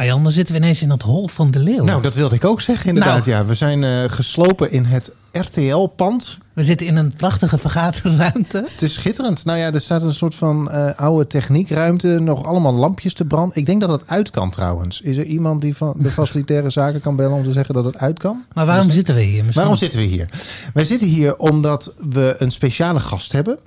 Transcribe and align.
Arjan, 0.00 0.22
dan 0.22 0.32
zitten 0.32 0.54
we 0.54 0.60
ineens 0.60 0.82
in 0.82 0.90
het 0.90 1.02
hol 1.02 1.28
van 1.28 1.50
de 1.50 1.58
leeuw. 1.58 1.84
Nou, 1.84 2.02
dat 2.02 2.14
wilde 2.14 2.34
ik 2.34 2.44
ook 2.44 2.60
zeggen 2.60 2.88
inderdaad. 2.88 3.26
Nou. 3.26 3.30
Ja, 3.38 3.44
we 3.46 3.54
zijn 3.54 3.84
eh, 3.84 4.04
geslopen 4.06 4.70
in 4.72 4.84
het 4.84 5.12
RTL-pand. 5.32 6.38
We 6.52 6.64
zitten 6.64 6.86
in 6.86 6.96
een 6.96 7.12
prachtige 7.12 7.58
vergaderruimte. 7.58 8.64
Het 8.70 8.82
is 8.82 8.94
schitterend. 8.94 9.44
Nou 9.44 9.58
ja, 9.58 9.72
er 9.72 9.80
staat 9.80 10.02
een 10.02 10.14
soort 10.14 10.34
van 10.34 10.70
eh, 10.70 10.94
oude 10.98 11.26
techniekruimte. 11.26 12.08
Nog 12.08 12.44
allemaal 12.44 12.74
lampjes 12.74 13.14
te 13.14 13.24
branden. 13.24 13.56
Ik 13.56 13.66
denk 13.66 13.80
dat 13.80 13.90
het 13.90 14.02
uit 14.06 14.30
kan 14.30 14.50
trouwens. 14.50 15.00
Is 15.00 15.16
er 15.16 15.24
iemand 15.24 15.60
die 15.60 15.76
van 15.76 15.94
de 15.98 16.10
facilitaire 16.10 16.70
zaken 16.80 17.00
kan 17.00 17.16
bellen 17.16 17.36
om 17.36 17.44
te 17.44 17.52
zeggen 17.52 17.74
dat 17.74 17.84
het 17.84 17.96
uit 17.98 18.18
kan? 18.18 18.44
Maar 18.52 18.66
waarom 18.66 18.90
zitten 18.90 19.14
we 19.14 19.20
hier? 19.20 19.34
Misschien- 19.36 19.54
Waarom 19.54 19.76
zitten 19.76 19.98
we 19.98 20.04
hier? 20.04 20.28
Wij 20.74 20.84
zitten 20.84 21.08
hier 21.08 21.36
omdat 21.36 21.94
we 22.10 22.34
een 22.38 22.52
speciale 22.52 23.00
gast 23.00 23.32
hebben. 23.32 23.58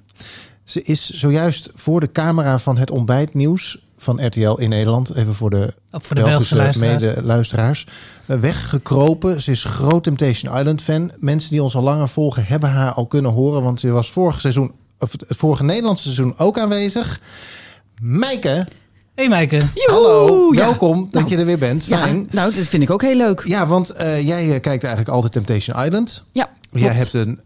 Ze 0.64 0.82
is 0.84 1.10
zojuist 1.10 1.70
voor 1.76 2.00
de 2.00 2.12
camera 2.12 2.60
van 2.60 2.78
het 2.78 2.92
ontbijtnieuws 2.92 3.78
van 4.04 4.26
RTL 4.26 4.56
in 4.58 4.70
Nederland. 4.70 5.16
Even 5.16 5.34
voor 5.34 5.50
de, 5.50 5.74
voor 5.92 6.16
de 6.16 6.22
Belgische 6.24 6.56
luisteraars. 6.56 7.02
mede-luisteraars. 7.04 7.88
eh, 8.26 8.38
weggekropen. 8.38 9.42
Ze 9.42 9.52
is 9.52 9.64
groot 9.64 10.04
Temptation 10.04 10.58
Island 10.58 10.82
fan. 10.82 11.12
Mensen 11.20 11.50
die 11.50 11.64
ons 11.64 11.76
al 11.76 11.84
langer 11.84 12.10
volgen 12.10 12.46
hebben 12.46 12.70
haar 12.70 12.92
al 12.92 13.06
kunnen 13.06 13.32
horen. 13.32 13.64
Want 13.64 13.80
ze 13.80 13.90
was 13.92 14.12
vorig 14.12 14.42
seizoen, 14.42 14.72
of 15.00 15.12
het 15.12 15.26
vorige 15.28 15.64
Nederlandse 15.64 16.04
seizoen 16.04 16.34
ook 16.38 16.58
aanwezig. 16.60 17.20
Mijke, 18.02 18.66
Hey 19.16 19.30
Maaike. 19.30 19.62
hallo. 19.86 20.54
ja. 20.54 20.60
Welkom 20.66 21.08
dat 21.12 21.30
je 21.30 21.38
er 21.38 21.46
weer 21.46 21.58
bent. 21.58 21.86
Ja, 21.86 21.98
Fijn. 21.98 22.28
nou, 22.32 22.54
dat 22.56 22.66
vind 22.68 22.84
ik 22.84 22.90
ook 22.90 23.02
heel 23.02 23.16
leuk. 23.18 23.42
Ja, 23.46 23.68
want 23.68 23.90
eh, 23.90 24.28
jij 24.28 24.42
eh, 24.44 24.62
kijkt 24.62 24.84
eigenlijk 24.84 25.10
altijd 25.16 25.32
Temptation 25.34 25.84
Island. 25.86 26.24
Ja, 26.32 26.50
Jij 26.72 26.82
klopt. 26.82 26.98
hebt 26.98 27.14
een 27.28 27.40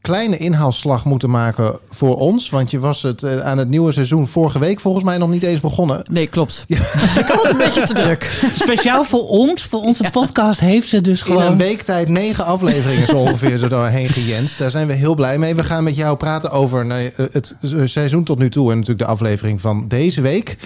kleine 0.00 0.36
inhaalslag 0.36 1.04
moeten 1.04 1.30
maken 1.30 1.78
voor 1.90 2.18
ons. 2.18 2.50
Want 2.50 2.70
je 2.70 2.78
was 2.78 3.02
het 3.02 3.22
eh, 3.22 3.36
aan 3.36 3.58
het 3.58 3.68
nieuwe 3.68 3.92
seizoen 3.92 4.28
vorige 4.28 4.58
week 4.58 4.80
volgens 4.80 5.04
mij 5.04 5.18
nog 5.18 5.30
niet 5.30 5.42
eens 5.42 5.60
begonnen. 5.60 6.02
Nee, 6.10 6.26
klopt. 6.26 6.64
Ik 6.66 6.78
had 7.26 7.42
het 7.42 7.52
een 7.52 7.58
beetje 7.58 7.82
te 7.82 7.94
druk. 7.94 8.50
Speciaal 8.54 9.04
voor 9.04 9.28
ons, 9.28 9.62
voor 9.62 9.80
onze 9.80 10.10
podcast, 10.10 10.60
heeft 10.60 10.88
ze 10.88 11.00
dus 11.00 11.22
In 11.22 11.32
een 11.32 11.40
gewoon... 11.40 11.56
week 11.56 11.82
tijd 11.82 12.08
negen 12.08 12.44
afleveringen 12.44 13.06
zo 13.06 13.16
ongeveer 13.16 13.56
zo 13.56 13.68
doorheen 13.68 14.08
gejenst. 14.08 14.58
Daar 14.58 14.70
zijn 14.70 14.86
we 14.86 14.92
heel 14.92 15.14
blij 15.14 15.38
mee. 15.38 15.54
We 15.54 15.64
gaan 15.64 15.84
met 15.84 15.96
jou 15.96 16.16
praten 16.16 16.50
over 16.50 16.86
nou, 16.86 17.10
het 17.32 17.54
seizoen 17.84 18.24
tot 18.24 18.38
nu 18.38 18.50
toe. 18.50 18.70
En 18.70 18.76
natuurlijk 18.76 19.06
de 19.06 19.12
aflevering 19.12 19.60
van 19.60 19.88
deze 19.88 20.20
week. 20.20 20.58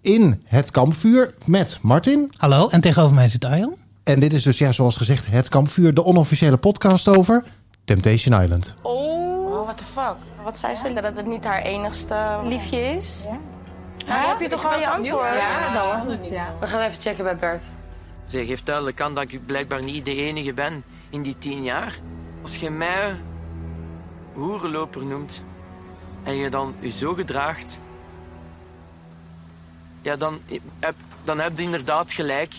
In 0.00 0.42
het 0.44 0.70
kampvuur 0.70 1.34
met 1.44 1.78
Martin. 1.80 2.32
Hallo, 2.36 2.68
en 2.68 2.80
tegenover 2.80 3.14
mij 3.14 3.28
zit 3.28 3.44
Arjan. 3.44 3.74
En 4.04 4.20
dit 4.20 4.32
is 4.32 4.42
dus, 4.42 4.58
ja, 4.58 4.72
zoals 4.72 4.96
gezegd, 4.96 5.26
het 5.26 5.48
kampvuur. 5.48 5.94
De 5.94 6.04
onofficiële 6.04 6.56
podcast 6.56 7.08
over 7.08 7.44
Temptation 7.84 8.42
Island. 8.42 8.74
Oh, 8.82 9.64
what 9.64 9.76
the 9.76 9.84
fuck? 9.84 10.16
Wat 10.42 10.58
zei 10.58 10.76
ze? 10.76 10.92
Dat 10.92 11.16
het 11.16 11.26
niet 11.26 11.44
haar 11.44 11.62
enigste 11.62 12.40
liefje 12.44 12.80
is? 12.80 13.24
Ja? 13.26 13.38
Maar 14.06 14.28
heb 14.28 14.40
je 14.40 14.48
toch 14.48 14.66
al 14.66 14.78
je 14.78 14.90
antwoord? 14.90 15.24
Ja, 15.24 15.72
dat 15.72 15.94
was 15.94 16.16
het, 16.16 16.28
ja. 16.28 16.54
We 16.60 16.66
gaan 16.66 16.80
even 16.80 17.02
checken 17.02 17.24
bij 17.24 17.36
Bert. 17.36 17.62
Zij 18.26 18.44
geeft 18.44 18.66
duidelijk 18.66 19.00
aan 19.00 19.14
dat 19.14 19.32
ik 19.32 19.46
blijkbaar 19.46 19.84
niet 19.84 20.04
de 20.04 20.14
enige 20.14 20.52
ben 20.52 20.84
in 21.10 21.22
die 21.22 21.38
tien 21.38 21.62
jaar. 21.62 21.98
Als 22.42 22.56
je 22.56 22.70
mij 22.70 23.16
hoerenloper 24.32 25.04
noemt 25.04 25.42
en 26.22 26.36
je 26.36 26.50
dan 26.50 26.74
je 26.78 26.90
zo 26.90 27.14
gedraagt, 27.14 27.78
ja, 30.02 30.16
dan 30.16 30.40
heb, 30.78 30.94
dan 31.24 31.40
heb 31.40 31.58
je 31.58 31.62
inderdaad 31.62 32.12
gelijk. 32.12 32.54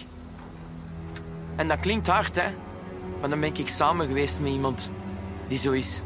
En 1.56 1.68
dat 1.68 1.80
klinkt 1.80 2.08
hard, 2.08 2.36
hè? 2.36 2.48
Maar 3.20 3.30
dan 3.30 3.40
ben 3.40 3.58
ik 3.58 3.70
samen 3.70 4.08
geweest 4.08 4.40
met 4.40 4.52
iemand 4.52 4.90
die 5.48 5.58
zo 5.58 5.72
is. 5.72 6.02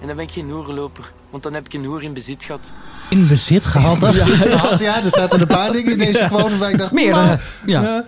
En 0.00 0.06
dan 0.06 0.16
ben 0.16 0.24
ik 0.24 0.30
geen 0.32 0.50
hoerenloper, 0.50 1.12
want 1.30 1.42
dan 1.42 1.54
heb 1.54 1.66
ik 1.66 1.74
een 1.74 1.84
hoer 1.84 2.02
in 2.02 2.12
bezit 2.12 2.44
gehad. 2.44 2.72
In 3.10 3.26
bezit 3.26 3.64
gehad. 3.66 4.00
Ja, 4.14 4.76
ja, 4.78 5.04
er 5.04 5.10
zaten 5.10 5.40
een 5.40 5.46
paar 5.46 5.72
dingen 5.72 5.92
in 5.92 5.98
deze 5.98 6.24
quote 6.28 6.56
waar 6.58 6.70
ik 6.70 6.78
dacht... 6.78 6.92
Meerdere, 6.92 7.26
"Nou, 7.26 7.38
ja. 7.66 7.82
ja." 7.82 8.04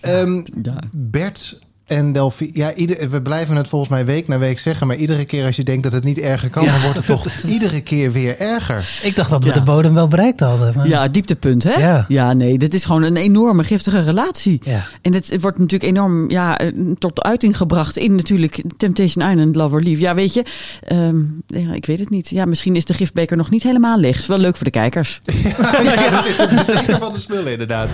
Ehm, 0.00 0.44
Ja. 0.62 0.74
Bert 0.92 1.58
en 1.86 2.12
Delphi. 2.12 2.50
Ja, 2.54 2.74
ieder, 2.74 3.10
we 3.10 3.22
blijven 3.22 3.56
het 3.56 3.68
volgens 3.68 3.90
mij 3.90 4.04
week 4.04 4.28
na 4.28 4.38
week 4.38 4.58
zeggen. 4.58 4.86
Maar 4.86 4.96
iedere 4.96 5.24
keer 5.24 5.46
als 5.46 5.56
je 5.56 5.62
denkt 5.62 5.82
dat 5.82 5.92
het 5.92 6.04
niet 6.04 6.18
erger 6.18 6.50
kan, 6.50 6.64
dan 6.64 6.80
wordt 6.82 6.96
het 6.96 7.06
toch 7.06 7.26
iedere 7.54 7.80
keer 7.80 8.12
weer 8.12 8.38
erger. 8.38 8.98
Ik 9.02 9.16
dacht 9.16 9.30
dat 9.30 9.40
we 9.42 9.48
Ja. 9.48 9.54
de 9.54 9.62
bodem 9.62 9.94
wel 9.94 10.08
bereikt 10.08 10.40
hadden. 10.40 10.72
Maar... 10.76 10.88
Ja, 10.88 11.08
dieptepunt, 11.08 11.62
hè? 11.62 12.04
Ja. 12.08 12.32
nee, 12.32 12.58
dit 12.58 12.74
is 12.74 12.84
gewoon 12.84 13.02
een 13.02 13.16
enorme 13.16 13.64
giftige 13.64 14.00
relatie. 14.00 14.60
Ja. 14.64 14.86
En 15.02 15.14
het 15.14 15.40
wordt 15.40 15.58
natuurlijk 15.58 15.90
enorm 15.90 16.30
ja, 16.30 16.58
eh, 16.58 16.72
tot 16.98 17.22
uiting 17.22 17.56
gebracht 17.56 17.96
in 17.96 18.14
natuurlijk 18.14 18.62
Temptation 18.76 19.30
Island, 19.30 19.56
Love 19.56 19.74
or 19.74 19.82
Leave. 19.82 20.00
Ja, 20.00 20.14
weet 20.14 20.34
je, 20.34 20.44
ehm, 20.84 21.16
ja, 21.46 21.74
ik 21.74 21.86
weet 21.86 21.98
het 21.98 22.10
niet. 22.10 22.28
Ja, 22.28 22.44
misschien 22.44 22.76
is 22.76 22.84
de 22.84 22.94
gifbeker 22.94 23.36
nog 23.36 23.50
niet 23.50 23.62
helemaal 23.62 23.98
leeg. 23.98 24.18
Is 24.18 24.26
wel 24.26 24.38
leuk 24.38 24.56
voor 24.56 24.64
de 24.64 24.70
kijkers. 24.70 25.20
ja, 25.24 26.12
er 26.12 26.22
zit 26.22 26.38
er 26.38 26.64
zeker 26.64 26.98
van 26.98 27.12
de 27.12 27.20
spullen 27.20 27.52
inderdaad. 27.52 27.88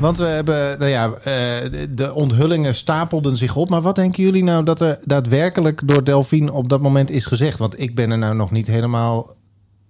Want 0.00 0.18
we 0.18 0.24
hebben, 0.24 0.78
nou 0.78 0.90
ja, 0.90 1.10
eh, 1.12 1.86
de 1.90 2.14
onthullingen 2.14 2.74
stapelden 2.74 3.36
zich 3.36 3.56
op. 3.56 3.68
Maar 3.68 3.80
wat 3.80 3.94
denken 3.94 4.22
jullie 4.22 4.44
nou 4.44 4.64
dat 4.64 4.80
er 4.80 4.98
daadwerkelijk 5.04 5.88
door 5.88 6.04
Delphine 6.04 6.52
op 6.52 6.68
dat 6.68 6.80
moment 6.80 7.10
is 7.10 7.26
gezegd? 7.26 7.58
Want 7.58 7.80
ik 7.80 7.94
ben 7.94 8.10
er 8.10 8.18
nou 8.18 8.34
nog 8.34 8.50
niet 8.50 8.66
helemaal 8.66 9.34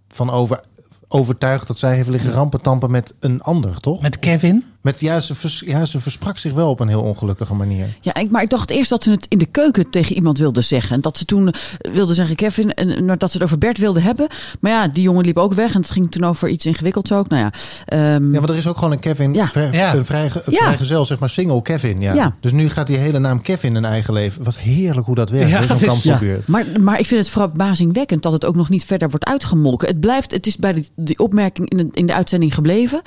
van 0.08 0.30
over, 0.30 0.60
overtuigd 1.08 1.66
dat 1.66 1.78
zij 1.78 1.94
heeft 1.94 2.08
liggen 2.08 2.32
rampentampen 2.32 2.90
met 2.90 3.14
een 3.20 3.40
ander, 3.40 3.80
toch? 3.80 4.02
Met 4.02 4.18
Kevin. 4.18 4.64
Met, 4.80 5.00
ja, 5.00 5.20
ze, 5.20 5.34
vers- 5.34 5.62
ja, 5.66 5.84
ze 5.84 6.00
versprak 6.00 6.38
zich 6.38 6.52
wel 6.52 6.70
op 6.70 6.80
een 6.80 6.88
heel 6.88 7.00
ongelukkige 7.02 7.54
manier. 7.54 7.86
Ja, 8.00 8.14
ik, 8.14 8.30
maar 8.30 8.42
ik 8.42 8.50
dacht 8.50 8.70
eerst 8.70 8.90
dat 8.90 9.02
ze 9.02 9.10
het 9.10 9.26
in 9.28 9.38
de 9.38 9.46
keuken 9.46 9.90
tegen 9.90 10.16
iemand 10.16 10.38
wilde 10.38 10.60
zeggen. 10.60 10.94
En 10.94 11.00
dat 11.00 11.18
ze 11.18 11.24
toen 11.24 11.48
eh, 11.48 11.92
wilde 11.92 12.14
zeggen 12.14 12.36
Kevin, 12.36 12.74
en 12.74 12.96
en 12.96 13.18
dat 13.18 13.30
ze 13.30 13.36
het 13.36 13.46
over 13.46 13.58
Bert 13.58 13.78
wilde 13.78 14.00
hebben. 14.00 14.26
Maar 14.60 14.72
ja, 14.72 14.88
die 14.88 15.02
jongen 15.02 15.24
liep 15.24 15.36
ook 15.36 15.52
weg 15.54 15.74
en 15.74 15.80
het 15.80 15.90
ging 15.90 16.10
toen 16.10 16.24
over 16.24 16.48
iets 16.48 16.66
ingewikkelds 16.66 17.12
ook. 17.12 17.28
Nou 17.28 17.42
ja, 17.42 17.52
ehm, 17.84 18.32
Ja, 18.32 18.38
want 18.38 18.50
er 18.50 18.56
is 18.56 18.66
ook 18.66 18.76
gewoon 18.76 18.92
een 18.92 18.98
Kevin, 19.00 19.34
Ja. 19.34 19.42
een 19.54 20.04
vrij, 20.04 20.30
vrijgezel, 20.46 21.04
zeg 21.04 21.18
maar 21.18 21.30
single 21.30 21.62
Kevin. 21.62 22.00
Ja. 22.00 22.14
Ja. 22.14 22.34
Dus 22.40 22.52
nu 22.52 22.68
gaat 22.68 22.86
die 22.86 22.96
hele 22.96 23.18
naam 23.18 23.42
Kevin 23.42 23.74
een 23.74 23.84
eigen 23.84 24.12
leven. 24.14 24.44
Wat 24.44 24.56
heerlijk 24.58 25.06
hoe 25.06 25.14
dat 25.14 25.30
werkt, 25.30 25.50
Ja, 25.50 25.60
het 25.60 25.82
is- 25.82 26.46
maar, 26.46 26.64
maar 26.80 26.98
ik 26.98 27.06
vind 27.06 27.20
het 27.20 27.30
verbazingwekkend 27.30 28.22
dat 28.22 28.32
het 28.32 28.44
ook 28.44 28.54
nog 28.56 28.68
niet 28.68 28.84
verder 28.84 29.10
wordt 29.10 29.24
uitgemolken. 29.26 29.88
Het 29.88 30.00
blijft, 30.00 30.30
het 30.30 30.46
is 30.46 30.56
bij 30.56 30.72
die, 30.72 30.88
die 30.96 31.18
opmerking 31.18 31.68
in 31.70 31.76
de, 31.76 31.88
in 31.92 32.06
de 32.06 32.14
uitzending 32.14 32.54
gebleven. 32.54 33.02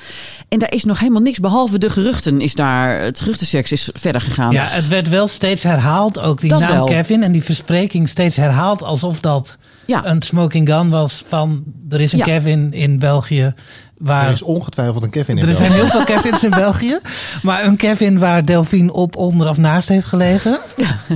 En 0.50 0.59
daar 0.59 0.72
is 0.73 0.83
nog 0.83 1.00
helemaal 1.00 1.22
niks, 1.22 1.39
behalve 1.39 1.62
de 1.72 1.90
geruchten 1.90 2.41
is 2.41 2.56
daar, 2.56 3.01
het 3.01 3.19
geruchtenseks 3.19 3.72
is 3.72 3.90
verder 3.94 4.22
gegaan. 4.22 4.51
Ja, 4.51 4.68
het 4.68 4.88
werd 4.88 5.09
wel 5.09 5.28
steeds 5.28 5.63
herhaald. 5.63 6.19
Ook 6.19 6.41
die 6.41 6.50
Dat 6.50 6.59
naam 6.59 6.72
wel. 6.72 6.85
Kevin 6.85 7.24
en 7.24 7.31
die 7.31 7.44
verspreking 7.44 8.09
steeds 8.09 8.35
herhaald. 8.35 8.84
Alsof 8.84 9.19
dat 9.19 9.57
Ja. 9.85 10.06
een 10.06 10.22
smoking 10.22 10.68
gun 10.69 10.90
was 10.90 11.24
van... 11.28 11.63
Er 11.90 12.01
is 12.01 12.12
een 12.12 12.18
Ja. 12.18 12.24
Kevin 12.25 12.74
in 12.74 13.00
België 13.00 13.53
waar... 14.03 14.25
Er 14.27 14.31
is 14.33 14.41
ongetwijfeld 14.41 15.03
een 15.03 15.09
Kevin 15.09 15.37
in 15.37 15.47
Er 15.47 15.55
zijn 15.55 15.71
heel 15.71 15.85
veel 15.87 16.03
Kevins 16.03 16.43
in 16.43 16.49
België. 16.49 16.99
Maar 17.41 17.65
een 17.65 17.77
Kevin 17.77 18.19
waar 18.19 18.45
Delphine 18.45 18.93
op, 18.93 19.15
onder 19.15 19.49
of 19.49 19.57
naast 19.57 19.87
heeft 19.89 20.05
gelegen. 20.05 20.57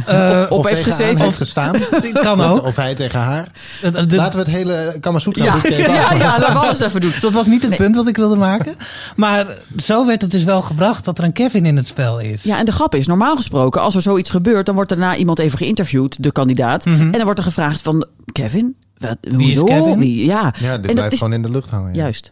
Eh, 0.05 0.43
Op 0.49 0.63
heeft 0.63 0.75
tegen 0.77 0.91
gezeten. 0.91 1.15
haar 1.15 1.25
heeft 1.25 1.37
gestaan. 1.37 1.75
kan 2.13 2.41
ook. 2.41 2.63
Of 2.65 2.75
hij 2.75 2.95
tegen 2.95 3.19
haar. 3.19 3.47
De- 3.81 4.05
de- 4.05 4.15
Laten 4.15 4.39
we 4.39 4.45
het 4.45 4.55
hele 4.55 4.97
Kamasutra 4.99 5.43
Ja, 5.43 5.53
boekje 5.53 5.75
even 5.75 5.93
ja, 5.93 6.13
ja, 6.13 6.39
laten 6.39 6.53
we 6.53 6.59
alles 6.59 6.79
even 6.79 7.01
doen. 7.01 7.13
Dat 7.21 7.33
was 7.33 7.47
niet 7.47 7.63
het 7.63 7.75
punt 7.75 7.95
wat 7.95 8.07
ik 8.07 8.15
wilde 8.17 8.35
maken. 8.35 8.75
Maar 9.15 9.45
zo 9.77 10.05
werd 10.05 10.21
het 10.21 10.31
dus 10.31 10.43
wel 10.43 10.61
gebracht 10.61 11.05
dat 11.05 11.17
er 11.17 11.23
een 11.23 11.33
Kevin 11.33 11.65
in 11.65 11.77
het 11.77 11.87
spel 11.87 12.19
is. 12.19 12.43
Ja, 12.43 12.59
en 12.59 12.65
de 12.65 12.71
grap 12.71 12.95
is, 12.95 13.07
normaal 13.07 13.35
gesproken, 13.35 13.81
als 13.81 13.95
er 13.95 14.01
zoiets 14.01 14.29
gebeurt, 14.29 14.65
dan 14.65 14.75
wordt 14.75 14.89
daarna 14.89 15.15
iemand 15.15 15.39
even 15.39 15.57
geïnterviewd, 15.57 16.23
de 16.23 16.31
kandidaat. 16.31 16.85
En 16.85 17.11
dan 17.11 17.23
wordt 17.23 17.39
er 17.39 17.45
gevraagd 17.45 17.81
van, 17.81 18.05
Kevin? 18.31 18.75
Wat, 18.97 19.17
Mhm. 19.21 19.37
Wie 19.37 19.47
is 19.47 19.55
hoezo? 19.55 19.75
Kevin? 19.75 19.99
Wie- 19.99 20.25
ja, 20.25 20.53
Ja, 20.59 20.71
dit 20.77 20.81
en 20.81 20.81
dat 20.81 20.93
blijft 20.93 21.11
is 21.13 21.17
gewoon 21.17 21.33
in 21.33 21.41
de 21.41 21.49
lucht 21.51 21.69
hangen. 21.69 21.93
ja. 21.93 22.01
juist. 22.01 22.31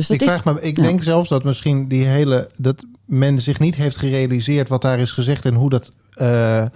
Dus 0.00 0.08
dat 0.08 0.20
Ik, 0.20 0.28
is, 0.28 0.40
vraag 0.40 0.54
me, 0.54 0.60
ik 0.60 0.76
ja. 0.76 0.82
denk 0.82 1.02
zelfs 1.02 1.28
dat 1.28 1.44
misschien 1.44 1.88
die 1.88 2.04
hele... 2.04 2.48
dat 2.56 2.84
men 3.04 3.40
zich 3.40 3.58
niet 3.58 3.74
heeft 3.74 3.96
gerealiseerd 3.96 4.68
wat 4.68 4.82
daar 4.82 4.98
is 4.98 5.10
gezegd... 5.10 5.44
en 5.44 5.54
hoe 5.54 5.70
dat, 5.70 5.92
eh, 6.10 6.66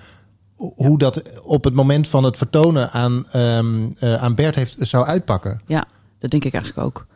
hoe 0.57 0.99
dat 0.99 1.41
op 1.43 1.65
het 1.65 1.75
moment 1.75 2.09
van 2.09 2.25
het 2.25 2.37
vertonen 2.37 2.91
aan, 2.91 3.27
ehm, 3.33 3.87
eh, 3.99 4.15
aan 4.15 4.34
Bert 4.34 4.55
heeft, 4.55 4.77
zou 4.81 5.07
uitpakken. 5.07 5.61
Ja, 5.67 5.84
dat 6.19 6.31
denk 6.31 6.45
ik 6.45 6.53
eigenlijk 6.55 6.87
ook. 6.87 7.07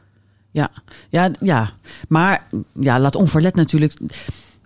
Ja, 0.50 0.70
ja, 1.08 1.30
ja. 1.40 1.70
maar 2.08 2.46
ja, 2.72 3.00
laat 3.00 3.16
onverlet 3.16 3.54
natuurlijk. 3.54 3.94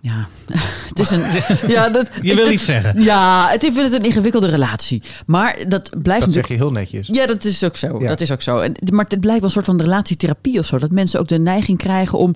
Ja, 0.03 0.27
het 0.89 0.99
is 0.99 1.09
een. 1.09 1.23
Ja, 1.75 1.89
dat, 1.89 2.09
Je 2.21 2.35
wil 2.35 2.51
iets 2.51 2.65
zeggen. 2.65 3.01
Ja, 3.01 3.47
het, 3.49 3.63
ik 3.63 3.73
vind 3.73 3.91
het 3.91 3.99
een 4.01 4.05
ingewikkelde 4.05 4.47
relatie. 4.47 5.01
Maar 5.25 5.57
dat 5.67 5.89
blijft 6.01 6.25
Dat 6.25 6.33
zeg 6.33 6.47
je 6.47 6.53
heel 6.53 6.71
netjes. 6.71 7.07
Ja, 7.11 7.25
dat 7.25 7.43
is 7.43 7.63
ook 7.63 7.77
zo. 7.77 8.01
Ja. 8.01 8.07
Dat 8.07 8.21
is 8.21 8.31
ook 8.31 8.41
zo. 8.41 8.57
En, 8.57 8.75
maar 8.91 9.05
het 9.07 9.19
blijkt 9.19 9.39
wel 9.39 9.49
een 9.49 9.51
soort 9.51 9.65
van 9.65 9.81
relatietherapie 9.81 10.59
of 10.59 10.65
zo. 10.65 10.79
Dat 10.79 10.91
mensen 10.91 11.19
ook 11.19 11.27
de 11.27 11.39
neiging 11.39 11.77
krijgen 11.77 12.17
om 12.17 12.35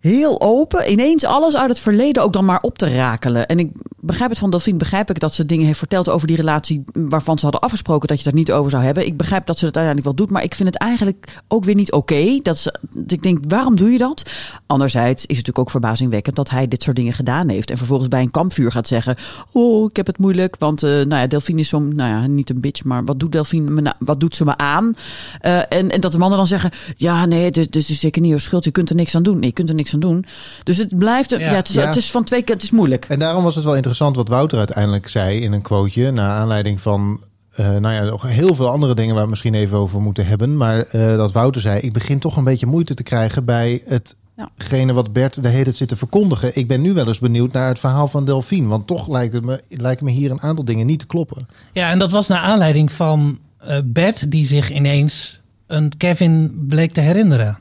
heel 0.00 0.40
open 0.40 0.90
ineens 0.90 1.24
alles 1.24 1.56
uit 1.56 1.68
het 1.68 1.78
verleden 1.78 2.22
ook 2.22 2.32
dan 2.32 2.44
maar 2.44 2.60
op 2.60 2.78
te 2.78 2.94
rakelen. 2.94 3.46
En 3.46 3.58
ik, 3.58 3.70
begrijp 4.00 4.30
het 4.30 4.38
van 4.38 4.50
Delphine, 4.50 4.78
begrijp 4.78 5.10
ik 5.10 5.20
dat 5.20 5.34
ze 5.34 5.46
dingen 5.46 5.66
heeft 5.66 5.78
verteld 5.78 6.08
over 6.08 6.26
die 6.26 6.36
relatie 6.36 6.84
waarvan 6.92 7.36
ze 7.36 7.42
hadden 7.42 7.60
afgesproken 7.60 8.08
dat 8.08 8.22
je 8.22 8.30
er 8.30 8.36
niet 8.36 8.52
over 8.52 8.70
zou 8.70 8.82
hebben. 8.82 9.06
Ik 9.06 9.16
begrijp 9.16 9.46
dat 9.46 9.58
ze 9.58 9.66
het 9.66 9.76
uiteindelijk 9.76 10.16
wel 10.16 10.26
doet, 10.26 10.34
maar 10.34 10.44
ik 10.44 10.54
vind 10.54 10.68
het 10.68 10.78
eigenlijk 10.78 11.42
ook 11.48 11.64
weer 11.64 11.74
niet 11.74 11.92
oké. 11.92 12.40
dat 12.42 12.70
dat 12.90 13.12
ik 13.12 13.22
denk, 13.22 13.44
waarom 13.48 13.76
doe 13.76 13.90
je 13.90 13.98
dat? 13.98 14.30
Anderzijds 14.66 15.10
is 15.10 15.20
het 15.20 15.28
natuurlijk 15.28 15.58
ook 15.58 15.70
verbazingwekkend 15.70 16.36
dat 16.36 16.50
hij 16.50 16.68
dit 16.68 16.82
soort 16.82 16.96
dingen 16.96 17.12
gedaan 17.12 17.48
heeft 17.48 17.70
en 17.70 17.76
vervolgens 17.76 18.08
bij 18.08 18.20
een 18.20 18.30
kampvuur 18.30 18.72
gaat 18.72 18.88
zeggen, 18.88 19.16
oh, 19.52 19.88
ik 19.88 19.96
heb 19.96 20.06
het 20.06 20.18
moeilijk, 20.18 20.56
want 20.58 20.82
eh, 20.82 20.90
nou 20.90 21.14
ja, 21.14 21.26
Delphine 21.26 21.60
is 21.60 21.68
zo'n, 21.68 21.94
nou 21.94 22.10
ja, 22.10 22.26
niet 22.26 22.50
een 22.50 22.60
bitch, 22.60 22.84
maar 22.84 23.04
wat 23.04 23.20
doet 23.20 23.32
Delphine, 23.32 23.70
me 23.70 23.94
wat 23.98 24.20
doet 24.20 24.36
ze 24.36 24.44
me 24.44 24.56
aan? 24.56 24.94
Eh, 25.40 25.58
en, 25.58 25.90
en 25.90 26.00
dat 26.00 26.12
de 26.12 26.18
mannen 26.18 26.38
dan 26.38 26.46
zeggen, 26.46 26.70
ja, 26.96 27.26
nee, 27.26 27.50
is, 27.50 27.64
het 27.64 27.76
is 27.76 27.86
zeker 27.86 28.20
niet 28.20 28.30
jouw 28.30 28.38
schuld, 28.38 28.64
je 28.64 28.70
kunt 28.70 28.90
er 28.90 28.96
niks 28.96 29.14
aan 29.14 29.22
doen. 29.22 29.38
Nee, 29.38 29.48
je 29.48 29.52
kunt 29.52 29.68
er 29.68 29.74
niks 29.74 29.89
aan 29.94 30.00
doen. 30.00 30.24
Dus 30.62 30.76
het 30.78 30.96
blijft, 30.96 31.30
ja, 31.30 31.38
Ja. 31.38 31.54
het, 31.54 31.68
is, 31.68 31.74
Ja. 31.74 31.86
het 31.86 31.96
is 31.96 32.10
van 32.10 32.24
twee 32.24 32.38
kanten, 32.38 32.54
het 32.56 32.64
is 32.64 32.78
moeilijk. 32.78 33.04
En 33.08 33.18
daarom 33.18 33.44
was 33.44 33.54
het 33.54 33.64
wel 33.64 33.76
interessant 33.76 34.16
wat 34.16 34.28
Wouter 34.28 34.58
uiteindelijk 34.58 35.08
zei 35.08 35.40
in 35.40 35.52
een 35.52 35.62
quoteje. 35.62 36.10
Naar 36.10 36.30
aanleiding 36.30 36.80
van, 36.80 37.20
eh, 37.54 37.66
nou 37.76 37.94
ja, 37.94 38.02
nog 38.02 38.22
heel 38.22 38.54
veel 38.54 38.68
andere 38.70 38.94
dingen 38.94 39.14
waar 39.14 39.24
we 39.24 39.30
misschien 39.30 39.54
even 39.54 39.78
over 39.78 40.00
moeten 40.00 40.26
hebben. 40.26 40.56
Maar 40.56 40.78
eh, 40.80 41.16
dat 41.16 41.32
Wouter 41.32 41.60
zei, 41.60 41.80
ik 41.80 41.92
begin 41.92 42.18
toch 42.18 42.36
een 42.36 42.44
beetje 42.44 42.66
moeite 42.66 42.94
te 42.94 43.02
krijgen 43.02 43.44
bij 43.44 43.82
hetgene 43.86 44.92
wat 44.92 45.12
Bert 45.12 45.42
de 45.42 45.48
hele 45.48 45.64
tijd 45.64 45.76
zit 45.76 45.88
te 45.88 45.96
verkondigen. 45.96 46.56
Ik 46.56 46.68
ben 46.68 46.80
nu 46.80 46.92
wel 46.92 47.06
eens 47.06 47.18
benieuwd 47.18 47.52
naar 47.52 47.68
het 47.68 47.78
verhaal 47.78 48.08
van 48.08 48.24
Delphine. 48.24 48.68
Want 48.68 48.86
toch 48.86 49.08
lijkt 49.08 49.32
het 49.34 49.44
me, 49.44 49.62
lijken 49.68 50.04
me 50.04 50.10
hier 50.10 50.30
een 50.30 50.40
aantal 50.40 50.64
dingen 50.64 50.86
niet 50.86 50.98
te 50.98 51.06
kloppen. 51.06 51.48
Ja, 51.72 51.90
en 51.90 51.98
dat 51.98 52.10
was 52.10 52.28
naar 52.28 52.40
aanleiding 52.40 52.92
van 52.92 53.38
eh, 53.58 53.78
Bert, 53.84 54.30
die 54.30 54.46
zich 54.46 54.70
ineens 54.70 55.40
een 55.66 55.92
Kevin 55.96 56.64
bleek 56.68 56.92
te 56.92 57.00
herinneren. 57.00 57.58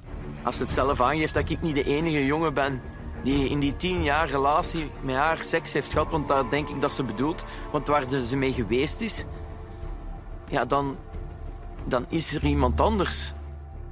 Als 0.49 0.57
ze 0.57 0.63
het 0.63 0.73
zelf 0.73 1.01
aangeeft 1.01 1.33
dat 1.33 1.49
ik 1.49 1.61
niet 1.61 1.75
de 1.75 1.83
enige 1.83 2.25
jongen 2.25 2.53
ben 2.53 2.81
die 3.23 3.49
in 3.49 3.59
die 3.59 3.75
tien 3.75 4.03
jaar 4.03 4.29
relatie 4.29 4.91
met 5.01 5.15
haar 5.15 5.37
seks 5.37 5.73
heeft 5.73 5.91
gehad, 5.91 6.11
want 6.11 6.27
daar 6.27 6.49
denk 6.49 6.69
ik 6.69 6.81
dat 6.81 6.93
ze 6.93 7.03
bedoelt, 7.03 7.45
want 7.71 7.87
waar 7.87 8.03
ze 8.23 8.35
mee 8.35 8.53
geweest 8.53 9.01
is, 9.01 9.25
ja, 10.47 10.65
dan, 10.65 10.97
dan 11.85 12.05
is 12.07 12.35
er 12.35 12.43
iemand 12.45 12.81
anders. 12.81 13.33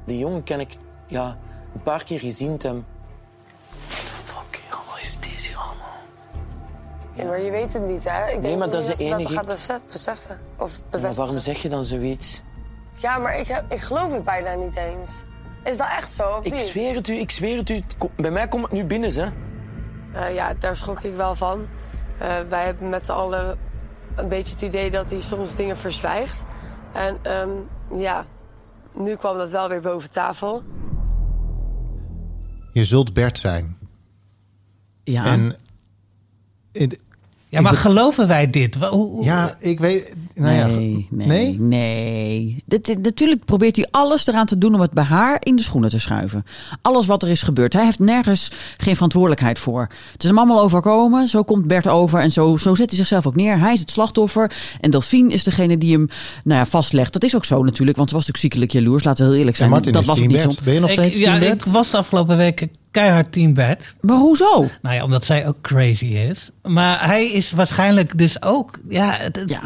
Die 0.05 0.17
jongen 0.17 0.43
ken 0.43 0.59
ik 0.59 0.77
ja, 1.07 1.37
een 1.73 1.81
paar 1.81 2.03
keer 2.03 2.19
gezien. 2.19 2.59
Hem. 2.61 2.85
What 3.87 3.99
the 4.05 4.11
fuck, 4.11 4.61
wat 4.69 4.99
is 5.01 5.17
deze 5.19 5.55
allemaal? 5.55 5.97
Ja, 7.13 7.23
maar 7.23 7.41
je 7.41 7.51
weet 7.51 7.73
het 7.73 7.85
niet, 7.85 8.03
hè? 8.09 8.25
Ik 8.25 8.31
denk 8.31 8.41
Nee, 8.43 8.57
maar 8.57 8.69
dat 8.69 8.81
is 8.81 8.85
de 8.87 8.95
ze 9.03 9.09
dat 9.09 9.19
enige- 9.19 9.33
gaat 9.33 9.85
beseffen. 9.91 10.39
Of 10.57 10.79
Maar 10.91 11.13
waarom 11.13 11.39
zeg 11.39 11.61
je 11.61 11.69
dan 11.69 11.85
zoiets? 11.85 12.41
Ja, 12.93 13.17
maar 13.17 13.39
ik, 13.39 13.47
heb, 13.47 13.71
ik 13.71 13.81
geloof 13.81 14.11
het 14.11 14.23
bijna 14.23 14.53
niet 14.53 14.75
eens. 14.75 15.23
Is 15.69 15.77
dat 15.77 15.87
echt 15.97 16.09
zo, 16.11 16.29
of 16.29 16.45
Ik 16.45 16.51
niet? 16.53 16.61
zweer 16.61 16.95
het 16.95 17.07
u, 17.07 17.13
ik 17.13 17.31
zweer 17.31 17.57
het 17.57 17.69
u. 17.69 17.81
Bij 18.15 18.31
mij 18.31 18.47
komt 18.47 18.63
het 18.63 18.71
nu 18.71 18.83
binnen, 18.85 19.13
hè. 19.13 19.25
Eh, 20.13 20.33
ja, 20.35 20.53
daar 20.53 20.75
schrok 20.75 21.01
ik 21.03 21.15
wel 21.15 21.35
van. 21.35 21.65
Eh, 22.17 22.27
wij 22.49 22.65
hebben 22.65 22.89
met 22.89 23.05
z'n 23.05 23.11
allen 23.11 23.57
een 24.15 24.27
beetje 24.27 24.53
het 24.53 24.61
idee 24.63 24.89
dat 24.91 25.11
hij 25.11 25.21
soms 25.21 25.55
dingen 25.55 25.77
verzwijgt. 25.77 26.43
En 26.93 27.17
ehm, 27.21 27.49
ja, 27.99 28.25
nu 28.93 29.15
kwam 29.15 29.37
dat 29.37 29.49
wel 29.51 29.69
weer 29.69 29.81
boven 29.81 30.11
tafel. 30.11 30.63
Je 32.73 32.85
zult 32.85 33.13
Bert 33.13 33.39
zijn. 33.39 33.77
Ja. 35.03 35.25
En 35.25 35.55
in- 36.71 36.97
Ja, 37.49 37.61
maar 37.61 37.73
geloven 37.73 38.27
wij 38.27 38.49
dit? 38.49 38.75
Hoe- 38.75 39.23
ja, 39.23 39.55
ik 39.59 39.79
weet. 39.79 40.15
Nou 40.37 40.55
ja, 40.55 40.65
nee, 40.67 41.07
nee, 41.09 41.59
nee? 41.59 42.63
natuurlijk 43.01 43.45
probeert 43.45 43.75
hij 43.75 43.87
alles 43.91 44.27
eraan 44.27 44.45
te 44.45 44.57
doen 44.57 44.73
om 44.73 44.81
het 44.81 44.91
bij 44.91 45.03
haar 45.03 45.37
in 45.39 45.55
de 45.55 45.61
schoenen 45.63 45.89
te 45.89 45.99
schuiven. 45.99 46.45
Alles 46.81 47.05
wat 47.05 47.23
er 47.23 47.29
is 47.29 47.41
gebeurd. 47.41 47.73
Hij 47.73 47.83
heeft 47.83 47.99
nergens 47.99 48.51
geen 48.77 48.93
verantwoordelijkheid 48.93 49.59
voor. 49.59 49.89
Het 50.11 50.23
is 50.23 50.29
hem 50.29 50.37
allemaal 50.37 50.61
overkomen. 50.61 51.27
Zo 51.27 51.43
komt 51.43 51.67
Bert 51.67 51.87
over 51.87 52.19
en 52.19 52.31
zo, 52.31 52.57
zo 52.57 52.75
zet 52.75 52.89
hij 52.89 52.97
zichzelf 52.97 53.27
ook 53.27 53.35
neer. 53.35 53.59
Hij 53.59 53.73
is 53.73 53.79
het 53.79 53.91
slachtoffer 53.91 54.51
en 54.79 54.91
Delphine 54.91 55.33
is 55.33 55.43
degene 55.43 55.77
die 55.77 55.93
hem 55.93 56.07
nou 56.43 56.59
ja, 56.59 56.65
vastlegt. 56.65 57.13
Dat 57.13 57.23
is 57.23 57.35
ook 57.35 57.45
zo 57.45 57.63
natuurlijk, 57.63 57.97
want 57.97 58.09
ze 58.09 58.15
was 58.15 58.25
natuurlijk 58.25 58.53
ziekelijk 58.53 58.71
jaloers. 58.71 59.03
Laten 59.03 59.23
we 59.23 59.29
heel 59.29 59.39
eerlijk 59.39 59.57
zijn. 59.57 59.69
Martin 59.69 59.91
dat 59.93 60.01
is 60.01 60.07
was 60.07 60.19
het 60.19 60.27
niet 60.27 60.41
zo. 60.41 60.51
Ben 60.63 60.73
je 60.73 60.79
nog 60.79 60.89
ik, 60.89 60.99
steeds 60.99 61.17
ja, 61.17 61.39
team 61.39 61.53
ik 61.53 61.63
was 61.63 61.91
de 61.91 61.97
afgelopen 61.97 62.37
weken 62.37 62.69
keihard 62.91 63.31
team 63.31 63.53
Bert. 63.53 63.95
Maar 64.01 64.17
hoezo? 64.17 64.67
Nou 64.81 64.95
ja, 64.95 65.03
omdat 65.03 65.25
zij 65.25 65.47
ook 65.47 65.61
crazy 65.61 66.05
is. 66.05 66.49
Maar 66.63 67.05
hij 67.05 67.31
is 67.31 67.51
waarschijnlijk 67.51 68.17
dus 68.17 68.41
ook... 68.41 68.79
Ja, 68.87 69.15
het, 69.17 69.35
het- 69.35 69.49
Ja. 69.49 69.61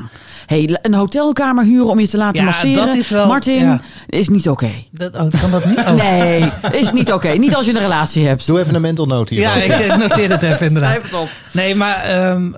Hey, 0.45 0.60
een 0.81 0.93
hotelkamer 0.93 1.63
huren 1.63 1.89
om 1.89 1.99
je 1.99 2.07
te 2.07 2.17
laten 2.17 2.39
Ja, 2.39 2.45
masseren. 2.45 2.85
dat 2.87 2.95
is 2.95 3.09
wel- 3.09 3.27
Martin, 3.27 3.59
ja. 3.59 3.81
is 4.07 4.29
niet 4.29 4.49
oké. 4.49 4.71
dat, 4.91 5.13
oh, 5.15 5.29
kan 5.41 5.51
dat 5.51 5.65
niet? 5.65 5.77
Oh. 5.77 5.93
Nee, 5.93 6.49
is 6.71 6.91
niet 6.91 7.11
oké. 7.13 7.29
Niet 7.29 7.55
als 7.55 7.65
je 7.65 7.71
een 7.73 7.79
relatie 7.79 8.27
hebt. 8.27 8.45
Doe 8.47 8.59
even 8.59 8.75
een 8.75 8.81
mental 8.81 9.05
note 9.05 9.33
hier. 9.33 9.43
Ja, 9.43 9.53
ik 9.55 9.69
eh, 9.71 9.97
noteer 9.97 10.29
het 10.31 10.41
even 10.43 10.65
inderdaad. 10.67 10.89
Schrijf 10.91 11.03
het 11.03 11.13
op. 11.21 11.29
Nee, 11.53 11.75
maar 11.75 12.03
ehm, 12.03 12.51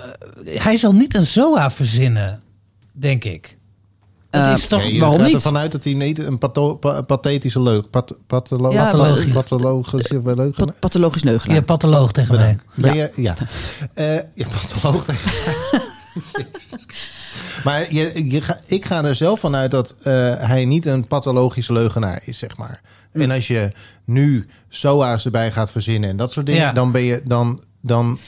hij 0.46 0.78
zal 0.78 0.92
niet 0.94 1.16
een 1.16 1.26
ZOA 1.26 1.72
verzinnen, 1.72 2.42
denk 2.92 3.24
ik. 3.24 3.58
Dat 4.30 4.46
Eh, 4.46 4.52
is 4.52 4.68
toch... 4.68 4.80
Nee, 4.82 4.94
je 4.94 5.00
Waarom 5.00 5.18
gaat 5.18 5.26
niet? 5.28 5.36
ervan 5.36 5.58
uit 5.58 5.72
dat 5.72 5.84
hij 5.84 5.94
niet 5.94 6.20
een 6.20 6.38
patho- 6.38 6.76
pa- 6.76 7.02
pathetische 7.02 7.62
leug... 7.62 7.90
Pat, 7.90 8.18
patholo- 8.28 8.72
Ja, 8.72 8.84
pathologisch. 8.84 9.26
maar- 9.26 9.34
pathologische 9.34 10.22
leugen. 10.24 10.54
Pat- 10.66 10.80
pathologisch 10.80 11.24
neugelaar. 11.24 11.56
Je 11.56 11.62
patholoog 11.62 12.12
tegen 12.12 12.36
mij. 12.36 12.58
Ben 12.76 12.96
je... 12.96 13.12
Ja. 13.16 13.36
Eh 13.94 14.16
ja, 14.16 14.46
patholoog. 14.62 15.06
Jezus. 16.34 16.86
maar 17.64 17.94
je, 17.94 18.32
je 18.32 18.42
ga, 18.42 18.60
ik 18.66 18.86
ga 18.86 19.04
er 19.04 19.16
zelf 19.16 19.40
vanuit 19.40 19.72
dat 19.72 19.96
eh, 20.04 20.14
hij 20.38 20.66
niet 20.66 20.86
een 20.86 21.08
pathologische 21.08 21.74
leugenaar 21.74 22.22
is, 22.26 22.38
zeg 22.38 22.58
maar. 22.58 22.82
En 23.12 23.32
als 23.32 23.48
je 23.48 23.72
nu 24.06 24.48
SOA's 24.70 25.26
erbij 25.26 25.52
gaat 25.52 25.72
verzinnen 25.72 26.10
en 26.10 26.18
dat 26.18 26.32
soort 26.32 26.46
dingen... 26.46 26.62
Ja. 26.62 26.74
dan 26.74 26.92
ben 26.92 27.02
je... 27.02 27.22
Dan, 27.24 27.64
dan, 27.82 28.20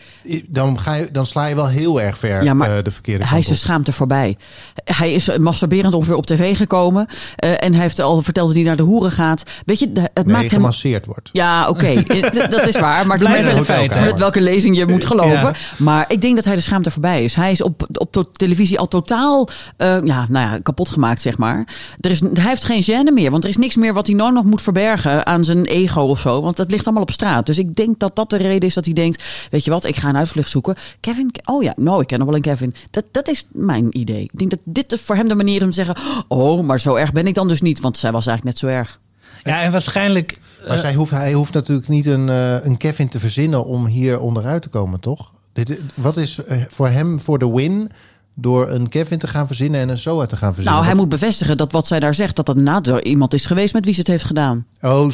dan, 0.48 0.80
ga 0.80 0.94
je, 0.94 1.08
dan 1.12 1.26
sla 1.26 1.46
je 1.46 1.56
wel 1.56 1.68
heel 1.68 2.02
erg 2.02 2.18
ver 2.18 2.44
Ja, 2.44 2.54
maar 2.54 2.78
eh, 2.78 2.84
de 2.84 2.92
verkeerde 2.92 3.26
Hij 3.26 3.40
is 3.40 3.48
de 3.48 3.56
schaamte 3.56 3.92
voorbij. 3.92 4.38
Hij 4.84 5.14
is 5.14 5.28
eh, 5.28 5.38
masturberend 5.38 5.94
ongeveer 5.94 6.16
op 6.16 6.26
tv 6.26 6.58
gekomen. 6.58 7.08
eh, 7.36 7.64
en 7.64 7.74
hij 7.74 7.82
heeft 7.82 8.00
al 8.00 8.22
verteld 8.22 8.48
dat 8.48 8.56
hij 8.56 8.66
naar 8.66 8.76
de 8.76 8.84
hoeren 8.84 9.12
gaat. 9.12 9.44
Weet 9.66 9.80
je, 9.80 9.86
het 10.14 10.26
Nee, 10.26 10.36
maakt 10.36 10.52
hem... 10.52 10.60
gemasseerd 10.60 11.06
wordt. 11.06 11.30
Ja, 11.32 11.70
oké. 11.70 11.94
Dat 12.50 12.68
is 12.68 12.80
waar. 12.80 13.08
Maar 13.08 13.20
met, 13.22 13.48
een 13.58 13.66
feit, 13.66 14.00
met 14.00 14.20
welke 14.20 14.42
lezing 14.42 14.78
je 14.78 14.86
moet 14.86 15.06
geloven. 15.06 15.40
Ja. 15.40 15.54
Maar 15.78 16.06
ik 16.08 16.22
denk 16.22 16.36
dat 16.36 16.46
hij 16.46 16.56
de 16.56 16.62
schaamte 16.62 16.92
voorbij 16.92 17.24
is. 17.24 17.36
Hij 17.36 17.52
is 17.52 17.62
op, 17.62 17.88
op 17.94 18.12
to- 18.12 18.32
televisie 18.32 18.80
al 18.80 18.88
totaal 18.88 19.48
eh, 19.78 19.98
ja, 20.04 20.26
nou 20.30 20.52
ja, 20.52 20.60
kapot 20.64 20.90
gemaakt, 20.90 21.22
zeg 21.22 21.38
maar. 21.38 21.68
Er 22.00 22.12
is, 22.12 22.20
hij 22.20 22.30
heeft 22.48 22.64
geen 22.66 22.84
gêne 22.84 23.14
meer. 23.14 23.32
Want 23.32 23.44
er 23.44 23.50
is 23.50 23.58
niks 23.58 23.76
meer 23.76 23.94
wat 23.94 24.08
hij 24.08 24.16
nou 24.16 24.34
nog 24.34 24.44
moet 24.46 24.62
verbergen 24.62 25.26
aan 25.26 25.44
zijn 25.44 25.66
ego 25.66 26.02
of 26.02 26.20
zo. 26.20 26.42
Want 26.42 26.58
dat 26.58 26.72
ligt 26.72 26.86
allemaal 26.86 27.04
op 27.04 27.12
straat. 27.12 27.46
Dus 27.46 27.58
ik 27.58 27.76
denk 27.76 28.00
dat 28.00 28.16
dat 28.16 28.30
de 28.30 28.38
reden 28.38 28.68
is 28.68 28.74
dat 28.74 28.86
hij 28.86 28.94
denkt... 28.94 29.24
Weet 29.52 29.64
je 29.64 29.72
wat, 29.72 29.86
ik 29.86 29.96
ga 29.96 30.12
een 30.16 30.22
uitvlucht 30.22 30.50
zoeken. 30.50 30.76
Kevin, 31.00 31.36
oh 31.46 31.64
ja, 31.64 31.74
nou, 31.78 32.02
ik 32.02 32.08
ken 32.08 32.18
nog 32.18 32.28
wel 32.28 32.36
een 32.36 32.42
Kevin. 32.42 32.76
Dat, 32.92 33.04
dat 33.12 33.28
is 33.28 33.48
mijn 33.52 33.98
idee. 33.98 34.24
Ik 34.24 34.40
denk 34.40 34.50
dat 34.50 34.60
dit 34.64 35.00
voor 35.00 35.16
hem 35.16 35.28
de 35.28 35.36
manier 35.36 35.56
is 35.56 35.62
om 35.62 35.70
te 35.70 35.76
zeggen... 35.76 35.96
Oh, 36.28 36.66
maar 36.66 36.80
zo 36.80 36.96
erg 36.96 37.12
ben 37.12 37.28
ik 37.28 37.36
dan 37.36 37.48
dus 37.48 37.62
niet. 37.62 37.80
Want 37.80 37.98
zij 37.98 38.12
was 38.12 38.28
eigenlijk 38.28 38.62
net 38.62 38.70
zo 38.70 38.78
erg. 38.78 39.00
Ja, 39.44 39.62
en 39.62 39.72
waarschijnlijk... 39.72 40.40
Maar 40.68 40.78
zij 40.78 40.94
hoeft, 40.94 41.12
hij 41.12 41.34
hoeft 41.34 41.54
natuurlijk 41.54 41.88
niet 41.88 42.06
een, 42.06 42.30
eh, 42.30 42.66
een 42.66 42.78
Kevin 42.78 43.10
te 43.10 43.20
verzinnen 43.20 43.66
om 43.66 43.86
hier 43.86 44.20
onderuit 44.20 44.62
te 44.62 44.70
komen, 44.70 45.00
toch? 45.00 45.34
Dit, 45.54 45.80
wat 45.94 46.18
is 46.18 46.44
eh, 46.44 46.62
voor 46.70 46.88
hem 46.88 47.20
voor 47.20 47.40
de 47.40 47.52
win 47.52 47.92
door 48.36 48.70
een 48.70 48.90
Kevin 48.90 49.20
te 49.20 49.28
gaan 49.28 49.48
verzinnen 49.48 49.82
en 49.82 49.90
een 49.90 50.00
SOA 50.00 50.26
te 50.26 50.36
gaan 50.36 50.54
verzinnen? 50.54 50.74
Nou, 50.74 50.86
hij 50.86 50.96
moet 50.96 51.10
bevestigen 51.10 51.58
dat 51.58 51.72
wat 51.72 51.88
zij 51.88 52.00
daar 52.00 52.16
zegt... 52.16 52.36
dat 52.36 52.46
dat 52.46 52.56
inderdaad 52.56 53.06
iemand 53.06 53.34
is 53.34 53.46
geweest 53.46 53.74
met 53.74 53.86
wie 53.86 53.94
ze 53.94 54.00
het 54.00 54.10
heeft 54.10 54.24
gedaan. 54.24 54.66
Oh, 54.82 55.10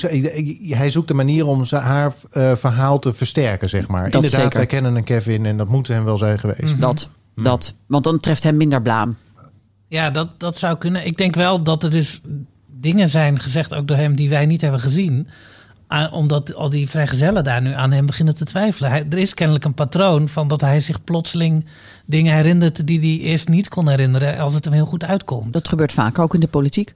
hij 0.67 0.89
zoekt 0.89 1.09
een 1.09 1.15
manier 1.15 1.47
om 1.47 1.63
haar 1.69 2.13
eh, 2.31 2.55
verhaal 2.55 2.99
te 2.99 3.13
versterken, 3.13 3.69
zeg 3.69 3.87
maar. 3.87 4.03
Dat 4.03 4.13
Inderdaad, 4.13 4.41
zeker. 4.41 4.57
wij 4.57 4.67
kennen 4.67 4.95
een 4.95 5.03
Kevin 5.03 5.45
en 5.45 5.57
dat 5.57 5.67
moet 5.67 5.87
hem 5.87 6.03
wel 6.03 6.17
zijn 6.17 6.39
geweest. 6.39 6.79
Dat, 6.79 7.09
dat. 7.35 7.73
Want 7.87 8.03
dan 8.03 8.19
treft 8.19 8.43
hem 8.43 8.57
minder 8.57 8.81
blaam. 8.81 9.17
Ja, 9.87 10.09
dat, 10.09 10.39
dat 10.39 10.57
zou 10.57 10.77
kunnen. 10.77 11.05
Ik 11.05 11.17
denk 11.17 11.35
wel 11.35 11.63
dat 11.63 11.83
er 11.83 11.89
dus 11.89 12.21
dingen 12.67 13.09
zijn 13.09 13.39
gezegd, 13.39 13.73
ook 13.73 13.87
door 13.87 13.97
hem, 13.97 14.15
die 14.15 14.29
wij 14.29 14.45
niet 14.45 14.61
hebben 14.61 14.79
gezien. 14.79 15.27
Aan- 15.91 16.11
omdat 16.11 16.55
al 16.55 16.69
die 16.69 16.89
vrijgezellen 16.89 17.43
daar 17.43 17.61
nu 17.61 17.73
aan 17.73 17.91
hem 17.91 18.05
beginnen 18.05 18.35
te 18.35 18.45
twijfelen. 18.45 18.89
Hij, 18.89 19.05
er 19.09 19.17
is 19.17 19.33
kennelijk 19.33 19.65
een 19.65 19.73
patroon 19.73 20.29
van 20.29 20.47
dat 20.47 20.61
hij 20.61 20.79
zich 20.79 21.03
plotseling 21.03 21.65
dingen 22.05 22.35
herinnert 22.35 22.87
die 22.87 22.99
hij 22.99 23.29
eerst 23.29 23.47
niet 23.47 23.69
kon 23.69 23.87
herinneren 23.87 24.37
als 24.37 24.53
het 24.53 24.65
hem 24.65 24.73
heel 24.73 24.85
goed 24.85 25.03
uitkomt. 25.03 25.53
Dat 25.53 25.67
gebeurt 25.67 25.91
vaak 25.91 26.19
ook 26.19 26.33
in 26.33 26.39
de 26.39 26.47
politiek. 26.47 26.93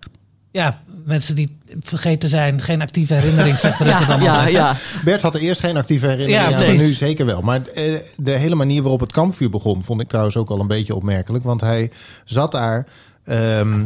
Ja, 0.52 0.82
mensen 1.06 1.36
die 1.36 1.58
vergeten 1.80 2.30
zijn, 2.30 2.62
geen 2.62 2.82
actieve 2.82 3.14
herinnering, 3.14 3.58
zegt 3.58 3.80
Rutte 3.82 4.00
Ja, 4.00 4.06
dan 4.06 4.22
ja, 4.22 4.48
ja. 4.48 4.76
Bert 5.04 5.22
had 5.22 5.34
er 5.34 5.42
eerst 5.42 5.60
geen 5.62 5.78
actieve 5.78 6.08
herinnering 6.08 6.60
Ja, 6.60 6.68
aan, 6.68 6.78
nu 6.78 6.94
zeker 6.94 7.26
wel. 7.26 7.42
Maar 7.42 7.62
eh, 7.62 8.00
de 8.18 8.32
hele 8.32 8.56
manier 8.56 8.82
waarop 8.82 9.00
het 9.00 9.12
kampvuur 9.12 9.50
begon, 9.50 9.84
vond 9.84 10.02
ik 10.02 10.08
trouwens 10.08 10.38
ook 10.38 10.50
al 10.50 10.60
een 10.60 10.68
beetje 10.68 10.96
opmerkelijk. 10.96 11.44
Want 11.44 11.62
hij 11.62 11.92
zat 12.26 12.52
daar, 12.52 12.88
ehm, 13.24 13.84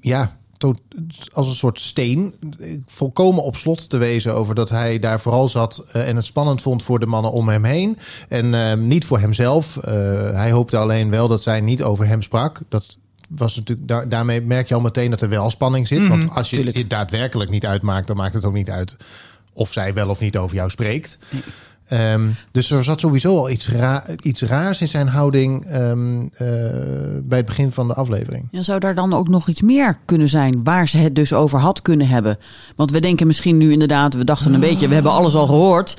ja, 0.00 0.36
als 1.32 1.48
een 1.48 1.54
soort 1.54 1.80
steen, 1.80 2.34
volkomen 2.86 3.42
op 3.42 3.56
slot 3.56 3.88
te 3.88 3.96
wezen 3.96 4.34
over 4.34 4.54
dat 4.54 4.68
hij 4.68 4.98
daar 4.98 5.20
vooral 5.20 5.48
zat 5.48 5.84
eh, 5.92 6.08
en 6.08 6.16
het 6.16 6.24
spannend 6.24 6.62
vond 6.62 6.82
voor 6.82 6.98
de 6.98 7.06
mannen 7.06 7.32
om 7.32 7.48
hem 7.48 7.64
heen. 7.64 7.98
En 8.28 8.54
ehm, 8.54 8.86
niet 8.86 9.04
voor 9.04 9.18
hemzelf. 9.18 9.76
Eh, 9.76 9.92
hij 10.30 10.50
hoopte 10.50 10.76
alleen 10.76 11.10
wel 11.10 11.28
dat 11.28 11.42
zij 11.42 11.60
niet 11.60 11.82
over 11.82 12.06
hem 12.06 12.22
sprak. 12.22 12.60
Dat 12.68 12.96
was 13.28 13.56
natuurlijk, 13.56 13.88
daar, 13.88 14.08
daarmee 14.08 14.40
merk 14.40 14.68
je 14.68 14.74
al 14.74 14.80
meteen 14.80 15.10
dat 15.10 15.20
er 15.20 15.28
wel 15.28 15.50
spanning 15.50 15.88
zit. 15.88 16.08
Want 16.08 16.30
als 16.30 16.50
je 16.50 16.62
het 16.62 16.90
daadwerkelijk 16.90 17.50
niet 17.50 17.66
uitmaakt, 17.66 18.06
dan 18.06 18.16
maakt 18.16 18.34
het 18.34 18.44
ook 18.44 18.54
niet 18.54 18.70
uit 18.70 18.96
of 19.56 19.72
zij 19.72 19.94
wel 19.94 20.08
of 20.08 20.20
niet 20.20 20.36
over 20.36 20.56
jou 20.56 20.70
spreekt. 20.70 21.18
Ehm, 21.88 22.28
dus 22.50 22.70
er 22.70 22.84
zat 22.84 23.00
sowieso 23.00 23.36
al 23.38 23.50
iets, 23.50 23.68
ra 23.68 24.04
iets 24.22 24.42
raars 24.42 24.80
in 24.80 24.88
zijn 24.88 25.08
houding 25.08 25.64
ehm, 25.64 26.20
eh, 26.20 26.46
bij 27.22 27.38
het 27.38 27.46
begin 27.46 27.72
van 27.72 27.88
de 27.88 27.94
aflevering. 27.94 28.48
Ja, 28.50 28.62
zou 28.62 28.78
daar 28.78 28.94
dan 28.94 29.12
ook 29.12 29.28
nog 29.28 29.48
iets 29.48 29.62
meer 29.62 29.98
kunnen 30.04 30.28
zijn 30.28 30.64
waar 30.64 30.88
ze 30.88 30.96
het 30.98 31.14
dus 31.14 31.32
over 31.32 31.58
had 31.58 31.82
kunnen 31.82 32.08
hebben? 32.08 32.38
Want 32.76 32.90
we 32.90 33.00
denken 33.00 33.26
misschien 33.26 33.56
nu 33.56 33.72
inderdaad, 33.72 34.14
we 34.14 34.24
dachten 34.24 34.54
een 34.54 34.60
beetje, 34.60 34.88
we 34.88 34.94
hebben 34.94 35.12
alles 35.12 35.34
al 35.34 35.46
gehoord. 35.46 35.96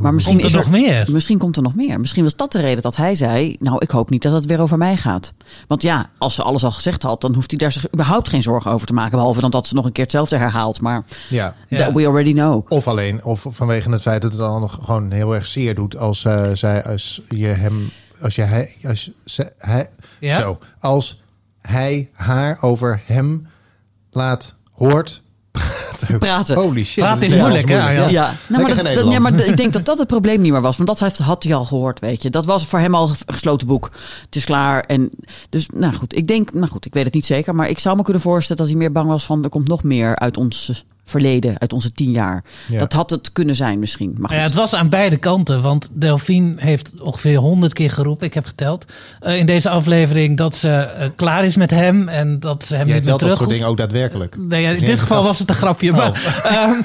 Maar 0.00 0.14
misschien 0.14 0.38
Komt 0.38 0.52
er 0.52 0.58
is 0.58 0.64
nog 0.64 0.74
meer? 0.80 1.08
Misschien 1.10 1.38
komt 1.38 1.56
er 1.56 1.62
nog 1.62 1.74
meer. 1.74 2.00
Misschien 2.00 2.24
was 2.24 2.36
dat 2.36 2.52
de 2.52 2.60
reden 2.60 2.82
dat 2.82 2.96
hij 2.96 3.14
zei, 3.14 3.56
nou 3.58 3.76
ik 3.78 3.90
hoop 3.90 4.10
niet 4.10 4.22
dat 4.22 4.32
het 4.32 4.46
weer 4.46 4.60
over 4.60 4.78
mij 4.78 4.96
gaat. 4.96 5.32
Want 5.66 5.82
ja, 5.82 6.10
als 6.18 6.34
ze 6.34 6.42
alles 6.42 6.64
al 6.64 6.70
gezegd 6.72 7.02
had, 7.02 7.20
dan 7.20 7.34
hoeft 7.34 7.50
hij 7.50 7.58
daar 7.58 7.72
zich 7.72 7.92
überhaupt 7.94 8.28
geen 8.28 8.42
zorgen 8.42 8.70
over 8.70 8.86
te 8.86 8.92
maken. 8.92 9.10
Behalve 9.16 9.40
dan 9.40 9.50
dat 9.50 9.66
ze 9.66 9.74
nog 9.74 9.84
een 9.84 9.92
keer 9.92 10.04
hetzelfde 10.04 10.36
herhaalt. 10.36 10.80
Maar 10.80 11.04
Ja. 11.28 11.54
Ja. 11.68 11.78
that 11.78 11.94
we 11.94 12.06
already 12.06 12.32
know. 12.32 12.66
Of 12.68 12.88
alleen, 12.88 13.24
of 13.24 13.46
vanwege 13.50 13.90
het 13.90 14.02
feit 14.02 14.22
dat 14.22 14.30
het 14.30 14.40
dan 14.40 14.60
nog 14.60 14.78
gewoon 14.82 15.08
heel 15.12 15.34
erg 15.34 15.46
zeer 15.46 15.74
doet 15.74 15.96
als 15.96 16.24
eh, 16.24 16.50
zij, 16.52 16.84
als 16.84 17.22
je 17.28 17.46
hem, 17.46 17.90
als 18.20 18.34
je 18.34 18.42
hij, 18.42 18.74
als 18.86 19.10
ze, 19.24 19.52
hij, 19.58 19.88
Ja? 20.20 20.40
zo, 20.40 20.58
als 20.80 21.22
hij 21.60 22.08
haar 22.12 22.58
over 22.60 23.00
hem 23.04 23.46
laat 24.10 24.54
hoort 24.72 25.22
praten. 25.50 26.18
Praten. 26.18 26.56
Holy 26.56 26.84
shit. 26.84 27.04
Praten 27.04 27.20
dat 27.20 27.30
is 27.30 27.36
moeilijk, 27.38 27.68
hè, 27.68 27.74
Ja. 27.76 27.86
Arjan? 27.86 28.10
Ja, 28.10 28.34
nou, 28.48 28.62
maar, 28.62 28.76
dat, 28.84 28.94
dat- 28.94 29.12
ja, 29.12 29.18
maar 29.18 29.34
ik 29.46 29.56
denk 29.56 29.72
dat 29.72 29.84
dat 29.84 29.98
het 29.98 30.06
probleem 30.06 30.40
niet 30.40 30.52
meer 30.52 30.60
was. 30.60 30.76
Want 30.76 30.88
dat 30.88 30.98
heeft, 31.00 31.18
had 31.18 31.42
hij 31.42 31.54
al 31.54 31.64
gehoord, 31.64 32.00
weet 32.00 32.22
je. 32.22 32.30
Dat 32.30 32.44
was 32.44 32.66
voor 32.66 32.78
hem 32.78 32.94
al 32.94 33.08
een 33.08 33.16
gesloten 33.26 33.66
boek. 33.66 33.90
Het 34.24 34.36
is 34.36 34.44
klaar. 34.44 34.80
En 34.84 35.10
dus, 35.48 35.68
nou 35.74 35.94
goed, 35.94 36.16
ik 36.16 36.26
denk, 36.26 36.52
nou 36.52 36.66
goed, 36.66 36.86
ik 36.86 36.94
weet 36.94 37.04
het 37.04 37.14
niet 37.14 37.26
zeker. 37.26 37.54
Maar 37.54 37.68
ik 37.68 37.78
zou 37.78 37.96
me 37.96 38.02
kunnen 38.02 38.22
voorstellen 38.22 38.62
dat 38.62 38.70
hij 38.70 38.76
meer 38.80 38.92
bang 38.92 39.08
was 39.08 39.24
van... 39.24 39.42
er 39.44 39.48
komt 39.50 39.68
nog 39.68 39.82
meer 39.82 40.16
uit 40.18 40.36
ons 40.36 40.84
verleden, 41.12 41.60
uit 41.60 41.72
onze 41.72 41.92
tien 41.92 42.10
jaar. 42.10 42.44
Ja. 42.68 42.78
Dat 42.78 42.92
had 42.92 43.10
het 43.10 43.32
kunnen 43.32 43.54
zijn 43.54 43.78
misschien. 43.78 44.10
Maar 44.18 44.30
Nou 44.30 44.34
Ja, 44.42 44.46
het 44.46 44.54
was 44.54 44.74
aan 44.74 44.88
beide 44.88 45.16
kanten, 45.16 45.62
want 45.62 45.88
Delphine 45.92 46.54
heeft 46.56 46.92
ongeveer 47.00 47.38
honderd 47.38 47.72
keer 47.72 47.90
geroepen, 47.90 48.26
ik 48.26 48.34
heb 48.34 48.46
geteld, 48.46 48.84
eh, 49.20 49.36
in 49.36 49.46
deze 49.46 49.68
aflevering 49.68 50.36
dat 50.36 50.54
ze 50.56 50.68
eh, 50.68 51.08
klaar 51.16 51.44
is 51.44 51.56
met 51.56 51.70
hem 51.70 52.08
en 52.08 52.40
dat 52.40 52.64
ze 52.64 52.76
hem 52.76 52.86
Jij 52.86 52.96
niet 52.96 53.04
meer 53.04 53.16
telt 53.16 53.20
dat 53.20 53.28
terug 53.28 53.36
soort 53.38 53.50
dingen 53.50 53.66
ook 53.66 53.76
daadwerkelijk. 53.76 54.36
Nee, 54.38 54.62
ja, 54.62 54.70
in 54.70 54.84
dit 54.84 55.00
geval 55.00 55.16
grap. 55.16 55.24
was 55.24 55.38
het 55.38 55.48
een 55.48 55.54
grapje. 55.54 55.92
Maar, 55.92 56.12
ehm, 56.44 56.80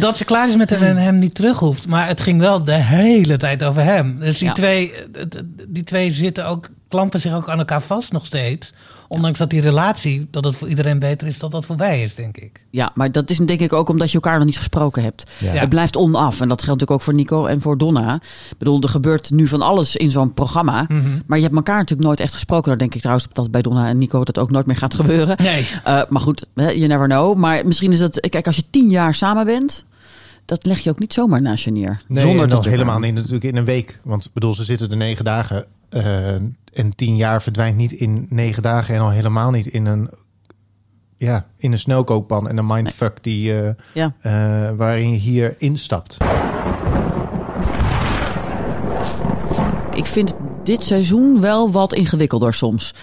dat 0.00 0.16
ze 0.16 0.24
klaar 0.24 0.48
is 0.48 0.56
met 0.56 0.70
hem 0.70 0.82
en 0.82 0.96
hem 0.96 1.18
niet 1.18 1.34
terug 1.34 1.58
hoeft. 1.58 1.88
Maar 1.88 2.08
het 2.08 2.20
ging 2.20 2.40
wel 2.40 2.64
de 2.64 2.72
hele 2.72 3.36
tijd 3.36 3.64
over 3.64 3.82
hem. 3.82 4.18
Dus 4.18 4.38
die, 4.38 4.48
Ja. 4.48 4.54
twee, 4.54 4.92
eh, 4.92 5.22
die 5.68 5.84
twee 5.84 6.12
zitten 6.12 6.46
ook, 6.46 6.68
klampen 6.88 7.20
zich 7.20 7.34
ook 7.34 7.48
aan 7.48 7.58
elkaar 7.58 7.82
vast 7.82 8.12
nog 8.12 8.26
steeds. 8.26 8.72
Ondanks 9.08 9.38
dat 9.38 9.50
die 9.50 9.60
relatie, 9.60 10.26
dat 10.30 10.44
het 10.44 10.56
voor 10.56 10.68
iedereen 10.68 10.98
beter 10.98 11.26
is 11.26 11.38
dat 11.38 11.50
dat 11.50 11.64
voorbij 11.64 12.02
is, 12.02 12.14
denk 12.14 12.36
ik. 12.36 12.64
Ja, 12.70 12.90
maar 12.94 13.12
dat 13.12 13.30
is 13.30 13.38
denk 13.38 13.60
ik 13.60 13.72
ook 13.72 13.88
omdat 13.88 14.08
je 14.08 14.14
elkaar 14.14 14.36
nog 14.36 14.46
niet 14.46 14.56
gesproken 14.56 15.02
hebt. 15.02 15.30
Ja. 15.38 15.52
Het 15.52 15.68
blijft 15.68 15.96
onaf. 15.96 16.40
En 16.40 16.48
dat 16.48 16.62
geldt 16.62 16.80
natuurlijk 16.80 16.90
ook 16.90 17.02
voor 17.02 17.14
Nico 17.14 17.46
en 17.46 17.60
voor 17.60 17.78
Donna. 17.78 18.14
Ik 18.50 18.58
bedoel, 18.58 18.80
er 18.80 18.88
gebeurt 18.88 19.30
nu 19.30 19.46
van 19.46 19.62
alles 19.62 19.96
in 19.96 20.10
zo'n 20.10 20.34
programma. 20.34 20.84
Mhm. 20.88 21.20
Maar 21.26 21.38
je 21.38 21.44
hebt 21.44 21.56
elkaar 21.56 21.78
natuurlijk 21.78 22.08
nooit 22.08 22.20
echt 22.20 22.32
gesproken. 22.32 22.68
Dan 22.68 22.78
denk 22.78 22.94
ik 22.94 23.00
trouwens 23.00 23.28
dat 23.32 23.50
bij 23.50 23.62
Donna 23.62 23.88
en 23.88 23.98
Nico 23.98 24.24
dat 24.24 24.38
ook 24.38 24.50
nooit 24.50 24.66
meer 24.66 24.76
gaat 24.76 24.94
gebeuren. 24.94 25.36
Nee. 25.42 25.68
Eh, 25.84 26.02
maar 26.08 26.22
goed, 26.22 26.46
you 26.54 26.86
never 26.86 27.08
know. 27.08 27.36
Maar 27.36 27.66
misschien 27.66 27.92
is 27.92 28.00
het... 28.00 28.26
Kijk, 28.28 28.46
als 28.46 28.56
je 28.56 28.64
tien 28.70 28.90
jaar 28.90 29.14
samen 29.14 29.44
bent... 29.44 29.84
Dat 30.44 30.66
leg 30.66 30.78
je 30.78 30.90
ook 30.90 30.98
niet 30.98 31.12
zomaar 31.12 31.42
naast 31.42 31.64
je 31.64 31.70
neer. 31.70 32.02
Nee, 32.08 32.22
zonder 32.22 32.48
dat 32.48 32.64
helemaal 32.64 32.98
niet 32.98 33.14
natuurlijk 33.14 33.44
in 33.44 33.56
een 33.56 33.64
week. 33.64 34.00
Want 34.02 34.24
ik 34.24 34.30
bedoel, 34.32 34.54
ze 34.54 34.64
zitten 34.64 34.90
er 34.90 34.96
negen 34.96 35.24
dagen. 35.24 35.66
Eh, 35.88 36.34
en 36.72 36.94
tien 36.94 37.16
jaar 37.16 37.42
verdwijnt 37.42 37.76
niet 37.76 37.92
in 37.92 38.26
negen 38.30 38.62
dagen. 38.62 38.94
En 38.94 39.00
al 39.00 39.10
helemaal 39.10 39.50
niet 39.50 39.66
in 39.66 39.86
een, 39.86 40.10
ja, 41.16 41.46
in 41.56 41.72
een 41.72 41.78
snelkookpan 41.78 42.48
en 42.48 42.56
een 42.56 42.66
mindfuck 42.66 43.18
die, 43.22 43.60
eh, 43.62 43.70
Ja. 43.94 44.12
eh, 44.20 44.70
waarin 44.76 45.10
je 45.10 45.16
hier 45.16 45.54
instapt. 45.58 46.16
Ik 49.94 50.06
vind 50.06 50.34
dit 50.66 50.84
seizoen 50.84 51.40
wel 51.40 51.70
wat 51.70 51.94
ingewikkelder 51.94 52.54
soms. 52.54 52.94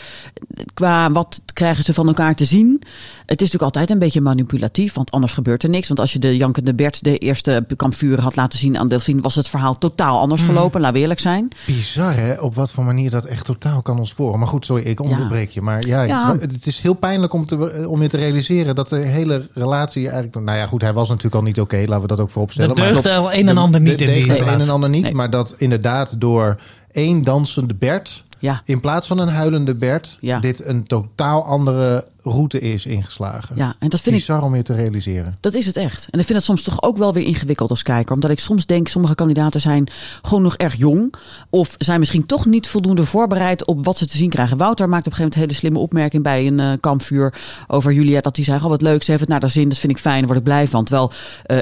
Qua 0.74 1.12
wat 1.12 1.42
krijgen 1.54 1.84
ze 1.84 1.94
van 1.94 2.08
elkaar 2.08 2.36
te 2.36 2.46
zien. 2.46 2.82
Het 3.26 3.42
is 3.42 3.52
natuurlijk 3.52 3.64
altijd 3.64 3.90
een 3.90 4.00
beetje 4.00 4.22
manipulatief, 4.22 4.94
want 4.94 5.12
anders 5.12 5.34
gebeurt 5.34 5.64
er 5.64 5.70
niks. 5.70 5.88
Want 5.88 6.00
als 6.00 6.14
je 6.14 6.20
de 6.20 6.38
Jankende 6.38 6.74
Bert 6.74 7.04
de 7.04 7.18
eerste 7.18 7.66
kampvuren 7.76 8.24
had 8.24 8.36
laten 8.36 8.60
zien 8.60 8.78
aan 8.78 8.88
Delphine... 8.88 9.22
was 9.22 9.36
het 9.36 9.50
verhaal 9.50 9.78
totaal 9.78 10.20
anders 10.20 10.42
gelopen, 10.44 10.80
laten 10.82 10.96
we 10.96 11.02
eerlijk 11.02 11.20
zijn. 11.20 11.48
Bizar 11.66 12.16
hè, 12.16 12.34
op 12.34 12.56
wat 12.56 12.72
voor 12.72 12.84
manier 12.84 13.10
dat 13.10 13.26
echt 13.26 13.46
totaal 13.46 13.82
kan 13.82 13.98
ontsporen. 13.98 14.40
Maar 14.40 14.48
goed, 14.48 14.66
sorry, 14.66 14.84
ik 14.84 15.00
onderbreek 15.00 15.50
je. 15.50 15.62
Maar 15.62 15.86
ja, 15.88 16.02
Ja. 16.04 16.36
het 16.40 16.66
is 16.68 16.80
heel 16.80 16.94
pijnlijk 16.94 17.34
om, 17.34 17.46
te, 17.46 17.86
om 17.90 18.02
je 18.02 18.08
te 18.08 18.18
realiseren 18.18 18.76
dat 18.76 18.90
de 18.90 18.96
hele 18.98 19.50
relatie 19.54 20.10
eigenlijk... 20.10 20.46
Nou 20.46 20.58
ja, 20.58 20.68
goed, 20.68 20.82
hij 20.82 20.94
was 20.94 21.08
natuurlijk 21.10 21.36
al 21.36 21.42
niet 21.44 21.60
oké, 21.60 21.78
laten 21.86 22.02
we 22.02 22.08
dat 22.08 22.20
ook 22.20 22.30
vooropstellen. 22.30 22.76
Maar 22.76 22.86
deugde 22.86 23.02
klopt, 23.02 23.18
al 23.18 23.34
een 23.34 23.48
en 23.48 23.56
de- 23.56 23.62
ander 23.62 23.84
de- 23.84 23.90
niet 23.90 24.02
in 24.02 24.08
die 24.08 24.32
het 24.32 24.40
een 24.48 24.62
en 24.62 24.70
ander 24.70 24.90
niet, 24.90 25.04
Nee. 25.04 25.14
maar 25.14 25.30
dat 25.30 25.54
inderdaad 25.58 26.16
door 26.22 26.60
één 26.94 27.24
dansende 27.24 27.74
Bert... 27.74 28.24
Ja, 28.40 28.62
in 28.66 28.80
plaats 28.80 29.08
van 29.08 29.18
een 29.18 29.28
huilende 29.28 29.76
Bert... 29.76 30.18
Ja. 30.20 30.40
dit 30.40 30.66
een 30.66 30.88
totaal 30.88 31.46
andere 31.46 32.08
route 32.24 32.60
is 32.60 32.86
ingeslagen. 32.86 33.56
ja, 33.56 33.76
en 33.80 33.90
dat 33.90 34.02
vind 34.02 34.16
ik 34.16 34.22
Bizar 34.26 34.44
om 34.44 34.56
je 34.56 34.62
te 34.62 34.74
realiseren. 34.76 35.36
Dat 35.40 35.54
is 35.54 35.66
het 35.66 35.78
echt. 35.78 36.08
En 36.10 36.20
ik 36.20 36.26
vind 36.26 36.38
het 36.38 36.48
soms 36.48 36.64
toch 36.64 36.82
ook 36.82 36.98
wel 36.98 37.14
weer 37.14 37.26
ingewikkeld 37.26 37.70
als 37.70 37.84
kijker. 37.84 38.14
Omdat 38.14 38.30
ik 38.32 38.40
soms 38.40 38.66
denk, 38.66 38.88
sommige 38.88 39.16
kandidaten 39.16 39.62
zijn 39.62 39.88
gewoon 40.22 40.44
nog 40.44 40.56
erg 40.56 40.76
jong. 40.78 41.14
Of 41.50 41.76
zijn 41.78 42.00
misschien 42.00 42.26
toch 42.26 42.46
niet 42.46 42.68
voldoende 42.68 43.06
voorbereid 43.06 43.66
op 43.66 43.86
wat 43.86 43.98
ze 43.98 44.06
te 44.06 44.18
zien 44.18 44.30
krijgen. 44.30 44.58
Wouter 44.58 44.90
maakt 44.90 45.06
op 45.06 45.12
een 45.12 45.18
gegeven 45.18 45.24
moment 45.24 45.36
een 45.36 45.42
hele 45.42 45.54
slimme 45.60 45.80
opmerking 45.80 46.24
bij 46.24 46.48
een 46.48 46.60
eh, 46.60 46.72
kampvuur 46.80 47.34
over 47.68 47.92
Juliette. 47.94 48.22
Dat 48.22 48.36
hij 48.36 48.46
zei, 48.46 48.58
oh 48.64 48.66
wat 48.70 48.82
leuk, 48.82 49.04
ze 49.04 49.10
heeft 49.10 49.22
het 49.22 49.30
naar 49.30 49.40
de 49.40 49.48
zin. 49.48 49.70
Dat 49.70 49.78
vind 49.78 49.92
ik 49.94 50.00
fijn, 50.00 50.18
daar 50.18 50.26
word 50.28 50.38
ik 50.38 50.44
blij 50.44 50.68
van. 50.68 50.84
Terwijl 50.86 51.12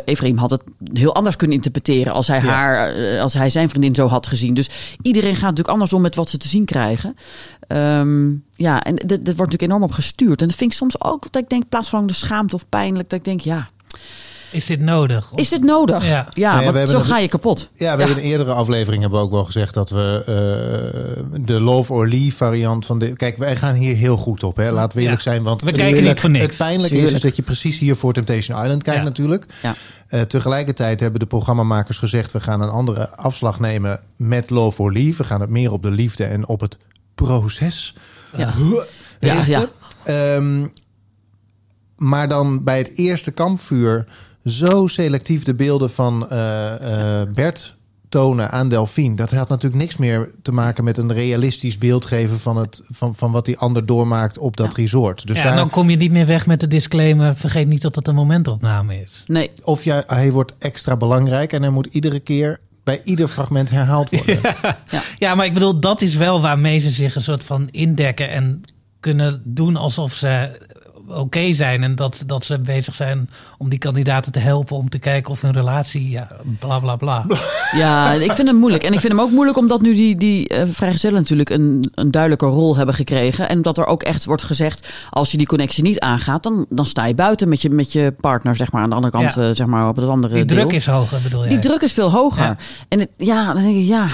Ephraim 0.05 0.37
had 0.37 0.49
het 0.49 0.61
heel 0.93 1.15
anders 1.15 1.35
kunnen 1.35 1.55
interpreteren 1.55 2.13
als 2.13 2.27
hij, 2.27 2.41
Ja. 2.41 2.45
haar, 2.47 2.93
eh, 2.93 3.21
als 3.21 3.33
hij 3.33 3.49
zijn 3.49 3.69
vriendin 3.69 3.95
zo 3.95 4.07
had 4.07 4.27
gezien. 4.27 4.53
Dus 4.53 4.69
iedereen 5.01 5.33
gaat 5.33 5.41
natuurlijk 5.41 5.69
anders 5.69 5.93
om 5.93 6.01
met 6.01 6.15
wat 6.15 6.29
ze 6.29 6.37
te 6.37 6.47
zien 6.47 6.65
krijgen. 6.65 7.15
Ehm, 7.67 8.29
ja, 8.55 8.83
en 8.83 8.95
dat 8.95 9.09
wordt 9.09 9.25
natuurlijk 9.25 9.61
enorm 9.61 9.83
op 9.83 9.91
gestuurd. 9.91 10.41
En 10.41 10.47
dat 10.47 10.57
vind 10.57 10.71
ik 10.71 10.77
soms 10.77 11.01
ook 11.01 11.31
dat 11.31 11.41
ik 11.41 11.49
denk, 11.49 11.69
plaatsvervangende 11.69 12.13
schaamte 12.17 12.55
of 12.55 12.69
pijnlijk. 12.69 13.09
Dat 13.09 13.19
ik 13.19 13.25
denk, 13.25 13.39
ja, 13.41 13.69
Is 14.51 14.65
dit 14.65 14.79
nodig? 14.79 15.31
Of- 15.31 15.39
is 15.39 15.49
dit 15.49 15.63
nodig? 15.63 16.05
Ja. 16.07 16.27
Ja, 16.29 16.51
Nou 16.53 16.63
ja, 16.65 16.71
want 16.71 16.89
zo 16.89 16.99
ga 16.99 17.17
je 17.19 17.27
kapot. 17.27 17.69
Ja, 17.73 17.95
we 17.97 18.03
hebben 18.03 18.07
in 18.09 18.23
een 18.23 18.29
eerdere 18.31 18.53
aflevering 18.53 19.01
hebben 19.01 19.19
we 19.19 19.25
ook 19.25 19.31
wel 19.31 19.45
gezegd 19.45 19.73
dat 19.73 19.89
we 19.89 20.23
eh, 20.25 21.23
de 21.45 21.59
Love 21.61 21.93
or 21.93 22.07
Leave 22.07 22.35
variant 22.35 22.85
van 22.85 22.99
de. 22.99 23.13
Kijk, 23.15 23.37
wij 23.37 23.55
gaan 23.55 23.75
hier 23.75 23.95
heel 23.95 24.17
goed 24.17 24.43
op, 24.43 24.55
hè? 24.55 24.71
Laten 24.71 24.97
we 24.97 25.03
eerlijk 25.03 25.21
Ja. 25.23 25.31
zijn. 25.31 25.43
Want 25.43 25.61
We 25.61 25.67
het- 25.67 25.77
kijken 25.77 26.03
niet 26.03 26.19
voor 26.19 26.29
niks. 26.29 26.45
Het 26.45 26.57
pijnlijke 26.57 26.97
is, 26.97 27.11
is 27.11 27.21
dat 27.21 27.35
je 27.35 27.41
precies 27.41 27.79
hier 27.79 27.95
voor 27.95 28.13
Temptation 28.13 28.61
Island 28.63 28.83
kijkt, 28.83 28.99
Ja. 28.99 29.05
natuurlijk. 29.05 29.45
Ja. 29.61 29.75
Eh, 30.07 30.21
tegelijkertijd 30.21 30.99
hebben 30.99 31.19
de 31.19 31.25
programmamakers 31.25 31.97
gezegd: 31.97 32.31
we 32.31 32.39
gaan 32.39 32.61
een 32.61 32.69
andere 32.69 33.09
afslag 33.15 33.59
nemen 33.59 33.99
met 34.15 34.49
Love 34.49 34.81
or 34.81 34.91
Leave. 34.93 35.17
We 35.17 35.23
gaan 35.23 35.41
het 35.41 35.49
meer 35.49 35.71
op 35.71 35.83
de 35.83 35.91
liefde 35.91 36.23
en 36.23 36.47
op 36.47 36.59
het 36.59 36.77
proces 37.23 37.95
Ja. 38.37 38.53
Ja, 39.19 39.43
ja. 39.45 39.67
Ehm, 40.03 40.67
maar 41.95 42.29
dan 42.29 42.63
bij 42.63 42.77
het 42.77 42.97
eerste 42.97 43.31
kampvuur 43.31 44.07
zo 44.45 44.87
selectief 44.87 45.43
de 45.43 45.53
beelden 45.53 45.91
van 45.91 46.29
eh, 46.29 47.21
eh, 47.21 47.27
Bert 47.29 47.75
tonen 48.09 48.51
aan 48.51 48.69
Delphine. 48.69 49.15
Dat 49.15 49.31
had 49.31 49.49
natuurlijk 49.49 49.81
niks 49.81 49.97
meer 49.97 50.29
te 50.41 50.51
maken 50.51 50.83
met 50.83 50.97
een 50.97 51.13
realistisch 51.13 51.77
beeld 51.77 52.05
geven 52.05 52.39
van, 52.39 52.57
het, 52.57 52.81
van, 52.89 53.15
van 53.15 53.31
wat 53.31 53.45
die 53.45 53.57
ander 53.57 53.85
doormaakt 53.85 54.37
op 54.37 54.57
dat 54.57 54.73
resort. 54.73 55.27
Dus 55.27 55.37
ja, 55.37 55.43
daar, 55.43 55.55
dan 55.55 55.69
kom 55.69 55.89
je 55.89 55.97
niet 55.97 56.11
meer 56.11 56.25
weg 56.25 56.45
met 56.45 56.59
de 56.59 56.67
disclaimer. 56.67 57.35
Vergeet 57.35 57.67
niet 57.67 57.81
dat 57.81 57.95
het 57.95 58.07
een 58.07 58.15
momentopname 58.15 59.01
is. 59.01 59.23
Nee, 59.27 59.51
of 59.63 59.83
jij, 59.83 60.03
hij 60.07 60.31
wordt 60.31 60.53
extra 60.59 60.95
belangrijk 60.97 61.53
en 61.53 61.61
hij 61.61 61.71
moet 61.71 61.87
iedere 61.91 62.19
keer 62.19 62.59
bij 62.83 63.01
ieder 63.03 63.27
fragment 63.27 63.69
herhaald 63.69 64.09
worden. 64.09 64.39
Ja, 65.17 65.35
maar 65.35 65.45
ik 65.45 65.53
bedoel, 65.53 65.79
dat 65.79 66.01
is 66.01 66.15
wel 66.15 66.41
waarmee 66.41 66.79
ze 66.79 66.89
zich 66.89 67.15
een 67.15 67.21
soort 67.21 67.43
van 67.43 67.67
indekken 67.69 68.29
en 68.29 68.61
kunnen 68.99 69.41
doen 69.45 69.75
alsof 69.75 70.13
ze 70.13 70.49
oké 71.15 71.53
zijn. 71.53 71.83
En 71.83 71.95
dat, 71.95 72.23
dat 72.25 72.43
ze 72.43 72.59
bezig 72.59 72.95
zijn 72.95 73.29
om 73.57 73.69
die 73.69 73.79
kandidaten 73.79 74.31
te 74.31 74.39
helpen 74.39 74.75
om 74.75 74.89
te 74.89 74.99
kijken 74.99 75.31
of 75.31 75.41
hun 75.41 75.51
relatie, 75.53 76.09
ja, 76.09 76.27
bla 76.59 76.79
bla 76.79 76.95
bla. 76.95 77.25
ja, 77.75 78.11
ik 78.13 78.31
vind 78.31 78.47
hem 78.47 78.57
moeilijk. 78.57 78.83
En 78.83 78.93
ik 78.93 78.99
vind 78.99 79.11
hem 79.13 79.21
ook 79.21 79.31
moeilijk 79.31 79.57
omdat 79.57 79.81
nu 79.81 79.93
die, 79.95 80.15
die 80.15 80.47
eh, 80.47 80.67
vrijgezellen 80.69 81.19
natuurlijk 81.19 81.49
een, 81.49 81.89
een 81.93 82.11
duidelijke 82.11 82.45
rol 82.45 82.77
hebben 82.77 82.95
gekregen. 82.95 83.49
En 83.49 83.61
dat 83.61 83.77
er 83.77 83.85
ook 83.85 84.03
echt 84.03 84.25
wordt 84.25 84.43
gezegd, 84.43 84.89
als 85.09 85.31
je 85.31 85.37
die 85.37 85.47
connectie 85.47 85.83
niet 85.83 85.99
aangaat, 85.99 86.43
dan, 86.43 86.65
dan 86.69 86.85
sta 86.85 87.05
je 87.05 87.15
buiten 87.15 87.49
met 87.49 87.61
je, 87.61 87.69
met 87.69 87.91
je 87.91 88.13
partner, 88.19 88.55
zeg 88.55 88.71
maar, 88.71 88.81
aan 88.83 88.89
de 88.89 88.95
andere 88.95 89.13
kant, 89.13 89.33
Ja. 89.33 89.41
eh, 89.49 89.55
zeg 89.55 89.67
maar, 89.67 89.87
op 89.87 89.95
het 89.95 90.07
andere 90.07 90.33
Die 90.33 90.45
deel. 90.45 90.57
druk 90.57 90.71
is 90.71 90.85
hoger, 90.85 91.21
bedoel 91.21 91.43
je? 91.43 91.49
Die 91.49 91.59
druk 91.59 91.81
is 91.81 91.93
veel 91.93 92.11
hoger. 92.11 92.43
Ja. 92.43 92.57
En 92.87 92.99
het, 92.99 93.09
ja, 93.17 93.53
dan 93.53 93.61
denk 93.63 93.77
ik, 93.77 93.85
ja, 93.87 94.07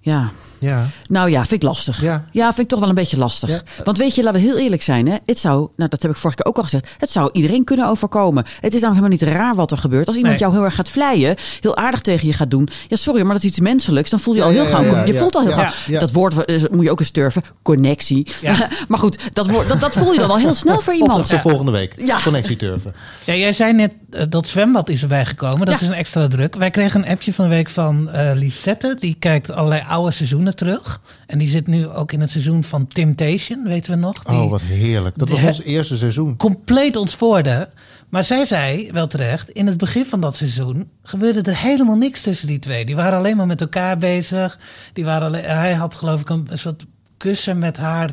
ja. 0.00 0.30
Ja. 0.62 0.86
Nou 1.08 1.30
ja, 1.30 1.38
vind 1.40 1.52
ik 1.62 1.62
lastig. 1.62 2.00
Ja. 2.02 2.24
vind 2.32 2.58
ik 2.58 2.68
toch 2.68 2.78
wel 2.80 2.88
een 2.88 2.94
beetje 2.94 3.18
lastig. 3.18 3.48
Ja. 3.48 3.60
Want 3.84 3.98
weet 3.98 4.14
je, 4.14 4.22
laten 4.22 4.40
we 4.40 4.46
heel 4.46 4.58
eerlijk 4.58 4.82
zijn. 4.82 5.08
Hè? 5.08 5.16
Het 5.26 5.38
zou, 5.38 5.68
nou 5.76 5.90
dat 5.90 6.02
heb 6.02 6.10
ik 6.10 6.16
vorige 6.16 6.42
keer 6.42 6.46
ook 6.50 6.56
al 6.56 6.62
gezegd. 6.62 6.88
Het 6.98 7.10
zou 7.10 7.30
iedereen 7.32 7.64
kunnen 7.64 7.88
overkomen. 7.88 8.44
Het 8.60 8.74
is 8.74 8.80
namelijk 8.80 9.04
helemaal 9.06 9.28
niet 9.30 9.36
raar 9.38 9.54
wat 9.54 9.70
er 9.70 9.78
gebeurt. 9.78 10.06
Als 10.06 10.16
iemand 10.16 10.32
Nee. 10.34 10.42
jou 10.42 10.54
heel 10.54 10.64
erg 10.64 10.74
gaat 10.74 10.88
vleien, 10.88 11.36
heel 11.60 11.76
aardig 11.76 12.00
tegen 12.00 12.26
je 12.26 12.32
gaat 12.32 12.50
doen. 12.50 12.68
Ja, 12.88 12.96
sorry, 12.96 13.22
maar 13.22 13.32
dat 13.34 13.42
is 13.42 13.48
iets 13.48 13.60
menselijks. 13.60 14.10
Dan 14.10 14.20
voel 14.20 14.34
je 14.34 14.40
Ja, 14.40 14.46
al 14.46 14.52
heel 14.52 14.62
ja, 14.62 14.68
gauw. 14.68 14.84
ja, 14.84 15.04
je 15.04 15.12
ja, 15.12 15.18
voelt 15.18 15.34
al 15.34 15.40
heel 15.42 15.50
ja, 15.50 15.56
gauw. 15.56 15.92
ja. 15.94 16.00
Dat 16.00 16.12
woord 16.12 16.44
eh, 16.44 16.62
moet 16.70 16.84
je 16.84 16.90
ook 16.90 17.00
eens 17.00 17.12
durven. 17.12 17.42
Connectie. 17.62 18.26
Ja. 18.40 18.68
maar 18.88 18.98
goed, 18.98 19.18
dat, 19.32 19.48
woord, 19.50 19.68
dat, 19.68 19.80
dat 19.80 19.92
voel 19.92 20.12
je 20.12 20.18
dan 20.18 20.30
al 20.30 20.38
heel 20.38 20.54
snel 20.54 20.80
voor 20.80 20.94
iemand. 20.94 21.28
Voor 21.28 21.38
volgende 21.40 21.72
week. 21.72 21.94
Ja. 21.98 22.18
Connectieturven. 22.24 22.94
Ja, 23.24 23.34
jij 23.34 23.52
zei 23.52 23.72
net 23.72 23.92
eh, 24.10 24.22
dat 24.28 24.46
zwembad 24.46 24.88
is 24.88 25.02
erbij 25.02 25.24
gekomen. 25.26 25.58
Dat 25.66 25.68
Ja. 25.68 25.80
is 25.80 25.88
een 25.88 25.94
extra 25.94 26.28
druk. 26.28 26.54
Wij 26.56 26.70
kregen 26.70 27.02
een 27.04 27.08
appje 27.10 27.32
van 27.34 27.44
de 27.48 27.50
week 27.54 27.68
van 27.68 28.10
eh 28.10 28.30
Lisette. 28.34 28.96
Die 28.98 29.16
kijkt 29.18 29.50
allerlei 29.50 29.82
oude 29.88 30.10
seizoenen 30.12 30.51
terug. 30.54 31.00
En 31.26 31.38
die 31.38 31.48
zit 31.48 31.66
nu 31.66 31.88
ook 31.88 32.12
in 32.12 32.20
het 32.20 32.30
seizoen 32.30 32.64
van 32.64 32.86
Temptation, 32.88 33.64
weten 33.64 33.92
we 33.92 33.98
nog. 33.98 34.22
Die 34.24 34.36
Oh, 34.38 34.50
wat 34.50 34.60
heerlijk. 34.62 35.18
Dat 35.18 35.28
was 35.28 35.42
ons 35.42 35.62
eerste 35.62 35.96
seizoen. 35.96 36.36
compleet 36.36 36.96
ontspoorde. 36.96 37.68
Maar 38.08 38.24
zij 38.24 38.44
zei, 38.44 38.90
wel 38.92 39.06
terecht, 39.06 39.50
in 39.50 39.66
het 39.66 39.76
begin 39.76 40.04
van 40.04 40.20
dat 40.20 40.36
seizoen 40.36 40.88
gebeurde 41.02 41.42
er 41.50 41.56
helemaal 41.58 41.96
niks 41.96 42.22
tussen 42.22 42.46
die 42.46 42.58
twee. 42.58 42.84
Die 42.84 42.96
waren 42.96 43.18
alleen 43.18 43.36
maar 43.36 43.46
met 43.46 43.60
elkaar 43.60 43.98
bezig. 43.98 44.58
Die 44.92 45.04
waren 45.04 45.26
alleen, 45.26 45.44
hij 45.44 45.72
had 45.74 45.96
geloof 45.96 46.20
ik 46.20 46.28
een, 46.28 46.46
een 46.50 46.58
soort 46.58 46.84
kussen 47.16 47.58
met 47.58 47.76
haar 47.76 48.10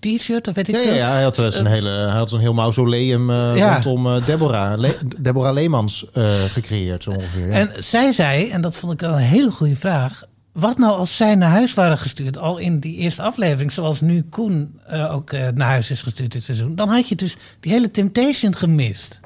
t-shirt 0.00 0.48
of 0.48 0.54
weet 0.54 0.68
ik 0.68 0.74
Ja, 0.74 0.80
veel. 0.82 0.90
ja, 0.92 0.96
ja, 0.98 1.10
hij 1.12 1.22
had 1.22 1.38
eh, 1.38 1.46
zijn 1.48 1.66
hele, 1.66 1.88
hij 1.90 2.16
had 2.16 2.30
zo'n 2.30 2.40
heel 2.40 2.54
mausoleum 2.54 3.30
eh, 3.30 3.56
Ja. 3.56 3.80
rondom 3.82 4.20
Deborah, 4.24 4.78
Le- 4.78 4.98
Deborah 5.18 5.54
Leemans 5.54 6.06
gecreëerd, 6.48 7.02
zo 7.02 7.10
ongeveer. 7.10 7.46
Ja. 7.46 7.52
En 7.52 7.70
zij 7.84 8.12
zei, 8.12 8.48
en 8.50 8.60
dat 8.60 8.76
vond 8.76 8.92
ik 8.92 9.00
wel 9.00 9.12
een 9.12 9.18
hele 9.18 9.50
goede 9.50 9.76
vraag. 9.76 10.22
Wat 10.56 10.78
nou 10.78 10.96
als 10.98 11.16
zij 11.16 11.34
naar 11.34 11.50
huis 11.50 11.74
waren 11.74 11.98
gestuurd, 11.98 12.38
al 12.38 12.58
in 12.58 12.80
die 12.80 12.96
eerste 12.96 13.22
aflevering, 13.22 13.72
zoals 13.72 14.00
nu 14.00 14.22
Koen 14.22 14.80
eh, 14.86 15.14
ook 15.14 15.32
eh, 15.32 15.48
naar 15.48 15.68
huis 15.68 15.90
is 15.90 16.02
gestuurd 16.02 16.32
dit 16.32 16.42
seizoen. 16.44 16.74
Dan 16.74 16.88
had 16.88 17.08
je 17.08 17.14
dus 17.14 17.36
die 17.60 17.72
hele 17.72 17.90
Temptation 17.90 18.54
gemist. 18.54 19.20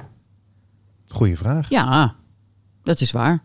Goeie 1.09 1.37
vraag. 1.37 1.69
Ja, 1.69 2.15
dat 2.83 3.01
is 3.01 3.11
waar. 3.11 3.43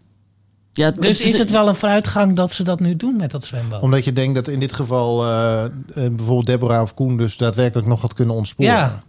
Ja, 0.73 0.91
Dus 0.91 1.21
is 1.21 1.37
het 1.37 1.51
wel 1.51 1.67
een 1.67 1.75
vooruitgang 1.75 2.35
dat 2.35 2.53
ze 2.53 2.63
dat 2.63 2.79
nu 2.79 2.95
doen 2.95 3.15
met 3.15 3.31
dat 3.31 3.45
zwembad? 3.45 3.81
Omdat 3.81 4.05
je 4.05 4.13
denkt 4.13 4.35
dat 4.35 4.47
in 4.47 4.59
dit 4.59 4.73
geval 4.73 5.23
eh, 5.25 5.63
bijvoorbeeld 5.93 6.45
Deborah 6.45 6.81
of 6.81 6.93
Koen 6.93 7.17
dus 7.17 7.37
daadwerkelijk 7.37 7.87
nog 7.87 8.01
had 8.01 8.13
kunnen 8.13 8.35
ontsporen. 8.35 8.73
Ja. 8.73 9.03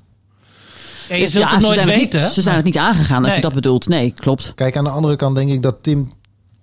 Ja, 1.09 1.15
je 1.15 1.29
zult 1.29 1.45
Ja, 1.45 1.51
het 1.51 1.61
ze 1.61 1.67
nooit 1.67 1.75
zijn 1.75 1.89
het 1.89 1.99
weten. 2.01 2.21
Niet, 2.21 2.31
ze 2.33 2.43
zijn 2.43 2.57
het 2.57 2.65
niet 2.65 2.77
aangegaan 2.77 3.17
als 3.19 3.27
Nee. 3.27 3.37
je 3.37 3.43
dat 3.43 3.55
bedoelt. 3.55 3.89
Nee, 3.89 4.11
klopt. 4.11 4.53
Kijk, 4.55 4.77
aan 4.77 4.85
de 4.85 4.91
andere 4.91 5.17
kant 5.17 5.37
denk 5.37 5.51
ik 5.51 5.63
dat 5.63 5.83
Tim 5.83 6.13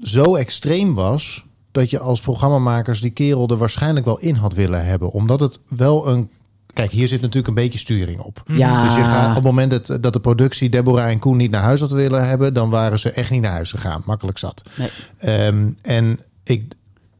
zo 0.01 0.35
extreem 0.35 0.93
was... 0.93 1.43
dat 1.73 1.89
je 1.89 1.99
als 1.99 2.21
programmamakers 2.21 3.01
die 3.01 3.11
kerel 3.11 3.49
er 3.49 3.57
waarschijnlijk 3.57 4.05
wel 4.05 4.19
in 4.19 4.35
had 4.35 4.53
willen 4.53 4.85
hebben. 4.85 5.11
Omdat 5.11 5.39
het 5.39 5.59
wel 5.67 6.07
een... 6.07 6.29
Kijk, 6.73 6.91
hier 6.91 7.07
zit 7.07 7.21
natuurlijk 7.21 7.47
een 7.47 7.63
beetje 7.63 7.79
sturing 7.79 8.19
op. 8.19 8.43
Ja. 8.45 8.83
Dus 8.83 8.95
je 8.95 9.03
gaat, 9.03 9.29
op 9.29 9.35
het 9.35 9.43
moment 9.43 9.71
dat, 9.71 10.03
dat 10.03 10.13
de 10.13 10.19
productie 10.19 10.69
Deborah 10.69 11.09
en 11.09 11.19
Koen 11.19 11.37
niet 11.37 11.51
naar 11.51 11.61
huis 11.61 11.79
had 11.79 11.91
willen 11.91 12.27
hebben... 12.27 12.53
dan 12.53 12.69
waren 12.69 12.99
ze 12.99 13.11
echt 13.11 13.31
niet 13.31 13.41
naar 13.41 13.51
huis 13.51 13.71
gegaan. 13.71 14.01
Makkelijk 14.05 14.37
zat. 14.37 14.63
Nee. 14.75 14.89
Ehm, 15.17 15.69
en 15.81 16.19
ik, 16.43 16.73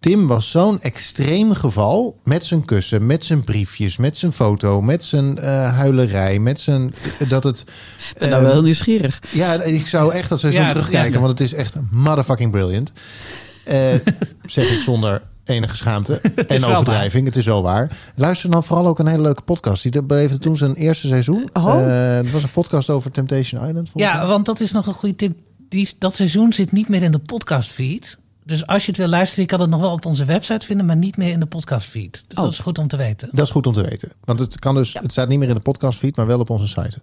Tim 0.04 0.28
was 0.28 0.52
zo'n 0.52 0.82
extreem 0.82 1.54
geval 1.54 2.20
met 2.24 2.46
zijn 2.46 2.66
kussen, 2.66 3.06
met 3.06 3.26
zijn 3.26 3.44
briefjes, 3.44 3.98
met 3.98 4.18
zijn 4.18 4.32
foto, 4.32 4.82
met 4.82 5.04
zijn 5.04 5.38
eh, 5.38 5.76
huilerij, 5.76 6.40
met 6.40 6.60
zijn 6.60 6.94
dat 7.28 7.44
het. 7.44 7.60
Ik 7.60 8.18
ben 8.18 8.30
nou 8.30 8.34
ehm, 8.34 8.44
wel 8.44 8.52
heel 8.52 8.62
nieuwsgierig. 8.62 9.22
ja, 9.32 9.64
ik 9.64 9.88
zou 9.88 10.14
echt 10.14 10.30
dat 10.30 10.40
seizoen 10.40 10.64
Ja, 10.64 10.70
terugkijken, 10.70 11.14
ja. 11.14 11.20
want 11.20 11.32
het 11.32 11.40
is 11.40 11.54
echt 11.54 11.76
motherfucking 11.90 12.52
brilliant. 12.52 12.92
Eh, 13.66 13.94
zeg 14.46 14.72
ik 14.72 14.82
zonder 14.82 15.22
enige 15.46 15.76
schaamte 15.76 16.14
en 16.48 16.66
overdrijving. 16.66 17.26
Het 17.26 17.36
is 17.36 17.46
wel 17.46 17.62
waar. 17.64 17.98
Luister 18.16 18.52
dan 18.52 18.64
vooral 18.64 18.88
ook 18.88 19.00
een 19.00 19.08
hele 19.08 19.22
leuke 19.22 19.42
podcast. 19.42 19.84
Die 19.92 20.04
beleefde 20.04 20.38
toen 20.38 20.58
zijn 20.58 20.74
eerste 20.74 21.08
seizoen. 21.08 21.50
Oh. 21.54 21.80
Eh, 21.80 22.16
het 22.16 22.32
was 22.32 22.44
een 22.44 22.52
podcast 22.52 22.90
over 22.90 23.12
Temptation 23.12 23.68
Island. 23.68 23.90
Ja, 23.94 24.28
want 24.28 24.46
dat 24.46 24.60
is 24.60 24.72
nog 24.72 24.88
een 24.88 24.94
goede 24.94 25.16
tip. 25.16 25.38
Die, 25.70 25.90
dat 26.00 26.16
seizoen 26.16 26.54
zit 26.54 26.72
niet 26.72 26.90
meer 26.90 27.04
in 27.04 27.12
de 27.12 27.20
podcastfeed. 27.20 28.18
Dus 28.46 28.66
als 28.68 28.84
je 28.84 28.88
het 28.92 29.00
wil 29.00 29.08
luisteren, 29.08 29.44
je 29.44 29.50
kan 29.50 29.60
het 29.62 29.70
nog 29.70 29.82
wel 29.82 29.92
op 29.92 30.06
onze 30.06 30.26
website 30.26 30.66
vinden, 30.66 30.86
maar 30.86 30.96
niet 30.96 31.18
meer 31.18 31.32
in 31.32 31.40
de 31.40 31.46
podcastfeed. 31.46 32.12
Dus 32.28 32.38
Oh. 32.38 32.44
dat 32.44 32.52
is 32.52 32.60
goed 32.60 32.78
om 32.78 32.88
te 32.88 32.98
weten. 32.98 33.30
Dat 33.32 33.46
is 33.46 33.52
goed 33.52 33.68
om 33.68 33.74
te 33.74 33.82
weten. 33.82 34.12
Want 34.24 34.40
het, 34.40 34.60
kan 34.60 34.76
dus, 34.76 34.94
het 34.94 35.12
staat 35.12 35.28
niet 35.28 35.40
meer 35.40 35.50
in 35.50 35.56
de 35.56 35.62
podcastfeed, 35.62 36.16
maar 36.16 36.28
wel 36.28 36.40
op 36.40 36.50
onze 36.50 36.68
site. 36.68 37.02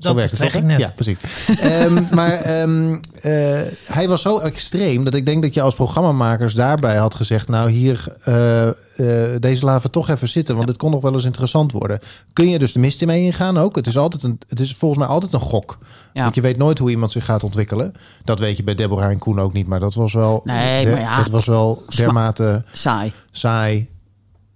Dat 0.00 0.14
werkt 0.14 0.30
het 0.30 0.40
zeg 0.40 0.54
ik 0.54 0.62
net. 0.62 0.78
Ja, 0.78 0.92
precies. 0.94 1.16
Ehm, 1.60 2.02
maar 2.14 2.32
ehm, 2.32 2.92
eh, 3.22 3.60
hij 3.86 4.08
was 4.08 4.22
zo 4.22 4.38
extreem 4.38 5.04
dat 5.04 5.14
ik 5.14 5.26
denk 5.26 5.42
dat 5.42 5.54
je 5.54 5.62
als 5.62 5.74
programmamakers 5.74 6.54
daarbij 6.54 6.96
had 6.96 7.14
gezegd: 7.14 7.48
Nou, 7.48 7.70
hier, 7.70 8.16
eh, 8.24 8.68
eh, 8.68 8.74
deze 9.40 9.64
laten 9.64 9.82
we 9.82 9.90
toch 9.90 10.08
even 10.08 10.28
zitten, 10.28 10.54
want 10.54 10.66
dit 10.66 10.76
kon 10.76 10.90
nog 10.90 11.00
wel 11.02 11.12
eens 11.14 11.24
interessant 11.24 11.72
worden. 11.72 12.00
Kun 12.32 12.48
je 12.48 12.58
dus 12.58 12.72
de 12.72 12.78
mist 12.78 13.00
in 13.00 13.06
mee 13.06 13.22
ingaan 13.24 13.58
ook? 13.58 13.76
Het 13.76 13.86
is, 13.86 13.96
altijd 13.98 14.22
een, 14.22 14.38
het 14.48 14.60
is 14.60 14.74
volgens 14.74 15.00
mij 15.00 15.08
altijd 15.08 15.32
een 15.32 15.40
gok. 15.40 15.78
Ja. 16.12 16.22
Want 16.22 16.34
je 16.34 16.40
weet 16.40 16.56
nooit 16.56 16.78
hoe 16.78 16.90
iemand 16.90 17.10
zich 17.12 17.24
gaat 17.24 17.44
ontwikkelen. 17.44 17.92
Dat 18.24 18.38
weet 18.38 18.56
je 18.56 18.62
bij 18.62 18.74
Deborah 18.74 19.10
en 19.10 19.18
Koen 19.18 19.40
ook 19.40 19.52
niet, 19.52 19.66
maar 19.66 19.80
dat 19.80 19.94
was 19.94 20.12
wel, 20.12 20.40
Nee, 20.44 20.84
de- 20.84 20.90
maar 20.90 21.00
ja. 21.00 21.16
dat 21.16 21.28
was 21.28 21.46
wel 21.46 21.82
dermate 21.96 22.62
Saai. 22.72 23.12
saai. 23.30 23.88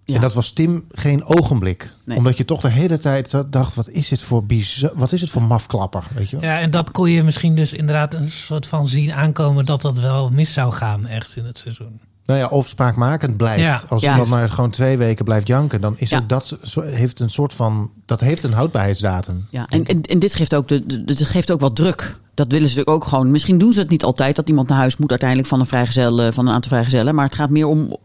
Ja. 0.04 0.14
En 0.14 0.20
dat 0.20 0.34
was 0.34 0.50
Tim 0.52 0.84
geen 0.92 1.25
ogenblik. 1.25 1.94
Nee. 2.04 2.16
Omdat 2.18 2.37
je 2.37 2.44
toch 2.44 2.61
de 2.61 2.68
hele 2.68 2.99
tijd 2.99 3.34
dacht: 3.50 3.75
wat 3.75 3.88
is 3.88 4.08
dit 4.08 4.23
voor 4.23 4.44
bizar, 4.44 4.90
wat 4.94 5.12
is 5.12 5.20
het 5.20 5.30
voor 5.30 5.42
mafklapper? 5.42 6.04
Weet 6.14 6.30
je 6.30 6.37
wel? 6.38 6.50
Ja, 6.50 6.61
en 6.61 6.70
dat 6.70 6.90
kon 6.90 7.11
je 7.11 7.23
misschien 7.23 7.54
dus 7.54 7.73
inderdaad 7.73 8.14
een 8.14 8.28
soort 8.28 8.66
van 8.66 8.88
zien 8.88 9.12
aankomen 9.12 9.64
dat 9.64 9.82
dat 9.82 9.99
wel 9.99 10.30
mis 10.30 10.52
zou 10.52 10.73
gaan 10.73 11.06
echt 11.06 11.37
in 11.37 11.44
het 11.44 11.58
seizoen. 11.58 12.00
Nou 12.26 12.38
ja, 12.38 12.46
of 12.46 12.68
spraakmakend 12.68 13.37
blijft. 13.37 13.61
Ja. 13.61 13.83
Als 13.88 14.02
Ja. 14.02 14.11
iemand 14.11 14.29
maar 14.29 14.48
gewoon 14.48 14.70
twee 14.70 14.96
weken 14.98 15.24
blijft 15.24 15.46
janken, 15.46 15.81
dan 15.81 15.94
is 15.98 16.11
Ja. 16.11 16.18
ook 16.18 16.29
dat 16.29 16.59
heeft 16.81 17.20
een 17.20 17.31
soort 17.31 17.52
van 17.52 17.90
dat 18.07 18.20
heeft 18.20 18.42
een 18.42 18.52
houdbaarheidsdatum. 18.52 19.46
Ja, 19.50 19.66
en, 19.68 19.85
en, 19.85 20.02
en 20.02 20.18
dit 20.18 20.35
geeft 20.35 20.55
ook, 20.55 20.68
de, 20.68 21.05
dit 21.05 21.24
geeft 21.26 21.50
ook 21.52 21.61
wat 21.61 21.76
druk. 21.76 22.16
Dat 22.35 22.52
willen 22.52 22.68
ze 22.68 22.76
natuurlijk 22.76 23.05
ook 23.05 23.09
gewoon. 23.11 23.31
Misschien 23.31 23.59
doen 23.59 23.72
ze 23.72 23.81
het 23.81 23.90
niet 23.90 24.05
altijd 24.05 24.37
dat 24.37 24.48
iemand 24.48 24.68
naar 24.68 24.79
huis 24.79 24.96
moet 24.96 25.11
uiteindelijk 25.11 25.48
van 25.48 25.61
een 25.61 25.66
vrijgezel, 25.66 26.20
eh, 26.22 26.33
van 26.33 26.46
een 26.46 26.55
aantal 26.55 26.70
vrijgezellen. 26.70 27.14
Maar 27.14 27.24
het 27.24 27.35
gaat 27.35 27.50
meer 27.50 27.66
om, 27.66 27.96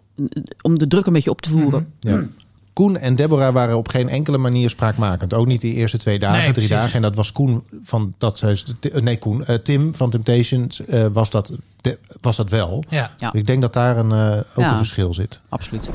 om 0.61 0.77
de 0.79 0.87
druk 0.87 1.05
een 1.05 1.13
beetje 1.13 1.29
op 1.29 1.41
te 1.41 1.49
voeren. 1.49 1.93
Ja. 1.99 2.23
Koen 2.73 2.97
en 2.97 3.15
Deborah 3.15 3.53
waren 3.53 3.77
op 3.77 3.87
geen 3.87 4.09
enkele 4.09 4.37
manier 4.37 4.69
spraakmakend. 4.69 5.33
Ook 5.33 5.45
niet 5.47 5.61
die 5.61 5.73
eerste 5.73 5.97
twee 5.97 6.19
dagen, 6.19 6.43
Nee, 6.43 6.51
drie 6.53 6.67
dagen. 6.67 6.93
En 6.95 7.01
dat 7.01 7.15
was 7.15 7.31
Koen 7.31 7.63
van 7.83 8.13
dat 8.17 8.37
ze 8.37 8.57
nee 9.01 9.17
Koen, 9.17 9.45
eh, 9.45 9.55
Tim 9.55 9.95
van 9.95 10.09
Temptations 10.09 10.85
eh, 10.85 11.05
was 11.13 11.29
dat 11.29 11.51
de- 11.81 11.97
was 12.21 12.35
dat 12.37 12.49
wel. 12.49 12.83
Ja. 12.89 13.11
Ja. 13.17 13.33
Ik 13.33 13.45
denk 13.47 13.61
dat 13.61 13.73
daar 13.73 13.97
een 13.97 14.11
eh, 14.11 14.37
ook 14.37 14.43
Ja. 14.63 14.71
een 14.71 14.77
verschil 14.77 15.13
zit. 15.13 15.39
Absoluut. 15.49 15.89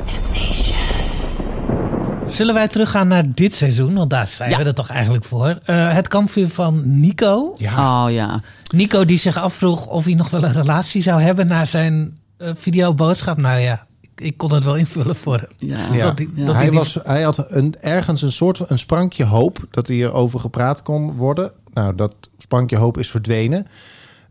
Zullen 2.27 2.55
wij 2.55 2.69
teruggaan 2.69 3.09
naar 3.09 3.33
dit 3.33 3.55
seizoen? 3.55 3.95
Want 3.95 4.11
daar 4.11 4.27
zijn 4.27 4.51
Ja. 4.51 4.59
we 4.59 4.65
er 4.65 4.75
toch 4.75 4.89
eigenlijk 4.89 5.25
voor. 5.25 5.59
Eh, 5.65 5.93
het 5.95 6.09
kampvuur 6.09 6.49
van 6.49 7.01
Nico. 7.01 7.55
Ja, 7.57 8.05
Oh 8.05 8.11
ja. 8.13 8.41
Nico 8.75 9.05
die 9.05 9.19
zich 9.19 9.37
afvroeg 9.37 9.87
of 9.87 10.05
hij 10.05 10.15
nog 10.15 10.31
wel 10.31 10.45
een 10.45 10.53
relatie 10.53 11.03
zou 11.03 11.21
hebben 11.21 11.47
na 11.47 11.65
zijn 11.65 12.19
eh, 12.37 12.51
videoboodschap. 12.55 13.37
Nou 13.39 13.61
ja, 13.61 13.87
ik, 14.17 14.37
kon 14.37 14.53
het 14.55 14.65
wel 14.65 14.77
invullen 14.77 15.17
voor 15.17 15.37
hem. 15.37 15.49
ja. 15.57 15.93
Ja. 15.93 16.05
Dat 16.05 16.17
die- 16.17 16.31
Ja. 16.35 16.47
dat 16.47 16.55
hij, 16.55 16.71
die- 16.71 16.79
was, 16.79 16.99
hij 17.05 17.23
had 17.23 17.51
een, 17.51 17.75
ergens 17.81 18.23
een 18.23 18.33
soort 18.33 18.71
een 18.71 18.79
sprankje 18.79 19.25
hoop 19.25 19.67
dat 19.71 19.89
hierover 19.89 20.41
gepraat 20.41 20.83
kon 20.83 21.13
worden. 21.17 21.53
Nou, 21.73 21.95
dat 21.95 22.15
sprankje 22.39 22.77
hoop 22.77 22.99
is 22.99 23.11
verdwenen. 23.11 23.67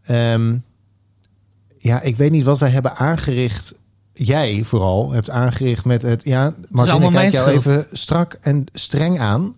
Ehm, 0.03 0.55
ja, 1.77 2.01
ik 2.01 2.15
weet 2.17 2.31
niet 2.31 2.43
wat 2.43 2.57
wij 2.59 2.69
hebben 2.69 2.95
aangericht. 2.95 3.73
Jij 4.13 4.61
vooral 4.63 5.11
hebt 5.11 5.29
aangericht 5.29 5.85
met 5.85 6.01
het. 6.01 6.23
Ja, 6.23 6.53
Martin, 6.69 6.93
allemaal 6.93 7.09
ik 7.11 7.15
kijk 7.15 7.31
jou 7.31 7.59
schuld. 7.59 7.65
even 7.65 7.97
strak 7.97 8.37
en 8.41 8.65
streng 8.73 9.19
aan. 9.19 9.55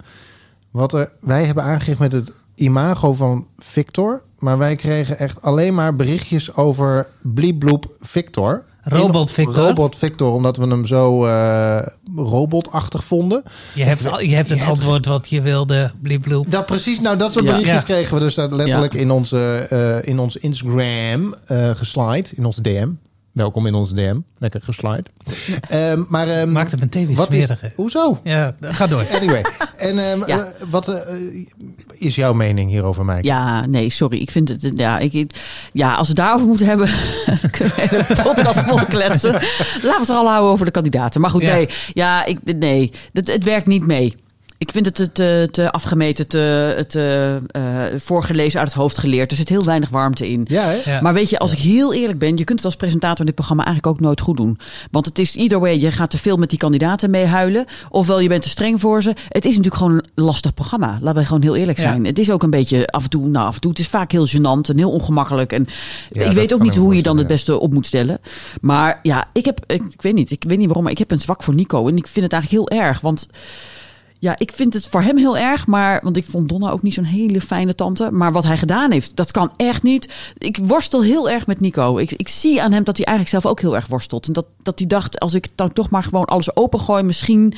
Wat 0.72 0.94
er, 0.94 1.12
wij 1.20 1.46
hebben 1.46 1.64
aangericht 1.64 2.00
met 2.00 2.12
het 2.12 2.32
imago 2.56 3.14
van 3.14 3.48
Victor. 3.58 4.24
Maar 4.40 4.58
wij 4.58 4.76
kregen 4.76 5.18
echt 5.20 5.42
alleen 5.42 5.74
maar 5.74 5.96
berichtjes 5.96 6.56
over 6.56 7.08
bliebloep 7.22 7.96
Victor. 8.02 8.66
Robot 8.88 9.32
Victor. 9.32 9.68
Robot 9.68 9.96
Victor, 9.96 10.34
omdat 10.34 10.58
we 10.58 10.68
hem 10.68 10.86
zo 10.86 11.26
eh, 11.26 11.82
robotachtig 12.16 13.04
vonden. 13.04 13.44
Je 13.74 13.84
hebt, 13.84 14.08
al- 14.12 14.22
je 14.22 14.36
hebt 14.36 14.50
het 14.50 14.62
antwoord 14.62 15.06
wat 15.06 15.30
je 15.30 15.42
wilde, 15.42 15.92
bliebloep. 16.02 16.52
Dat 16.52 16.66
precies, 16.66 17.00
nou 17.00 17.18
dat 17.18 17.32
soort 17.32 17.46
Ja. 17.46 17.52
berichtjes 17.52 17.80
Ja. 17.80 17.86
kregen 17.86 18.14
we 18.14 18.20
dus 18.20 18.36
daar 18.36 18.52
letterlijk 18.54 18.94
in, 18.94 19.12
onze, 19.12 19.68
eh, 19.70 20.08
in 20.10 20.20
ons 20.20 20.38
Instagram 20.38 21.36
eh 21.48 21.70
geslide, 21.76 22.30
in 22.36 22.46
onze 22.46 22.62
DM. 22.62 22.88
Welkom 23.36 23.66
in 23.66 23.74
onze 23.74 23.94
DM, 23.96 24.20
lekker 24.38 24.62
geslide. 24.62 25.04
Ehm, 25.70 26.04
maar 26.10 26.28
ehm, 26.28 26.52
Maakt 26.52 26.72
het 26.72 26.80
meteen 26.80 27.08
weer 27.08 27.16
wat 27.16 27.34
is? 27.34 27.50
Hoezo? 27.76 28.20
Ja, 28.24 28.56
ga 28.62 28.88
door. 28.88 29.06
Anyway, 29.20 29.46
en 29.78 29.98
ehm, 30.12 30.24
Ja. 30.28 30.40
eh, 30.40 30.46
wat 30.70 30.88
eh, 30.88 31.46
is 31.94 32.16
jouw 32.16 32.34
mening 32.34 32.70
hierover, 32.70 33.06
Mike? 33.06 33.24
Ja, 33.24 33.66
nee, 33.66 33.90
sorry. 33.90 34.18
Ik 34.18 34.32
vind 34.32 34.50
het. 34.50 34.70
Ja, 34.76 35.00
ik, 35.00 35.26
ja 35.72 35.90
als 35.96 36.08
we 36.08 36.14
het 36.14 36.16
daarover 36.16 36.48
moeten 36.48 36.66
hebben. 36.66 36.88
kunnen 37.52 37.76
we 37.76 38.06
de 38.08 38.22
podcast 38.24 38.60
vol 38.60 38.86
kletsen. 38.86 39.32
Laten 39.32 39.82
we 39.82 39.96
het 40.00 40.10
er 40.10 40.16
al 40.16 40.28
houden 40.28 40.52
over 40.52 40.66
de 40.66 40.72
kandidaten. 40.72 41.22
Maar 41.22 41.30
goed, 41.30 41.42
Ja. 41.42 41.54
nee. 41.54 41.70
Ja, 41.94 42.26
ik, 42.26 42.40
nee. 42.58 42.92
Het, 43.14 43.28
het 43.32 43.44
werkt 43.44 43.68
niet 43.68 43.86
mee. 43.86 44.16
Ik 44.58 44.72
vind 44.72 44.86
het 44.86 44.96
te, 44.96 45.12
te, 45.12 45.48
te 45.52 45.72
afgemeten, 45.72 46.28
te, 46.28 46.86
te 46.88 47.38
eh, 47.48 47.62
voorgelezen 47.98 48.60
uit 48.60 48.68
het 48.68 48.78
hoofd 48.78 48.98
geleerd. 48.98 49.32
Er 49.32 49.38
zit 49.38 49.50
heel 49.50 49.64
weinig 49.66 49.90
warmte 49.90 50.30
in. 50.30 50.46
Ja. 50.50 51.02
Maar 51.02 51.14
weet 51.14 51.30
je, 51.30 51.40
als 51.40 51.52
ik 51.52 51.58
heel 51.58 51.94
eerlijk 51.94 52.20
ben, 52.20 52.38
je 52.38 52.44
kunt 52.44 52.58
het 52.58 52.66
als 52.66 52.76
presentator 52.76 53.20
in 53.20 53.26
dit 53.26 53.36
programma 53.36 53.66
eigenlijk 53.66 53.96
ook 53.96 54.02
nooit 54.06 54.22
goed 54.22 54.38
doen. 54.38 54.60
Want 54.92 55.06
het 55.06 55.20
is 55.20 55.36
either 55.36 55.60
way, 55.60 55.80
je 55.80 55.92
gaat 55.92 56.10
te 56.10 56.18
veel 56.18 56.38
met 56.38 56.50
die 56.50 56.60
kandidaten 56.60 57.10
meehuilen. 57.10 57.66
Ofwel 57.90 58.20
je 58.20 58.28
bent 58.28 58.42
te 58.42 58.50
streng 58.50 58.80
voor 58.80 59.02
ze. 59.02 59.14
Het 59.30 59.46
is 59.46 59.50
natuurlijk 59.50 59.76
gewoon 59.76 59.94
een 59.94 60.24
lastig 60.24 60.54
programma. 60.54 60.98
Laten 61.02 61.22
we 61.22 61.28
gewoon 61.28 61.42
heel 61.42 61.56
eerlijk 61.56 61.78
Ja. 61.78 61.84
zijn. 61.84 62.06
Het 62.06 62.20
is 62.20 62.32
ook 62.32 62.44
een 62.44 62.50
beetje 62.50 62.88
af 62.88 63.04
en 63.04 63.10
toe, 63.10 63.28
nou 63.28 63.48
af 63.48 63.56
en 63.56 63.62
toe, 63.62 63.72
het 63.72 63.80
is 63.80 63.88
vaak 63.88 64.12
heel 64.12 64.28
gênant 64.28 64.70
en 64.70 64.78
heel 64.78 64.92
ongemakkelijk. 64.92 65.52
En 65.52 65.68
Ja, 66.10 66.24
ik 66.26 66.32
weet 66.32 66.54
ook 66.54 66.62
niet 66.62 66.76
hoe 66.76 66.96
je 66.96 67.02
dan 67.04 67.18
het 67.18 67.28
beste 67.28 67.60
op 67.60 67.74
moet 67.74 67.86
stellen. 67.86 68.20
Maar 68.62 69.00
ja, 69.04 69.28
ik 69.34 69.46
heb, 69.46 69.60
ik, 69.68 69.82
ik 69.90 70.02
weet 70.02 70.14
niet, 70.14 70.32
ik 70.32 70.44
weet 70.48 70.58
niet 70.58 70.66
waarom, 70.66 70.84
maar 70.84 70.92
ik 70.94 70.98
heb 71.00 71.12
een 71.12 71.20
zwak 71.20 71.44
voor 71.44 71.54
Nico. 71.54 71.88
En 71.88 71.98
ik 71.98 72.08
vind 72.08 72.26
het 72.26 72.34
eigenlijk 72.34 72.70
heel 72.70 72.80
erg, 72.80 73.02
want... 73.02 73.28
Ja, 74.26 74.36
ik 74.38 74.52
vind 74.52 74.74
het 74.74 74.88
voor 74.88 75.02
hem 75.02 75.18
heel 75.18 75.38
erg, 75.38 75.68
maar 75.68 76.00
want 76.04 76.18
ik 76.18 76.26
vond 76.26 76.50
Donna 76.50 76.70
ook 76.72 76.82
niet 76.82 76.94
zo'n 76.94 77.04
hele 77.04 77.42
fijne 77.42 77.76
tante. 77.76 78.12
Maar 78.12 78.32
wat 78.32 78.44
hij 78.44 78.58
gedaan 78.58 78.92
heeft, 78.92 79.16
dat 79.16 79.32
kan 79.32 79.52
echt 79.56 79.84
niet. 79.84 80.10
Ik 80.38 80.60
worstel 80.64 81.04
heel 81.04 81.30
erg 81.30 81.48
met 81.48 81.60
Nico. 81.60 81.98
Ik, 81.98 82.12
ik 82.12 82.28
zie 82.28 82.62
aan 82.62 82.72
hem 82.72 82.84
dat 82.84 82.98
hij 82.98 83.06
eigenlijk 83.06 83.42
zelf 83.42 83.54
ook 83.54 83.62
heel 83.62 83.76
erg 83.76 83.88
worstelt. 83.88 84.28
En 84.28 84.34
dat, 84.34 84.46
dat 84.64 84.80
hij 84.80 84.88
dacht, 84.88 85.20
als 85.20 85.34
ik 85.34 85.48
dan 85.56 85.74
toch 85.74 85.90
maar 85.90 86.04
gewoon 86.04 86.26
alles 86.26 86.56
opengooi, 86.56 87.04
misschien 87.04 87.54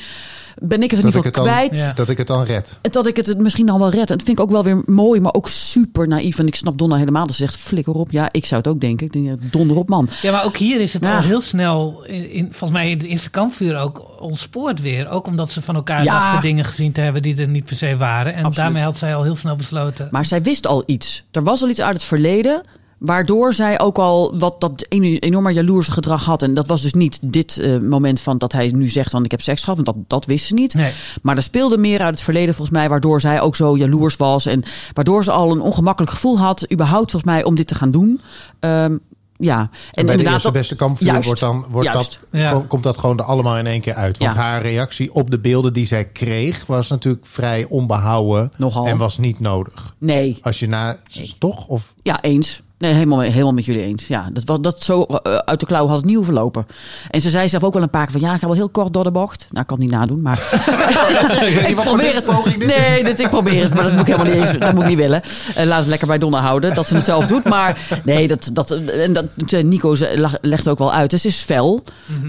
ben 0.60 0.82
ik 0.82 0.90
het 0.90 1.00
in 1.00 1.06
ieder 1.06 1.22
geval 1.22 1.22
het 1.24 1.34
dan, 1.34 1.44
kwijt. 1.44 1.76
Ja. 1.76 1.92
dat 1.92 2.08
ik 2.08 2.18
het 2.18 2.26
dan 2.26 2.42
red. 2.44 2.78
En 2.82 2.90
dat 2.90 3.06
ik 3.06 3.16
het 3.16 3.26
het 3.26 3.38
misschien 3.38 3.66
dan 3.66 3.78
wel 3.78 3.88
red. 3.90 4.10
En 4.10 4.16
dat 4.16 4.26
vind 4.26 4.38
ik 4.38 4.40
ook 4.44 4.50
wel 4.50 4.64
weer 4.64 4.82
mooi, 4.86 5.20
maar 5.20 5.34
ook 5.34 5.48
super 5.48 6.08
naïef. 6.08 6.38
En 6.38 6.46
ik 6.46 6.54
snap 6.54 6.78
Donna 6.78 6.96
helemaal. 6.96 7.26
Dat 7.26 7.36
ze 7.36 7.42
zegt, 7.44 7.56
flikker 7.56 7.92
op. 7.94 8.10
Ja, 8.10 8.28
ik 8.30 8.46
zou 8.46 8.60
het 8.60 8.70
ook 8.70 8.80
denken. 8.80 9.06
Ik 9.06 9.12
denk, 9.12 9.52
donder 9.52 9.76
op 9.76 9.88
man. 9.88 10.08
Ja, 10.22 10.32
maar 10.32 10.44
ook 10.44 10.56
hier 10.56 10.80
is 10.80 10.92
het 10.92 11.02
Ja. 11.04 11.16
al 11.16 11.22
heel 11.22 11.40
snel, 11.40 12.04
in, 12.06 12.30
in- 12.30 12.44
volgens 12.44 12.70
mij 12.70 12.90
in 12.90 12.98
het 12.98 13.06
eerste 13.06 13.30
kampvuur 13.30 13.76
ook, 13.78 14.20
ontspoord 14.20 14.80
weer. 14.80 15.08
Ook 15.10 15.26
omdat 15.26 15.50
ze 15.50 15.62
van 15.62 15.74
elkaar 15.74 16.04
Ja. 16.04 16.18
dachten 16.20 16.40
dingen 16.40 16.64
gezien 16.64 16.92
te 16.92 17.00
hebben 17.00 17.22
die 17.22 17.36
er 17.40 17.48
niet 17.48 17.64
per 17.64 17.76
se 17.76 17.96
waren. 17.96 18.32
En 18.32 18.36
Absoluut. 18.38 18.56
daarmee 18.56 18.82
had 18.82 18.98
zij 18.98 19.14
al 19.14 19.22
heel 19.22 19.36
snel 19.36 19.56
besloten. 19.56 20.08
Maar 20.10 20.24
zij 20.24 20.42
wist 20.42 20.66
al 20.66 20.82
iets. 20.86 21.24
Er 21.30 21.42
was 21.42 21.62
al 21.62 21.68
iets 21.68 21.80
uit 21.80 21.94
het 21.94 22.02
verleden. 22.04 22.62
Waardoor 22.98 23.52
zij 23.52 23.80
ook 23.80 23.98
al 23.98 24.38
wat 24.38 24.60
dat 24.60 24.86
enorme 24.88 25.52
jaloerse 25.52 25.92
gedrag 25.92 26.24
had. 26.24 26.42
En 26.42 26.54
dat 26.54 26.66
was 26.66 26.82
dus 26.82 26.92
niet 26.92 27.18
dit 27.22 27.58
eh, 27.58 27.78
moment 27.78 28.20
van 28.20 28.38
dat 28.38 28.52
hij 28.52 28.70
nu 28.70 28.88
zegt 28.88 29.10
van 29.10 29.24
ik 29.24 29.30
heb 29.30 29.40
seks 29.40 29.60
gehad. 29.64 29.74
Want 29.84 29.86
dat, 29.86 30.08
dat 30.08 30.24
wist 30.26 30.46
ze 30.46 30.54
niet. 30.54 30.74
Nee. 30.74 30.92
Maar 31.22 31.36
er 31.36 31.42
speelde 31.42 31.76
meer 31.78 32.00
uit 32.00 32.14
het 32.14 32.20
verleden 32.24 32.54
volgens 32.54 32.76
mij. 32.78 32.88
Waardoor 32.88 33.20
zij 33.20 33.40
ook 33.40 33.56
zo 33.56 33.76
jaloers 33.76 34.16
was. 34.16 34.46
En 34.46 34.62
waardoor 34.92 35.24
ze 35.24 35.30
al 35.30 35.50
een 35.50 35.60
ongemakkelijk 35.60 36.12
gevoel 36.12 36.38
had. 36.38 36.72
Überhaupt 36.72 37.10
volgens 37.10 37.32
mij 37.32 37.44
om 37.44 37.54
dit 37.54 37.66
te 37.66 37.74
gaan 37.74 37.90
doen. 37.90 38.20
Ehm, 38.60 38.96
ja. 39.36 39.58
En, 39.60 39.68
En, 39.92 40.06
bij 40.06 40.16
de 40.16 40.30
eerste 40.30 40.50
beste 40.50 40.76
kampvuur 40.76 41.22
wordt 41.22 41.40
dan, 41.40 41.64
wordt 41.70 41.88
Juist. 41.92 42.20
dat, 42.30 42.40
Ja. 42.40 42.64
komt 42.68 42.82
dat 42.82 42.98
gewoon 42.98 43.18
er 43.18 43.24
allemaal 43.24 43.58
in 43.58 43.66
één 43.66 43.80
keer 43.80 43.94
uit. 43.94 44.18
Want 44.18 44.32
Ja. 44.34 44.38
haar 44.40 44.62
reactie 44.62 45.14
op 45.14 45.30
de 45.30 45.38
beelden 45.38 45.72
die 45.72 45.86
zij 45.86 46.04
kreeg... 46.04 46.66
was 46.66 46.88
natuurlijk 46.88 47.26
vrij 47.26 47.66
onbehouden 47.68 48.50
Nogal. 48.56 48.86
en 48.86 48.96
was 48.96 49.18
niet 49.18 49.40
nodig. 49.40 49.94
Nee, 49.98 50.38
Als 50.42 50.58
je 50.58 50.68
na... 50.68 50.96
Toch? 51.38 51.66
Of 51.66 51.94
Ja, 52.02 52.22
eens. 52.22 52.62
Nee, 52.78 52.92
helemaal, 52.92 53.20
helemaal 53.20 53.52
met 53.52 53.64
jullie 53.64 53.82
eens. 53.82 54.06
Ja, 54.06 54.28
dat, 54.32 54.44
was- 54.44 54.60
dat 54.60 54.82
zo 54.82 55.02
eh, 55.02 55.34
uit 55.34 55.60
de 55.60 55.66
klauw 55.66 55.86
had 55.86 55.96
het 55.96 56.04
niet 56.04 56.14
hoeven 56.16 56.34
lopen. 56.34 56.66
En 57.10 57.20
ze 57.20 57.30
zei 57.30 57.48
zelf 57.48 57.64
ook 57.64 57.72
wel 57.74 57.82
een 57.82 57.90
paar 57.90 58.02
keer 58.06 58.12
van... 58.12 58.28
ja, 58.28 58.34
ik 58.34 58.40
ga 58.40 58.46
wel 58.46 58.56
heel 58.56 58.68
kort 58.68 58.92
door 58.92 59.04
de 59.04 59.10
bocht. 59.10 59.46
Nou, 59.50 59.60
ik 59.60 59.66
kan 59.66 59.78
het 59.80 59.86
niet 59.86 59.96
nadoen, 59.98 60.20
maar... 60.22 60.38
ik 61.68 61.74
probeer 61.74 62.14
het. 62.14 62.26
Nee, 62.66 63.04
dit, 63.04 63.20
ik 63.20 63.28
probeer 63.28 63.62
het, 63.62 63.74
maar 63.74 63.82
dat 63.82 63.92
moet 63.92 64.00
ik 64.00 64.06
helemaal 64.06 64.32
niet 64.32 64.42
eens. 64.42 64.58
Dat 64.58 64.72
moet 64.72 64.82
ik 64.82 64.88
niet 64.88 64.98
willen. 64.98 65.22
Eh, 65.54 65.64
laat 65.66 65.78
het 65.78 65.88
lekker 65.88 66.06
bij 66.08 66.18
Donna 66.18 66.40
houden, 66.40 66.74
dat 66.74 66.86
ze 66.86 66.94
het 66.94 67.04
zelf 67.04 67.26
doet. 67.26 67.44
Maar 67.44 67.78
nee, 68.04 68.28
dat, 68.28 68.50
dat, 68.52 68.70
en 68.70 69.12
dat, 69.12 69.24
Nico 69.62 69.94
ze- 69.94 70.14
lag- 70.20 70.38
legt 70.40 70.68
ook 70.68 70.78
wel 70.78 70.92
uit. 70.92 71.12
Het 71.12 71.24
is 71.24 71.36
fel. 71.42 71.84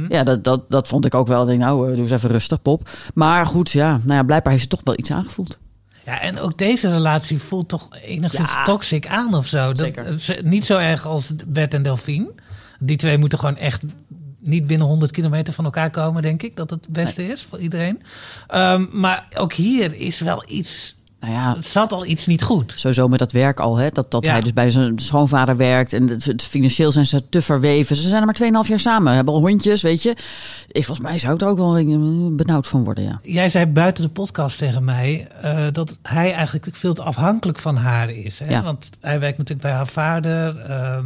Ja, 0.10 0.24
dat, 0.24 0.44
dat, 0.44 0.62
dat 0.70 0.88
vond 0.88 1.06
ik 1.06 1.16
ook 1.16 1.28
wel. 1.28 1.42
Ik 1.42 1.48
denk, 1.48 1.60
nou, 1.60 1.84
eh, 1.86 1.92
doe 1.94 2.02
eens 2.02 2.12
even 2.12 2.30
rustig, 2.30 2.62
pop. 2.62 2.90
Maar 3.14 3.46
goed, 3.46 3.72
ja, 3.72 3.90
nou 4.04 4.18
ja, 4.18 4.24
blijkbaar 4.24 4.52
heeft 4.52 4.64
ze 4.64 4.70
toch 4.70 4.82
wel 4.84 4.96
iets 4.98 5.12
aangevoeld. 5.12 5.58
Ja, 6.10 6.22
en 6.22 6.40
ook 6.40 6.58
deze 6.58 6.90
relatie 6.92 7.40
voelt 7.40 7.68
toch 7.70 7.88
enigszins 8.02 8.54
Ja. 8.54 8.64
toxic 8.64 9.08
aan 9.08 9.34
of 9.34 9.48
zo. 9.48 9.74
Dat, 9.74 9.98
is 9.98 10.32
niet 10.44 10.66
zo 10.66 10.78
erg 10.78 11.06
als 11.06 11.34
Bert 11.48 11.74
en 11.74 11.84
Delphine. 11.84 12.32
Die 12.80 12.98
twee 12.98 13.18
moeten 13.18 13.40
gewoon 13.40 13.58
echt 13.58 13.84
niet 14.40 14.68
binnen 14.68 14.88
100 14.88 15.12
kilometer 15.12 15.54
van 15.54 15.66
elkaar 15.66 15.90
komen, 15.90 16.22
denk 16.22 16.44
ik. 16.44 16.56
Dat 16.56 16.70
het 16.70 16.84
het 16.84 16.94
beste 16.94 17.28
is 17.28 17.46
voor 17.50 17.60
iedereen. 17.60 18.02
Ehm, 18.48 18.86
maar 18.92 19.28
ook 19.38 19.54
hier 19.54 19.96
is 19.96 20.20
wel 20.20 20.44
iets... 20.48 20.96
Nou 21.22 21.34
ja, 21.34 21.56
Het 21.56 21.66
zat 21.66 21.92
al 21.92 22.06
iets 22.06 22.26
niet 22.26 22.44
goed. 22.44 22.74
Sowieso 22.78 23.08
met 23.08 23.20
dat 23.20 23.32
werk 23.32 23.60
al, 23.60 23.78
hè? 23.78 23.90
dat, 23.90 24.12
dat 24.12 24.26
Ja. 24.26 24.32
hij 24.32 24.42
dus 24.42 24.54
bij 24.54 24.70
zijn 24.70 25.00
schoonvader 25.00 25.58
werkt. 25.58 25.94
En 25.94 26.08
het, 26.10 26.26
het 26.26 26.44
financieel 26.44 26.92
zijn 26.92 27.06
ze 27.08 27.30
te 27.30 27.42
verweven. 27.42 27.96
Ze 27.96 28.08
zijn 28.08 28.22
er 28.22 28.26
maar 28.50 28.64
2,5 28.66 28.70
jaar 28.70 28.80
samen. 28.80 29.14
Hebben 29.14 29.34
al 29.34 29.40
hondjes, 29.40 29.82
weet 29.82 30.04
je. 30.04 30.10
Ik, 30.72 30.86
volgens 30.86 31.08
mij 31.08 31.20
zou 31.20 31.34
ik 31.34 31.42
er 31.42 31.48
ook 31.48 31.58
wel 31.58 31.74
benauwd 32.36 32.68
van 32.68 32.84
worden, 32.84 33.04
ja. 33.04 33.20
Jij 33.24 33.50
zei 33.50 33.66
buiten 33.66 34.04
de 34.04 34.10
podcast 34.10 34.58
tegen 34.58 34.84
mij 34.84 35.28
eh, 35.42 35.68
dat 35.72 35.98
hij 36.02 36.34
eigenlijk 36.34 36.76
veel 36.76 36.94
te 36.94 37.04
afhankelijk 37.04 37.60
van 37.60 37.76
haar 37.76 38.10
is. 38.12 38.40
Hè? 38.40 38.50
Ja. 38.50 38.64
Want 38.64 38.90
hij 39.02 39.20
werkt 39.20 39.38
natuurlijk 39.38 39.68
bij 39.68 39.76
haar 39.78 39.88
vader 39.88 40.60
ehm, 40.60 41.06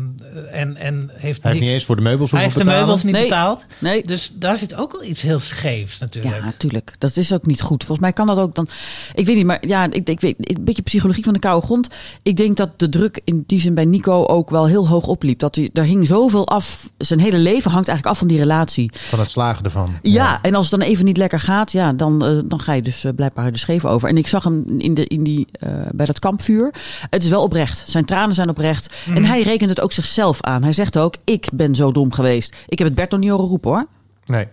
en, 0.52 0.76
en 0.78 0.99
heeft 0.99 1.12
hij 1.13 1.21
heeft 1.21 1.43
niks- 1.43 1.60
niet 1.60 1.69
eens 1.69 1.86
voor 1.86 1.95
de 1.95 2.02
meubels 2.02 2.32
hij 2.32 2.41
heeft 2.41 2.58
de 2.58 2.63
meubels 2.63 3.04
niet 3.04 3.13
Nee. 3.13 3.23
betaald. 3.23 3.65
Nee. 3.80 4.06
Dus 4.06 4.32
daar 4.36 4.58
zit 4.58 4.76
ook 4.76 4.91
wel 4.91 5.04
iets 5.04 5.21
heel 5.21 5.39
scheefs 5.39 5.99
natuurlijk. 5.99 6.36
Ja, 6.36 6.45
natuurlijk. 6.45 6.95
Dat 6.97 7.17
is 7.17 7.34
ook 7.34 7.45
niet 7.45 7.62
goed. 7.62 7.80
Volgens 7.84 7.99
mij 7.99 8.13
kan 8.13 8.28
dat 8.28 8.38
ook 8.38 8.56
dan. 8.56 8.67
Ik 9.13 9.26
weet 9.26 9.36
niet, 9.36 9.45
maar 9.45 9.67
ja, 9.67 9.88
ik, 9.91 10.03
ik 10.10 10.22
weet 10.22 10.36
een 10.38 10.63
beetje 10.63 10.82
psychologie 10.82 11.24
van 11.24 11.34
de 11.34 11.39
koude 11.39 11.66
grond. 11.66 11.88
Ik 12.24 12.38
denk 12.38 12.58
dat 12.58 12.80
de 12.80 12.89
druk 12.89 13.22
in 13.24 13.44
die 13.48 13.60
zin 13.60 13.74
bij 13.74 13.86
Nico 13.86 14.26
ook 14.26 14.50
wel 14.50 14.68
heel 14.68 14.88
hoog 14.88 15.08
opliep. 15.08 15.39
Dat 15.39 15.56
hij, 15.56 15.70
daar 15.74 15.86
hing 15.86 16.08
zoveel 16.08 16.48
af. 16.48 16.89
Zijn 16.98 17.20
hele 17.20 17.38
leven 17.38 17.72
hangt 17.72 17.88
eigenlijk 17.88 18.08
af 18.08 18.18
van 18.18 18.28
die 18.28 18.38
relatie. 18.38 18.92
Van 18.94 19.20
het 19.20 19.30
slagen 19.30 19.66
ervan. 19.66 19.94
Ja, 20.02 20.42
en 20.42 20.56
als 20.56 20.70
het 20.70 20.80
dan 20.80 20.89
even 20.89 21.06
niet 21.06 21.18
lekker 21.18 21.39
gaat, 21.39 21.72
ja, 21.72 21.94
dan, 21.94 22.26
eh, 22.26 22.39
dan 22.46 22.60
ga 22.60 22.74
je 22.74 22.82
dus 22.82 23.04
eh, 23.04 23.12
blijkbaar 23.16 23.52
de 23.52 23.58
scheef 23.58 23.86
over. 23.86 24.10
En 24.10 24.18
ik 24.18 24.28
zag 24.28 24.44
hem 24.44 24.80
in 24.80 24.94
de, 24.94 25.06
in 25.06 25.24
die, 25.24 25.48
eh, 25.52 25.70
bij 25.92 26.06
dat 26.06 26.20
kampvuur. 26.20 26.74
Het 27.10 27.24
is 27.24 27.30
wel 27.30 27.44
oprecht. 27.44 27.84
Zijn 27.89 28.06
tranen 28.06 28.36
zijn 28.36 28.50
oprecht. 28.50 28.96
En 29.13 29.26
hij 29.26 29.42
rekent 29.42 29.70
het 29.70 29.82
ook 29.82 29.92
zichzelf 29.92 30.42
aan. 30.42 30.63
Hij 30.63 30.74
zegt 30.74 30.98
ook, 30.98 31.16
ik 31.24 31.50
ben 31.54 31.76
zo 31.76 31.92
dom 31.92 32.12
geweest. 32.12 32.56
Ik 32.68 32.78
heb 32.78 32.88
het 32.88 32.96
Bert 32.96 33.12
nog 33.12 33.20
niet 33.20 33.30
horen 33.30 33.48
roepen 33.48 33.72
hoor. 33.72 33.88
Nee. 34.26 34.48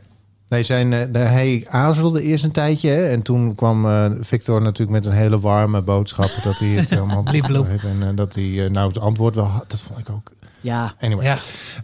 Nee, 0.51 0.63
zijn, 0.63 0.93
eh, 0.93 1.13
de- 1.13 1.19
hij 1.19 1.65
aarzelde 1.69 2.23
eerst 2.23 2.45
een 2.45 2.51
tijdje. 2.51 2.89
Hè, 2.91 3.07
en 3.09 3.23
toen 3.23 3.55
kwam 3.55 3.87
eh, 3.87 4.11
Victor 4.21 4.63
natuurlijk 4.63 4.91
met 4.91 5.05
een 5.13 5.19
hele 5.19 5.41
warme 5.41 5.83
boodschap. 5.83 6.31
Dat 6.45 6.59
hij 6.59 6.69
het 6.69 6.91
helemaal 6.99 7.23
begreep. 7.23 7.83
En 7.83 8.03
eh, 8.03 8.09
dat 8.15 8.35
hij 8.35 8.69
nou 8.73 8.89
het 8.89 8.99
antwoord 8.99 9.35
wel 9.35 9.45
had. 9.45 9.71
Dat 9.71 9.81
vond 9.81 9.99
ik 9.99 10.11
ook. 10.11 10.33
Ja, 10.61 10.95
Anyway. 11.01 11.25
Ja. 11.25 11.37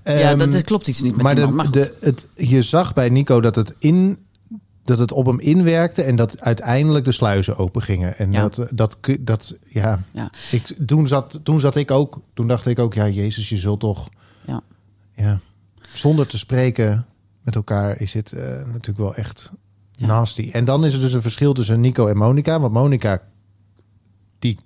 ja 0.05 0.13
Ehm, 0.31 0.39
dat, 0.39 0.53
dat 0.53 0.63
klopt 0.65 0.89
iets 0.89 1.03
niet 1.03 1.15
met 1.15 1.23
maar 1.23 1.35
die 1.35 1.45
de, 1.45 1.51
man. 1.53 1.57
Maar 1.57 1.65
goed. 1.65 1.75
de, 1.75 1.97
het, 2.01 2.29
je 2.35 2.63
zag 2.63 2.95
bij 2.95 3.09
Nico 3.09 3.41
dat 3.41 3.55
het, 3.55 3.75
in, 3.79 4.19
dat 4.85 4.99
het 4.99 5.13
op 5.13 5.27
hem 5.27 5.41
inwerkte 5.41 6.03
en 6.03 6.17
dat 6.17 6.41
uiteindelijk 6.41 7.05
de 7.05 7.13
sluizen 7.13 7.57
open 7.59 7.83
gingen. 7.83 8.17
En 8.19 8.33
Ja. 8.33 8.41
dat, 8.41 8.55
dat, 8.57 8.69
dat, 8.75 9.19
dat, 9.21 9.57
ja, 9.69 10.03
Ja. 10.13 10.31
ik, 10.51 10.77
toen, 10.87 11.07
zat, 11.07 11.41
toen 11.43 11.61
zat 11.61 11.77
ik 11.77 11.91
ook, 11.91 12.21
toen 12.35 12.49
dacht 12.49 12.67
ik 12.67 12.79
ook, 12.79 12.95
ja, 12.95 13.09
Jezus, 13.09 13.49
je 13.49 13.57
zult 13.57 13.81
toch, 13.81 14.09
Ja. 14.47 14.61
ja, 15.15 15.41
zonder 15.93 16.27
te 16.27 16.39
spreken 16.39 17.07
met 17.47 17.55
elkaar 17.55 18.01
is 18.01 18.13
het 18.13 18.33
eh, 18.33 18.43
natuurlijk 18.45 18.99
wel 18.99 19.15
echt 19.15 19.51
Ja. 19.93 20.07
nasty. 20.07 20.51
En 20.53 20.65
dan 20.65 20.85
is 20.85 20.95
er 20.95 21.01
dus 21.01 21.13
een 21.13 21.23
verschil 21.23 21.53
tussen 21.53 21.81
Nico 21.81 22.07
en 22.09 22.17
Monica, 22.17 22.61
want 22.61 22.73
Monica, 22.73 23.21
die 24.39 24.59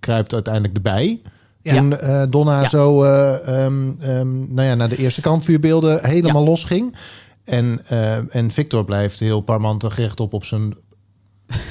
kruipt 0.00 0.32
uiteindelijk 0.32 0.74
erbij. 0.74 1.22
Ja. 1.62 1.74
Toen 1.74 1.98
eh, 1.98 2.22
Donna 2.30 2.60
Ja. 2.60 2.68
zo 2.68 3.02
eh, 3.04 3.64
ehm, 3.64 3.90
ehm, 4.00 4.54
nou 4.54 4.68
ja, 4.68 4.74
naar 4.74 4.88
de 4.88 4.96
eerste 4.96 5.20
kampvuurbeelden 5.20 6.04
helemaal 6.04 6.44
los 6.44 6.64
ging. 6.64 6.96
En, 7.44 7.80
eh, 7.88 8.34
en 8.34 8.50
Victor 8.50 8.84
blijft 8.84 9.20
heel 9.20 9.40
parmantig 9.40 9.96
rechtop 9.96 10.32
op 10.32 10.44
zijn 10.44 10.74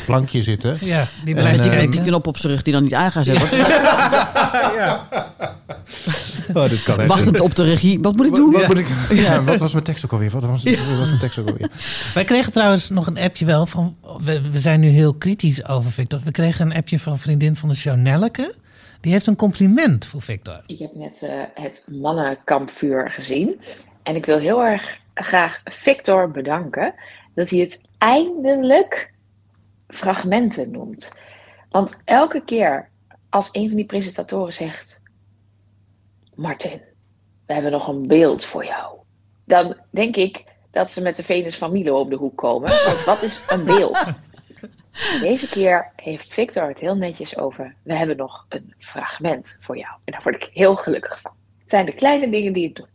plankje 0.06 0.44
zitten. 0.44 0.78
Ja, 0.86 1.08
die 1.26 1.36
En, 1.36 1.42
blijft 1.42 1.58
Met 1.58 1.68
die, 1.68 1.76
eh, 1.76 1.82
met 1.84 1.92
die 1.92 2.02
knop 2.02 2.28
op 2.28 2.38
zijn 2.38 2.54
rug 2.54 2.62
die 2.62 2.74
dan 2.74 2.84
niet 2.84 2.94
aan 2.94 3.12
gaat 3.12 3.26
zetten. 3.26 3.50
Oh, 6.54 6.70
dit 6.70 6.84
kan 6.84 7.00
echt. 7.00 7.08
Wachtend 7.08 7.40
op 7.40 7.56
de 7.56 7.64
regie. 7.64 8.00
Wat 8.02 8.16
moet 8.16 8.26
ik 8.26 8.32
Wat, 8.32 8.40
doen? 8.40 8.52
wat, 8.52 8.68
moet 8.68 8.78
ik, 8.78 8.88
ja, 9.26 9.44
wat 9.44 9.60
was 9.60 9.72
mijn 9.72 9.84
tekst 9.84 10.06
ook 10.06 10.12
alweer? 10.12 10.30
Wat 10.30 10.44
was, 10.44 10.64
wat 10.64 10.98
was 10.98 11.08
mijn 11.08 11.20
tekst 11.20 11.38
ook 11.38 11.48
alweer? 11.48 11.70
Wij 12.14 12.24
kregen 12.24 12.52
trouwens 12.52 12.90
nog 12.90 13.08
een 13.08 13.18
appje 13.18 13.46
wel 13.46 13.66
van. 13.66 13.96
We, 14.24 14.52
we 14.52 14.60
zijn 14.60 14.80
nu 14.80 14.88
heel 14.88 15.14
kritisch 15.14 15.68
over 15.68 15.92
Victor. 15.92 16.20
We 16.24 16.32
kregen 16.32 16.70
een 16.70 16.78
appje 16.78 17.00
van 17.00 17.14
een 17.14 17.20
vriendin 17.20 17.56
van 17.56 17.70
de 17.70 17.76
show 17.76 17.96
Nelleke. 17.96 18.56
Die 19.02 19.12
heeft 19.12 19.28
een 19.28 19.36
compliment 19.36 20.06
voor 20.06 20.22
Victor. 20.22 20.62
Ik 20.66 20.80
heb 20.80 20.96
net 20.96 21.22
eh, 21.22 21.30
het 21.54 21.84
mannenkampvuur 21.88 23.12
gezien. 23.12 23.62
En 24.04 24.16
ik 24.16 24.26
wil 24.26 24.38
heel 24.38 24.64
erg 24.64 24.98
graag 25.14 25.62
Victor 25.64 26.32
bedanken 26.32 26.94
dat 27.36 27.50
hij 27.50 27.60
het 27.60 27.90
eindelijk 27.98 29.14
fragmenten 29.88 30.72
noemt. 30.72 31.12
Want 31.70 31.98
elke 32.06 32.44
keer 32.44 32.90
als 33.30 33.50
een 33.52 33.68
van 33.68 33.76
die 33.76 33.86
presentatoren 33.86 34.54
zegt: 34.54 35.02
Martin, 36.36 36.82
we 37.46 37.54
hebben 37.54 37.72
nog 37.72 37.88
een 37.88 38.08
beeld 38.08 38.46
voor 38.46 38.66
jou. 38.66 38.98
Dan 39.46 39.76
denk 39.90 40.16
ik 40.16 40.44
dat 40.72 40.92
ze 40.92 41.02
met 41.02 41.16
de 41.16 41.24
Venus 41.24 41.56
van 41.58 41.72
Milo 41.72 42.00
op 42.00 42.10
de 42.10 42.16
hoek 42.16 42.38
komen. 42.38 42.70
Want 42.86 43.04
wat 43.04 43.22
is 43.22 43.40
een 43.48 43.64
beeld? 43.66 43.98
Deze 45.22 45.50
keer 45.50 45.92
heeft 45.96 46.34
Victor 46.34 46.68
het 46.68 46.80
heel 46.80 46.96
netjes 46.96 47.38
over. 47.38 47.76
We 47.84 47.96
hebben 47.96 48.18
nog 48.18 48.46
een 48.50 48.74
fragment 48.80 49.58
voor 49.62 49.78
jou. 49.78 49.94
En 50.04 50.12
daar 50.14 50.22
word 50.24 50.36
ik 50.36 50.50
heel 50.54 50.76
gelukkig 50.76 51.20
van. 51.22 51.32
Het 51.60 51.70
zijn 51.70 51.86
de 51.86 51.94
kleine 51.94 52.30
dingen 52.30 52.54
die 52.54 52.66
het 52.66 52.76
doen. 52.76 52.88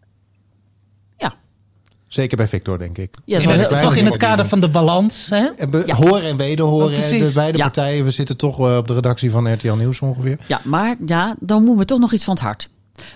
Zeker 2.08 2.36
bij 2.36 2.48
Victor, 2.48 2.78
denk 2.78 2.98
ik. 2.98 3.14
Ja, 3.24 3.40
zo 3.40 3.50
heel- 3.50 3.68
toch 3.80 3.96
in 3.96 4.04
het 4.04 4.16
kader 4.16 4.46
van 4.48 4.60
de 4.60 4.68
balans. 4.68 5.30
Hè? 5.30 5.46
En 5.56 5.70
be- 5.70 5.82
Ja. 5.86 5.94
Horen 5.94 6.22
en 6.22 6.36
wederhoren. 6.36 6.98
Oh, 6.98 7.08
de 7.08 7.30
beide 7.34 7.58
Ja. 7.58 7.64
partijen. 7.64 8.04
We 8.04 8.10
zitten 8.10 8.36
toch 8.36 8.58
eh, 8.60 8.76
op 8.76 8.86
de 8.86 8.94
redactie 8.94 9.30
van 9.30 9.52
RTL 9.52 9.72
Nieuws 9.72 10.00
ongeveer. 10.00 10.38
Ja, 10.46 10.60
maar 10.64 10.96
ja, 11.06 11.36
dan 11.40 11.58
moeten 11.58 11.78
we 11.78 11.84
toch 11.84 11.98
nog 11.98 12.12
iets 12.12 12.24
van 12.24 12.34
het 12.34 12.42
hart. 12.42 12.68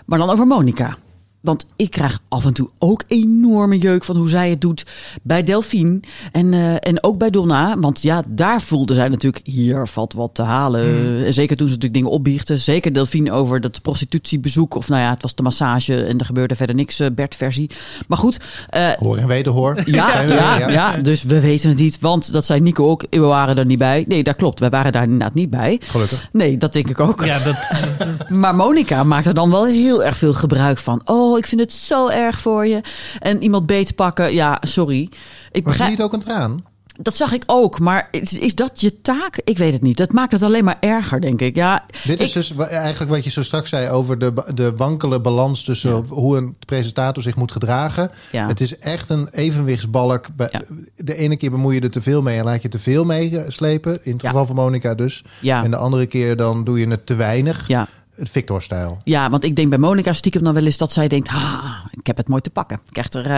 Maar 0.07 0.19
dan 0.19 0.31
over 0.31 0.47
Monica. 0.47 0.97
Want 1.45 1.67
ik 1.77 1.91
krijg 1.91 2.21
af 2.29 2.45
en 2.45 2.55
toe 2.55 2.69
ook 2.79 3.03
enorme 3.07 3.79
jeuk 3.79 4.05
van 4.05 4.17
hoe 4.17 4.29
zij 4.29 4.51
het 4.51 4.61
doet 4.61 4.87
bij 5.23 5.43
Delphine. 5.43 6.01
En, 6.33 6.55
eh, 6.55 6.75
en 6.75 7.03
ook 7.03 7.19
bij 7.19 7.31
Donna. 7.31 7.79
Want 7.79 8.03
ja, 8.03 8.23
daar 8.27 8.63
voelde 8.63 8.95
zij 8.95 9.09
natuurlijk, 9.09 9.47
hier 9.47 9.87
valt 9.87 10.13
wat 10.13 10.35
te 10.35 10.43
halen. 10.43 10.97
Hmm. 10.97 11.33
Zeker 11.33 11.57
toen 11.57 11.69
ze 11.69 11.75
natuurlijk 11.75 11.95
dingen 11.95 12.11
opbiechten. 12.11 12.61
Zeker 12.61 12.93
Delphine 12.93 13.33
over 13.33 13.61
dat 13.61 13.83
prostitutiebezoek. 13.83 14.75
Of 14.75 14.89
nou 14.89 15.03
ja, 15.03 15.11
het 15.11 15.23
was 15.23 15.35
de 15.35 15.43
massage 15.43 16.05
en 16.05 16.19
er 16.19 16.25
gebeurde 16.25 16.55
verder 16.55 16.77
niks, 16.77 17.01
eh, 17.01 17.07
Bert-versie. 17.15 17.71
Maar 18.09 18.19
goed, 18.19 18.41
eh, 18.71 18.89
Hoor 18.89 19.17
en 19.17 19.27
wederhoor. 19.27 19.83
ja, 19.85 20.21
ja, 20.21 20.57
weer, 20.57 20.71
ja, 20.71 20.97
dus 20.97 21.23
we 21.23 21.41
weten 21.41 21.69
het 21.69 21.79
niet. 21.79 21.99
Want 22.01 22.33
dat 22.33 22.45
zei 22.45 22.61
Nico 22.61 22.91
ook, 22.91 23.05
we 23.11 23.19
waren 23.19 23.59
er 23.59 23.67
niet 23.67 23.79
bij. 23.79 24.05
Nee, 24.09 24.23
dat 24.23 24.37
klopt. 24.37 24.61
We 24.61 24.69
waren 24.69 24.93
daar 24.93 25.03
inderdaad 25.03 25.35
niet 25.35 25.51
bij. 25.51 25.81
Gelukkig. 25.85 26.29
Nee, 26.33 26.59
dat 26.59 26.73
denk 26.73 26.89
ik 26.89 27.01
ook. 27.01 27.25
Ja, 27.25 27.39
dat, 27.39 27.57
Maar 28.41 28.55
Monica 28.55 29.03
maakt 29.03 29.27
er 29.27 29.35
dan 29.35 29.51
wel 29.51 29.65
heel 29.65 30.05
erg 30.05 30.17
veel 30.17 30.33
gebruik 30.33 30.79
van. 30.79 31.01
Oh, 31.05 31.34
ik 31.39 31.47
vind 31.47 31.61
het 31.61 31.73
zo 31.73 32.09
erg 32.09 32.41
voor 32.41 32.67
je. 32.67 32.81
En 33.19 33.43
iemand 33.43 33.67
beet 33.67 33.95
pakken, 33.95 34.33
ja, 34.35 34.59
sorry. 34.61 35.09
Ik 35.53 35.65
begrijp, 35.65 35.91
niet 35.91 36.03
ook 36.03 36.13
een 36.13 36.21
traan? 36.21 36.65
dat 36.99 37.17
zag 37.17 37.33
ik 37.33 37.43
ook. 37.47 37.79
Maar 37.79 38.09
is, 38.11 38.33
is 38.39 38.55
dat 38.55 38.81
je 38.81 39.01
taak? 39.01 39.41
Ik 39.45 39.59
weet 39.59 39.73
het 39.73 39.83
niet. 39.83 39.97
Dat 39.97 40.13
maakt 40.13 40.33
het 40.33 40.43
alleen 40.43 40.65
maar 40.65 40.77
erger, 40.81 41.21
denk 41.21 41.41
ik. 41.41 41.57
Ja, 41.57 41.85
Dit 42.05 42.21
is 42.21 42.27
ik- 42.29 42.33
dus 42.35 42.57
eigenlijk 42.57 43.11
wat 43.11 43.25
je 43.25 43.31
zo 43.31 43.43
straks 43.43 43.69
zei 43.71 43.89
over 43.89 44.19
de, 44.19 44.33
de 44.55 44.77
wankele 44.77 45.21
balans 45.21 45.65
tussen 45.65 45.93
hoe 46.09 46.37
een 46.37 46.57
presentator 46.67 47.23
zich 47.23 47.37
moet 47.37 47.53
gedragen. 47.53 48.11
Ja. 48.33 48.47
Het 48.47 48.61
is 48.61 48.79
echt 48.79 49.09
een 49.09 49.29
evenwichtsbalk. 49.29 50.27
Ja. 50.37 50.63
De 50.97 51.17
ene 51.17 51.37
keer 51.37 51.51
bemoei 51.51 51.75
je 51.75 51.81
er 51.81 51.91
te 51.91 52.03
veel 52.03 52.23
mee 52.23 52.39
en 52.39 52.45
laat 52.45 52.63
je 52.63 52.69
te 52.69 52.79
veel 52.79 53.05
meeslepen. 53.05 53.99
In 54.05 54.13
het 54.13 54.27
geval 54.27 54.47
van 54.47 54.55
Monica 54.57 54.95
dus. 54.95 55.25
Ja. 55.41 55.65
En 55.65 55.71
de 55.71 55.77
andere 55.77 56.07
keer 56.07 56.37
dan 56.37 56.65
doe 56.65 56.79
je 56.81 56.89
het 56.89 57.07
te 57.07 57.15
weinig. 57.15 57.69
ja. 57.69 57.89
Het 58.17 58.29
Victor-stijl. 58.29 58.99
Ja, 59.05 59.31
want 59.31 59.45
ik 59.45 59.57
denk 59.57 59.69
bij 59.69 59.79
Monica 59.79 60.13
stiekem 60.13 60.43
dan 60.45 60.55
wel 60.55 60.65
eens 60.65 60.77
dat 60.79 60.93
zij 60.93 61.09
denkt... 61.09 61.29
Ah, 61.29 61.65
ik 61.91 62.07
heb 62.07 62.17
het 62.17 62.29
mooi 62.29 62.41
te 62.43 62.51
pakken. 62.51 62.77
Ik 62.87 62.93
krijg 62.93 63.13
er, 63.13 63.31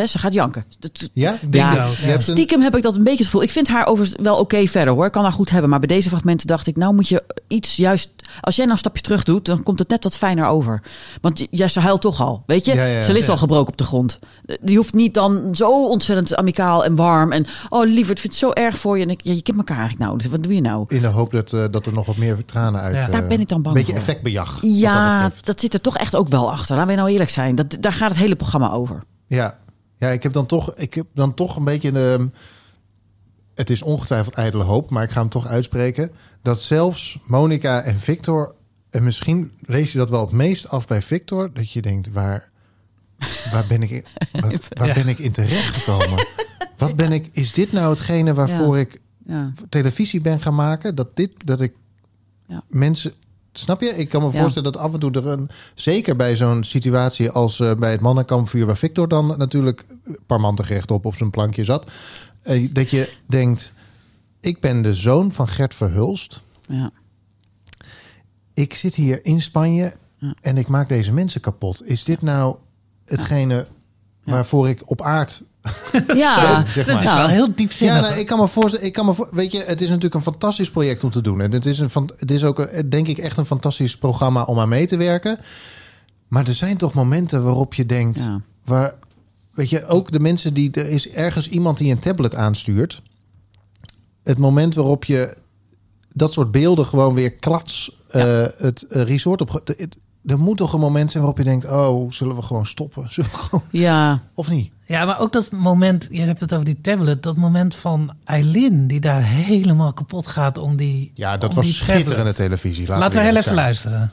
eh, 0.00 0.06
ze 0.06 0.18
gaat 0.18 0.32
janken. 0.32 0.64
Ja? 1.12 1.38
Bingo. 1.46 1.74
Ja, 1.74 1.88
een- 2.06 2.22
Stiekem 2.22 2.60
heb 2.60 2.76
ik 2.76 2.82
dat 2.82 2.96
een 2.96 3.02
beetje 3.02 3.16
het 3.18 3.26
gevoel. 3.26 3.42
Ik 3.42 3.50
vind 3.50 3.68
haar 3.68 3.86
overigens 3.86 4.22
wel 4.22 4.38
oké 4.38 4.66
verder 4.66 4.94
hoor. 4.94 5.06
Ik 5.06 5.12
kan 5.12 5.22
haar 5.22 5.32
goed 5.32 5.50
hebben. 5.50 5.70
Maar 5.70 5.78
bij 5.78 5.88
deze 5.88 6.08
fragmenten 6.08 6.46
dacht 6.46 6.66
ik, 6.66 6.76
nou 6.76 6.94
moet 6.94 7.08
je 7.08 7.22
iets 7.48 7.76
juist. 7.76 8.10
Als 8.40 8.54
jij 8.56 8.64
nou 8.64 8.76
een 8.76 8.82
stapje 8.84 9.02
terug 9.02 9.24
doet, 9.24 9.44
dan 9.46 9.62
komt 9.62 9.78
het 9.78 9.88
net 9.88 10.04
wat 10.04 10.16
fijner 10.16 10.46
over. 10.46 10.82
Want 11.20 11.46
jij 11.50 11.68
ze 11.68 11.80
huilt 11.80 12.00
toch 12.00 12.20
al. 12.20 12.42
Weet 12.46 12.64
je? 12.64 12.74
Ja, 12.74 12.84
ja, 12.84 13.02
ze 13.02 13.12
ligt 13.12 13.26
ja. 13.26 13.32
al 13.32 13.38
gebroken 13.38 13.72
op 13.72 13.78
de 13.78 13.84
grond. 13.84 14.18
Die 14.60 14.76
hoeft 14.76 14.94
niet 14.94 15.14
dan 15.14 15.54
zo 15.54 15.88
ontzettend 15.88 16.36
amicaal 16.36 16.84
en 16.84 16.96
warm. 16.96 17.32
En 17.32 17.46
oh 17.68 17.86
lieverd, 17.86 18.20
vind 18.20 18.32
het 18.32 18.42
zo 18.42 18.50
erg 18.50 18.78
voor 18.78 18.96
je. 18.98 19.04
En 19.04 19.10
ik, 19.10 19.20
ja, 19.24 19.32
je 19.32 19.42
kent 19.42 19.58
elkaar 19.58 19.78
eigenlijk 19.78 20.06
nou. 20.08 20.18
Dus 20.22 20.30
wat 20.30 20.42
doe 20.42 20.54
je 20.54 20.60
nou? 20.60 20.84
In 20.88 21.00
de 21.00 21.06
hoop 21.06 21.30
dat, 21.30 21.52
eh, 21.52 21.64
dat 21.70 21.86
er 21.86 21.92
nog 21.92 22.06
wat 22.06 22.16
meer 22.16 22.44
tranen 22.44 22.80
uit... 22.80 22.94
Ja. 22.94 23.06
eh, 23.06 23.12
Daar 23.12 23.26
ben 23.26 23.40
ik 23.40 23.48
dan 23.48 23.62
bang 23.62 23.76
Een 23.76 23.80
beetje 23.82 23.92
voor. 23.92 24.00
effectbejag. 24.00 24.22
Ja, 24.62 25.30
dat 25.40 25.60
zit 25.60 25.74
er 25.74 25.80
toch 25.80 25.96
echt 25.96 26.16
ook 26.16 26.28
wel 26.28 26.50
achter. 26.50 26.76
Laten 26.76 26.90
we 26.90 26.96
nou 26.96 27.10
eerlijk 27.10 27.30
zijn. 27.30 27.54
Dat, 27.54 27.76
daar 27.80 27.92
gaat 27.92 28.10
het 28.10 28.18
hele 28.18 28.36
programma 28.36 28.70
over. 28.70 29.02
Ja, 29.26 29.58
ja 29.96 30.08
ik, 30.08 30.22
heb 30.22 30.32
dan 30.32 30.46
toch, 30.46 30.74
ik 30.74 30.94
heb 30.94 31.06
dan 31.14 31.34
toch 31.34 31.56
een 31.56 31.64
beetje 31.64 31.92
de. 31.92 32.30
Het 33.54 33.70
is 33.70 33.82
ongetwijfeld 33.82 34.34
ijdele 34.34 34.62
hoop, 34.64 34.90
maar 34.90 35.02
ik 35.02 35.10
ga 35.10 35.20
hem 35.20 35.28
toch 35.28 35.46
uitspreken. 35.46 36.10
Dat 36.42 36.60
zelfs 36.60 37.18
Monica 37.26 37.80
en 37.82 37.98
Victor. 37.98 38.54
En 38.90 39.02
misschien 39.02 39.52
lees 39.60 39.92
je 39.92 39.98
dat 39.98 40.10
wel 40.10 40.20
het 40.20 40.30
meest 40.32 40.68
af 40.68 40.86
bij 40.86 41.02
Victor. 41.02 41.52
Dat 41.52 41.70
je 41.72 41.82
denkt, 41.82 42.12
waar, 42.12 42.50
waar, 43.52 43.64
ben, 43.68 43.82
ik 43.82 43.90
in, 43.90 44.04
wat- 44.40 44.68
waar 44.68 44.86
Ja. 44.88 44.94
ben 44.94 45.08
ik 45.08 45.18
in 45.18 45.32
terecht 45.32 45.76
gekomen? 45.76 46.26
Wat 46.78 46.96
ben 46.96 47.12
ik, 47.12 47.28
is 47.32 47.52
dit 47.52 47.72
nou 47.72 47.90
hetgene 47.90 48.34
waarvoor 48.34 48.74
Ja. 48.76 48.80
ik 48.82 48.98
Ja. 49.26 49.52
televisie 49.68 50.20
ben 50.20 50.40
gaan 50.40 50.54
maken? 50.54 50.94
Dat, 50.94 51.16
dit, 51.16 51.34
dat 51.46 51.60
ik 51.60 51.74
Ja. 52.46 52.62
mensen. 52.68 53.12
Snap 53.58 53.80
je? 53.80 53.88
Ik 53.88 54.08
kan 54.08 54.22
me 54.22 54.32
Ja. 54.32 54.40
voorstellen 54.40 54.72
dat 54.72 54.82
af 54.82 54.92
en 54.92 55.00
toe 55.00 55.10
er 55.10 55.26
een. 55.26 55.48
Zeker 55.74 56.16
bij 56.16 56.36
zo'n 56.36 56.64
situatie 56.64 57.30
als 57.30 57.60
eh, 57.60 57.74
bij 57.74 57.90
het 57.90 58.00
mannenkampvuur, 58.00 58.66
waar 58.66 58.76
Victor 58.76 59.08
dan 59.08 59.34
natuurlijk 59.38 59.84
parmantig 60.26 60.68
rechtop 60.68 61.04
op 61.04 61.14
zijn 61.16 61.30
plankje 61.30 61.64
zat. 61.64 61.90
eh, 62.42 62.68
dat 62.72 62.90
je 62.90 63.12
denkt: 63.26 63.72
ik 64.40 64.60
ben 64.60 64.82
de 64.82 64.94
zoon 64.94 65.32
van 65.32 65.48
Gert 65.48 65.74
Verhulst. 65.74 66.40
Ja. 66.68 66.90
Ik 68.54 68.74
zit 68.74 68.94
hier 68.94 69.24
in 69.24 69.42
Spanje 69.42 69.94
Ja. 70.18 70.34
en 70.40 70.56
ik 70.58 70.68
maak 70.68 70.88
deze 70.88 71.12
mensen 71.12 71.40
kapot. 71.40 71.86
Is 71.86 72.04
dit 72.04 72.22
nou 72.22 72.56
hetgene 73.04 73.66
waarvoor 74.24 74.68
ik 74.68 74.82
op 74.90 75.02
aard 75.02 75.42
Ja, 76.16 76.64
zeg 76.66 76.86
dat 76.86 76.94
maar. 76.94 77.04
is 77.04 77.14
wel 77.14 77.26
heel 77.26 77.54
diepzinnig. 77.54 77.94
Ja, 77.96 78.00
nou, 78.00 78.18
ik 78.18 78.26
kan 78.26 78.38
me 78.38 78.48
voorstellen. 78.48 78.86
Ik 78.86 78.92
kan 78.92 79.06
me 79.06 79.14
voor, 79.14 79.28
weet 79.32 79.52
je, 79.52 79.58
het 79.66 79.80
is 79.80 79.88
natuurlijk 79.88 80.14
een 80.14 80.22
fantastisch 80.22 80.70
project 80.70 81.04
om 81.04 81.10
te 81.10 81.20
doen. 81.20 81.40
En 81.40 81.52
het 81.52 81.66
is, 81.66 81.78
een, 81.78 81.90
van, 81.90 82.10
het 82.18 82.30
is 82.30 82.44
ook, 82.44 82.58
een- 82.58 82.90
denk 82.90 83.08
ik, 83.08 83.18
echt 83.18 83.36
een 83.36 83.46
fantastisch 83.46 83.96
programma 83.96 84.42
om 84.42 84.58
aan 84.58 84.68
mee 84.68 84.86
te 84.86 84.96
werken. 84.96 85.38
Maar 86.28 86.46
er 86.48 86.54
zijn 86.54 86.76
toch 86.76 86.92
momenten 86.94 87.42
waarop 87.42 87.74
je 87.74 87.86
denkt, 87.86 88.18
Ja. 88.18 88.40
waar, 88.64 88.94
weet 89.50 89.70
je, 89.70 89.86
ook 89.86 90.12
de 90.12 90.20
mensen 90.20 90.54
die 90.54 90.70
er 90.70 90.88
is 90.88 91.08
ergens 91.08 91.48
iemand 91.48 91.78
die 91.78 91.90
een 91.92 91.98
tablet 91.98 92.34
aanstuurt. 92.34 93.02
Het 94.24 94.38
moment 94.38 94.74
waarop 94.74 95.04
je 95.04 95.36
dat 96.12 96.32
soort 96.32 96.50
beelden 96.50 96.86
gewoon 96.86 97.14
weer 97.14 97.32
klats 97.32 97.96
eh, 98.08 98.44
het 98.56 98.82
eh, 98.82 99.02
resort 99.02 99.40
op. 99.40 99.62
het- 99.64 99.96
Er 100.26 100.38
moet 100.38 100.56
toch 100.56 100.72
een 100.72 100.80
moment 100.80 101.10
zijn 101.10 101.22
waarop 101.22 101.44
je 101.44 101.50
denkt: 101.50 101.66
oh, 101.66 102.10
zullen 102.10 102.36
we 102.36 102.42
gewoon 102.42 102.66
stoppen? 102.66 103.06
Zullen 103.12 103.30
we 103.30 103.36
gewoon, 103.36 103.64
ja. 103.70 104.20
of 104.34 104.50
niet? 104.50 104.72
Ja, 104.84 105.04
maar 105.04 105.20
ook 105.20 105.32
dat 105.32 105.50
moment, 105.52 106.06
je 106.10 106.20
hebt 106.20 106.40
het 106.40 106.52
over 106.52 106.64
die 106.64 106.80
tablet, 106.80 107.22
dat 107.22 107.36
moment 107.36 107.74
van 107.74 108.14
Eileen 108.24 108.86
die 108.86 109.00
daar 109.00 109.22
helemaal 109.22 109.92
kapot 109.92 110.26
gaat 110.26 110.58
om 110.58 110.76
die. 110.76 111.10
Ja, 111.14 111.36
dat 111.36 111.54
was 111.54 111.76
schitterende 111.76 112.14
tablet. 112.14 112.36
televisie. 112.36 112.86
Laten 112.86 113.18
we 113.18 113.24
heel 113.24 113.30
even 113.30 113.42
zijn. 113.42 113.54
luisteren. 113.54 114.12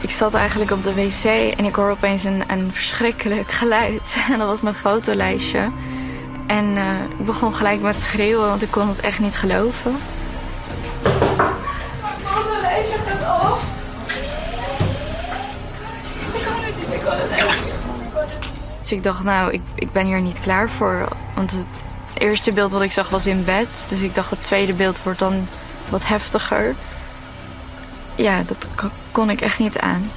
Ik 0.00 0.10
zat 0.10 0.34
eigenlijk 0.34 0.70
op 0.70 0.84
de 0.84 0.94
wc 0.94 1.24
en 1.58 1.64
ik 1.64 1.74
hoor 1.74 1.90
opeens 1.90 2.24
een, 2.24 2.42
een 2.48 2.72
verschrikkelijk 2.72 3.50
geluid. 3.50 4.16
En 4.32 4.38
dat 4.38 4.48
was 4.48 4.60
mijn 4.60 4.74
fotolijstje. 4.74 5.70
En 6.48 6.76
eh, 6.76 7.18
ik 7.18 7.26
begon 7.26 7.54
gelijk 7.54 7.80
met 7.80 8.00
schreeuwen, 8.00 8.48
want 8.48 8.62
ik 8.62 8.70
kon 8.70 8.88
het 8.88 9.00
echt 9.00 9.18
niet 9.18 9.36
geloven. 9.36 9.96
Dus 18.80 18.92
ik 18.92 19.02
dacht, 19.02 19.22
nou, 19.22 19.52
ik, 19.52 19.60
ik 19.74 19.92
ben 19.92 20.06
hier 20.06 20.20
niet 20.20 20.40
klaar 20.40 20.70
voor. 20.70 21.08
Want 21.34 21.50
het 21.50 21.66
eerste 22.14 22.52
beeld 22.52 22.72
wat 22.72 22.82
ik 22.82 22.92
zag 22.92 23.08
was 23.08 23.26
in 23.26 23.44
bed. 23.44 23.84
Dus 23.88 24.00
ik 24.00 24.14
dacht, 24.14 24.30
het 24.30 24.44
tweede 24.44 24.72
beeld 24.72 25.02
wordt 25.02 25.18
dan 25.18 25.48
wat 25.88 26.06
heftiger. 26.06 26.74
Ja, 28.14 28.42
dat 28.42 28.66
kon 29.12 29.30
ik 29.30 29.40
echt 29.40 29.58
niet 29.58 29.78
aan. 29.78 30.10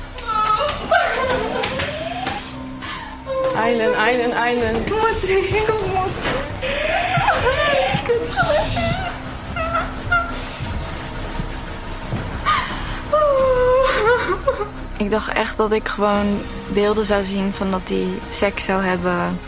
Eilen, 3.56 3.94
Eilen, 3.96 4.32
Eilen. 4.32 4.76
Ik 4.76 4.90
moet, 4.90 5.30
ik 14.98 15.10
dacht 15.10 15.28
echt 15.34 15.58
dat 15.58 15.72
ik 15.72 15.88
gewoon 15.88 16.40
beelden 16.74 17.06
zou 17.06 17.24
zien 17.24 17.54
van 17.54 17.72
dat 17.72 17.90
hij 17.90 18.08
seks 18.30 18.64
zou 18.64 18.84
hebben. 18.84 19.40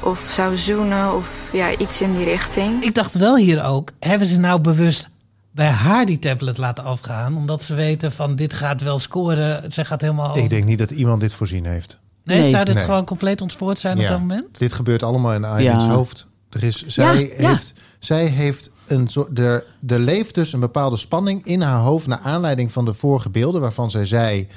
Of 0.00 0.30
zou 0.30 0.56
zoenen 0.56 1.14
of 1.14 1.50
ja, 1.52 1.76
iets 1.76 2.00
in 2.00 2.14
die 2.14 2.24
richting. 2.24 2.84
Ik 2.84 2.94
dacht 2.94 3.14
wel 3.14 3.36
hier 3.36 3.64
ook, 3.64 3.92
hebben 4.00 4.28
ze 4.28 4.38
nou 4.38 4.60
bewust 4.60 5.08
bij 5.50 5.66
haar 5.66 6.06
die 6.06 6.18
tablet 6.18 6.58
laten 6.58 6.84
afgaan? 6.84 7.36
Omdat 7.36 7.62
ze 7.62 7.74
weten 7.74 8.12
van 8.12 8.36
dit 8.36 8.54
gaat 8.54 8.80
wel 8.80 8.98
scoren. 8.98 9.72
Ze 9.72 9.84
gaat 9.84 10.00
helemaal... 10.00 10.36
Ik 10.36 10.50
denk 10.50 10.64
niet 10.64 10.78
dat 10.78 10.90
iemand 10.90 11.20
dit 11.20 11.34
voorzien 11.34 11.64
heeft. 11.64 11.98
Nee, 12.28 12.40
Nee. 12.40 12.50
zou 12.50 12.64
dit 12.64 12.74
Nee. 12.74 12.84
gewoon 12.84 13.04
compleet 13.04 13.40
ontspoord 13.40 13.78
zijn 13.78 13.98
op 13.98 14.04
dat 14.08 14.18
moment? 14.18 14.58
Dit 14.58 14.72
gebeurt 14.72 15.02
allemaal 15.02 15.34
in 15.34 15.62
Ja. 15.62 15.88
hoofd. 15.88 16.26
Er 16.50 16.62
is, 16.62 16.86
zij, 16.86 17.04
Ja, 17.04 17.28
ja. 17.38 17.48
heeft, 17.48 17.72
zij 17.98 18.26
heeft 18.26 18.70
een 18.86 19.08
soort. 19.08 19.38
Er, 19.38 19.64
er 19.86 19.98
leeft 19.98 20.34
dus 20.34 20.52
een 20.52 20.60
bepaalde 20.60 20.96
spanning 20.96 21.44
in 21.46 21.60
haar 21.60 21.78
hoofd. 21.80 22.06
naar 22.06 22.18
aanleiding 22.22 22.72
van 22.72 22.84
de 22.84 22.92
vorige 22.92 23.30
beelden. 23.30 23.60
waarvan 23.60 23.90
zij 23.90 24.06
zei. 24.06 24.48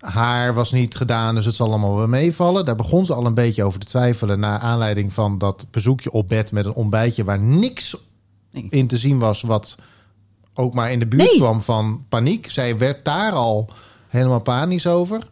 Haar 0.00 0.54
was 0.54 0.72
niet 0.72 0.96
gedaan, 0.96 1.34
dus 1.34 1.44
het 1.44 1.54
zal 1.54 1.68
allemaal 1.68 1.96
wel 1.96 2.06
meevallen. 2.06 2.64
Daar 2.64 2.76
begon 2.76 3.06
ze 3.06 3.14
al 3.14 3.26
een 3.26 3.34
beetje 3.34 3.64
over 3.64 3.80
te 3.80 3.86
twijfelen. 3.86 4.40
naar 4.40 4.58
aanleiding 4.58 5.12
van 5.12 5.38
dat 5.38 5.66
bezoekje 5.70 6.10
op 6.12 6.28
bed 6.28 6.52
met 6.52 6.64
een 6.64 6.72
ontbijtje. 6.74 7.24
waar 7.24 7.40
niks 7.40 7.96
Nee. 8.52 8.66
in 8.70 8.86
te 8.86 8.98
zien 8.98 9.18
was. 9.18 9.42
wat 9.42 9.76
ook 10.54 10.74
maar 10.74 10.92
in 10.92 10.98
de 10.98 11.06
buurt 11.06 11.22
Nee. 11.30 11.36
kwam 11.36 11.62
van 11.62 12.04
paniek. 12.08 12.50
Zij 12.50 12.78
werd 12.78 13.04
daar 13.04 13.32
al 13.32 13.68
helemaal 14.08 14.40
panisch 14.40 14.86
over. 14.86 15.28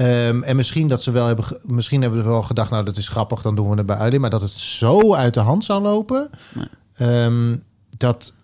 Ehm, 0.00 0.42
en 0.42 0.56
misschien 0.56 0.88
dat 0.88 1.02
ze 1.02 1.10
wel 1.10 1.26
hebben, 1.26 1.44
misschien 1.64 2.02
hebben 2.02 2.22
ze 2.22 2.28
wel 2.28 2.42
gedacht, 2.42 2.70
nou 2.70 2.84
dat 2.84 2.96
is 2.96 3.08
grappig, 3.08 3.42
dan 3.42 3.54
doen 3.54 3.70
we 3.70 3.76
het 3.76 3.86
bij 3.86 3.96
Eileen. 3.96 4.20
Maar 4.20 4.30
dat 4.30 4.40
het 4.40 4.50
zo 4.50 5.14
uit 5.14 5.34
de 5.34 5.40
hand 5.40 5.64
zou 5.64 5.82
lopen, 5.82 6.30
ehm, 6.94 7.56
dat 7.96 8.34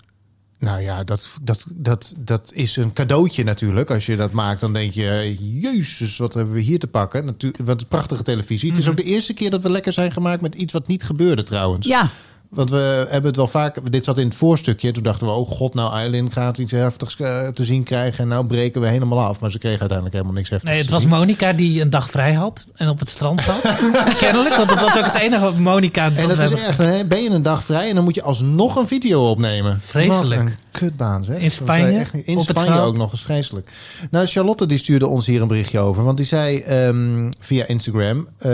Nou 0.59 0.81
ja, 0.81 1.05
dat, 1.05 1.37
dat, 1.42 1.66
dat, 1.71 2.14
dat 2.19 2.51
is 2.55 2.77
een 2.77 2.92
cadeautje 2.92 3.45
natuurlijk. 3.45 3.90
Als 3.90 4.07
je 4.07 4.16
dat 4.16 4.33
maakt, 4.33 4.61
dan 4.61 4.73
denk 4.73 4.92
je... 4.92 5.37
Jezus, 5.61 6.16
wat 6.16 6.35
hebben 6.35 6.55
we 6.55 6.61
hier 6.61 6.79
te 6.79 6.87
pakken? 6.87 7.25
Natuurlijk, 7.25 7.64
wat 7.64 7.81
een 7.81 7.88
prachtige 7.88 8.23
televisie. 8.23 8.69
Het 8.69 8.79
is 8.79 8.88
ook 8.88 8.97
de 8.97 9.03
eerste 9.03 9.35
keer 9.35 9.51
dat 9.51 9.62
we 9.62 9.71
lekker 9.71 9.92
zijn 9.92 10.12
gemaakt... 10.12 10.42
met 10.42 10.55
iets 10.55 10.73
wat 10.73 10.87
niet 10.87 11.03
gebeurde 11.03 11.42
trouwens. 11.42 11.87
Ja, 11.87 12.11
Want 12.50 12.70
we 12.70 13.06
hebben 13.09 13.26
het 13.26 13.37
wel 13.37 13.46
vaak... 13.46 13.90
Dit 13.90 14.04
zat 14.04 14.18
in 14.18 14.26
het 14.26 14.35
voorstukje. 14.35 14.92
Toen 14.92 15.02
dachten 15.02 15.26
we, 15.26 15.32
oh 15.32 15.48
god, 15.48 15.74
nou 15.74 15.92
Eileen 15.92 16.32
gaat 16.32 16.59
iets 16.59 16.72
heftigs 16.72 17.16
eh, 17.16 17.48
te 17.48 17.64
zien 17.64 17.82
krijgen. 17.82 18.22
En 18.22 18.28
nou 18.28 18.46
breken 18.46 18.80
we 18.80 18.88
helemaal 18.88 19.20
af. 19.20 19.40
Maar 19.40 19.50
ze 19.50 19.59
kregen 19.59 19.80
uiteindelijk 19.80 20.16
helemaal 20.18 20.37
niks 20.38 20.50
heftigs 20.50 20.72
Nee, 20.72 20.82
het 20.82 20.90
was. 20.90 21.06
Monica 21.06 21.52
die 21.52 21.80
een 21.80 21.90
dag 21.90 22.11
vrij 22.11 22.32
had 22.32 22.64
en 22.74 22.88
op 22.88 22.98
het 22.98 23.09
strand 23.09 23.42
zat. 23.42 23.62
Kennelijk, 24.18 24.54
want 24.54 24.68
dat 24.68 24.80
was 24.80 24.96
ook 24.98 25.04
het 25.04 25.22
enige 25.22 25.42
wat 25.42 25.59
Monica... 25.59 26.12
En 26.14 26.28
dat 26.28 26.38
is 26.38 26.52
echt, 26.52 26.78
hè, 26.78 27.04
ben 27.04 27.22
je 27.22 27.30
een 27.30 27.42
dag 27.42 27.64
vrij 27.64 27.88
en 27.88 27.94
dan 27.94 28.04
moet 28.04 28.14
je 28.14 28.22
alsnog 28.22 28.76
een 28.76 28.87
video 28.87 29.30
opnemen. 29.30 29.80
Vreselijk. 29.80 30.42
Wat 30.42 30.50
een 30.50 30.56
kutbaan, 30.70 31.24
zeg. 31.24 31.38
In 31.38 31.50
Spanje, 31.50 31.98
echt 31.98 32.14
In 32.14 32.40
Spanje 32.40 32.80
ook 32.80 32.96
nog 32.96 33.12
eens 33.12 33.22
vreselijk. 33.22 33.70
Nou, 34.11 34.26
Charlotte 34.26 34.66
die 34.66 34.78
stuurde 34.78 35.06
ons 35.06 35.26
hier 35.26 35.42
een 35.42 35.48
berichtje 35.48 35.78
over. 35.78 36.04
Want 36.04 36.16
die 36.16 36.26
zei 36.26 36.59
ehm, 36.59 37.30
via 37.40 37.66
Instagram... 37.66 38.28
eh, 38.38 38.50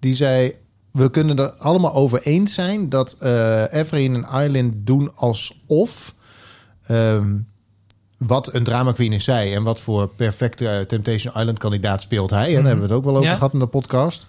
die 0.00 0.14
zei... 0.14 0.54
We 0.98 1.10
kunnen 1.10 1.38
er 1.38 1.54
allemaal 1.54 1.94
over 1.94 2.22
eens 2.22 2.54
zijn 2.54 2.88
dat 2.88 3.16
eh 3.18 3.72
Everin 3.72 4.14
en 4.14 4.24
Eileen 4.24 4.80
doen 4.84 5.10
alsof... 5.14 6.14
ehm, 6.86 7.36
wat 8.16 8.54
een 8.54 8.64
drama 8.64 8.92
queen 8.92 9.12
is 9.12 9.24
zij 9.24 9.54
en 9.54 9.62
wat 9.62 9.80
voor 9.80 10.08
perfecte 10.08 10.68
eh, 10.68 10.80
Temptation 10.84 11.34
Island 11.36 11.58
kandidaat 11.58 12.02
speelt 12.02 12.30
hij. 12.30 12.46
En 12.46 12.54
daar 12.54 12.62
hebben 12.64 12.80
we 12.80 12.88
het 12.88 12.92
ook 12.92 13.04
wel 13.04 13.16
over 13.16 13.28
Ja. 13.28 13.34
gehad 13.34 13.52
in 13.52 13.58
de 13.58 13.66
podcast. 13.66 14.26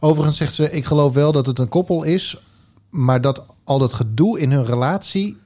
Overigens 0.00 0.36
zegt 0.36 0.54
ze, 0.54 0.70
ik 0.70 0.84
geloof 0.84 1.14
wel 1.14 1.32
dat 1.32 1.46
het 1.46 1.58
een 1.58 1.68
koppel 1.68 2.02
is, 2.02 2.36
maar 2.90 3.20
dat 3.20 3.44
al 3.64 3.78
dat 3.78 3.92
gedoe 3.92 4.40
in 4.40 4.50
hun 4.52 4.64
relatie 4.64 5.36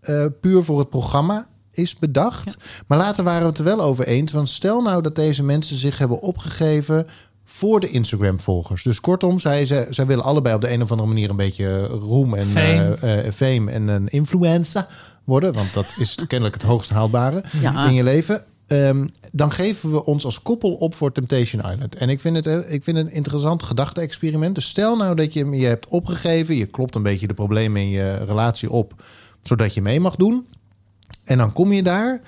eh, 0.00 0.24
puur 0.40 0.64
voor 0.64 0.78
het 0.78 0.90
programma 0.90 1.46
is 1.72 1.98
bedacht. 1.98 2.56
Maar 2.86 2.98
later 2.98 3.24
waren 3.24 3.42
we 3.42 3.48
het 3.48 3.58
er 3.58 3.64
wel 3.64 3.80
over 3.80 4.06
eens. 4.06 4.32
Want 4.32 4.48
stel 4.48 4.82
nou 4.82 5.02
dat 5.02 5.14
deze 5.14 5.42
mensen 5.42 5.76
zich 5.76 5.98
hebben 5.98 6.20
opgegeven 6.20 7.06
voor 7.50 7.80
de 7.80 7.90
Instagram-volgers. 7.90 8.82
Dus 8.82 9.00
kortom, 9.00 9.38
zij, 9.38 9.64
zij, 9.64 9.86
zij 9.90 10.06
willen 10.06 10.24
allebei 10.24 10.54
op 10.54 10.60
de 10.60 10.70
een 10.72 10.82
of 10.82 10.90
andere 10.90 11.08
manier 11.08 11.30
een 11.30 11.36
beetje 11.36 11.86
roem 11.86 12.34
en 12.34 12.46
Fame. 12.46 12.96
eh, 13.00 13.26
eh, 13.26 13.32
fame 13.32 13.70
en 13.70 13.88
een 13.88 14.08
influencer 14.08 14.86
worden. 15.24 15.52
Want 15.52 15.74
dat 15.74 15.86
is 15.98 16.14
kennelijk 16.26 16.54
het 16.54 16.64
hoogst 16.64 16.90
haalbare 16.90 17.42
Ja. 17.60 17.86
in 17.86 17.94
je 17.94 18.02
leven. 18.02 18.44
Ehm, 18.66 19.06
dan 19.32 19.52
geven 19.52 19.90
we 19.92 20.04
ons 20.04 20.24
als 20.24 20.42
koppel 20.42 20.72
op 20.74 20.94
voor 20.94 21.12
Temptation 21.12 21.72
Island. 21.72 21.94
En 21.94 22.08
ik 22.08 22.20
vind 22.20 22.36
het, 22.36 22.46
eh, 22.46 22.72
ik 22.72 22.82
vind 22.84 22.96
het 22.96 23.06
een 23.06 23.12
interessant 23.12 23.62
gedachte-experiment. 23.62 24.54
Dus 24.54 24.68
stel 24.68 24.96
nou 24.96 25.14
dat 25.16 25.32
je 25.32 25.50
je 25.50 25.66
hebt 25.66 25.88
opgegeven. 25.88 26.54
Je 26.56 26.66
klopt 26.66 26.94
een 26.94 27.02
beetje 27.02 27.26
de 27.26 27.34
problemen 27.34 27.80
in 27.82 27.88
je 27.88 28.24
relatie 28.24 28.70
op. 28.70 29.02
Zodat 29.42 29.74
je 29.74 29.82
mee 29.82 30.00
mag 30.00 30.16
doen. 30.16 30.46
En 31.24 31.38
dan 31.38 31.52
kom 31.52 31.72
je 31.72 31.82
daar. 31.82 32.20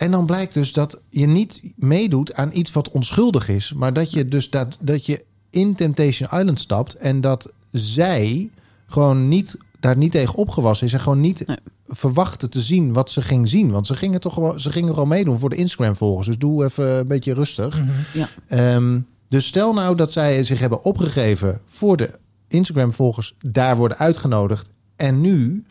En 0.00 0.10
dan 0.10 0.26
blijkt 0.26 0.54
dus 0.54 0.72
dat 0.72 1.00
je 1.08 1.26
niet 1.26 1.62
meedoet 1.76 2.34
aan 2.34 2.50
iets 2.52 2.72
wat 2.72 2.90
onschuldig 2.90 3.48
is. 3.48 3.72
Maar 3.72 3.92
dat 3.92 4.12
je 4.12 4.28
dus 4.28 4.50
dat, 4.50 4.78
dat 4.80 5.06
je 5.06 5.24
in 5.50 5.74
Temptation 5.74 6.28
Island 6.40 6.60
stapt. 6.60 6.94
En 6.94 7.20
dat 7.20 7.52
zij 7.70 8.50
gewoon 8.86 9.28
niet 9.28 9.56
daar 9.80 9.96
niet 9.96 10.12
tegen 10.12 10.34
opgewassen 10.34 10.86
is. 10.86 10.92
En 10.92 11.00
gewoon 11.00 11.20
niet 11.20 11.46
Nee. 11.46 11.56
verwachtte 11.86 12.48
te 12.48 12.60
zien 12.60 12.92
wat 12.92 13.10
ze 13.10 13.22
ging 13.22 13.48
zien. 13.48 13.70
Want 13.70 13.86
ze 13.86 13.94
gingen 13.96 14.20
toch 14.20 14.34
gewoon, 14.34 14.60
ze 14.60 14.70
gingen 14.70 14.92
gewoon 14.92 15.08
meedoen 15.08 15.38
voor 15.38 15.50
de 15.50 15.56
Instagram 15.56 15.96
volgers. 15.96 16.26
Dus 16.26 16.38
doe 16.38 16.64
even 16.64 16.86
een 16.98 17.06
beetje 17.06 17.34
rustig. 17.34 17.80
ja. 18.14 18.28
Ehm, 18.48 19.00
dus 19.28 19.46
stel 19.46 19.72
nou 19.72 19.96
dat 19.96 20.12
zij 20.12 20.44
zich 20.44 20.60
hebben 20.60 20.84
opgegeven 20.84 21.60
voor 21.64 21.96
de 21.96 22.18
Instagram-volgers, 22.48 23.34
daar 23.38 23.76
worden 23.76 23.98
uitgenodigd 23.98 24.70
en 24.96 25.20
nu 25.20 25.64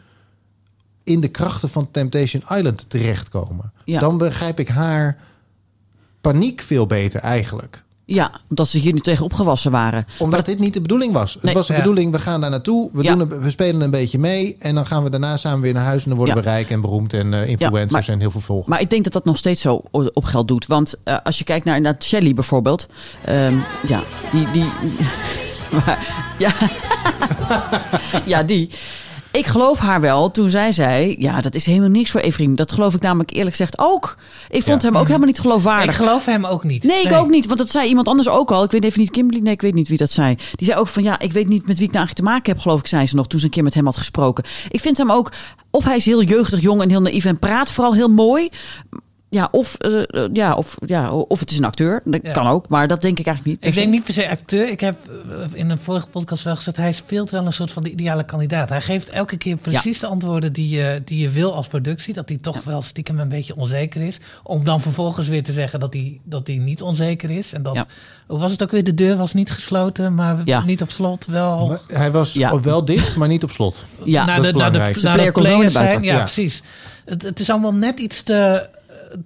in 1.10 1.20
de 1.20 1.28
krachten 1.28 1.70
van 1.70 1.88
Temptation 1.92 2.42
Island 2.58 2.90
terechtkomen. 2.90 3.72
Ja. 3.86 4.00
Dan 4.00 4.18
begrijp 4.18 4.60
ik 4.60 4.68
haar 4.70 5.18
paniek 6.22 6.62
veel 6.62 6.86
beter 6.86 7.20
eigenlijk. 7.22 7.84
ja, 8.06 8.32
omdat 8.50 8.68
ze 8.68 8.78
hier 8.78 8.94
niet 8.94 9.04
tegen 9.04 9.26
opgewassen 9.26 9.72
waren. 9.72 10.06
Omdat 10.20 10.46
dit 10.46 10.60
niet 10.60 10.74
de 10.74 10.82
bedoeling 10.82 11.14
was. 11.14 11.38
Het 11.42 11.54
was 11.54 11.68
de 11.68 11.74
Ja. 11.74 11.80
bedoeling, 11.80 12.12
we 12.12 12.20
gaan 12.20 12.42
daar 12.42 12.50
naartoe, 12.50 12.90
we, 12.94 13.04
Ja. 13.04 13.16
doen 13.16 13.32
een- 13.32 13.42
we 13.42 13.50
spelen 13.50 13.82
een 13.82 13.92
beetje 13.92 14.20
mee... 14.20 14.56
en 14.60 14.76
dan 14.76 14.86
gaan 14.86 15.04
we 15.04 15.10
daarna 15.10 15.38
samen 15.38 15.62
weer 15.62 15.74
naar 15.74 15.84
huis... 15.84 16.04
en 16.04 16.10
dan 16.10 16.18
worden 16.18 16.36
Ja. 16.36 16.42
we 16.42 16.48
rijk 16.50 16.70
en 16.70 16.82
beroemd 16.82 17.14
en 17.14 17.34
eh, 17.34 17.48
influencers 17.50 17.92
maar- 17.92 18.16
en 18.16 18.20
heel 18.20 18.32
veel 18.32 18.42
volgers. 18.42 18.68
Maar 18.70 18.82
ik 18.82 18.90
denk 18.90 19.04
dat 19.04 19.14
dat 19.14 19.26
nog 19.26 19.38
steeds 19.38 19.62
zo 19.62 19.82
op 19.92 20.24
geld 20.24 20.48
doet. 20.48 20.66
Want 20.68 20.94
eh, 21.04 21.18
als 21.24 21.38
je 21.38 21.44
kijkt 21.44 21.66
naar, 21.66 21.82
naar 21.82 21.96
Shelly 22.00 22.34
bijvoorbeeld. 22.34 22.88
ehm, 23.26 23.56
ja, 23.88 24.02
die. 24.32 24.52
die 24.52 24.66
maar, 25.86 26.08
ja. 26.40 26.52
ja, 28.26 28.44
die. 28.44 28.70
Ik 29.32 29.46
geloof 29.46 29.78
haar 29.80 30.02
wel 30.02 30.32
toen 30.32 30.50
zij 30.50 30.72
zei: 30.72 31.16
Ja, 31.20 31.42
dat 31.42 31.56
is 31.56 31.66
helemaal 31.66 31.90
niks 31.90 32.12
voor 32.12 32.22
Evrim. 32.22 32.56
Dat 32.56 32.72
geloof 32.72 32.94
ik 32.94 33.02
namelijk 33.02 33.32
eerlijk 33.32 33.50
gezegd 33.56 33.80
ook. 33.80 34.16
Ik 34.50 34.64
vond 34.64 34.82
Ja. 34.82 34.88
hem 34.88 34.98
ook 34.98 35.06
helemaal 35.08 35.28
niet 35.28 35.36
Ik 35.38 35.42
geloofwaardig. 35.44 35.96
geloof 35.96 36.26
hem 36.26 36.46
ook 36.46 36.64
niet. 36.64 36.84
Nee, 36.84 37.02
ik 37.04 37.12
ook 37.14 37.30
niet. 37.30 37.46
Want 37.46 37.60
dat 37.60 37.70
zei 37.72 37.88
iemand 37.88 38.08
anders 38.08 38.30
ook 38.30 38.52
al. 38.52 38.64
Ik 38.64 38.72
weet 38.72 38.84
even 38.84 39.00
niet, 39.00 39.12
Kimberly. 39.12 39.42
Nee, 39.44 39.54
ik 39.54 39.62
weet 39.62 39.74
niet 39.74 39.88
wie 39.88 39.98
dat 39.98 40.10
zei. 40.12 40.36
Die 40.56 40.68
zei 40.68 40.80
ook 40.80 40.88
van 40.88 41.04
ja, 41.04 41.20
ik 41.20 41.32
weet 41.32 41.48
niet 41.48 41.68
met 41.68 41.78
wie 41.78 41.88
ik 41.88 41.94
nou 41.94 42.06
eigenlijk 42.06 42.16
te 42.16 42.24
maken 42.36 42.54
heb, 42.54 42.62
geloof 42.62 42.80
ik, 42.80 42.88
zei 42.88 43.06
ze 43.08 43.16
nog 43.16 43.28
toen 43.28 43.40
ze 43.40 43.46
een 43.46 43.52
keer 43.52 43.64
met 43.64 43.74
hem 43.74 43.86
had 43.86 43.98
gesproken. 43.98 44.44
Ik 44.70 44.80
vind 44.80 44.98
hem 44.98 45.12
ook, 45.12 45.32
of 45.72 45.84
hij 45.84 45.96
is 45.98 46.06
heel 46.06 46.24
jeugdig, 46.24 46.62
jong 46.62 46.82
en 46.82 46.90
heel 46.90 47.02
naïef 47.02 47.26
en 47.26 47.40
praat 47.40 47.72
vooral 47.72 47.94
heel 47.94 48.10
mooi. 48.10 48.50
Ja, 49.32 49.48
of, 49.52 49.76
eh, 49.76 50.02
eh, 50.02 50.30
ja, 50.34 50.56
of, 50.56 50.78
ja, 50.86 51.12
of 51.14 51.40
het 51.40 51.52
is 51.52 51.58
een 51.58 51.66
acteur. 51.66 52.02
Dat 52.06 52.20
Ja. 52.24 52.32
kan 52.32 52.48
ook, 52.48 52.68
maar 52.68 52.88
dat 52.88 53.02
denk 53.02 53.20
ik 53.20 53.26
eigenlijk 53.28 53.58
niet. 53.62 53.70
Ik 53.72 53.80
denk 53.80 53.92
niet 53.92 54.04
per 54.04 54.14
se 54.14 54.30
acteur. 54.30 54.70
Ik 54.70 54.80
heb 54.80 54.96
eh, 55.30 55.36
in 55.54 55.70
een 55.70 55.80
vorige 55.80 56.08
podcast 56.08 56.44
wel 56.44 56.56
gezegd... 56.56 56.78
hij 56.78 56.94
speelt 56.94 57.30
wel 57.32 57.46
een 57.46 57.54
soort 57.54 57.72
van 57.72 57.84
de 57.84 57.92
ideale 57.92 58.24
kandidaat. 58.26 58.70
Hij 58.70 58.82
geeft 58.82 59.10
elke 59.10 59.38
keer 59.38 59.58
precies 59.58 60.00
de 60.00 60.08
antwoorden 60.08 60.54
die 60.54 60.70
je, 60.70 61.02
die 61.06 61.22
je 61.22 61.30
wil 61.30 61.54
als 61.56 61.68
productie. 61.68 62.14
Dat 62.14 62.30
hij 62.30 62.38
toch 62.38 62.64
wel 62.64 62.82
stiekem 62.82 63.20
een 63.20 63.30
beetje 63.30 63.56
onzeker 63.56 64.02
is. 64.02 64.20
Om 64.44 64.64
dan 64.64 64.82
vervolgens 64.82 65.28
weer 65.28 65.44
te 65.44 65.54
zeggen 65.54 65.80
dat 65.80 65.94
hij, 65.94 66.20
dat 66.24 66.48
hij 66.48 66.58
niet 66.58 66.82
onzeker 66.82 67.30
is. 67.30 67.54
En 67.54 67.64
dat, 67.64 67.76
Ja. 67.76 67.86
hoe 68.28 68.40
was 68.40 68.52
het 68.52 68.64
ook 68.64 68.72
weer? 68.72 68.84
De 68.84 68.94
deur 68.94 69.18
was 69.18 69.34
niet 69.34 69.52
gesloten, 69.52 70.16
maar 70.16 70.38
Ja. 70.46 70.64
niet 70.64 70.82
op 70.82 70.92
slot. 70.92 71.26
Wel... 71.26 71.68
Maar 71.68 71.80
hij 72.00 72.12
was 72.12 72.34
Ja. 72.34 72.60
wel 72.60 72.86
dicht, 72.86 73.16
maar 73.16 73.28
niet 73.28 73.44
op 73.44 73.52
slot. 73.52 73.86
Ja, 74.04 74.26
naar 74.26 74.36
dat 74.36 74.46
is 74.46 74.52
de, 74.52 74.58
naar 74.58 74.72
de, 74.72 75.00
naar 75.02 75.18
De 75.18 75.32
players 75.32 75.74
zijn. 75.74 76.04
Ja, 76.04 76.14
Ja. 76.14 76.20
precies. 76.20 76.64
Het, 77.06 77.22
het 77.22 77.40
is 77.40 77.50
allemaal 77.50 77.74
net 77.74 78.00
iets 78.00 78.24
te, 78.24 78.68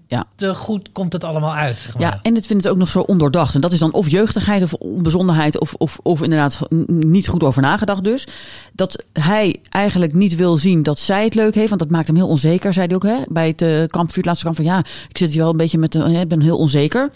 Ja. 0.08 0.26
te 0.36 0.56
goed 0.56 0.92
komt 0.92 1.14
het 1.14 1.24
allemaal 1.24 1.54
uit. 1.54 1.80
Zeg 1.80 1.94
maar. 1.94 2.02
Ja, 2.02 2.20
en 2.22 2.36
het 2.36 2.46
vindt 2.46 2.64
het 2.64 2.72
ook 2.72 2.80
nog 2.80 2.90
zo 2.90 3.00
ondoordacht. 3.00 3.56
En 3.56 3.62
dat 3.62 3.72
is 3.72 3.80
dan 3.80 3.94
of 3.94 4.10
jeugdigheid 4.10 4.64
of 4.64 4.74
onbezonnenheid 4.74 5.60
of, 5.60 5.74
of, 5.74 6.00
of 6.04 6.22
inderdaad 6.22 6.60
niet 6.88 7.28
goed 7.28 7.44
over 7.44 7.62
nagedacht 7.62 8.04
dus. 8.04 8.28
Dat 8.74 9.04
hij 9.14 9.60
eigenlijk 9.70 10.14
niet 10.14 10.36
wil 10.36 10.58
zien 10.58 10.84
dat 10.84 11.00
zij 11.00 11.24
het 11.24 11.36
leuk 11.36 11.56
heeft. 11.56 11.70
Want 11.70 11.82
dat 11.82 11.92
maakt 11.92 12.08
hem 12.08 12.16
heel 12.16 12.28
onzeker, 12.28 12.74
zei 12.74 12.88
hij 12.88 12.96
ook 12.96 13.04
hè, 13.04 13.18
bij 13.28 13.48
het 13.48 13.62
uh, 13.62 13.84
kampvuur, 13.88 14.18
het 14.18 14.26
laatste 14.26 14.46
kamp. 14.46 14.56
Van 14.56 14.66
ja, 14.66 14.80
ik 15.10 15.18
zit 15.18 15.32
hier 15.32 15.42
wel 15.42 15.52
een 15.52 15.58
beetje 15.58 15.78
met, 15.78 15.96
uh, 15.96 16.22
ik 16.22 16.28
ben 16.28 16.42
heel 16.42 16.58
onzeker. 16.58 17.12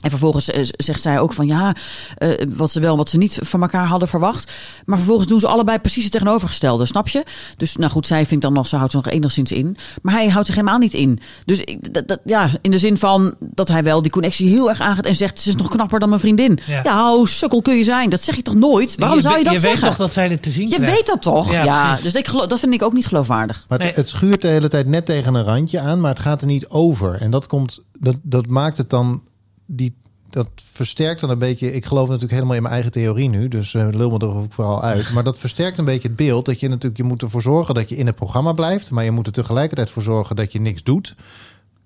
En 0.00 0.10
vervolgens 0.10 0.50
eh, 0.50 0.62
zegt 0.76 1.02
zij 1.02 1.20
ook 1.20 1.32
van 1.32 1.46
ja, 1.46 1.74
uh, 2.18 2.28
wat 2.56 2.70
ze 2.70 2.80
wel, 2.80 2.96
wat 2.96 3.08
ze 3.08 3.16
niet 3.18 3.38
van 3.42 3.62
elkaar 3.62 3.86
hadden 3.86 4.08
verwacht. 4.08 4.52
Maar 4.84 4.96
vervolgens 4.96 5.28
doen 5.28 5.40
ze 5.40 5.46
allebei 5.46 5.78
precies 5.78 6.02
het 6.02 6.12
tegenovergestelde, 6.12 6.86
snap 6.86 7.08
je? 7.08 7.24
Dus 7.56 7.76
nou 7.76 7.90
goed, 7.90 8.06
zij 8.06 8.26
vindt 8.26 8.44
dan 8.44 8.52
nog, 8.52 8.68
ze 8.68 8.76
houdt 8.76 8.92
zich 8.92 9.04
nog 9.04 9.12
enigszins 9.12 9.52
in. 9.52 9.76
Maar 10.02 10.14
hij 10.14 10.28
houdt 10.28 10.46
zich 10.46 10.56
helemaal 10.56 10.78
niet 10.78 10.94
in. 10.94 11.18
Dus 11.44 11.60
ik, 11.60 11.94
dat, 11.94 12.08
dat, 12.08 12.20
ja, 12.24 12.50
in 12.60 12.70
de 12.70 12.78
zin 12.78 12.98
van 12.98 13.34
dat 13.40 13.68
hij 13.68 13.82
wel 13.82 14.02
die 14.02 14.10
connectie 14.12 14.48
heel 14.48 14.68
erg 14.68 14.80
aangaat 14.80 15.06
en 15.06 15.14
zegt 15.14 15.40
ze 15.40 15.48
is 15.48 15.56
nog 15.56 15.68
knapper 15.68 16.00
dan 16.00 16.08
mijn 16.08 16.20
vriendin. 16.20 16.58
Ja, 16.66 16.80
ja 16.84 17.12
hoe 17.14 17.28
sukkel 17.28 17.62
kun 17.62 17.76
je 17.76 17.84
zijn? 17.84 18.10
Dat 18.10 18.22
zeg 18.22 18.36
je 18.36 18.42
toch 18.42 18.54
nooit? 18.54 18.94
Waarom 18.98 19.16
je, 19.16 19.22
zou 19.22 19.38
je 19.38 19.44
dat 19.44 19.52
je 19.52 19.58
zeggen? 19.58 19.78
Je 19.78 19.84
weet 19.86 19.96
toch 19.96 20.06
dat 20.06 20.12
zij 20.14 20.28
dit 20.28 20.42
te 20.42 20.50
zien 20.50 20.68
Je 20.68 20.74
krijgt? 20.74 20.94
weet 20.94 21.06
dat 21.06 21.22
toch? 21.22 21.52
Ja, 21.52 21.64
ja 21.64 21.98
dus 22.02 22.14
ik 22.14 22.28
geloof, 22.28 22.46
dat 22.46 22.60
vind 22.60 22.72
ik 22.74 22.82
ook 22.82 22.92
niet 22.92 23.06
geloofwaardig. 23.06 23.64
Maar 23.68 23.78
het, 23.78 23.86
Nee. 23.86 23.96
het 23.96 24.08
schuurt 24.08 24.42
de 24.42 24.48
hele 24.48 24.68
tijd 24.68 24.86
net 24.86 25.06
tegen 25.06 25.34
een 25.34 25.44
randje 25.44 25.80
aan, 25.80 26.00
maar 26.00 26.10
het 26.10 26.20
gaat 26.20 26.40
er 26.40 26.46
niet 26.46 26.68
over. 26.68 27.14
En 27.20 27.30
dat, 27.30 27.46
komt, 27.46 27.82
dat, 27.98 28.16
dat 28.22 28.46
maakt 28.46 28.76
het 28.76 28.90
dan 28.90 29.22
die 29.70 29.94
dat 30.30 30.48
versterkt 30.54 31.20
dan 31.20 31.30
een 31.30 31.38
beetje. 31.38 31.72
Ik 31.72 31.86
geloof 31.86 32.06
natuurlijk 32.06 32.32
helemaal 32.32 32.56
in 32.56 32.62
mijn 32.62 32.74
eigen 32.74 32.92
theorie 32.92 33.28
nu, 33.28 33.48
dus 33.48 33.74
uh, 33.74 33.88
lul 33.90 34.10
me 34.10 34.18
er 34.18 34.34
ook 34.34 34.52
vooral 34.52 34.82
uit. 34.82 35.10
Maar 35.14 35.24
dat 35.24 35.38
versterkt 35.38 35.78
een 35.78 35.84
beetje 35.84 36.08
het 36.08 36.16
beeld 36.16 36.44
dat 36.44 36.60
je 36.60 36.68
natuurlijk 36.68 36.96
je 36.96 37.02
moet 37.02 37.22
ervoor 37.22 37.42
zorgen 37.42 37.74
dat 37.74 37.88
je 37.88 37.96
in 37.96 38.06
het 38.06 38.14
programma 38.14 38.52
blijft, 38.52 38.90
maar 38.90 39.04
je 39.04 39.10
moet 39.10 39.26
er 39.26 39.32
tegelijkertijd 39.32 39.90
voor 39.90 40.02
zorgen 40.02 40.36
dat 40.36 40.52
je 40.52 40.60
niks 40.60 40.82
doet. 40.82 41.14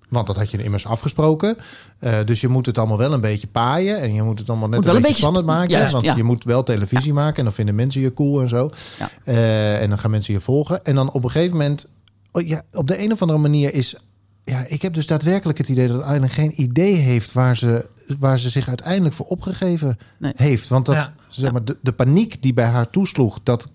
Want 0.08 0.26
dat 0.26 0.36
had 0.36 0.50
je 0.50 0.62
immers 0.62 0.86
afgesproken. 0.86 1.56
Uh, 2.00 2.14
dus 2.24 2.40
je 2.40 2.48
moet 2.48 2.66
het 2.66 2.78
allemaal 2.78 2.98
wel 2.98 3.12
een 3.12 3.20
beetje 3.20 3.46
paaien. 3.46 4.00
En 4.00 4.14
je 4.14 4.22
moet 4.22 4.38
het 4.38 4.50
allemaal 4.50 4.68
net 4.68 4.86
een, 4.86 4.94
een 4.96 5.02
beetje 5.02 5.16
spannend 5.16 5.46
maken. 5.46 5.70
juist, 5.70 5.92
want 5.92 6.04
ja. 6.04 6.16
je 6.16 6.22
moet 6.22 6.44
wel 6.44 6.62
televisie 6.62 7.12
maken. 7.12 7.36
En 7.36 7.44
dan 7.44 7.52
vinden 7.52 7.74
mensen 7.74 8.00
je 8.00 8.12
cool 8.12 8.40
en 8.40 8.48
zo. 8.48 8.70
Ja. 8.98 9.10
Uh, 9.24 9.82
en 9.82 9.88
dan 9.88 9.98
gaan 9.98 10.10
mensen 10.10 10.34
je 10.34 10.40
volgen. 10.40 10.84
En 10.84 10.94
dan 10.94 11.12
op 11.12 11.24
een 11.24 11.30
gegeven 11.30 11.56
moment... 11.56 11.88
Oh 12.32 12.46
ja, 12.46 12.62
op 12.72 12.88
de 12.88 13.02
een 13.02 13.12
of 13.12 13.22
andere 13.22 13.38
manier 13.40 13.74
is... 13.74 13.96
Ja, 14.44 14.64
ik 14.68 14.82
heb 14.82 14.94
dus 14.94 15.06
daadwerkelijk 15.06 15.58
het 15.58 15.68
idee 15.68 15.88
dat 15.88 16.00
Island 16.00 16.32
geen 16.32 16.60
idee 16.62 16.94
heeft... 16.94 17.32
waar 17.32 17.56
ze, 17.56 17.88
waar 18.18 18.38
ze 18.38 18.48
zich 18.48 18.68
uiteindelijk 18.68 19.14
voor 19.14 19.26
opgegeven 19.26 19.96
Nee. 20.18 20.32
heeft. 20.36 20.68
Want 20.68 20.86
dat, 20.86 20.94
Ja. 20.94 21.14
zeg 21.28 21.52
maar, 21.52 21.64
de, 21.64 21.76
de 21.82 21.92
paniek 21.92 22.42
die 22.42 22.52
bij 22.52 22.64
haar 22.66 22.90
toesloeg... 22.90 23.40
dat, 23.42 23.68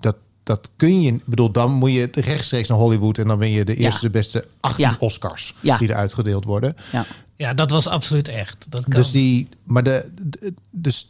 dat, 0.00 0.16
dat 0.42 0.70
kun 0.76 1.00
je... 1.00 1.12
Ik 1.12 1.26
bedoel, 1.26 1.52
dan 1.52 1.72
moet 1.72 1.92
je 1.92 2.08
rechtstreeks 2.12 2.68
naar 2.68 2.78
Hollywood... 2.78 3.18
en 3.18 3.26
dan 3.26 3.38
win 3.38 3.50
je 3.50 3.64
de 3.64 3.72
Ja. 3.78 3.78
eerste, 3.84 4.00
de 4.06 4.10
beste 4.10 4.46
18 4.60 4.84
Ja. 4.84 4.96
Oscars... 4.98 5.54
Ja. 5.60 5.78
die 5.78 5.88
er 5.88 5.94
uitgedeeld 5.94 6.44
worden. 6.44 6.76
Ja. 6.92 7.06
Ja, 7.36 7.54
dat 7.54 7.70
was 7.70 7.86
absoluut 7.86 8.28
echt. 8.28 8.66
Dat 8.68 8.82
kan. 8.82 8.90
Dus 9.00 9.10
die, 9.10 9.48
maar 9.64 9.82
de, 9.82 10.10
de- 10.22 10.54
dus 10.70 11.08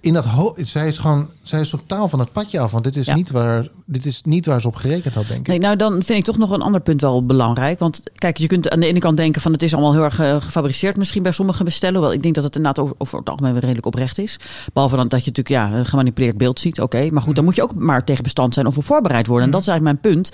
in 0.00 0.12
dat 0.12 0.26
zij 0.56 0.86
is 0.86 0.98
gewoon, 0.98 1.28
zij 1.42 1.60
is 1.60 1.68
totaal 1.68 2.08
van 2.08 2.18
het 2.18 2.32
padje 2.32 2.60
af. 2.60 2.70
Want 2.72 2.84
dit 2.84 2.96
is, 2.96 3.06
Ja. 3.06 3.14
niet, 3.14 3.30
waar, 3.30 3.68
dit 3.84 4.06
is 4.06 4.22
niet 4.22 4.46
waar 4.46 4.60
ze 4.60 4.66
op 4.66 4.76
gerekend 4.76 5.14
had, 5.14 5.26
denk 5.28 5.40
ik. 5.40 5.46
Nee, 5.46 5.58
nou 5.58 5.76
dan 5.76 5.92
vind 5.92 6.18
ik 6.18 6.24
toch 6.24 6.38
nog 6.38 6.50
een 6.50 6.62
ander 6.62 6.80
punt 6.80 7.00
wel 7.00 7.26
belangrijk. 7.26 7.78
Want 7.78 8.02
kijk, 8.14 8.36
je 8.36 8.46
kunt 8.46 8.70
aan 8.70 8.80
de 8.80 8.86
ene 8.86 8.98
kant 8.98 9.16
denken 9.16 9.40
van 9.40 9.52
het 9.52 9.62
is 9.62 9.72
allemaal 9.72 9.92
heel 9.92 10.02
erg 10.02 10.20
eh, 10.20 10.36
gefabriceerd 10.40 10.96
misschien 10.96 11.22
bij 11.22 11.32
sommige 11.32 11.64
bestellen. 11.64 12.00
Wel, 12.00 12.12
ik 12.12 12.22
denk 12.22 12.34
dat 12.34 12.44
het 12.44 12.56
inderdaad 12.56 12.84
over, 12.84 12.94
over 12.98 13.18
het 13.18 13.28
algemeen 13.28 13.58
redelijk 13.58 13.86
oprecht 13.86 14.18
is. 14.18 14.36
Behalve 14.72 14.96
dan 14.96 15.08
dat 15.08 15.24
je 15.24 15.30
natuurlijk 15.30 15.72
ja, 15.72 15.78
een 15.78 15.86
gemanipuleerd 15.86 16.38
beeld 16.38 16.60
ziet. 16.60 16.80
Oké, 16.80 17.10
maar 17.10 17.22
goed, 17.22 17.34
dan 17.36 17.44
moet 17.44 17.56
je 17.56 17.62
ook 17.62 17.74
maar 17.74 18.04
tegen 18.04 18.22
bestand 18.22 18.54
zijn 18.54 18.66
of 18.66 18.76
op 18.78 18.84
voorbereid 18.84 19.26
worden. 19.26 19.44
En 19.46 19.52
dat 19.52 19.60
is 19.60 19.68
eigenlijk 19.68 20.00
mijn 20.02 20.14
punt. 20.14 20.32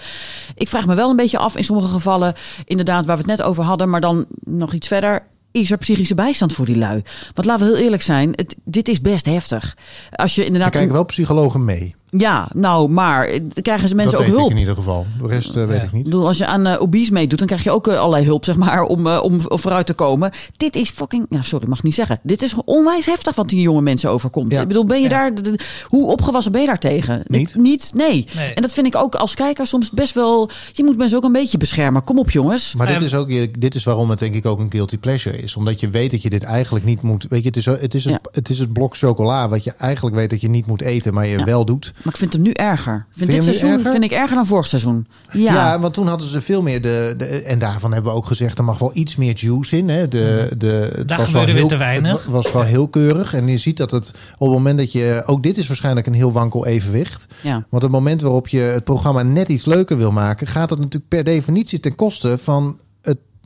Ik 0.54 0.68
vraag 0.68 0.86
me 0.86 0.94
wel 0.94 1.10
een 1.10 1.16
beetje 1.16 1.38
af 1.38 1.56
in 1.56 1.64
sommige 1.64 1.88
gevallen, 1.88 2.34
inderdaad, 2.64 3.06
waar 3.06 3.16
we 3.16 3.22
het 3.22 3.38
net 3.38 3.42
over 3.46 3.64
hadden, 3.64 3.90
maar 3.90 4.00
dan 4.00 4.26
nog 4.44 4.72
iets 4.72 4.88
verder. 4.88 5.22
Is 5.56 5.70
er 5.70 5.78
psychische 5.78 6.14
bijstand 6.14 6.52
voor 6.52 6.66
die 6.66 6.76
lui? 6.76 7.02
Want 7.34 7.46
laten 7.48 7.66
we 7.66 7.72
heel 7.72 7.82
eerlijk 7.84 8.02
zijn, 8.02 8.30
het, 8.34 8.56
dit 8.64 8.88
is 8.88 9.00
best 9.00 9.26
heftig. 9.26 9.76
Als 10.10 10.34
je 10.34 10.40
Er 10.40 10.46
inderdaad. 10.46 10.70
kijken 10.72 10.92
wel 10.92 11.04
psychologen 11.04 11.64
mee. 11.64 11.94
Ja, 12.16 12.48
nou, 12.54 12.88
maar 12.90 13.24
eh, 13.26 13.40
krijgen 13.62 13.88
ze 13.88 13.94
mensen 13.94 14.12
dat 14.12 14.20
ook 14.20 14.26
weet 14.26 14.36
hulp? 14.36 14.50
ik 14.50 14.54
in 14.54 14.60
ieder 14.60 14.74
geval. 14.74 15.06
De 15.22 15.28
rest 15.28 15.56
eh, 15.56 15.66
weet 15.66 15.76
ik 15.82 15.82
Ik 15.86 15.92
niet. 15.92 16.04
bedoel, 16.04 16.26
als 16.26 16.38
je 16.38 16.46
aan 16.46 16.66
eh 16.66 16.80
obese 16.82 17.12
meedoet, 17.12 17.38
dan 17.38 17.46
krijg 17.46 17.62
je 17.64 17.70
ook 17.70 17.88
allerlei 17.88 18.24
hulp, 18.24 18.44
zeg 18.44 18.56
maar, 18.56 18.82
om, 18.82 19.06
om 19.08 19.40
vooruit 19.44 19.86
te 19.86 19.94
komen. 19.94 20.30
Dit 20.56 20.76
is 20.76 20.90
fucking, 20.90 21.26
ja, 21.30 21.42
sorry, 21.42 21.68
mag 21.68 21.78
ik 21.78 21.84
niet 21.84 21.94
zeggen. 21.94 22.18
Dit 22.22 22.42
is 22.42 22.54
onwijs 22.64 23.06
heftig 23.06 23.34
wat 23.34 23.48
die 23.48 23.60
jonge 23.60 23.80
mensen 23.82 24.10
overkomt. 24.10 24.52
Ja. 24.52 24.60
Ik 24.60 24.68
bedoel, 24.68 24.84
ben 24.84 24.96
je 24.96 25.02
Ja. 25.02 25.08
daar, 25.08 25.34
de- 25.34 25.40
de- 25.42 25.58
hoe 25.88 26.10
opgewassen 26.10 26.52
ben 26.52 26.60
je 26.60 26.66
daar 26.66 26.78
tegen? 26.78 27.22
Niet. 27.26 27.52
Dit- 27.52 27.62
niet, 27.62 27.90
nee. 27.94 28.26
Nee. 28.36 28.52
En 28.54 28.62
dat 28.62 28.72
vind 28.72 28.86
ik 28.86 28.96
ook 28.96 29.14
als 29.14 29.34
kijker 29.34 29.66
soms 29.66 29.90
best 29.90 30.14
wel, 30.14 30.50
je 30.72 30.84
moet 30.84 30.96
mensen 30.96 31.16
ook 31.18 31.24
een 31.24 31.32
beetje 31.32 31.58
beschermen. 31.58 32.04
Kom 32.04 32.18
op, 32.18 32.30
jongens. 32.30 32.74
Maar 32.74 32.86
dit 32.86 32.96
Ehm, 32.96 33.04
is, 33.04 33.14
ook, 33.14 33.30
je- 33.30 33.50
dit 33.58 33.74
is 33.74 33.84
waarom 33.84 34.10
het 34.10 34.18
denk 34.18 34.34
ik 34.34 34.46
ook 34.46 34.58
een 34.58 34.70
guilty 34.70 34.98
pleasure 34.98 35.42
is. 35.42 35.56
Omdat 35.56 35.80
je 35.80 35.88
weet 35.88 36.10
dat 36.10 36.22
je 36.22 36.30
dit 36.30 36.42
eigenlijk 36.42 36.84
niet 36.84 37.02
moet... 37.02 37.26
Weet 37.28 37.40
je, 37.40 37.46
het 37.46 37.56
is, 37.56 37.64
het 37.64 37.94
is, 37.94 38.04
het, 38.04 38.12
Ja. 38.12 38.18
het, 38.32 38.48
is 38.48 38.58
het 38.58 38.72
blok 38.72 38.96
chocola 38.96 39.48
wat 39.48 39.64
je 39.64 39.72
eigenlijk 39.78 40.16
weet 40.16 40.30
dat 40.30 40.40
je 40.40 40.48
niet 40.48 40.66
moet 40.66 40.80
eten, 40.82 41.14
maar 41.14 41.26
je 41.26 41.38
Ja. 41.38 41.44
wel 41.44 41.64
doet. 41.64 41.92
Maar 42.06 42.14
ik 42.14 42.20
vind 42.20 42.32
hem 42.32 42.42
nu 42.42 42.50
erger. 42.50 43.06
Vind, 43.10 43.30
Vind 43.30 43.30
dit 43.30 43.42
seizoen 43.56 43.78
erger? 43.78 43.90
vind 43.92 44.04
ik 44.04 44.10
erger 44.10 44.36
dan 44.36 44.46
vorig 44.46 44.66
seizoen. 44.66 45.06
Ja. 45.30 45.54
Ja. 45.54 45.80
want 45.80 45.94
toen 45.94 46.06
hadden 46.06 46.28
ze 46.28 46.40
veel 46.40 46.62
meer 46.62 46.82
de, 46.82 47.14
de... 47.18 47.24
En 47.26 47.58
daarvan 47.58 47.92
hebben 47.92 48.10
we 48.12 48.16
ook 48.18 48.26
gezegd, 48.26 48.58
er 48.58 48.64
mag 48.64 48.78
wel 48.78 48.90
iets 48.94 49.16
meer 49.16 49.34
juice 49.36 49.76
in. 49.76 49.88
Hè. 49.88 50.08
De, 50.08 50.50
de, 50.58 50.66
het. 50.96 51.08
Daar 51.08 51.16
was 51.18 51.26
gebeurde 51.26 51.32
wel 51.32 51.44
weer 51.44 51.54
heel, 51.54 51.66
te 51.68 51.76
weinig. 51.76 52.12
Het 52.12 52.24
wa- 52.24 52.32
was 52.32 52.52
wel 52.52 52.62
heel 52.62 52.88
keurig. 52.88 53.34
En 53.34 53.46
je 53.48 53.58
ziet 53.58 53.76
dat 53.76 53.90
het 53.90 54.08
op 54.38 54.46
het 54.48 54.56
moment 54.56 54.78
dat 54.78 54.92
je... 54.92 55.22
Ook 55.26 55.42
dit 55.42 55.56
is 55.58 55.66
waarschijnlijk 55.66 56.06
een 56.06 56.12
heel 56.12 56.32
wankel 56.32 56.66
evenwicht. 56.66 57.26
ja. 57.40 57.66
Want 57.70 57.82
het 57.82 57.92
moment 57.92 58.20
waarop 58.20 58.48
je 58.48 58.58
het 58.58 58.84
programma 58.84 59.22
net 59.22 59.48
iets 59.48 59.64
leuker 59.64 59.96
wil 59.96 60.12
maken... 60.12 60.46
gaat 60.46 60.70
het 60.70 60.78
natuurlijk 60.78 61.08
per 61.08 61.24
definitie 61.24 61.80
ten 61.80 61.94
koste 61.94 62.38
van 62.38 62.78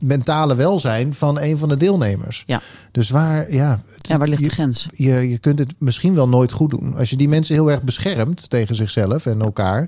mentale 0.01 0.55
welzijn 0.55 1.13
van 1.13 1.39
een 1.39 1.57
van 1.57 1.69
de 1.69 1.77
deelnemers. 1.77 2.43
Ja. 2.47 2.61
Dus 2.91 3.09
waar, 3.09 3.53
ja, 3.53 3.79
het- 3.95 4.07
ja, 4.07 4.17
waar 4.17 4.27
ligt 4.27 4.41
je, 4.41 4.47
de 4.47 4.53
grens? 4.53 4.87
je, 4.93 5.29
je 5.29 5.37
kunt 5.37 5.59
het 5.59 5.73
misschien 5.77 6.15
wel 6.15 6.29
nooit 6.29 6.51
goed 6.51 6.69
doen. 6.69 6.95
Als 6.97 7.09
je 7.09 7.15
die 7.17 7.29
mensen 7.29 7.55
heel 7.55 7.71
erg 7.71 7.81
beschermt 7.81 8.49
tegen 8.49 8.75
zichzelf 8.75 9.25
en 9.25 9.41
elkaar... 9.41 9.87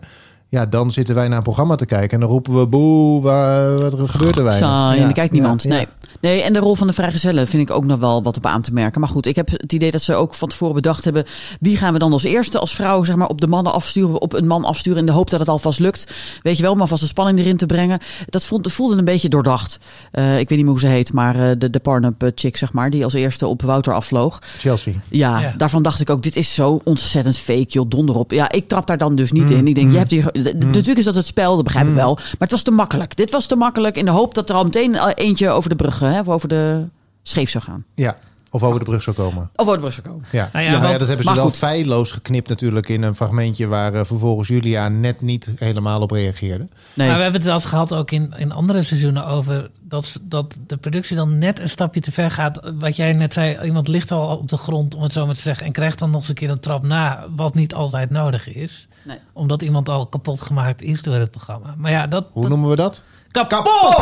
Ja, 0.49 0.65
dan 0.65 0.91
zitten 0.91 1.15
wij 1.15 1.27
naar 1.27 1.37
een 1.37 1.43
programma 1.43 1.75
te 1.75 1.85
kijken 1.85 2.09
en 2.11 2.19
dan 2.19 2.29
roepen 2.29 2.59
we 2.59 2.67
boe, 2.67 3.21
wat 3.21 3.93
er 3.99 4.09
gebeurt 4.09 4.35
er 4.37 4.43
weinig. 4.43 4.67
Saai, 4.67 4.95
en 4.95 5.01
Ja, 5.01 5.07
er 5.07 5.13
kijkt 5.13 5.33
ja, 5.33 5.39
niemand. 5.39 5.63
ja. 5.63 5.69
Nee. 5.69 5.87
Nee, 6.23 6.41
en 6.41 6.53
de 6.53 6.59
rol 6.59 6.75
van 6.75 6.87
de 6.87 6.93
vrijgezellen 6.93 7.47
vind 7.47 7.69
ik 7.69 7.75
ook 7.75 7.85
nog 7.85 7.99
wel 7.99 8.23
wat 8.23 8.37
op 8.37 8.45
aan 8.45 8.61
te 8.61 8.73
merken. 8.73 8.99
Maar 9.01 9.09
goed, 9.09 9.25
ik 9.25 9.35
heb 9.35 9.49
het 9.51 9.73
idee 9.73 9.91
dat 9.91 10.01
ze 10.01 10.15
ook 10.15 10.33
van 10.33 10.49
tevoren 10.49 10.75
bedacht 10.75 11.03
hebben... 11.03 11.23
wie 11.59 11.77
gaan 11.77 11.93
we 11.93 11.99
dan 11.99 12.11
als 12.11 12.23
eerste 12.23 12.59
als 12.59 12.75
vrouw 12.75 13.03
zeg 13.03 13.15
maar, 13.15 13.27
op 13.27 13.41
de 13.41 13.47
mannen 13.47 13.73
afsturen... 13.73 14.21
op 14.21 14.33
een 14.33 14.47
man 14.47 14.65
afsturen 14.65 14.99
in 14.99 15.05
de 15.05 15.11
hoop 15.11 15.29
dat 15.29 15.39
het 15.39 15.49
alvast 15.49 15.79
lukt. 15.79 16.11
Weet 16.41 16.55
je 16.57 16.63
wel, 16.63 16.71
om 16.71 16.81
alvast 16.81 17.01
de 17.01 17.07
spanning 17.07 17.39
erin 17.39 17.57
te 17.57 17.65
brengen. 17.65 17.99
Dat 18.29 18.45
vond, 18.45 18.71
voelde 18.71 18.95
een 18.97 19.05
beetje 19.05 19.29
doordacht. 19.29 19.77
Eh, 20.11 20.39
ik 20.39 20.49
weet 20.49 20.57
niet 20.57 20.59
meer 20.61 20.67
hoe 20.69 20.79
ze 20.79 20.87
heet, 20.87 21.13
maar 21.13 21.35
eh, 21.49 21.55
de, 21.57 21.69
de 21.69 21.79
Parnup 21.79 22.31
chick, 22.35 22.57
zeg 22.57 22.73
maar... 22.73 22.89
die 22.89 23.03
als 23.03 23.13
eerste 23.13 23.47
op 23.47 23.61
Wouter 23.61 23.93
afvloog. 23.93 24.39
Chelsea. 24.57 24.93
Ja, 25.09 25.39
Ja. 25.39 25.53
daarvan 25.57 25.83
dacht 25.83 25.99
ik 25.99 26.09
ook, 26.09 26.23
dit 26.23 26.35
is 26.35 26.53
zo 26.53 26.81
ontzettend 26.83 27.37
fake, 27.37 27.65
joh, 27.67 27.89
donder 27.89 28.15
op. 28.15 28.31
Ja, 28.31 28.51
ik 28.51 28.67
trap 28.67 28.87
daar 28.87 28.97
dan 28.97 29.15
dus 29.15 29.31
niet 29.31 29.49
Mm, 29.49 29.57
in. 29.57 29.67
Ik 29.67 29.75
denk, 29.75 29.87
mm. 29.87 29.91
je 29.93 29.97
hebt 29.99 30.11
hier, 30.11 30.25
d- 30.31 30.33
natuurlijk 30.59 30.97
is 30.97 31.03
dat 31.03 31.15
het 31.15 31.25
spel, 31.25 31.55
dat 31.55 31.63
begrijp 31.63 31.87
ik 31.87 31.93
wel. 31.93 32.13
Maar 32.15 32.35
het 32.39 32.51
was 32.51 32.61
te 32.61 32.71
makkelijk. 32.71 33.15
Dit 33.15 33.31
was 33.31 33.45
te 33.45 33.55
makkelijk 33.55 33.97
in 33.97 34.05
de 34.05 34.11
hoop 34.11 34.33
dat 34.35 34.49
er 34.49 34.55
al 34.55 34.63
meteen 34.63 34.95
eh, 34.95 35.07
eentje 35.15 35.49
over 35.49 35.69
de 35.69 35.75
brug, 35.75 36.01
hè, 36.13 36.19
of 36.19 36.27
over 36.29 36.47
de 36.47 36.85
scheef 37.23 37.49
zou 37.49 37.63
gaan. 37.63 37.85
Ja, 37.95 38.17
of 38.51 38.63
over 38.63 38.79
de 38.79 38.85
brug 38.85 39.01
zou 39.03 39.15
komen. 39.15 39.49
Of 39.55 39.61
over 39.65 39.73
de 39.73 39.79
brug 39.79 39.93
zou 39.93 40.07
komen. 40.07 40.25
Ja, 40.31 40.49
Nou 40.53 40.65
ja, 40.65 40.71
ja, 40.71 40.81
want- 40.81 40.99
dat 40.99 41.07
hebben 41.07 41.25
ze 41.25 41.33
wel 41.33 41.43
goed. 41.43 41.55
feilloos 41.57 42.11
geknipt 42.11 42.49
natuurlijk 42.49 42.89
in 42.89 43.03
een 43.03 43.15
fragmentje 43.15 43.67
waar 43.67 43.93
eh, 43.93 44.05
vervolgens 44.05 44.47
Julia 44.47 44.87
net 44.89 45.21
niet 45.21 45.51
helemaal 45.57 46.01
op 46.01 46.11
reageerde. 46.11 46.67
Nee. 46.93 47.07
Maar 47.07 47.15
we 47.17 47.21
hebben 47.23 47.33
het 47.41 47.43
wel 47.43 47.53
eens 47.53 47.65
gehad 47.65 47.93
ook 47.93 48.11
in, 48.11 48.33
in 48.37 48.51
andere 48.51 48.83
seizoenen 48.83 49.25
over 49.25 49.69
dat, 49.81 50.19
dat 50.21 50.55
de 50.67 50.77
productie 50.77 51.15
dan 51.15 51.37
net 51.37 51.59
een 51.59 51.69
stapje 51.69 51.99
te 51.99 52.11
ver 52.11 52.31
gaat. 52.31 52.71
Wat 52.79 52.95
jij 52.95 53.13
net 53.13 53.33
zei, 53.33 53.57
iemand 53.65 53.87
ligt 53.87 54.11
al 54.11 54.37
op 54.37 54.47
de 54.49 54.57
grond, 54.57 54.95
om 54.95 55.03
het 55.03 55.13
zo 55.13 55.25
maar 55.25 55.35
te 55.35 55.41
zeggen, 55.41 55.65
en 55.65 55.71
krijgt 55.71 55.99
dan 55.99 56.09
nog 56.09 56.19
eens 56.19 56.29
een 56.29 56.35
keer 56.35 56.49
een 56.49 56.59
trap 56.59 56.83
na, 56.83 57.25
wat 57.35 57.55
niet 57.55 57.73
altijd 57.73 58.09
nodig 58.09 58.47
is. 58.53 58.87
Nee. 59.05 59.17
Omdat 59.33 59.61
iemand 59.61 59.89
al 59.89 60.07
kapot 60.07 60.41
gemaakt 60.41 60.81
is 60.81 61.01
door 61.01 61.13
het 61.15 61.31
programma. 61.31 61.73
Maar 61.77 61.91
ja, 61.91 62.07
dat... 62.07 62.27
Hoe 62.31 62.41
dat- 62.41 62.51
noemen 62.51 62.69
we 62.69 62.75
dat? 62.75 63.01
kapot! 63.31 64.01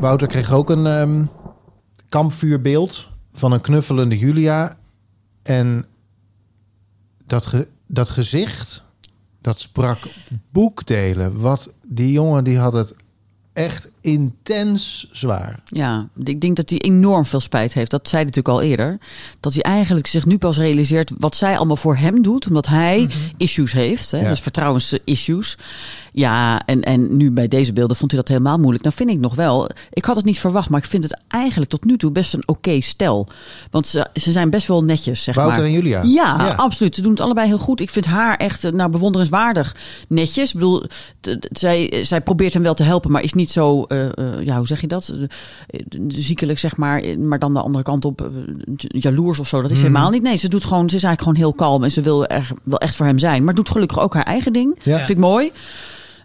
Wouter 0.00 0.28
kreeg 0.28 0.52
ook 0.52 0.70
een 0.70 0.86
ehm, 0.86 1.24
kampvuurbeeld 2.08 3.08
van 3.32 3.52
een 3.52 3.60
knuffelende 3.60 4.18
Julia. 4.18 4.74
En 5.42 5.84
dat, 7.26 7.46
ge- 7.46 7.68
dat 7.86 8.08
gezicht, 8.10 8.82
dat 9.40 9.60
sprak 9.60 9.98
boekdelen. 10.52 11.40
Wat 11.40 11.72
die 11.86 12.12
jongen, 12.12 12.44
die 12.44 12.58
had 12.58 12.72
het 12.72 12.94
echt 13.52 13.88
intens 14.00 15.08
zwaar. 15.12 15.60
Ja, 15.64 16.08
ik 16.24 16.40
denk 16.40 16.56
dat 16.56 16.70
hij 16.70 16.78
enorm 16.78 17.24
veel 17.24 17.40
spijt 17.40 17.72
heeft. 17.72 17.90
Dat 17.90 18.08
zei 18.08 18.22
hij 18.22 18.30
natuurlijk 18.32 18.56
al 18.62 18.70
eerder. 18.70 18.98
Dat 19.40 19.52
hij 19.54 19.62
eigenlijk 19.62 20.06
zich 20.06 20.26
nu 20.26 20.38
pas 20.38 20.58
realiseert 20.58 21.10
wat 21.18 21.36
zij 21.36 21.56
allemaal 21.56 21.76
voor 21.76 21.96
hem 21.96 22.22
doet. 22.22 22.46
Omdat 22.46 22.66
hij 22.66 23.08
issues 23.36 23.72
heeft. 23.72 24.10
Hè? 24.10 24.18
Ja. 24.20 24.28
Dus 24.28 24.40
vertrouwensissues. 24.40 25.58
Ja, 26.12 26.62
en, 26.66 26.82
en 26.82 27.16
nu 27.16 27.30
bij 27.30 27.48
deze 27.48 27.72
beelden 27.72 27.96
vond 27.96 28.10
hij 28.10 28.20
dat 28.20 28.28
helemaal 28.28 28.58
moeilijk. 28.58 28.84
Nou 28.84 28.94
vind 28.96 29.10
ik 29.10 29.18
nog 29.18 29.34
wel. 29.34 29.70
Ik 29.90 30.04
had 30.04 30.16
het 30.16 30.24
niet 30.24 30.38
verwacht, 30.40 30.68
maar 30.70 30.80
ik 30.80 30.86
vind 30.88 31.02
het 31.02 31.20
eigenlijk 31.28 31.70
tot 31.70 31.84
nu 31.84 31.96
toe 31.96 32.12
best 32.12 32.34
een 32.34 32.48
oké 32.48 32.80
stel. 32.80 33.28
Want 33.70 33.86
ze, 33.86 34.06
ze 34.14 34.32
zijn 34.32 34.50
best 34.50 34.66
wel 34.66 34.84
netjes, 34.84 35.22
zeg 35.22 35.34
Wouter 35.34 35.56
maar. 35.56 35.66
en 35.66 35.72
Julia. 35.72 36.02
Ja, 36.02 36.08
Ja. 36.46 36.52
absoluut. 36.54 36.94
Ze 36.94 37.02
doen 37.02 37.10
het 37.10 37.20
allebei 37.20 37.46
heel 37.46 37.58
goed. 37.58 37.80
Ik 37.80 37.90
vind 37.90 38.04
haar 38.06 38.36
echt 38.36 38.64
eh, 38.64 38.72
nou, 38.72 38.90
bewonderenswaardig 38.90 39.76
netjes. 40.08 40.48
Ik 40.48 40.54
bedoel, 40.54 40.82
zij, 41.52 41.98
zij 42.02 42.20
probeert 42.20 42.52
hem 42.52 42.62
wel 42.62 42.74
te 42.74 42.82
helpen, 42.82 43.10
maar 43.10 43.22
is 43.22 43.32
niet 43.32 43.39
zo, 43.48 43.82
eh, 43.82 44.06
eh, 44.18 44.44
ja, 44.44 44.56
hoe 44.56 44.66
zeg 44.66 44.80
je 44.80 44.86
dat? 44.86 45.14
Eh, 45.20 45.78
ziekelijk, 46.08 46.58
zeg 46.58 46.76
maar. 46.76 47.02
Maar 47.18 47.38
dan 47.38 47.52
de 47.52 47.60
andere 47.60 47.84
kant 47.84 48.04
op, 48.04 48.30
jaloers 48.88 49.38
of 49.38 49.48
zo. 49.48 49.60
Dat 49.62 49.70
is 49.70 49.76
Mhm. 49.76 49.86
helemaal 49.86 50.10
niet. 50.10 50.22
Nee, 50.22 50.36
ze 50.36 50.48
doet 50.48 50.64
gewoon, 50.64 50.90
ze 50.90 50.96
is 50.96 51.02
eigenlijk 51.02 51.22
gewoon 51.22 51.36
heel 51.50 51.66
kalm 51.66 51.84
en 51.84 51.90
ze 51.90 52.00
wil 52.00 52.26
er 52.26 52.52
wel 52.64 52.78
echt 52.78 52.94
voor 52.96 53.06
hem 53.06 53.18
zijn. 53.18 53.44
Maar 53.44 53.54
doet 53.54 53.70
gelukkig 53.70 54.00
ook 54.00 54.14
haar 54.14 54.22
eigen 54.24 54.52
ding. 54.52 54.76
Ja. 54.82 54.96
Vind 54.96 55.08
ik 55.08 55.16
mooi. 55.18 55.52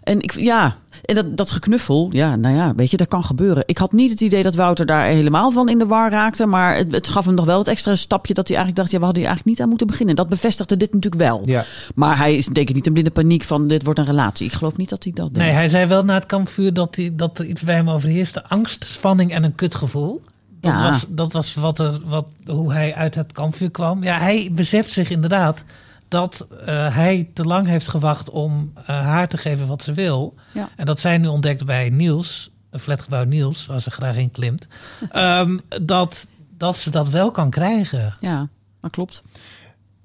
En 0.06 0.20
ik, 0.20 0.32
ja, 0.32 0.76
en 1.04 1.14
dat, 1.14 1.36
dat 1.36 1.50
geknuffel, 1.50 2.08
ja, 2.12 2.36
nou 2.36 2.54
ja, 2.56 2.74
weet 2.74 2.90
je, 2.90 2.96
dat 2.96 3.08
kan 3.08 3.24
gebeuren. 3.24 3.62
Ik 3.66 3.78
had 3.78 3.92
niet 3.92 4.10
het 4.10 4.20
idee 4.20 4.42
dat 4.42 4.54
Wouter 4.54 4.86
daar 4.86 5.04
helemaal 5.06 5.50
van 5.50 5.68
in 5.68 5.78
de 5.78 5.86
war 5.86 6.10
raakte. 6.10 6.46
Maar 6.46 6.76
het, 6.76 6.92
het 6.92 7.08
gaf 7.08 7.24
hem 7.24 7.34
nog 7.34 7.44
wel 7.44 7.58
het 7.58 7.68
extra 7.68 7.96
stapje 7.96 8.34
dat 8.34 8.48
hij 8.48 8.56
eigenlijk 8.56 8.76
dacht, 8.76 8.90
ja, 8.90 8.98
we 8.98 9.04
hadden 9.04 9.22
hier 9.22 9.30
eigenlijk 9.32 9.56
niet 9.56 9.60
aan 9.60 9.68
moeten 9.68 9.86
beginnen. 9.86 10.16
Dat 10.16 10.28
bevestigde 10.28 10.76
dit 10.76 10.92
natuurlijk 10.92 11.22
wel. 11.22 11.42
Ja. 11.44 11.64
Maar 11.94 12.16
hij 12.18 12.36
is 12.36 12.46
denk 12.46 12.68
ik 12.68 12.74
niet 12.74 12.86
in 12.86 12.92
blinde 12.92 13.10
paniek 13.10 13.42
van 13.42 13.68
dit 13.68 13.84
wordt 13.84 13.98
een 13.98 14.04
relatie. 14.06 14.46
Ik 14.46 14.52
geloof 14.52 14.76
niet 14.76 14.88
dat 14.88 15.02
hij 15.04 15.12
dat 15.12 15.34
denkt. 15.34 15.38
Nee, 15.48 15.56
hij 15.56 15.68
zei 15.68 15.86
wel 15.86 16.04
na 16.04 16.14
het 16.14 16.26
kampvuur 16.26 16.74
dat, 16.74 16.96
hij, 16.96 17.10
dat 17.12 17.38
er 17.38 17.44
iets 17.44 17.62
bij 17.62 17.74
hem 17.74 17.90
overheerste. 17.90 18.44
Angst, 18.48 18.84
spanning 18.84 19.32
en 19.32 19.44
een 19.44 19.54
kutgevoel. 19.54 20.22
Dat 20.60 20.72
Ja. 20.72 20.82
was, 20.90 21.06
dat 21.08 21.32
was 21.32 21.54
wat 21.54 21.78
er, 21.78 22.00
wat, 22.04 22.26
hoe 22.46 22.72
hij 22.72 22.94
uit 22.94 23.14
het 23.14 23.32
kampvuur 23.32 23.70
kwam. 23.70 24.02
Ja, 24.02 24.18
hij 24.18 24.48
beseft 24.52 24.92
zich 24.92 25.10
inderdaad 25.10 25.64
dat 26.08 26.46
eh, 26.66 26.94
hij 26.94 27.30
te 27.34 27.44
lang 27.44 27.66
heeft 27.66 27.88
gewacht 27.88 28.30
om 28.30 28.72
eh, 28.76 28.86
haar 28.86 29.28
te 29.28 29.36
geven 29.38 29.66
wat 29.66 29.82
ze 29.82 29.92
wil. 29.92 30.34
Ja. 30.54 30.68
En 30.76 30.86
dat 30.86 31.00
zij 31.00 31.18
nu 31.18 31.26
ontdekt 31.26 31.64
bij 31.64 31.90
Niels, 31.90 32.50
een 32.70 32.80
flatgebouw 32.80 33.24
Niels, 33.24 33.66
waar 33.66 33.80
ze 33.80 33.90
graag 33.90 34.16
in 34.16 34.30
klimt. 34.30 34.66
ehm, 35.10 35.58
dat, 35.82 36.26
dat 36.56 36.76
ze 36.76 36.90
dat 36.90 37.08
wel 37.08 37.30
kan 37.30 37.50
krijgen. 37.50 38.16
Ja, 38.20 38.48
dat 38.80 38.90
klopt. 38.90 39.22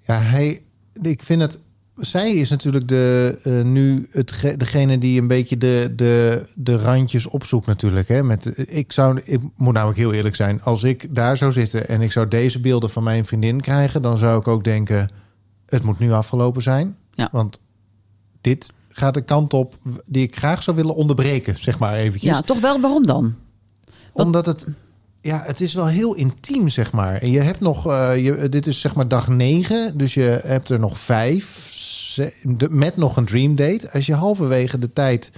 Ja, 0.04 0.20
hij, 0.20 0.60
ik 1.02 1.24
vind 1.24 1.42
het. 1.42 1.60
Zij 1.96 2.34
is 2.34 2.50
natuurlijk 2.50 2.88
de, 2.88 3.40
eh, 3.44 3.62
nu 3.62 4.08
het, 4.12 4.32
ge- 4.32 4.58
degene 4.58 4.98
die 4.98 5.22
een 5.22 5.28
beetje 5.28 5.58
de, 5.58 5.94
de, 5.96 6.46
de 6.56 6.78
randjes 6.78 7.28
opzoekt 7.28 7.66
natuurlijk. 7.66 8.08
Hè? 8.08 8.24
Met, 8.24 8.70
ik, 8.70 8.92
zou, 8.92 9.22
ik 9.24 9.40
moet 9.56 9.74
namelijk 9.74 9.98
heel 10.00 10.14
eerlijk 10.14 10.36
zijn. 10.36 10.62
Als 10.62 10.84
ik 10.84 11.16
daar 11.16 11.38
zou 11.38 11.52
zitten 11.52 11.88
en 11.88 12.02
ik 12.02 12.12
zou 12.12 12.28
deze 12.28 12.60
beelden 12.60 12.90
van 12.90 13.04
mijn 13.04 13.26
vriendin 13.26 13.62
krijgen... 13.62 14.02
dan 14.02 14.18
zou 14.18 14.40
ik 14.40 14.48
ook 14.48 14.64
denken, 14.64 15.10
het 15.72 15.84
moet 15.84 16.00
nu 16.00 16.12
afgelopen 16.12 16.62
zijn. 16.62 16.96
Ja. 17.14 17.30
Want 17.32 17.60
dit 18.42 18.74
gaat 18.90 19.14
de 19.14 19.22
kant 19.22 19.54
op 19.54 19.78
die 20.06 20.24
ik 20.24 20.38
graag 20.38 20.64
zou 20.64 20.78
willen 20.78 20.96
onderbreken, 20.96 21.60
zeg 21.60 21.80
maar 21.80 21.94
eventjes. 21.96 22.32
Ja, 22.32 22.42
toch 22.42 22.60
wel. 22.60 22.80
Waarom 22.82 23.06
dan? 23.06 23.36
wat- 24.14 24.26
Omdat 24.26 24.46
het... 24.46 24.68
Ja, 25.22 25.44
het 25.46 25.62
is 25.62 25.74
wel 25.74 25.88
heel 25.88 26.14
intiem, 26.16 26.70
zeg 26.70 26.92
maar. 26.92 27.16
En 27.16 27.32
je 27.32 27.40
hebt 27.42 27.60
nog... 27.60 27.88
eh, 27.88 28.26
je, 28.26 28.50
dit 28.50 28.68
is 28.68 28.80
zeg 28.80 28.96
maar 28.96 29.08
dag 29.08 29.28
negen. 29.28 29.98
Dus 29.98 30.14
je 30.14 30.40
hebt 30.44 30.70
er 30.70 30.80
nog 30.80 30.98
vijf. 31.00 31.70
met 32.70 32.98
nog 32.98 33.18
een 33.18 33.26
dream 33.26 33.56
date. 33.56 33.92
Als 33.92 34.06
je 34.06 34.14
halverwege 34.14 34.80
de 34.80 34.94
tijd 34.94 35.32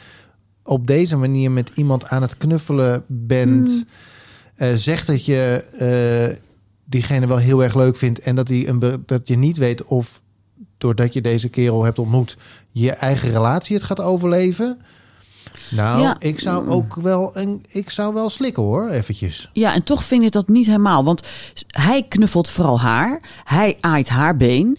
op 0.63 0.87
deze 0.87 1.15
manier 1.17 1.51
met 1.51 1.71
iemand 1.75 2.05
aan 2.07 2.21
het 2.21 2.37
knuffelen 2.37 3.03
bent... 3.07 3.85
eh, 4.55 4.73
zegt 4.73 5.07
dat 5.07 5.25
je... 5.25 5.63
eh, 5.77 6.37
diegene 6.85 7.27
wel 7.27 7.37
heel 7.37 7.63
erg 7.63 7.75
leuk 7.75 7.95
vindt 7.95 8.19
en 8.19 8.35
dat, 8.35 8.47
hij 8.47 8.67
een, 8.67 9.03
dat 9.05 9.27
je 9.27 9.35
niet 9.37 9.57
weet 9.57 9.83
of 9.85 10.21
doordat 10.83 11.13
je 11.13 11.21
deze 11.21 11.49
kerel 11.49 11.83
hebt 11.83 11.99
ontmoet, 11.99 12.37
je 12.71 12.91
eigen 12.91 13.31
relatie 13.31 13.75
het 13.75 13.85
gaat 13.85 13.99
overleven. 14.01 14.79
Nou, 15.71 16.01
Ja. 16.01 16.15
ik 16.19 16.39
zou 16.39 16.69
ook 16.69 16.95
wel 16.95 17.37
een, 17.37 17.65
ik 17.67 17.89
zou 17.89 18.13
wel 18.13 18.29
slikken 18.29 18.63
hoor, 18.63 18.89
eventjes. 18.89 19.49
Ja, 19.53 19.73
en 19.73 19.83
toch 19.83 20.03
vind 20.03 20.23
ik 20.23 20.31
dat 20.31 20.47
niet 20.47 20.65
helemaal. 20.65 21.03
Want 21.03 21.21
hij 21.67 22.03
knuffelt 22.07 22.49
vooral 22.49 22.79
haar. 22.79 23.21
Hij 23.43 23.77
aait 23.79 24.09
haar 24.09 24.37
been. 24.37 24.77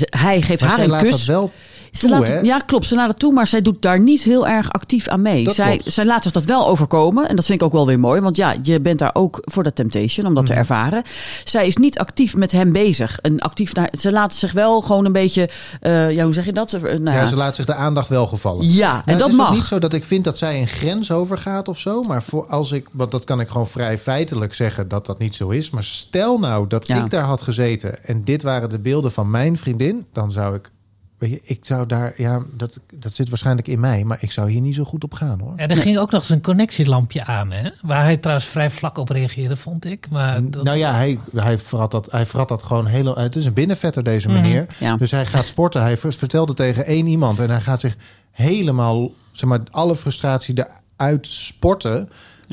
Hij 0.00 0.42
geeft 0.42 0.60
Maar 0.60 0.70
haar 0.70 0.80
een 0.80 0.98
kus. 0.98 1.10
dat 1.10 1.24
wel 1.24 1.50
Ze 1.52 1.75
toe, 2.00 2.10
laat, 2.10 2.26
hè? 2.28 2.38
ja, 2.40 2.58
klopt. 2.58 2.86
Ze 2.86 2.94
laat 2.94 3.08
het 3.08 3.18
toe, 3.18 3.32
maar 3.32 3.46
zij 3.46 3.62
doet 3.62 3.82
daar 3.82 4.00
niet 4.00 4.22
heel 4.22 4.46
erg 4.46 4.70
actief 4.72 5.08
aan 5.08 5.22
mee. 5.22 5.44
Dat 5.44 5.54
Zij, 5.54 5.76
klopt. 5.76 5.92
zij 5.92 6.04
laat 6.04 6.22
zich 6.22 6.32
dat 6.32 6.44
wel 6.44 6.68
overkomen. 6.68 7.28
En 7.28 7.36
dat 7.36 7.44
vind 7.44 7.60
ik 7.60 7.66
ook 7.66 7.72
wel 7.72 7.86
weer 7.86 8.00
mooi. 8.00 8.20
Want 8.20 8.36
ja, 8.36 8.54
je 8.62 8.80
bent 8.80 8.98
daar 8.98 9.10
ook 9.14 9.40
voor 9.44 9.62
de 9.62 9.72
temptation, 9.72 10.26
om 10.26 10.34
dat 10.34 10.42
Mhm. 10.44 10.52
te 10.52 10.58
ervaren. 10.58 11.02
Zij 11.44 11.66
is 11.66 11.76
niet 11.76 11.98
actief 11.98 12.36
met 12.36 12.52
hem 12.52 12.72
bezig. 12.72 13.18
En 13.20 13.40
actief 13.40 13.74
naar, 13.74 13.88
ze 13.98 14.12
laat 14.12 14.34
zich 14.34 14.52
wel 14.52 14.80
gewoon 14.80 15.04
een 15.04 15.12
beetje... 15.12 15.48
eh, 15.80 16.10
ja, 16.10 16.24
hoe 16.24 16.34
zeg 16.34 16.44
je 16.44 16.52
dat? 16.52 16.72
Eh, 16.72 16.82
Nou, 16.82 17.04
Ja, 17.04 17.12
ja, 17.12 17.26
ze 17.26 17.36
laat 17.36 17.54
zich 17.54 17.66
de 17.66 17.74
aandacht 17.74 18.08
wel 18.08 18.26
gevallen. 18.26 18.72
Ja, 18.72 18.92
Nou, 18.92 19.02
en 19.06 19.18
dat 19.18 19.26
het 19.26 19.26
is 19.28 19.40
ook 19.40 19.46
mag. 19.46 19.54
niet 19.56 19.64
zo 19.66 19.78
dat 19.78 19.92
ik 19.92 20.04
vind 20.04 20.24
dat 20.24 20.38
zij 20.38 20.60
een 20.60 20.68
grens 20.68 21.10
overgaat 21.10 21.68
of 21.68 21.78
zo. 21.78 22.02
Maar 22.02 22.22
voor 22.22 22.46
als 22.46 22.72
ik, 22.72 22.86
want 22.92 23.10
dat 23.10 23.24
kan 23.24 23.40
ik 23.40 23.48
gewoon 23.48 23.68
vrij 23.68 23.98
feitelijk 23.98 24.54
zeggen 24.54 24.88
dat 24.88 25.06
dat 25.06 25.18
niet 25.18 25.34
zo 25.34 25.48
is. 25.48 25.70
Maar 25.70 25.84
stel 25.84 26.38
nou 26.38 26.66
dat 26.68 26.86
Ja. 26.86 27.04
ik 27.04 27.10
daar 27.10 27.22
had 27.24 27.42
gezeten 27.42 28.04
en 28.04 28.24
dit 28.24 28.42
waren 28.42 28.68
de 28.70 28.78
beelden 28.78 29.12
van 29.12 29.30
mijn 29.30 29.58
vriendin, 29.58 30.06
dan 30.12 30.30
zou 30.30 30.54
ik. 30.54 30.70
Weet 31.18 31.30
je, 31.30 31.40
ik 31.42 31.64
zou 31.64 31.86
daar, 31.86 32.12
ja, 32.16 32.42
dat, 32.56 32.80
dat 32.94 33.12
zit 33.12 33.28
waarschijnlijk 33.28 33.68
in 33.68 33.80
mij, 33.80 34.04
maar 34.04 34.18
ik 34.20 34.32
zou 34.32 34.50
hier 34.50 34.60
niet 34.60 34.74
zo 34.74 34.84
goed 34.84 35.04
op 35.04 35.14
gaan 35.14 35.40
hoor. 35.40 35.52
Ja, 35.56 35.68
er 35.68 35.76
ging 35.76 35.98
ook 35.98 36.10
nog 36.10 36.20
eens 36.20 36.30
een 36.30 36.42
connectielampje 36.42 37.24
aan, 37.24 37.50
hè? 37.52 37.70
Waar 37.82 38.02
hij 38.02 38.16
trouwens 38.16 38.48
vrij 38.48 38.70
vlak 38.70 38.98
op 38.98 39.08
reageerde, 39.08 39.56
vond 39.56 39.84
ik. 39.84 40.08
Maar 40.10 40.50
dat, 40.50 40.62
Nou 40.62 40.78
ja, 40.78 40.94
hij, 40.94 41.18
hij, 41.34 41.58
vrat 41.58 41.90
dat, 41.90 42.10
hij 42.12 42.26
vrat 42.26 42.48
dat 42.48 42.62
gewoon 42.62 42.86
heel. 42.86 43.16
Het 43.16 43.36
is 43.36 43.44
een 43.44 43.52
binnenvetter, 43.52 44.02
deze 44.02 44.28
meneer. 44.28 44.66
Ja. 44.78 44.96
Dus 44.96 45.10
hij 45.10 45.26
gaat 45.26 45.46
sporten. 45.46 45.82
Hij 45.82 45.96
ver- 45.96 46.12
vertelde 46.12 46.54
tegen 46.54 46.86
één 46.86 47.06
iemand. 47.06 47.40
En 47.40 47.50
hij 47.50 47.60
gaat 47.60 47.80
zich 47.80 47.96
helemaal, 48.30 49.10
zeg 49.32 49.48
maar, 49.48 49.60
alle 49.70 49.96
frustratie 49.96 50.64
eruit 50.96 51.26
sporten. 51.26 52.08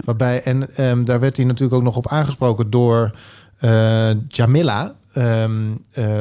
Waarbij, 0.05 0.43
en 0.43 0.75
ehm, 0.75 1.03
daar 1.03 1.19
werd 1.19 1.37
hij 1.37 1.45
natuurlijk 1.45 1.73
ook 1.73 1.83
nog 1.83 1.95
op 1.95 2.07
aangesproken 2.07 2.69
door 2.69 3.15
eh, 3.57 4.09
Jamila. 4.27 4.95
Ehm, 5.13 5.71
eh, 5.91 6.19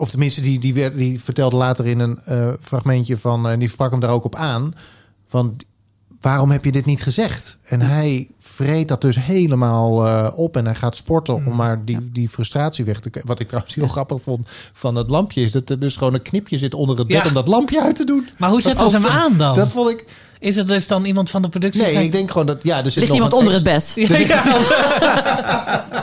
of 0.00 0.10
tenminste, 0.10 0.40
die, 0.40 0.58
die, 0.58 0.74
werd, 0.74 0.96
die 0.96 1.20
vertelde 1.20 1.56
later 1.56 1.86
in 1.86 1.98
een 1.98 2.18
eh, 2.24 2.48
fragmentje 2.60 3.16
van. 3.16 3.48
En 3.48 3.58
die 3.58 3.68
sprak 3.68 3.90
hem 3.90 4.00
daar 4.00 4.10
ook 4.10 4.24
op 4.24 4.34
aan. 4.34 4.74
Van 5.28 5.56
waarom 6.20 6.50
heb 6.50 6.64
je 6.64 6.72
dit 6.72 6.84
niet 6.84 7.02
gezegd? 7.02 7.56
En 7.62 7.80
hij 7.80 8.28
vreet 8.38 8.88
dat 8.88 9.00
dus 9.00 9.16
helemaal 9.24 10.06
eh, 10.06 10.30
op 10.34 10.56
en 10.56 10.64
hij 10.64 10.74
gaat 10.74 10.96
sporten 10.96 11.34
om 11.34 11.56
maar 11.56 11.84
die, 11.84 12.10
die 12.12 12.28
frustratie 12.28 12.84
weg 12.84 13.00
te 13.00 13.10
Wat 13.24 13.40
ik 13.40 13.46
trouwens 13.46 13.74
heel 13.74 13.88
grappig 13.88 14.22
vond 14.22 14.48
van 14.72 14.94
het 14.94 15.10
lampje 15.10 15.42
is 15.42 15.52
dat 15.52 15.70
er 15.70 15.78
dus 15.78 15.96
gewoon 15.96 16.14
een 16.14 16.22
knipje 16.22 16.58
zit 16.58 16.74
onder 16.74 16.98
het 16.98 17.06
bed 17.06 17.16
Ja. 17.22 17.28
om 17.28 17.34
dat 17.34 17.48
lampje 17.48 17.82
uit 17.82 17.96
te 17.96 18.04
doen. 18.04 18.28
Maar 18.38 18.50
hoe 18.50 18.60
zetten 18.60 18.90
ze 18.90 18.96
hem 18.96 19.06
aan 19.06 19.36
dan? 19.36 19.56
Dat 19.56 19.68
vond 19.68 19.90
ik. 19.90 20.04
Is 20.38 20.56
het 20.56 20.66
dus 20.66 20.86
dan 20.86 21.04
iemand 21.04 21.30
van 21.30 21.42
de 21.42 21.48
productie? 21.48 21.82
Nee, 21.82 21.92
zijn- 21.92 22.04
ik 22.04 22.12
denk 22.12 22.30
gewoon 22.30 22.46
dat 22.46 22.62
ja, 22.62 22.84
er 22.84 22.90
zit 22.90 22.94
Ligt 22.94 23.06
nog 23.06 23.14
iemand 23.14 23.32
een 23.32 23.38
onder 23.38 23.54
het 23.54 23.62
bed? 23.62 23.94
Ja. 24.28 24.42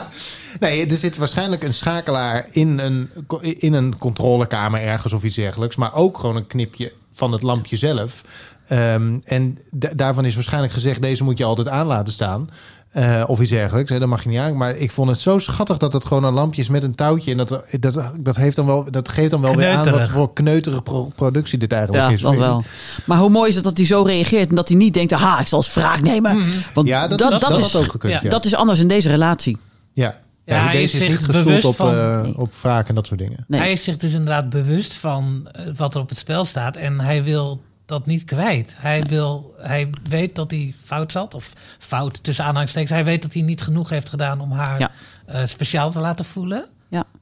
Nee, 0.60 0.86
er 0.86 0.96
zit 0.96 1.16
waarschijnlijk 1.16 1.62
een 1.64 1.74
schakelaar 1.74 2.46
in 2.50 2.78
een, 2.78 3.10
in 3.58 3.72
een 3.72 3.98
controlekamer 3.98 4.80
ergens 4.82 5.12
of 5.12 5.24
iets 5.24 5.36
dergelijks. 5.36 5.76
Maar 5.76 5.94
ook 5.94 6.18
gewoon 6.18 6.36
een 6.36 6.46
knipje 6.46 6.92
van 7.12 7.32
het 7.32 7.42
lampje 7.42 7.76
zelf. 7.76 8.22
Ehm, 8.68 9.18
en 9.24 9.58
da- 9.70 9.90
daarvan 9.96 10.24
is 10.24 10.34
waarschijnlijk 10.34 10.72
gezegd: 10.72 11.02
deze 11.02 11.24
moet 11.24 11.38
je 11.38 11.44
altijd 11.44 11.68
aan 11.68 11.86
laten 11.86 12.12
staan. 12.12 12.50
Eh, 12.88 13.24
of 13.26 13.40
iets 13.40 13.50
dergelijks. 13.50 13.90
Hè, 13.90 13.98
dat 13.98 14.08
mag 14.08 14.22
je 14.22 14.28
niet 14.28 14.38
aan. 14.38 14.56
Maar 14.56 14.76
ik 14.76 14.90
vond 14.90 15.10
het 15.10 15.18
zo 15.18 15.38
schattig 15.38 15.76
dat 15.76 15.92
het 15.92 16.04
gewoon 16.04 16.24
een 16.24 16.32
lampje 16.32 16.62
is 16.62 16.68
met 16.68 16.82
een 16.82 16.94
touwtje. 16.94 17.30
En 17.30 17.36
dat, 17.36 17.48
dat, 17.80 18.02
dat, 18.20 18.36
heeft 18.36 18.56
dan 18.56 18.66
wel, 18.66 18.86
dat 18.90 19.08
geeft 19.08 19.30
dan 19.30 19.40
wel 19.40 19.54
weer 19.56 19.70
aan 19.70 19.90
wat 19.90 20.08
voor 20.10 20.32
kneuterige 20.32 20.82
pro- 20.82 21.10
productie 21.16 21.58
dit 21.58 21.72
eigenlijk 21.72 22.06
Ja, 22.06 22.12
is. 22.14 22.20
dat 22.20 22.36
wel. 22.36 22.64
Maar 23.04 23.18
hoe 23.18 23.30
mooi 23.30 23.48
is 23.48 23.54
het 23.54 23.64
dat 23.64 23.76
hij 23.76 23.86
zo 23.86 24.02
reageert 24.02 24.48
en 24.48 24.54
dat 24.54 24.68
hij 24.68 24.76
niet 24.76 24.94
denkt, 24.94 25.12
ha, 25.12 25.40
ik 25.40 25.46
zal 25.46 25.58
eens 25.58 25.74
wraak 25.74 26.00
nemen. 26.00 26.36
Want 26.74 26.88
Ja, 26.88 27.08
dat, 27.08 27.18
dat, 27.18 27.30
dat, 27.30 27.40
dat, 27.40 27.50
dat 27.50 27.58
is, 27.58 27.72
had 27.72 27.82
ook 27.82 27.90
gekund. 27.90 28.12
ja. 28.12 28.20
Ja, 28.22 28.28
dat 28.30 28.44
is 28.44 28.54
anders 28.54 28.78
in 28.80 28.88
deze 28.88 29.08
relatie. 29.08 29.56
ja. 29.92 30.16
Ja, 30.56 30.70
deze 30.72 30.96
is 30.96 31.02
niet 31.08 31.18
gestoeld 31.18 31.44
bewust 31.44 31.64
op, 31.64 31.74
van- 31.76 31.94
eh, 31.94 32.28
op 32.36 32.54
wraak 32.54 32.88
en 32.88 32.94
dat 32.94 33.06
soort 33.06 33.20
dingen. 33.20 33.44
Nee. 33.48 33.60
Hij 33.60 33.72
is 33.72 33.84
zich 33.84 33.96
dus 33.96 34.12
inderdaad 34.12 34.50
bewust 34.50 34.94
van 34.94 35.48
eh, 35.52 35.66
wat 35.76 35.94
er 35.94 36.00
op 36.00 36.08
het 36.08 36.18
spel 36.18 36.44
staat. 36.44 36.76
En 36.76 37.00
hij 37.00 37.22
wil 37.24 37.62
dat 37.86 38.06
niet 38.06 38.24
kwijt. 38.24 38.70
Hij, 38.74 39.02
wil, 39.02 39.54
hij 39.58 39.90
weet 40.08 40.34
dat 40.34 40.50
hij 40.50 40.74
fout 40.84 41.12
zat. 41.12 41.34
Of 41.34 41.52
fout 41.78 42.22
tussen 42.22 42.44
aanhalingstekens. 42.44 42.90
Hij 42.92 43.04
weet 43.04 43.22
dat 43.22 43.32
hij 43.32 43.42
niet 43.42 43.60
genoeg 43.62 43.88
heeft 43.88 44.08
gedaan 44.08 44.40
om 44.40 44.52
haar 44.52 44.78
Ja. 44.80 44.90
eh, 45.26 45.46
speciaal 45.46 45.90
te 45.90 46.00
laten 46.00 46.24
voelen. 46.24 46.66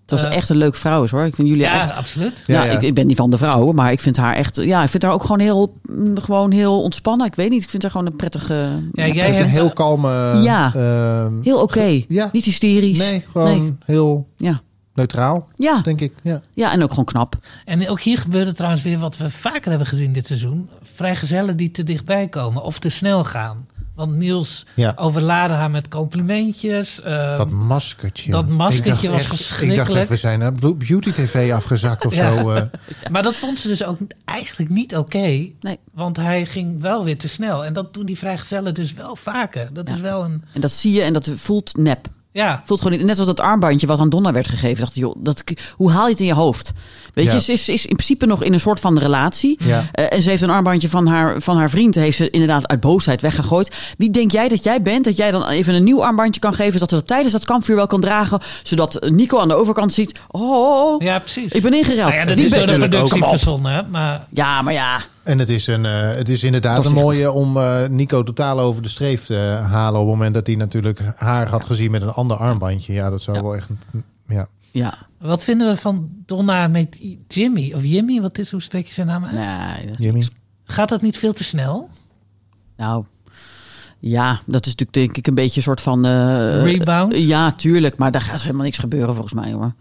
Het 0.07 0.21
was 0.21 0.31
Eh, 0.31 0.37
echt 0.37 0.49
een 0.49 0.57
leuk 0.57 0.75
vrouw 0.75 1.03
is 1.03 1.11
hoor. 1.11 1.25
Ik 1.25 1.35
vind 1.35 1.49
jullie 1.49 1.63
Ja, 1.63 1.81
echt... 1.83 1.93
absoluut. 1.93 2.43
Ja, 2.47 2.55
Ja, 2.65 2.71
ja. 2.71 2.77
Ik, 2.79 2.83
ik 2.83 2.95
ben 2.95 3.07
niet 3.07 3.17
van 3.17 3.31
de 3.31 3.37
vrouwen, 3.39 3.75
maar 3.75 3.93
ik 3.93 4.01
vind 4.01 4.17
haar 4.17 4.35
echt... 4.35 4.57
Ja, 4.57 4.83
ik 4.83 4.89
vind 4.89 5.03
haar 5.03 5.13
ook 5.13 5.21
gewoon 5.23 5.39
heel, 5.41 5.77
mm, 5.83 6.19
gewoon 6.19 6.51
heel 6.51 6.83
ontspannen. 6.83 7.27
Ik 7.27 7.35
weet 7.35 7.51
niet, 7.51 7.63
ik 7.63 7.69
vind 7.71 7.83
haar 7.83 7.91
gewoon 7.91 8.07
een 8.07 8.17
prettige... 8.17 8.69
Ja, 8.93 9.07
jij 9.07 9.29
is 9.29 9.35
een 9.35 9.41
hebt- 9.41 9.57
heel 9.57 9.73
kalme... 9.73 10.39
Ja. 10.43 10.75
ehm, 10.75 11.33
Heel 11.43 11.61
oké. 11.63 12.03
Ja. 12.09 12.29
Niet 12.33 12.45
hysterisch. 12.45 12.99
Nee, 12.99 13.25
gewoon 13.33 13.61
Nee. 13.63 13.77
heel 13.85 14.27
Ja. 14.37 14.61
neutraal, 14.95 15.49
Ja. 15.57 15.81
denk 15.81 16.01
ik. 16.01 16.13
Ja. 16.23 16.41
ja, 16.55 16.73
en 16.73 16.83
ook 16.83 16.91
gewoon 16.91 17.05
knap. 17.05 17.35
En 17.65 17.89
ook 17.89 18.01
hier 18.01 18.19
gebeurde 18.19 18.53
trouwens 18.53 18.83
weer 18.83 18.99
wat 18.99 19.17
we 19.17 19.31
vaker 19.31 19.69
hebben 19.71 19.87
gezien 19.89 20.13
dit 20.13 20.27
seizoen. 20.27 20.69
Vrijgezellen 20.83 21.57
die 21.57 21.71
te 21.71 21.83
dichtbij 21.85 22.29
komen 22.29 22.63
of 22.63 22.79
te 22.79 22.89
snel 22.89 23.25
gaan. 23.25 23.67
Want 23.97 24.17
Niels 24.17 24.67
Ja. 24.75 24.93
overlaadde 24.97 25.55
haar 25.55 25.71
met 25.71 25.89
complimentjes. 25.89 27.01
eh, 27.03 27.37
Dat 27.37 27.51
maskertje. 27.51 28.31
dat 28.31 28.49
maskertje 28.49 29.09
was 29.11 29.17
echt- 29.21 29.25
Ik 29.25 29.29
dacht 29.29 29.43
verschrikkelijk. 29.47 30.01
echt, 30.01 30.09
we 30.09 30.17
zijn 30.17 30.39
naar 30.39 30.53
Blue- 30.53 30.75
Beauty 30.75 31.13
TV 31.13 31.53
afgezakt 31.53 32.07
of 32.07 32.15
Ja. 32.21 32.37
zo. 32.37 32.51
eh. 32.51 32.63
Maar 33.11 33.23
dat 33.23 33.37
vond 33.37 33.59
ze 33.59 33.69
dus 33.69 33.85
ook 33.85 33.99
eigenlijk 34.25 34.71
niet 34.71 34.97
oké. 34.97 35.19
Nee. 35.61 35.79
Want 35.95 36.17
hij 36.17 36.47
ging 36.47 36.81
wel 36.81 37.05
weer 37.05 37.19
te 37.19 37.29
snel. 37.29 37.65
En 37.65 37.73
dat 37.73 37.95
doen 37.95 38.07
die 38.07 38.19
vrijgezellen 38.19 38.75
dus 38.75 38.93
wel 38.93 39.17
vaker. 39.17 39.69
Dat 39.73 39.89
Ja. 39.89 39.95
is 39.95 40.01
wel 40.01 40.25
een... 40.25 40.43
En 40.53 40.61
dat 40.61 40.73
zie 40.73 40.93
je 40.93 41.03
en 41.03 41.13
dat 41.13 41.31
voelt 41.37 41.77
nep. 41.77 42.09
Ja, 42.37 42.63
Voelt 42.65 42.81
gewoon 42.83 42.99
niet, 42.99 43.07
net 43.07 43.17
als 43.19 43.27
dat 43.27 43.41
armbandje 43.41 43.87
wat 43.87 43.99
aan 43.99 44.09
Donna 44.09 44.33
werd 44.33 44.49
gegeven. 44.49 44.81
Dacht 44.81 44.95
joh, 44.95 45.17
dat, 45.19 45.45
hoe 45.73 45.91
haal 45.91 46.05
je 46.05 46.11
het 46.11 46.21
in 46.21 46.27
je 46.27 46.35
hoofd? 46.35 46.73
Weet 47.15 47.27
Ja. 47.27 47.33
je, 47.33 47.41
ze 47.41 47.53
is, 47.53 47.69
is 47.69 47.87
in 47.87 47.95
principe 47.97 48.27
nog 48.27 48.43
in 48.43 48.53
een 48.53 48.61
soort 48.61 48.81
van 48.81 48.99
relatie. 48.99 49.59
Ja. 49.65 49.85
Eh, 49.93 50.05
en 50.13 50.23
ze 50.23 50.31
heeft 50.31 50.43
een 50.43 50.51
armbandje 50.51 50.89
van 50.89 51.07
haar, 51.07 51.41
van 51.43 51.57
haar 51.57 51.71
vriend, 51.71 51.95
heeft 51.95 52.17
ze 52.17 52.31
inderdaad 52.31 52.67
uit 52.69 52.81
boosheid 52.81 53.21
weggegooid. 53.23 53.75
Wie 53.99 54.11
denk 54.11 54.31
jij 54.31 54.49
dat 54.49 54.65
jij 54.65 54.83
bent, 54.83 55.05
dat 55.05 55.17
jij 55.17 55.31
dan 55.31 55.49
even 55.49 55.75
een 55.75 55.85
nieuw 55.85 56.05
armbandje 56.05 56.41
kan 56.41 56.55
geven, 56.55 56.73
zodat 56.73 56.89
ze 56.89 56.95
dat 56.95 57.07
tijdens 57.07 57.33
dat 57.33 57.45
kampvuur 57.45 57.77
wel 57.77 57.87
kan 57.87 58.01
dragen, 58.01 58.41
zodat 58.63 59.07
Nico 59.11 59.39
aan 59.39 59.49
de 59.49 59.55
overkant 59.55 59.93
ziet, 59.93 60.19
oh, 60.29 61.03
ja 61.03 61.19
precies. 61.19 61.53
ik 61.53 61.63
ben 61.63 61.75
ingeruild. 61.75 62.09
Nou 62.09 62.15
ja, 62.21 62.25
dat 62.25 62.35
Wie 62.37 62.45
is 62.45 62.51
door 62.51 62.67
de 62.67 62.79
productie 62.79 63.25
verzonnen. 63.25 63.73
hè, 63.73 63.83
Maar 63.91 64.27
Ja, 64.31 64.63
maar 64.63 64.73
ja, 64.73 65.01
En 65.27 65.39
het 65.39 65.49
is, 65.49 65.67
een, 65.67 65.85
eh, 65.87 66.01
het 66.15 66.29
is 66.29 66.43
inderdaad 66.43 66.87
een 66.87 66.93
mooie 66.95 67.33
om 67.33 67.57
eh, 67.57 67.87
Nico 67.89 68.23
totaal 68.23 68.61
over 68.61 68.83
de 68.83 68.89
streef 68.89 69.25
te 69.25 69.35
halen. 69.69 70.01
Op 70.01 70.07
het 70.07 70.15
moment 70.17 70.35
dat 70.35 70.47
hij 70.47 70.57
natuurlijk 70.57 71.01
haar 71.17 71.49
had 71.49 71.67
gezien 71.67 71.91
met 71.91 72.03
een 72.03 72.09
ander 72.11 72.37
armbandje. 72.37 72.93
Ja, 72.93 73.11
dat 73.11 73.23
zou 73.23 73.37
Ja. 73.37 73.43
wel 73.43 73.55
echt... 73.57 73.69
Ja. 74.29 74.47
ja. 74.71 74.95
wat 75.19 75.45
vinden 75.45 75.69
we 75.69 75.77
van 75.77 76.09
Donna 76.27 76.69
met 76.69 76.99
Jimmy? 77.29 77.73
Of 77.75 77.83
Jimmy, 77.85 78.21
wat 78.21 78.39
is, 78.39 78.51
hoe 78.51 78.63
spreek 78.63 78.87
je 78.87 78.93
zijn 78.93 79.07
naam 79.07 79.25
uit? 79.25 79.35
Nee, 79.35 79.87
dat- 79.87 79.99
Jimmy? 79.99 80.27
Gaat 80.65 80.89
dat 80.89 81.03
niet 81.03 81.19
veel 81.19 81.33
te 81.33 81.45
snel? 81.45 81.89
nou, 82.77 83.05
ja, 83.99 84.33
dat 84.47 84.67
is 84.67 84.75
natuurlijk 84.75 84.93
denk 84.93 85.17
ik 85.17 85.27
een 85.27 85.35
beetje 85.35 85.57
een 85.57 85.63
soort 85.63 85.81
van... 85.81 86.05
eh, 86.05 86.63
Rebound? 86.63 87.17
Ja, 87.21 87.53
tuurlijk, 87.53 87.97
maar 87.99 88.11
daar 88.13 88.21
gaat 88.21 88.43
helemaal 88.43 88.65
niks 88.65 88.79
gebeuren 88.79 89.15
volgens 89.15 89.35
mij 89.35 89.53
hoor. 89.53 89.73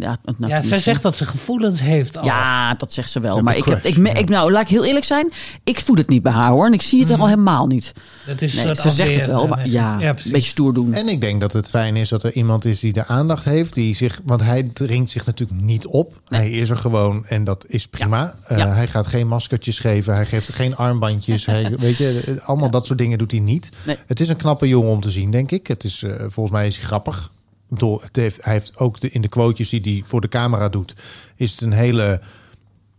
Ja, 0.00 0.16
nou, 0.38 0.52
ja, 0.52 0.62
zij 0.62 0.78
zegt 0.78 1.02
dat 1.02 1.16
ze 1.16 1.26
gevoelens 1.26 1.80
heeft 1.80 2.18
al. 2.18 2.24
Ja, 2.24 2.74
dat 2.74 2.92
zegt 2.92 3.10
ze 3.10 3.20
wel. 3.20 3.40
Maar 3.40 3.56
ik 3.56 3.64
heb, 3.64 3.84
ik, 3.84 3.96
me- 3.96 4.08
ja. 4.08 4.14
ik, 4.14 4.28
nou, 4.28 4.52
laat 4.52 4.62
ik 4.62 4.68
heel 4.68 4.84
eerlijk 4.84 5.04
zijn. 5.04 5.32
Ik 5.64 5.80
voel 5.80 5.96
het 5.96 6.08
niet 6.08 6.22
bij 6.22 6.32
haar 6.32 6.50
hoor. 6.50 6.66
En 6.66 6.72
ik 6.72 6.82
zie 6.82 7.00
het 7.00 7.10
er 7.10 7.18
al 7.18 7.28
helemaal 7.28 7.66
niet. 7.66 7.92
Dat 8.26 8.42
is 8.42 8.54
Nee, 8.54 8.64
soort 8.64 8.78
ze 8.78 8.90
zegt 8.90 9.14
het 9.14 9.26
wel, 9.26 9.42
eh, 9.42 9.48
maar 9.48 9.58
weg. 9.58 9.66
ja, 9.72 10.00
een 10.00 10.14
beetje 10.14 10.40
stoer 10.40 10.74
doen. 10.74 10.94
En 10.94 11.08
ik 11.08 11.20
denk 11.20 11.40
dat 11.40 11.52
het 11.52 11.68
fijn 11.70 11.96
is 11.96 12.08
dat 12.08 12.22
er 12.22 12.32
iemand 12.32 12.64
is 12.64 12.80
die 12.80 12.92
de 12.92 13.06
aandacht 13.06 13.44
heeft. 13.44 13.74
Die 13.74 13.94
zich, 13.94 14.20
want 14.24 14.40
hij 14.42 14.62
dringt 14.62 15.10
zich 15.10 15.26
natuurlijk 15.26 15.60
niet 15.60 15.86
op. 15.86 16.20
Hij 16.28 16.50
is 16.50 16.70
er 16.70 16.76
gewoon 16.76 17.26
en 17.26 17.44
dat 17.44 17.64
is 17.68 17.86
prima. 17.88 18.34
Eh, 18.44 18.58
Ja. 18.58 18.68
Hij 18.68 18.86
gaat 18.88 19.06
geen 19.06 19.28
maskertjes 19.28 19.78
geven. 19.78 20.14
Hij 20.14 20.26
geeft 20.26 20.52
geen 20.52 20.76
armbandjes. 20.76 21.46
hij, 21.46 21.76
weet 21.78 21.96
je, 21.96 22.22
eh, 22.26 22.48
allemaal 22.48 22.70
dat 22.70 22.86
soort 22.86 22.98
dingen 22.98 23.18
doet 23.18 23.30
hij 23.30 23.40
niet. 23.40 23.70
Nee. 23.82 23.96
Het 24.06 24.20
is 24.20 24.28
een 24.28 24.36
knappe 24.36 24.68
jongen 24.68 24.90
om 24.90 25.00
te 25.00 25.10
zien, 25.10 25.30
denk 25.30 25.50
ik. 25.50 25.66
Het 25.66 25.84
is, 25.84 26.02
eh, 26.02 26.14
volgens 26.28 26.50
mij 26.56 26.66
is 26.66 26.76
hij 26.76 26.84
grappig. 26.84 27.30
Bedoel, 27.72 28.00
het 28.02 28.16
heeft, 28.16 28.44
hij 28.44 28.52
heeft 28.52 28.76
ook 28.78 29.00
de, 29.00 29.10
in 29.10 29.20
de 29.20 29.28
quotejes 29.28 29.68
die 29.70 29.80
hij 29.98 30.02
voor 30.06 30.20
de 30.20 30.28
camera 30.28 30.68
doet... 30.68 30.94
is 31.36 31.50
het 31.52 31.60
een 31.60 31.72
hele 31.72 32.20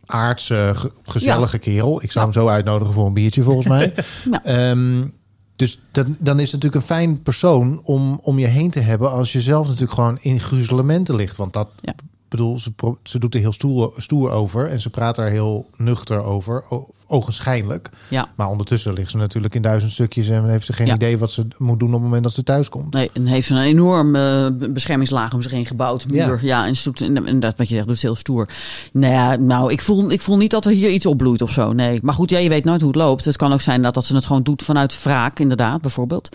aardse, 0.06 0.72
ge- 0.76 0.92
gezellige 1.04 1.60
kerel. 1.60 2.04
Ik 2.04 2.12
zou 2.12 2.26
hem 2.26 2.34
zo 2.34 2.48
uitnodigen 2.48 2.94
voor 2.94 3.06
een 3.08 3.14
biertje, 3.14 3.44
volgens 3.44 3.68
mij. 3.68 3.94
Ehm, 4.44 5.08
dus 5.56 5.80
dan, 5.92 6.16
dan 6.20 6.40
is 6.40 6.52
het 6.52 6.62
natuurlijk 6.62 6.76
een 6.76 6.96
fijn 6.96 7.22
persoon 7.22 7.82
om, 7.84 8.20
om 8.24 8.40
je 8.40 8.48
heen 8.48 8.70
te 8.70 8.80
hebben... 8.80 9.12
als 9.12 9.32
je 9.34 9.42
zelf 9.42 9.66
natuurlijk 9.66 9.94
gewoon 9.94 10.18
in 10.22 10.40
gruzelementen 10.40 11.16
ligt. 11.16 11.38
Want 11.38 11.54
dat, 11.54 11.70
Ja. 11.82 11.96
Bedoel, 12.38 12.60
ze, 12.60 12.72
ze 13.04 13.20
doet 13.20 13.34
er 13.34 13.40
heel 13.40 13.52
stoer, 13.52 13.94
stoer 13.98 14.32
over 14.32 14.70
en 14.70 14.82
ze 14.82 14.90
praat 14.90 15.16
daar 15.16 15.30
heel 15.30 15.70
nuchter 15.78 16.24
over, 16.24 16.64
ogenschijnlijk. 17.08 17.90
Ja. 18.10 18.30
Maar 18.36 18.48
ondertussen 18.50 18.94
ligt 18.94 19.12
ze 19.12 19.18
natuurlijk 19.18 19.56
in 19.56 19.62
duizend 19.62 19.92
stukjes 19.92 20.30
en 20.30 20.50
heeft 20.50 20.66
ze 20.66 20.74
geen 20.74 20.88
Ja. 20.88 20.94
idee 20.96 21.18
wat 21.18 21.32
ze 21.32 21.48
moet 21.58 21.80
doen 21.80 21.88
op 21.88 21.94
het 21.94 22.04
moment 22.04 22.24
dat 22.24 22.34
ze 22.34 22.44
thuis 22.44 22.70
komt. 22.70 22.94
Nee, 22.94 23.10
en 23.14 23.26
heeft 23.26 23.48
ze 23.48 23.54
een 23.54 23.62
enorm 23.62 24.16
eh, 24.16 24.48
beschermingslaag 24.70 25.34
om 25.34 25.42
zich 25.42 25.52
heen 25.52 25.66
gebouwd. 25.66 26.08
Muur. 26.08 26.18
Ja. 26.18 26.38
Ja, 26.42 26.66
en 26.66 26.76
ze 26.76 26.84
doet 26.84 27.02
inderdaad 27.02 27.58
wat 27.58 27.70
je 27.70 27.76
zegt, 27.76 27.88
doet 27.88 28.00
ze 28.00 28.06
heel 28.06 28.16
stoer. 28.16 28.50
Nou 28.92 29.14
ja, 29.14 29.36
nou, 29.36 29.72
ik 29.72 29.82
voel, 29.82 30.12
ik 30.12 30.22
voel 30.22 30.38
niet 30.38 30.52
dat 30.52 30.66
er 30.66 30.72
hier 30.72 30.90
iets 30.90 31.06
opbloeit 31.06 31.42
of 31.42 31.52
zo. 31.52 31.74
Nee. 31.74 32.00
Maar 32.02 32.14
goed, 32.14 32.30
ja, 32.30 32.38
je 32.38 32.50
weet 32.50 32.64
nooit 32.66 32.82
hoe 32.82 32.90
het 32.92 33.00
loopt. 33.00 33.26
Het 33.26 33.36
kan 33.36 33.54
ook 33.54 33.62
zijn 33.62 33.82
dat, 33.82 33.94
dat 33.94 34.06
ze 34.06 34.16
het 34.16 34.26
gewoon 34.26 34.44
doet 34.44 34.64
vanuit 34.64 35.04
wraak, 35.04 35.40
inderdaad, 35.40 35.82
bijvoorbeeld. 35.82 36.30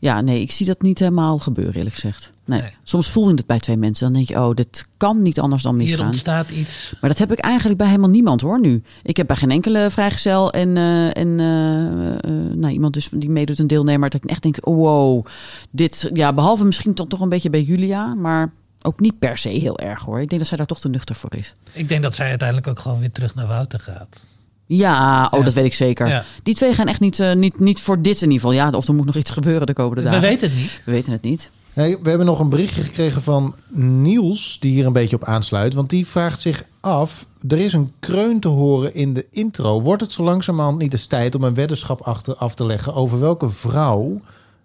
Ja, 0.00 0.20
nee, 0.20 0.40
ik 0.40 0.52
zie 0.52 0.66
dat 0.66 0.82
niet 0.82 0.98
helemaal 0.98 1.38
gebeuren, 1.38 1.74
eerlijk 1.74 1.94
gezegd. 1.94 2.30
Nee. 2.46 2.60
Nee. 2.60 2.70
Soms 2.82 3.10
voel 3.10 3.28
je 3.28 3.34
het 3.34 3.46
bij 3.46 3.58
twee 3.58 3.76
mensen. 3.76 4.04
Dan 4.04 4.14
denk 4.14 4.28
je, 4.28 4.36
oh, 4.36 4.54
dit 4.54 4.86
kan 4.96 5.22
niet 5.22 5.40
anders 5.40 5.62
dan 5.62 5.74
Hier 5.74 5.82
misgaan. 5.82 6.06
ontstaat 6.06 6.50
iets. 6.50 6.94
Maar 7.00 7.10
dat 7.10 7.18
heb 7.18 7.32
ik 7.32 7.38
eigenlijk 7.38 7.78
bij 7.78 7.86
helemaal 7.86 8.10
niemand 8.10 8.40
hoor 8.40 8.60
nu. 8.60 8.82
Ik 9.02 9.16
heb 9.16 9.26
bij 9.26 9.36
geen 9.36 9.50
enkele 9.50 9.90
vrijgezel 9.90 10.52
en, 10.52 10.76
eh, 10.76 11.16
en 11.16 11.40
eh, 11.40 12.14
eh, 12.14 12.54
nou, 12.54 12.72
iemand 12.72 12.94
dus 12.94 13.08
die 13.12 13.30
meedoet 13.30 13.58
een 13.58 13.66
deelnemer. 13.66 14.10
Dat 14.10 14.24
ik 14.24 14.30
echt 14.30 14.42
denk, 14.42 14.56
oh, 14.60 14.76
wow, 14.76 15.26
dit, 15.70 16.10
ja, 16.12 16.32
behalve 16.32 16.64
misschien 16.64 16.94
dan 16.94 17.06
toch 17.06 17.20
een 17.20 17.28
beetje 17.28 17.50
bij 17.50 17.62
Julia, 17.62 18.14
maar 18.14 18.50
ook 18.82 19.00
niet 19.00 19.18
per 19.18 19.38
se 19.38 19.48
heel 19.48 19.78
erg 19.78 20.00
hoor. 20.00 20.20
Ik 20.20 20.28
denk 20.28 20.40
dat 20.40 20.48
zij 20.48 20.56
daar 20.58 20.66
toch 20.66 20.80
te 20.80 20.88
nuchter 20.88 21.14
voor 21.14 21.34
is. 21.34 21.54
Ik 21.72 21.88
denk 21.88 22.02
dat 22.02 22.14
zij 22.14 22.28
uiteindelijk 22.28 22.68
ook 22.68 22.78
gewoon 22.78 22.98
weer 23.00 23.12
terug 23.12 23.34
naar 23.34 23.46
Wouter 23.46 23.80
gaat. 23.80 24.26
Ja, 24.66 25.24
oh, 25.30 25.38
Ja. 25.38 25.44
dat 25.44 25.54
weet 25.54 25.64
ik 25.64 25.74
zeker. 25.74 26.08
Ja. 26.08 26.24
Die 26.42 26.54
twee 26.54 26.74
gaan 26.74 26.88
echt 26.88 27.00
niet, 27.00 27.34
niet, 27.34 27.58
niet 27.60 27.80
voor 27.80 28.02
dit 28.02 28.16
in 28.22 28.30
ieder 28.30 28.48
geval. 28.48 28.52
Ja, 28.52 28.70
of 28.70 28.88
er 28.88 28.94
moet 28.94 29.06
nog 29.06 29.16
iets 29.16 29.30
gebeuren 29.30 29.66
de 29.66 29.72
komende 29.72 30.02
We 30.02 30.08
dagen. 30.08 30.28
weten 30.28 30.48
het 30.48 30.58
niet. 30.58 30.82
We 30.84 30.92
weten 30.92 31.12
het 31.12 31.22
niet. 31.22 31.50
We 31.76 31.98
hebben 32.02 32.26
nog 32.26 32.40
een 32.40 32.48
berichtje 32.48 32.82
gekregen 32.82 33.22
van 33.22 33.54
Niels, 33.72 34.60
die 34.60 34.72
hier 34.72 34.86
een 34.86 34.92
beetje 34.92 35.16
op 35.16 35.24
aansluit. 35.24 35.74
Want 35.74 35.90
die 35.90 36.06
vraagt 36.06 36.40
zich 36.40 36.64
af, 36.80 37.26
er 37.48 37.58
is 37.58 37.72
een 37.72 37.92
kreun 37.98 38.40
te 38.40 38.48
horen 38.48 38.94
in 38.94 39.14
de 39.14 39.26
intro. 39.30 39.82
Wordt 39.82 40.02
het 40.02 40.12
zo 40.12 40.22
langzamerhand 40.22 40.78
niet 40.78 40.92
eens 40.92 41.06
tijd 41.06 41.34
om 41.34 41.42
een 41.42 41.54
weddenschap 41.54 42.00
achter, 42.00 42.34
af 42.36 42.54
te 42.54 42.64
leggen 42.64 42.94
over 42.94 43.20
welke 43.20 43.50
vrouw 43.50 44.20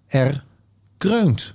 er 0.07 0.43
kreunt? 0.97 1.53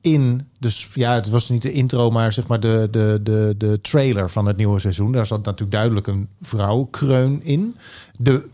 In 0.00 0.48
de, 0.58 0.84
ja, 0.94 1.14
het 1.14 1.28
was 1.28 1.48
niet 1.48 1.62
de 1.62 1.72
intro, 1.72 2.10
maar 2.10 2.32
zeg 2.32 2.46
maar 2.46 2.60
de, 2.60 2.88
de, 2.90 3.20
de, 3.22 3.54
de 3.58 3.80
trailer 3.80 4.30
van 4.30 4.46
het 4.46 4.56
nieuwe 4.56 4.78
seizoen. 4.78 5.12
Daar 5.12 5.26
zat 5.26 5.44
natuurlijk 5.44 5.72
duidelijk 5.72 6.06
een 6.06 6.28
vrouwenkreun 6.40 7.42
in. 7.42 7.76
De 8.16 8.48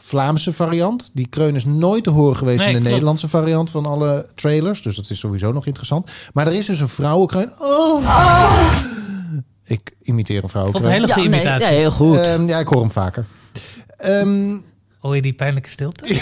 Vlaamse 0.00 0.52
variant. 0.52 1.10
Die 1.12 1.26
kreun 1.28 1.54
is 1.54 1.64
nooit 1.64 2.04
te 2.04 2.10
horen 2.10 2.36
geweest 2.36 2.58
Nee, 2.58 2.66
in 2.66 2.72
de 2.72 2.78
klopt. 2.78 2.92
Nederlandse 2.92 3.28
variant 3.28 3.70
van 3.70 3.86
alle 3.86 4.26
trailers. 4.34 4.82
Dus 4.82 4.96
dat 4.96 5.10
is 5.10 5.18
sowieso 5.18 5.52
nog 5.52 5.66
interessant. 5.66 6.10
Maar 6.32 6.46
er 6.46 6.52
is 6.54 6.66
dus 6.66 6.80
een 6.80 6.88
vrouwenkreun. 6.88 7.50
Oh. 7.60 8.04
Ik 9.64 9.94
imiteer 10.02 10.36
een 10.36 10.44
Ik 10.44 10.50
vond 10.50 10.52
vrouwenkreun. 10.52 10.84
een 10.86 10.92
hele 10.92 11.06
Ja, 11.06 11.12
goede 11.14 11.28
nee, 11.28 11.40
imitatie. 11.40 11.66
ja, 11.74 11.80
heel 11.80 11.90
goed. 11.90 12.16
Ehm, 12.16 12.46
ja, 12.48 12.58
ik 12.58 12.68
hoor 12.68 12.80
hem 12.80 12.90
vaker. 12.90 13.24
Ehm, 13.96 14.56
Hoor 14.98 15.14
je 15.14 15.22
die 15.22 15.32
pijnlijke 15.32 15.68
stilte? 15.68 16.06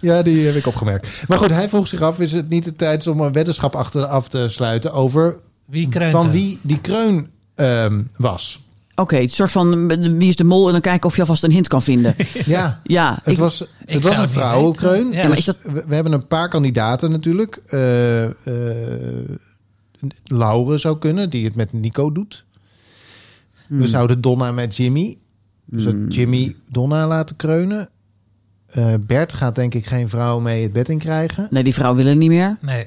ja, 0.00 0.22
die 0.22 0.46
heb 0.46 0.54
ik 0.54 0.66
opgemerkt. 0.66 1.08
Maar 1.28 1.38
goed, 1.38 1.50
hij 1.50 1.68
vroeg 1.68 1.88
zich 1.88 2.00
af: 2.00 2.20
is 2.20 2.32
het 2.32 2.48
niet 2.48 2.64
de 2.64 2.72
tijd 2.76 3.06
om 3.06 3.20
een 3.20 3.32
weddenschap 3.32 3.74
achter, 3.76 4.04
af 4.04 4.28
te 4.28 4.48
sluiten 4.48 4.92
over 4.92 5.36
Wie 5.66 5.88
van 6.10 6.30
wie 6.30 6.58
die 6.62 6.80
kreun 6.80 7.30
ehm, 7.54 8.02
was? 8.16 8.64
Oké, 8.96 9.16
het 9.16 9.32
soort 9.32 9.50
van 9.50 9.88
wie 10.18 10.28
is 10.28 10.36
de 10.36 10.44
mol 10.44 10.66
en 10.66 10.72
dan 10.72 10.80
kijken 10.80 11.08
of 11.08 11.14
je 11.14 11.20
alvast 11.20 11.42
een 11.44 11.50
hint 11.50 11.68
kan 11.68 11.82
vinden. 11.82 12.14
Ja, 12.44 12.80
Ja, 12.84 13.14
het 13.22 13.32
ik- 13.32 13.38
was, 13.38 13.60
ik 13.62 13.68
het 13.86 14.02
was 14.04 14.16
een 14.16 14.28
vrouwenkreun. 14.28 15.12
Ja, 15.12 15.28
Dus 15.28 15.44
dat- 15.44 15.56
we, 15.62 15.84
we 15.88 15.94
hebben 15.94 16.12
een 16.12 16.26
paar 16.26 16.48
kandidaten 16.48 17.10
natuurlijk. 17.10 17.62
Eh 17.66 18.24
eh, 18.24 18.32
Laure 20.24 20.78
zou 20.78 20.98
kunnen, 20.98 21.30
die 21.30 21.44
het 21.44 21.54
met 21.54 21.72
Nico 21.72 22.12
doet. 22.12 22.44
Hmm. 23.66 23.80
We 23.80 23.86
zouden 23.86 24.20
Donna 24.20 24.52
met 24.52 24.76
Jimmy. 24.76 25.18
We 25.64 25.80
zouden 25.80 26.08
Jimmy 26.08 26.56
Donna 26.70 27.06
laten 27.06 27.36
kreunen. 27.36 27.88
Eh, 28.66 28.94
Bert 29.00 29.32
gaat 29.32 29.54
denk 29.54 29.74
ik 29.74 29.86
geen 29.86 30.08
vrouw 30.08 30.40
mee 30.40 30.62
het 30.62 30.72
bed 30.72 30.88
in 30.88 30.98
krijgen. 30.98 31.48
Nee, 31.50 31.64
die 31.64 31.74
vrouw 31.74 31.94
willen 31.94 32.18
niet 32.18 32.28
meer. 32.28 32.56
Nee. 32.60 32.86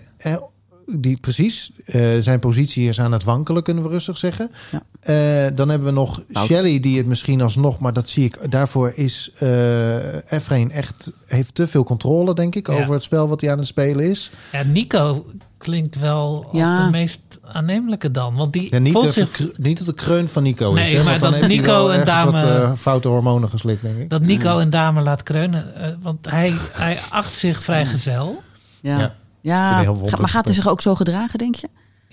Die, 0.97 1.17
precies. 1.17 1.71
Eh, 1.85 2.01
zijn 2.19 2.39
positie 2.39 2.89
is 2.89 2.99
aan 2.99 3.11
het 3.11 3.23
wankelen, 3.23 3.63
kunnen 3.63 3.83
we 3.83 3.89
rustig 3.89 4.17
zeggen. 4.17 4.51
Ja. 4.71 4.81
Eh, 4.99 5.55
dan 5.55 5.69
hebben 5.69 5.87
we 5.87 5.93
nog 5.93 6.21
Fout. 6.31 6.45
Shelly, 6.47 6.79
die 6.79 6.97
het 6.97 7.05
misschien 7.07 7.41
alsnog... 7.41 7.79
maar 7.79 7.93
dat 7.93 8.09
zie 8.09 8.23
ik... 8.25 8.51
daarvoor 8.51 8.91
is 8.95 9.31
eh 9.37 10.31
Efrain 10.31 10.71
echt... 10.71 11.11
heeft 11.25 11.55
te 11.55 11.67
veel 11.67 11.83
controle, 11.83 12.33
denk 12.35 12.55
ik... 12.55 12.67
Ja. 12.67 12.73
over 12.73 12.93
het 12.93 13.03
spel 13.03 13.27
wat 13.27 13.41
hij 13.41 13.51
aan 13.51 13.57
het 13.57 13.67
spelen 13.67 14.09
is. 14.09 14.31
Ja, 14.51 14.63
Nico 14.63 15.25
klinkt 15.57 15.99
wel 15.99 16.45
als 16.51 16.57
Ja. 16.61 16.85
de 16.85 16.91
meest 16.91 17.19
aannemelijke 17.43 18.11
dan. 18.11 18.35
Want 18.35 18.53
die 18.53 18.67
Ja, 18.71 18.77
niet, 18.79 18.93
voelt 18.93 19.13
zich... 19.13 19.41
niet 19.59 19.77
dat 19.77 19.87
de 19.87 19.93
kreun 19.93 20.29
van 20.29 20.43
Nico 20.43 20.71
Nee, 20.71 20.91
is. 20.91 20.97
Hè, 20.97 21.03
maar 21.03 21.19
dan 21.19 21.31
dat 21.31 21.39
heeft 21.39 21.53
Nico 21.61 21.87
en 21.89 22.05
dame- 22.05 22.31
wat 22.31 22.41
eh, 22.41 22.73
foute 22.73 23.07
hormonen 23.07 23.49
geslikt, 23.49 23.81
denk 23.81 23.97
ik. 23.97 24.09
Dat 24.09 24.21
Nico 24.21 24.57
een 24.59 24.69
dame 24.69 25.01
laat 25.01 25.23
kreunen. 25.23 25.75
eh, 25.75 25.93
want 26.01 26.29
hij, 26.29 26.53
hij 26.71 26.99
acht 27.09 27.33
zich 27.33 27.63
vrijgezel. 27.63 28.41
Ja. 28.81 28.99
Ja. 28.99 29.15
Ja, 29.41 29.93
maar 30.19 30.29
gaat 30.29 30.45
hij 30.45 30.53
zich 30.53 30.67
ook 30.67 30.81
zo 30.81 30.95
gedragen, 30.95 31.37
denk 31.37 31.55
je? 31.55 31.67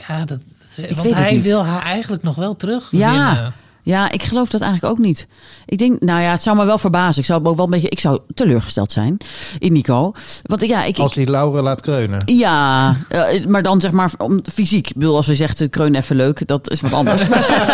Ja, 0.08 0.24
dat, 0.24 0.38
weet 0.76 0.94
want 0.96 1.14
hij 1.14 1.32
niet. 1.32 1.42
wil 1.42 1.64
haar 1.64 1.82
eigenlijk 1.82 2.22
nog 2.22 2.34
wel 2.34 2.56
terug 2.56 2.88
Ja. 2.90 3.10
winnen. 3.34 3.54
Ja, 3.82 4.10
ik 4.12 4.22
geloof 4.22 4.48
dat 4.48 4.60
eigenlijk 4.60 4.92
ook 4.92 4.98
niet. 5.04 5.26
Ik 5.66 5.78
denk, 5.78 6.00
nou 6.00 6.20
ja, 6.20 6.30
het 6.30 6.42
zou 6.42 6.56
me 6.56 6.64
wel 6.64 6.78
verbazen. 6.78 7.20
Ik 7.20 7.26
zou 7.26 7.44
ook 7.44 7.56
wel 7.56 7.64
een 7.64 7.70
beetje, 7.70 7.88
ik 7.88 8.00
zou 8.00 8.20
teleurgesteld 8.34 8.92
zijn 8.92 9.16
in 9.58 9.72
Nico. 9.72 10.12
Want 10.42 10.66
ja, 10.66 10.84
ik, 10.84 10.98
Als 10.98 11.16
ik 11.16 11.24
hij 11.24 11.32
Laura 11.34 11.62
laat 11.62 11.80
kreunen. 11.80 12.22
ja, 12.24 12.94
eh, 13.08 13.46
maar 13.46 13.62
dan 13.62 13.80
zeg 13.80 13.90
maar 13.90 14.10
om, 14.18 14.40
fysiek. 14.52 14.88
Ik 14.88 14.94
bedoel, 14.94 15.16
als 15.16 15.26
hij 15.26 15.34
zegt, 15.34 15.60
eh, 15.60 15.68
kreun 15.70 15.94
even 15.94 16.16
leuk, 16.16 16.46
dat 16.46 16.70
is 16.70 16.80
wat 16.80 16.92
anders. 16.92 17.22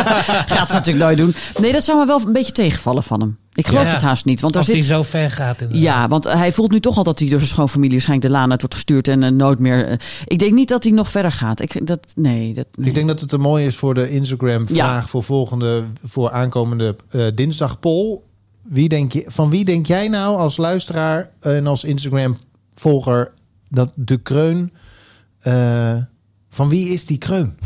Gaat 0.55 0.69
ze 0.69 0.73
natuurlijk 0.75 1.05
nooit 1.05 1.19
doen. 1.19 1.35
Nee, 1.61 1.73
dat 1.73 1.85
zou 1.85 1.99
me 1.99 2.07
wel 2.07 2.21
een 2.27 2.33
beetje 2.33 2.53
tegenvallen 2.53 3.03
van 3.03 3.21
hem. 3.21 3.39
Ik 3.55 3.67
geloof 3.67 3.85
Ja. 3.85 3.93
het 3.93 4.03
haast 4.03 4.25
niet. 4.25 4.41
Want 4.41 4.57
Als 4.57 4.67
hij 4.67 4.77
zit, 4.77 4.85
zo 4.85 5.03
ver 5.03 5.31
gaat. 5.31 5.61
inderdaad. 5.61 5.83
Ja, 5.85 6.09
want 6.09 6.25
hij 6.25 6.53
voelt 6.53 6.71
nu 6.71 6.81
toch 6.81 6.97
al 6.97 7.05
dat 7.05 7.19
hij 7.19 7.29
door 7.29 7.39
zijn 7.39 7.51
schoonfamilie 7.51 7.93
waarschijnlijk 7.93 8.29
de 8.33 8.39
laan 8.39 8.51
uit 8.51 8.61
wordt 8.61 8.75
gestuurd 8.75 9.09
en 9.09 9.23
eh, 9.23 9.31
nooit 9.31 9.59
meer. 9.59 9.87
eh, 9.87 9.97
ik 10.25 10.39
denk 10.39 10.53
niet 10.53 10.69
dat 10.69 10.83
hij 10.83 10.93
nog 10.93 11.09
verder 11.09 11.33
gaat. 11.33 11.61
Ik, 11.61 11.87
dat, 11.87 12.13
nee, 12.15 12.55
dat, 12.55 12.67
nee. 12.75 12.89
Ik 12.89 12.95
denk 12.95 13.07
dat 13.09 13.21
het 13.21 13.33
een 13.33 13.41
mooi 13.41 13.67
is 13.67 13.77
voor 13.77 13.95
de 13.95 14.11
Instagram-vraag 14.11 14.77
Ja. 15.03 15.07
voor 15.09 15.23
volgende, 15.23 15.85
voor 16.05 16.31
aankomende 16.31 16.97
eh 17.11 17.27
dinsdag 17.35 17.81
poll. 17.81 18.19
Wie 18.69 18.89
denk 18.89 19.13
je, 19.13 19.25
van 19.27 19.51
wie 19.51 19.65
denk 19.65 19.87
jij 19.87 20.09
nou 20.09 20.37
als 20.37 20.57
luisteraar 20.57 21.31
en 21.41 21.67
als 21.67 21.85
Instagram-volger 21.85 23.33
dat 23.69 23.93
de 23.95 24.17
kreun. 24.17 24.73
Van 26.55 26.69
wie 26.69 26.89
is 26.89 27.05
die 27.05 27.19
kreun? 27.19 27.57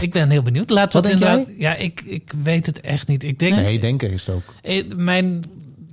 Ik 0.00 0.12
ben 0.12 0.30
heel 0.30 0.42
benieuwd. 0.42 0.70
Laten 0.70 1.02
we 1.02 1.08
Wat 1.08 1.12
het 1.12 1.20
denk 1.20 1.38
inderdaad... 1.38 1.60
Ja, 1.60 1.74
ik, 1.74 2.00
ik 2.00 2.32
weet 2.42 2.66
het 2.66 2.80
echt 2.80 3.08
niet. 3.08 3.22
Ik 3.22 3.38
denk... 3.38 3.56
Nee, 3.56 3.80
denken 3.80 4.10
is 4.10 4.26
het 4.26 4.34
ook. 4.34 4.54
Eh, 4.62 4.84
Mijn 4.96 5.42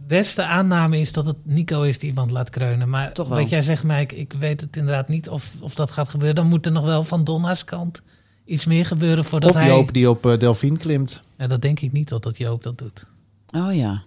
beste 0.08 0.44
aanname 0.44 1.00
is 1.00 1.12
dat 1.12 1.26
het 1.26 1.36
Nico 1.44 1.82
is 1.82 2.00
die 2.00 2.10
iemand 2.10 2.32
laat 2.32 2.50
kreunen. 2.50 2.90
Maar 2.90 3.14
Toch 3.14 3.28
wel. 3.28 3.40
wat 3.40 3.50
jij 3.50 3.62
zegt, 3.62 3.84
Mike, 3.84 4.16
ik 4.16 4.34
weet 4.40 4.62
het 4.62 4.78
inderdaad 4.78 5.08
niet 5.08 5.30
of, 5.30 5.52
of 5.60 5.76
dat 5.76 5.92
gaat 5.92 6.10
gebeuren. 6.10 6.36
Dan 6.36 6.48
moet 6.48 6.66
er 6.66 6.72
nog 6.72 6.86
wel 6.86 7.04
van 7.04 7.24
Donna's 7.24 7.64
kant 7.66 8.02
iets 8.46 8.66
meer 8.66 8.86
gebeuren 8.86 9.26
voordat 9.26 9.50
Of 9.50 9.56
hij... 9.56 9.68
Joop 9.68 9.94
die 9.94 10.10
op 10.10 10.26
eh, 10.26 10.40
Delphine 10.40 10.78
klimt. 10.78 11.22
Ja, 11.38 11.48
dat 11.48 11.62
denk 11.62 11.80
ik 11.80 11.92
niet 11.92 12.10
dat 12.10 12.24
dat 12.24 12.38
Joop 12.38 12.64
dat 12.64 12.78
doet. 12.78 13.06
Oh 13.52 13.74
ja. 13.74 14.02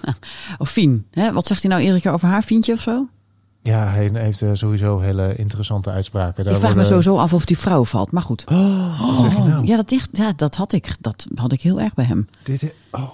Of 0.58 0.70
Fien. 0.70 1.06
Hè? 1.10 1.32
Wat 1.32 1.46
zegt 1.46 1.62
hij 1.62 1.70
nou 1.70 1.82
iedere 1.82 2.00
keer 2.00 2.12
over 2.12 2.28
haar, 2.28 2.42
Fientje 2.42 2.72
of 2.72 2.80
zo? 2.80 3.08
Ja, 3.66 3.86
hij 3.86 4.10
heeft 4.12 4.42
eh, 4.42 4.50
sowieso 4.52 4.98
hele 4.98 5.36
interessante 5.36 5.90
uitspraken. 5.90 6.44
Daar 6.44 6.52
ik 6.52 6.58
vraag 6.58 6.74
me 6.74 6.84
sowieso 6.84 7.16
af 7.18 7.32
of 7.32 7.44
die 7.44 7.58
vrouw 7.58 7.84
valt. 7.84 8.10
Maar 8.12 8.22
goed. 8.22 8.44
Wat 8.44 8.56
zeg 9.20 9.36
je 9.36 9.42
nou? 9.48 9.66
Ja, 9.66 9.76
dat, 9.76 9.88
dicht, 9.88 10.08
ja, 10.12 10.32
dat 10.36 10.54
had 10.56 10.72
ik. 10.72 10.96
Dat 11.00 11.26
had 11.34 11.52
ik 11.52 11.60
heel 11.60 11.80
erg 11.80 11.94
bij 11.94 12.04
hem. 12.04 12.28
Dit, 12.42 12.62
is- 12.62 12.70
oh. 12.90 13.08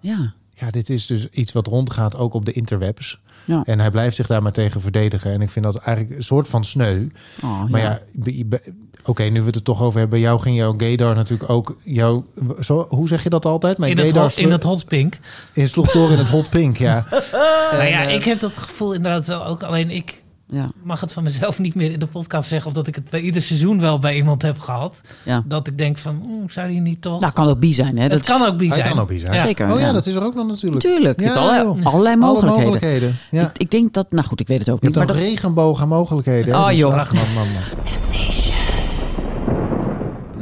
Ja. 0.00 0.32
Ja, 0.54 0.70
dit 0.70 0.88
is 0.90 1.06
dus 1.06 1.28
iets 1.28 1.52
wat 1.52 1.66
rondgaat 1.66 2.16
ook 2.16 2.34
op 2.34 2.44
de 2.44 2.52
interwebs. 2.52 3.20
Ja. 3.44 3.62
En 3.64 3.78
hij 3.80 3.90
blijft 3.90 4.16
zich 4.16 4.26
daar 4.26 4.42
maar 4.42 4.52
tegen 4.52 4.80
verdedigen. 4.80 5.32
En 5.32 5.40
ik 5.40 5.50
vind 5.50 5.64
dat 5.64 5.76
eigenlijk 5.76 6.16
een 6.16 6.22
soort 6.24 6.48
van 6.48 6.64
sneu. 6.64 7.06
Oh, 7.42 7.64
Maar 7.64 7.80
ja, 7.80 8.00
be- 8.12 8.62
oké, 9.04 9.22
nu 9.22 9.40
we 9.40 9.46
het 9.46 9.54
er 9.56 9.62
toch 9.62 9.82
over 9.82 9.98
hebben. 9.98 10.18
Jou 10.20 10.40
ging 10.40 10.56
jouw 10.56 10.74
gaydar 10.76 11.14
natuurlijk 11.14 11.50
ook... 11.50 11.76
Jouw, 11.84 12.24
zo, 12.60 12.86
hoe 12.88 13.08
zeg 13.08 13.22
je 13.22 13.28
dat 13.30 13.44
altijd? 13.46 13.78
Mijn 13.78 13.96
In 13.96 14.04
het, 14.04 14.16
hot, 14.16 14.36
in 14.36 14.50
het 14.50 14.62
hot 14.62 14.84
pink. 14.86 15.18
in 15.52 15.68
sloeg 15.68 15.90
door 15.92 16.10
in 16.10 16.18
het 16.18 16.28
hot 16.28 16.48
pink, 16.48 16.76
ja. 16.78 17.06
nou 17.72 17.84
ja, 17.84 18.02
ik 18.02 18.24
heb 18.24 18.40
dat 18.40 18.58
gevoel 18.58 18.92
inderdaad 18.92 19.26
wel 19.26 19.46
ook. 19.46 19.62
Alleen 19.62 19.90
ik 19.90 20.22
ja. 20.46 20.68
mag 20.82 21.00
het 21.00 21.12
van 21.12 21.22
mezelf 21.22 21.58
niet 21.58 21.74
meer 21.74 21.90
in 21.92 21.98
de 21.98 22.06
podcast 22.06 22.48
zeggen. 22.48 22.68
Of 22.68 22.72
dat 22.76 22.86
ik 22.86 22.94
het 22.94 23.10
bij 23.10 23.20
ieder 23.20 23.42
seizoen 23.42 23.80
wel 23.80 23.98
bij 23.98 24.16
iemand 24.16 24.42
heb 24.42 24.58
gehad. 24.58 24.94
ja. 25.22 25.42
Dat 25.46 25.66
ik 25.66 25.78
denk 25.78 25.98
van, 25.98 26.22
oeh, 26.28 26.50
zou 26.50 26.68
die 26.68 26.80
niet 26.80 27.02
toch... 27.02 27.20
Nou, 27.20 27.32
kan 27.32 27.48
ook 27.48 27.58
bi 27.58 27.72
zijn. 27.74 27.96
Hè? 27.96 28.02
het 28.02 28.12
Dat 28.12 28.22
kan 28.22 28.46
ook 28.46 28.56
bi 28.56 28.68
Hij 28.68 28.76
zijn. 28.78 28.88
kan 28.90 28.98
ook 29.00 29.08
bi 29.08 29.18
zijn. 29.18 29.32
Ja. 29.32 29.44
Zeker. 29.44 29.72
Oh 29.72 29.78
ja, 29.80 29.86
ja. 29.86 29.92
dat 29.92 30.06
is 30.06 30.14
er 30.14 30.24
ook 30.24 30.34
nog 30.34 30.46
natuurlijk. 30.46 30.82
Natuurlijk. 30.82 31.18
Je 31.20 31.24
hebt 31.26 31.36
Ja, 31.36 31.42
allerlei, 31.42 31.64
joh. 31.76 31.86
allerlei 31.86 32.14
Alle 32.14 32.24
mogelijkheden. 32.26 32.70
mogelijkheden. 32.72 33.16
Ja. 33.30 33.42
Ik, 33.42 33.58
ik 33.58 33.70
denk 33.70 33.92
dat... 33.94 34.06
Nou 34.10 34.26
goed, 34.26 34.40
ik 34.40 34.46
weet 34.46 34.58
het 34.58 34.70
ook 34.70 34.80
Je 34.80 34.86
niet. 34.86 34.94
hebt 34.96 35.06
Maar 35.06 35.16
een 35.16 35.22
dat, 35.22 35.30
regenboog 35.32 35.80
aan 35.80 35.88
mogelijkheden. 35.88 36.54
Oh, 36.54 36.68
Dus 36.68 36.78
joh. 36.78 36.94
man, 37.12 37.34
man. 37.34 37.46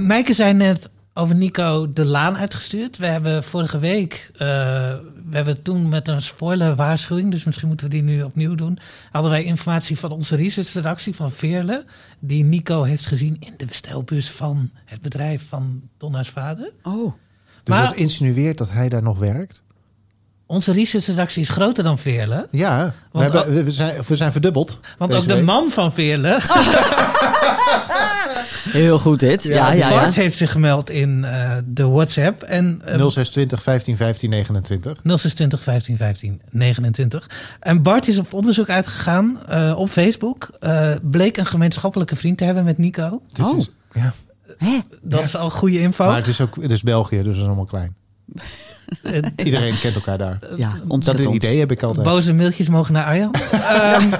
Mijke 0.06 0.32
zei 0.34 0.52
net 0.52 0.90
over 1.14 1.34
Nico 1.34 1.92
de 1.92 2.04
Laan 2.04 2.36
uitgestuurd. 2.36 2.96
We 2.96 3.06
hebben 3.06 3.44
vorige 3.44 3.78
week, 3.78 4.30
eh, 4.32 4.38
we 5.28 5.36
hebben 5.36 5.62
toen 5.62 5.88
met 5.88 6.08
een 6.08 6.22
spoiler 6.22 6.74
waarschuwing, 6.74 7.30
dus 7.30 7.44
misschien 7.44 7.68
moeten 7.68 7.86
we 7.86 7.92
die 7.92 8.02
nu 8.02 8.22
opnieuw 8.22 8.54
doen. 8.54 8.78
Hadden 9.10 9.30
wij 9.30 9.44
informatie 9.44 9.98
van 9.98 10.10
onze 10.10 10.36
researchredactie 10.36 11.14
van 11.14 11.32
Veerle, 11.32 11.84
die 12.18 12.44
Nico 12.44 12.82
heeft 12.82 13.06
gezien 13.06 13.36
in 13.40 13.54
de 13.56 13.66
bestelbus 13.66 14.30
van 14.30 14.70
het 14.84 15.00
bedrijf 15.00 15.48
van 15.48 15.82
Donna's 15.98 16.28
vader. 16.28 16.72
Oh. 16.82 17.12
Dus 17.64 17.74
Maar- 17.74 17.86
dat 17.86 17.94
insinueert 17.96 18.58
dat 18.58 18.70
hij 18.70 18.88
daar 18.88 19.02
nog 19.02 19.18
werkt? 19.18 19.62
Onze 20.48 20.72
researchredactie 20.72 21.42
is 21.42 21.48
groter 21.48 21.84
dan 21.84 21.98
Veerle, 21.98 22.48
Ja, 22.50 22.94
we, 23.12 23.22
hebben, 23.22 23.64
we, 23.64 23.70
zijn, 23.70 24.02
we 24.06 24.16
zijn 24.16 24.32
verdubbeld. 24.32 24.80
want 24.98 25.14
ook 25.14 25.28
de 25.28 25.34
week. 25.34 25.44
man 25.44 25.70
van 25.70 25.92
Veerle, 25.92 26.28
Heel 28.68 28.98
goed 28.98 29.20
dit. 29.20 29.42
Ja, 29.42 29.72
ja, 29.72 29.88
ja. 29.88 29.88
Bart, 29.88 30.14
heeft 30.14 30.36
zich 30.36 30.52
gemeld 30.52 30.90
in 30.90 31.24
eh, 31.24 31.56
de 31.66 31.88
WhatsApp 31.88 32.42
en 32.42 32.80
eh, 32.84 32.92
0620 32.92 33.62
15 33.62 33.96
15 33.96 34.30
29. 34.30 34.92
0620 35.02 35.62
15 35.62 35.96
15 35.96 36.40
29. 36.50 37.30
En 37.60 37.82
Bart 37.82 38.08
is 38.08 38.18
op 38.18 38.32
onderzoek 38.32 38.68
uitgegaan 38.68 39.40
eh, 39.48 39.74
op 39.78 39.88
Facebook. 39.88 40.48
Eh, 40.60 40.94
bleek 41.02 41.36
een 41.36 41.46
gemeenschappelijke 41.46 42.16
vriend 42.16 42.38
te 42.38 42.44
hebben 42.44 42.64
met 42.64 42.78
Nico. 42.78 43.22
Dus 43.32 43.46
Oh. 43.46 43.58
is- 43.58 43.70
ja. 43.92 44.14
Hè? 44.58 44.78
Dat 45.02 45.24
is 45.24 45.36
al 45.36 45.50
goede 45.50 45.80
info. 45.80 46.04
Maar 46.06 46.16
het 46.16 46.26
is 46.26 46.40
ook 46.40 46.56
het 46.62 46.70
is 46.70 46.82
België, 46.82 47.16
dus 47.16 47.24
dat 47.24 47.34
is 47.34 47.42
allemaal 47.42 47.64
klein. 47.64 47.94
Eh, 49.02 49.22
Iedereen 49.36 49.78
kent 49.78 49.94
elkaar 49.94 50.18
daar. 50.18 50.38
Ja, 50.56 50.72
Dat 50.88 51.18
idee 51.18 51.58
heb 51.58 51.70
ik 51.70 51.82
altijd. 51.82 52.06
boze 52.06 52.32
mailtjes 52.32 52.68
mogen 52.68 52.92
naar 52.92 53.04
Arjan. 53.04 53.34
Ehm, 53.52 54.10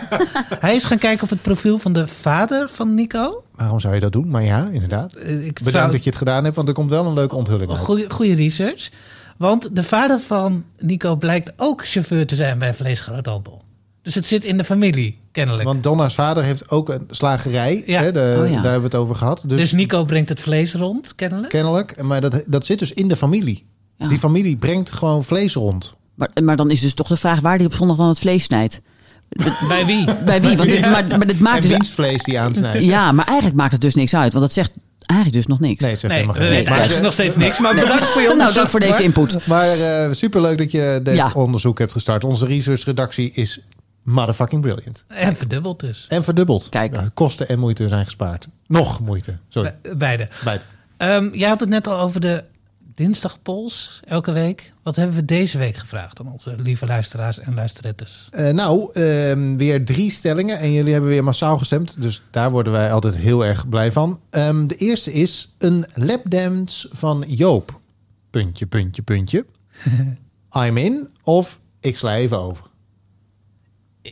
hij 0.61 0.75
is 0.75 0.85
gaan 0.85 0.99
kijken 0.99 1.23
op 1.25 1.31
het 1.31 1.43
profiel 1.43 1.79
van 1.79 1.93
de 1.93 2.07
vader 2.07 2.69
van 2.69 2.95
Nico. 2.95 3.45
Waarom 3.55 3.81
zou 3.81 3.95
je 3.95 4.01
dat 4.01 4.13
doen? 4.13 4.29
Maar 4.29 4.43
ja, 4.45 4.69
inderdaad. 4.73 5.15
Eh, 5.15 5.47
ik 5.47 5.53
Bedankt 5.55 5.71
zou- 5.71 5.91
dat 5.91 6.05
je 6.05 6.11
het 6.11 6.19
gedaan 6.19 6.45
hebt, 6.45 6.57
want 6.57 6.69
er 6.69 6.75
komt 6.75 6.91
wel 6.91 7.07
een 7.07 7.15
leuke 7.15 7.37
onthulling 7.37 7.71
uit. 7.71 7.79
Goeie, 7.79 8.11
goede 8.11 8.35
research. 8.35 8.89
Want 9.37 9.77
de 9.77 9.83
vader 9.83 10.21
van 10.21 10.65
Nico 10.79 11.17
blijkt 11.17 11.53
ook 11.57 11.87
chauffeur 11.87 12.27
te 12.27 12.35
zijn 12.35 12.59
bij 12.59 12.75
Vleesgroothandel. 12.75 13.63
Dus 14.03 14.15
het 14.15 14.27
zit 14.27 14.45
in 14.45 14.57
de 14.57 14.65
familie, 14.65 15.19
kennelijk. 15.33 15.65
Want 15.65 15.83
Donna's 15.83 16.15
vader 16.15 16.43
heeft 16.45 16.71
ook 16.71 16.89
een 16.89 17.07
slagerij. 17.11 17.83
Ja. 17.87 18.03
Hè, 18.03 18.13
de, 18.13 18.37
Oh 18.41 18.47
ja. 18.47 18.55
Daar 18.55 18.63
hebben 18.73 18.81
we 18.81 18.87
het 18.87 18.95
over 18.95 19.17
gehad. 19.17 19.45
Dus, 19.47 19.61
dus 19.61 19.73
Nico 19.73 20.05
brengt 20.05 20.29
het 20.29 20.41
vlees 20.41 20.75
rond, 20.75 21.15
kennelijk. 21.15 21.49
kennelijk. 21.49 22.03
Maar 22.03 22.21
dat, 22.21 22.45
dat 22.47 22.67
zit 22.67 22.79
dus 22.79 22.93
in 22.93 23.09
de 23.09 23.17
familie. 23.17 23.67
Ja. 23.99 24.09
Die 24.09 24.19
familie 24.19 24.57
brengt 24.57 24.93
gewoon 24.93 25.25
vlees 25.25 25.55
rond. 25.55 25.95
Maar, 26.15 26.31
maar 26.43 26.57
dan 26.57 26.71
is 26.71 26.81
dus 26.81 26.95
toch 26.95 27.07
de 27.09 27.17
vraag 27.17 27.41
waar 27.41 27.59
die 27.59 27.67
op 27.67 27.75
zondag 27.75 27.97
dan 27.97 28.09
het 28.09 28.19
vlees 28.19 28.45
snijdt. 28.45 28.81
Bij 29.69 29.87
wie? 29.87 30.05
Bij 30.25 30.41
wie? 30.41 30.57
Want 30.57 30.69
dit, 30.71 30.79
Ja. 30.79 30.91
maar, 30.91 31.07
maar 31.09 31.27
dit 31.27 31.41
maakt 31.41 31.57
en 31.57 31.63
dus... 31.63 31.71
wienstvlees 31.71 32.23
die 32.23 32.41
aansnijdt. 32.41 32.85
Ja, 32.85 33.13
maar 33.13 33.25
eigenlijk 33.27 33.57
maakt 33.57 33.73
het 33.73 33.81
dus 33.81 33.95
niks 33.95 34.15
uit. 34.15 34.33
Want 34.33 34.45
dat 34.45 34.53
zegt 34.53 34.73
eigenlijk 34.99 35.39
dus 35.39 35.47
nog 35.47 35.61
niks. 35.61 35.81
Nee, 35.81 35.91
het 35.91 36.01
zegt 36.01 36.13
Nee, 36.13 36.23
helemaal 36.23 36.43
geen 36.43 36.51
weten 36.53 36.69
maar, 36.71 36.79
eigenlijk 36.79 37.05
nog 37.07 37.13
steeds 37.15 37.37
niks. 37.37 37.59
Maar 37.59 37.75
bedankt 37.75 38.05
voor 38.05 38.21
je 38.23 38.27
nou, 38.35 38.39
onderzoek. 38.39 38.55
dank 38.55 38.69
voor 38.69 38.81
deze 38.81 39.03
input. 39.03 39.47
Maar 39.47 39.69
eh, 39.81 40.13
superleuk 40.13 40.59
dat 40.59 40.71
je 40.71 41.01
dit 41.03 41.15
Ja. 41.17 41.31
onderzoek 41.35 41.79
hebt 41.79 41.93
gestart. 41.93 42.25
Onze 42.25 42.47
researchredactie 42.47 43.31
is 43.35 43.61
motherfucking 44.03 44.61
brilliant. 44.63 45.05
En 45.09 45.37
verdubbeld 45.37 45.81
dus. 45.81 46.07
En 46.09 46.25
verdubbeld. 46.25 46.69
Kijk. 46.69 46.95
Ja, 46.97 47.11
kosten 47.15 47.49
en 47.49 47.59
moeite 47.59 47.89
zijn 47.89 48.05
gespaard. 48.05 48.49
Nog 48.67 49.01
moeite. 49.01 49.37
Sorry. 49.49 49.75
Be- 49.83 49.97
Beide. 49.97 50.29
Bij. 50.45 50.61
Ehm 50.97 51.29
jij 51.33 51.49
had 51.49 51.61
het 51.61 51.69
net 51.69 51.87
al 51.89 51.99
over 51.99 52.21
de 52.21 52.45
dinsdagpols 52.97 54.01
elke 54.05 54.33
week. 54.33 54.73
Wat 54.83 54.97
hebben 54.97 55.17
we 55.17 55.25
deze 55.25 55.59
week 55.59 55.77
gevraagd 55.77 56.21
aan 56.21 56.33
onze 56.33 56.57
lieve 56.61 56.87
luisteraars 56.87 57.39
en 57.39 57.55
luisterettes? 57.55 58.29
Eh, 58.31 58.53
nou, 58.53 58.93
ehm, 58.93 59.57
weer 59.57 59.85
drie 59.85 60.11
stellingen. 60.11 60.59
En 60.59 60.73
jullie 60.73 60.93
hebben 60.93 61.11
weer 61.11 61.25
massaal 61.25 61.59
gestemd. 61.59 62.03
Dus 62.03 62.23
daar 62.31 62.51
worden 62.51 62.73
wij 62.73 62.93
altijd 62.93 63.17
heel 63.17 63.45
erg 63.45 63.69
blij 63.69 63.93
van. 63.93 64.21
Ehm, 64.31 64.67
de 64.67 64.77
eerste 64.77 65.13
is 65.13 65.55
een 65.59 65.85
lapdance 65.95 66.89
van 66.93 67.25
Joop. 67.27 67.81
Puntje, 68.31 68.67
puntje, 68.67 69.03
puntje. 69.03 69.47
I'm 70.67 70.77
in 70.77 71.09
of 71.23 71.61
ik 71.81 71.97
sla 71.97 72.17
even 72.17 72.39
over. 72.39 72.67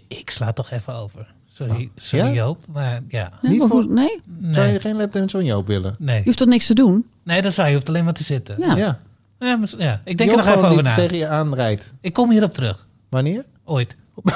Ik 0.09 0.31
sla 0.31 0.53
toch 0.53 0.71
even 0.71 0.95
over. 0.95 1.35
Sorry, 1.57 1.73
Oh, 1.73 1.91
sorry 1.97 2.27
ja? 2.27 2.33
Joop. 2.33 2.61
Maar 2.73 3.01
ja, 3.09 3.33
Nee, 3.43 3.51
Niet 3.51 3.61
maar 3.61 3.69
voor- 3.69 3.83
hoe- 3.83 3.93
nee? 3.95 4.21
Zou 4.55 4.67
je 4.67 4.81
geen 4.81 4.97
lapdance 4.97 5.37
van 5.37 5.45
Joop 5.47 5.67
willen? 5.67 5.97
Nee. 5.99 6.19
Je 6.19 6.25
hoeft 6.25 6.39
toch 6.39 6.49
niks 6.49 6.67
te 6.67 6.75
doen? 6.75 7.07
nee, 7.23 7.43
dat 7.43 7.53
zou 7.53 7.69
je. 7.69 7.75
hoeft 7.75 7.89
alleen 7.89 8.05
maar 8.05 8.13
te 8.13 8.25
zitten. 8.25 8.57
Ja. 8.59 8.77
Ja. 8.77 8.99
Ja, 9.39 9.57
maar- 9.57 9.69
ja. 9.79 10.01
Ik 10.05 10.19
denk 10.19 10.31
Joop 10.31 10.39
er 10.39 10.47
nog 10.47 10.55
even 10.57 10.69
over 10.69 10.83
na. 10.83 10.95
tegen 10.95 11.17
je 11.17 11.29
aanrijdt. 11.29 11.93
Ik 12.01 12.13
kom 12.13 12.31
hierop 12.31 12.55
terug. 12.55 12.87
Wanneer? 13.09 13.45
Ooit. 13.65 13.97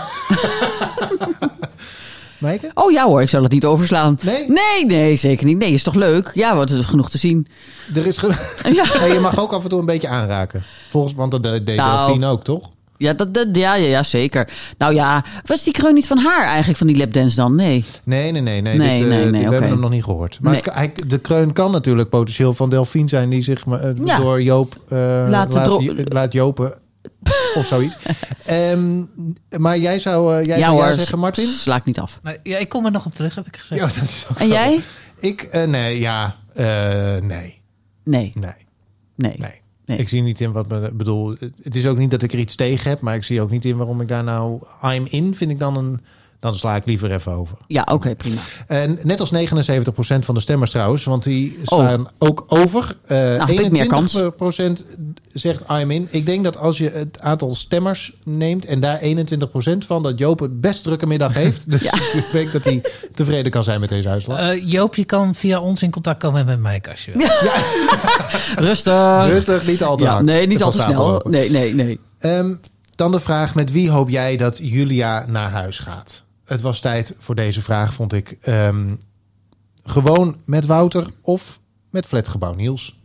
Maaike? 2.38 2.70
Oh 2.74 2.90
ja 2.92 3.04
hoor, 3.06 3.22
ik 3.22 3.28
zou 3.28 3.42
dat 3.42 3.52
niet 3.52 3.64
overslaan. 3.64 4.18
Nee? 4.22 4.48
Nee, 4.48 4.86
nee, 4.86 5.16
zeker 5.16 5.46
niet. 5.46 5.58
Nee, 5.58 5.72
is 5.72 5.82
toch 5.82 5.94
leuk? 5.94 6.30
Ja, 6.34 6.56
wat 6.56 6.70
is 6.70 6.86
genoeg 6.86 7.10
te 7.10 7.18
zien. 7.18 7.46
Er 7.94 8.06
is 8.06 8.18
ge- 8.18 8.26
Ja, 8.82 8.98
Nee, 8.98 9.12
je 9.12 9.20
mag 9.20 9.38
ook 9.40 9.52
af 9.52 9.62
en 9.62 9.68
toe 9.68 9.78
een 9.80 9.86
beetje 9.86 10.08
aanraken. 10.08 10.62
Volgens, 10.88 11.14
want 11.14 11.30
dat 11.30 11.42
deed 11.42 11.66
Nou. 11.76 11.96
Delphine 12.06 12.26
ook, 12.26 12.44
toch? 12.44 12.70
Ja, 12.98 13.12
dat, 13.12 13.34
dat, 13.34 13.46
ja, 13.52 13.74
ja, 13.74 13.86
ja, 13.88 14.02
zeker. 14.02 14.48
Nou 14.78 14.94
ja, 14.94 15.24
was 15.44 15.64
die 15.64 15.72
kreun 15.72 15.94
niet 15.94 16.06
van 16.06 16.18
haar 16.18 16.44
eigenlijk, 16.46 16.78
van 16.78 16.86
die 16.86 16.96
lapdance 16.96 17.36
dan? 17.36 17.54
Nee. 17.54 17.84
Nee, 18.04 18.32
nee, 18.32 18.42
nee. 18.42 18.62
nee, 18.62 18.76
Nee, 18.76 19.00
dit, 19.02 19.10
eh, 19.10 19.16
nee, 19.16 19.24
nee, 19.30 19.44
we 19.44 19.50
hebben 19.52 19.70
hem 19.70 19.80
nog 19.80 19.90
niet 19.90 20.04
gehoord. 20.04 20.38
Maar 20.42 20.52
Nee. 20.52 20.60
het- 20.64 20.74
hij, 20.74 20.92
de 21.06 21.18
kreun 21.18 21.52
kan 21.52 21.70
natuurlijk 21.70 22.08
potentieel 22.08 22.54
van 22.54 22.70
Delphine 22.70 23.08
zijn... 23.08 23.28
die 23.30 23.42
zich 23.42 23.64
Ja. 24.04 24.18
door 24.18 24.42
Joop 24.42 24.74
eh, 24.88 24.98
Laat 25.28 25.52
laat, 25.52 25.82
laat 26.12 26.32
jopen. 26.32 26.74
of 27.54 27.66
zoiets. 27.66 27.96
Ehm, 28.44 29.04
maar 29.58 29.78
jij 29.78 29.98
zou, 29.98 30.42
jij 30.44 30.58
ja 30.58 30.64
zou 30.64 30.82
hoor, 30.82 30.92
zeggen, 30.94 31.18
Martin? 31.18 31.46
sla 31.46 31.76
ik 31.76 31.84
niet 31.84 31.98
af. 31.98 32.20
Maar, 32.22 32.36
ja, 32.42 32.58
ik 32.58 32.68
kom 32.68 32.84
er 32.84 32.90
nog 32.90 33.06
op 33.06 33.14
terug, 33.14 33.34
heb 33.34 33.46
ik 33.46 33.56
gezegd. 33.56 33.80
Ja, 33.80 33.86
dat 34.00 34.08
is 34.08 34.26
ook 34.30 34.38
En 34.38 34.46
zo. 34.48 34.52
jij? 34.52 34.80
Ik, 35.20 35.42
eh, 35.42 35.64
nee, 35.66 35.98
ja. 36.00 36.36
eh, 36.54 36.64
nee, 37.22 37.62
Nee, 38.04 38.32
nee, 38.34 38.52
nee. 39.16 39.34
nee. 39.38 39.60
Ik 39.96 40.08
zie 40.08 40.22
niet 40.22 40.40
in 40.40 40.52
wat 40.52 40.68
me 40.68 40.90
bedoel. 40.92 41.36
Het 41.62 41.74
is 41.74 41.86
ook 41.86 41.98
niet 41.98 42.10
dat 42.10 42.22
ik 42.22 42.32
er 42.32 42.38
iets 42.38 42.54
tegen 42.54 42.90
heb, 42.90 43.00
maar 43.00 43.14
ik 43.14 43.24
zie 43.24 43.40
ook 43.40 43.50
niet 43.50 43.64
in 43.64 43.76
waarom 43.76 44.00
ik 44.00 44.08
daar 44.08 44.24
nou. 44.24 44.60
I'm 44.82 45.06
in 45.08 45.34
vind 45.34 45.50
ik 45.50 45.58
dan 45.58 45.76
een. 45.76 46.00
Dan 46.40 46.54
sla 46.56 46.76
ik 46.76 46.86
liever 46.86 47.12
even 47.12 47.32
over. 47.32 47.56
Ja, 47.66 47.86
oké, 47.92 48.14
prima. 48.16 48.40
En 48.66 48.98
net 49.02 49.20
als 49.20 49.30
79% 49.32 50.24
van 50.24 50.34
de 50.34 50.40
stemmers 50.40 50.70
trouwens, 50.70 51.04
want 51.04 51.22
die 51.22 51.58
slaan 51.62 52.08
ook 52.18 52.44
over. 52.48 52.96
Eh 53.06 53.16
Oh. 53.38 53.70
meer 53.70 53.86
kans. 53.86 54.14
21% 54.22 54.84
zegt 55.32 55.64
I'm 55.70 55.90
in. 55.90 56.08
Ik 56.10 56.26
denk 56.26 56.44
dat 56.44 56.56
als 56.58 56.78
je 56.78 56.90
het 56.90 57.20
aantal 57.20 57.54
stemmers 57.54 58.12
neemt 58.24 58.64
en 58.66 58.80
daar 58.80 58.98
21% 59.02 59.84
van, 59.86 60.02
dat 60.02 60.18
Joop 60.18 60.38
het 60.40 60.60
best 60.60 60.82
drukke 60.82 61.06
middag 61.06 61.34
heeft. 61.34 61.70
Dus 61.70 61.82
ik 62.22 62.26
denk 62.32 62.52
dat 62.52 62.64
hij 62.64 62.82
tevreden 63.14 63.52
kan 63.52 63.64
zijn 63.64 63.80
met 63.80 63.88
deze 63.88 64.08
uitslag. 64.08 64.38
Eh, 64.38 64.70
Joop, 64.70 64.94
je 64.94 65.04
kan 65.04 65.34
via 65.34 65.60
ons 65.60 65.82
in 65.82 65.90
contact 65.90 66.18
komen 66.18 66.46
met 66.46 66.60
mij 66.60 66.82
als 66.90 67.04
je 67.04 67.12
wil. 67.16 67.28
Rustig. 68.64 69.26
Rustig, 69.26 69.66
niet 69.66 69.82
al 69.82 69.96
te 69.96 70.04
Ja, 70.04 70.12
hard. 70.12 70.24
nee, 70.24 70.46
niet 70.46 70.62
al 70.62 70.70
te 70.70 70.80
snel. 70.80 71.22
Nee, 71.28 71.50
nee, 71.50 71.74
nee. 71.74 72.00
Ehm, 72.18 72.54
dan 72.94 73.12
de 73.12 73.20
vraag: 73.20 73.54
met 73.54 73.72
wie 73.72 73.90
hoop 73.90 74.08
jij 74.08 74.36
dat 74.36 74.58
Julia 74.62 75.24
naar 75.28 75.50
huis 75.50 75.78
gaat? 75.78 76.22
Het 76.48 76.60
was 76.60 76.80
tijd 76.80 77.14
voor 77.18 77.34
deze 77.34 77.62
vraag, 77.62 77.94
vond 77.94 78.12
ik. 78.12 78.36
Ehm, 78.40 78.94
gewoon 79.84 80.36
met 80.44 80.66
Wouter 80.66 81.06
of 81.20 81.60
met 81.90 82.06
Flatgebouw 82.06 82.54
Niels? 82.54 82.98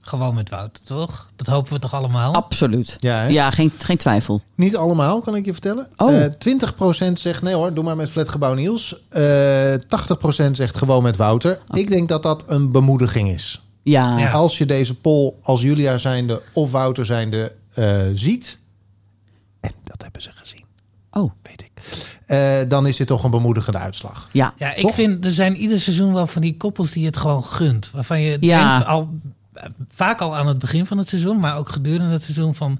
Gewoon 0.00 0.34
met 0.34 0.48
Wouter, 0.48 0.84
toch? 0.84 1.30
Dat 1.36 1.46
hopen 1.46 1.72
we 1.72 1.78
toch 1.78 1.94
allemaal? 1.94 2.34
Absoluut. 2.34 2.96
Ja, 3.00 3.16
hè? 3.16 3.28
Ja, 3.28 3.50
geen, 3.50 3.72
geen 3.78 3.96
twijfel. 3.96 4.42
Niet 4.54 4.76
allemaal, 4.76 5.20
kan 5.20 5.36
ik 5.36 5.44
je 5.44 5.52
vertellen. 5.52 5.88
Oh. 5.96 6.24
Eh, 6.24 6.32
20% 6.38 7.12
zegt 7.12 7.42
nee 7.42 7.54
hoor, 7.54 7.74
doe 7.74 7.84
maar 7.84 7.96
met 7.96 8.10
Flatgebouw 8.10 8.54
Niels. 8.54 9.02
Eh 9.08 9.74
80% 9.74 10.50
zegt 10.56 10.76
gewoon 10.76 11.02
met 11.02 11.16
Wouter. 11.16 11.60
Ik 11.70 11.88
denk 11.88 12.08
dat 12.08 12.22
dat 12.22 12.44
een 12.46 12.72
bemoediging 12.72 13.30
is. 13.30 13.62
Ja. 13.82 14.18
Ja. 14.18 14.30
Als 14.30 14.58
je 14.58 14.66
deze 14.66 14.94
poll 14.94 15.32
als 15.42 15.60
Julia 15.60 15.98
zijnde 15.98 16.42
of 16.52 16.70
Wouter 16.70 17.06
zijnde 17.06 17.54
eh, 17.74 18.00
ziet... 18.14 18.58
en 19.60 19.72
dat 19.84 20.02
hebben 20.02 20.22
ze 20.22 20.30
gezien, 20.34 20.64
Oh, 21.10 21.32
weet 21.42 21.61
eh, 22.32 22.68
dan 22.68 22.86
is 22.86 22.96
dit 22.96 23.06
toch 23.06 23.24
een 23.24 23.30
bemoedigende 23.30 23.78
uitslag. 23.78 24.28
ja. 24.32 24.54
Ja, 24.56 24.74
ik 24.74 24.82
Toch? 24.82 24.94
vind 24.94 25.24
er 25.24 25.30
zijn 25.32 25.56
ieder 25.56 25.80
seizoen 25.80 26.12
wel 26.12 26.26
van 26.26 26.42
die 26.42 26.56
koppels 26.56 26.90
die 26.90 27.06
het 27.06 27.16
gewoon 27.16 27.44
gunt. 27.44 27.90
Waarvan 27.92 28.20
je 28.20 28.36
Ja. 28.40 28.70
denkt 28.72 28.86
al 28.86 29.08
vaak 29.88 30.20
al 30.20 30.36
aan 30.36 30.46
het 30.46 30.58
begin 30.58 30.86
van 30.86 30.98
het 30.98 31.08
seizoen, 31.08 31.40
maar 31.40 31.56
ook 31.56 31.68
gedurende 31.68 32.12
het 32.12 32.22
seizoen 32.22 32.54
van. 32.54 32.78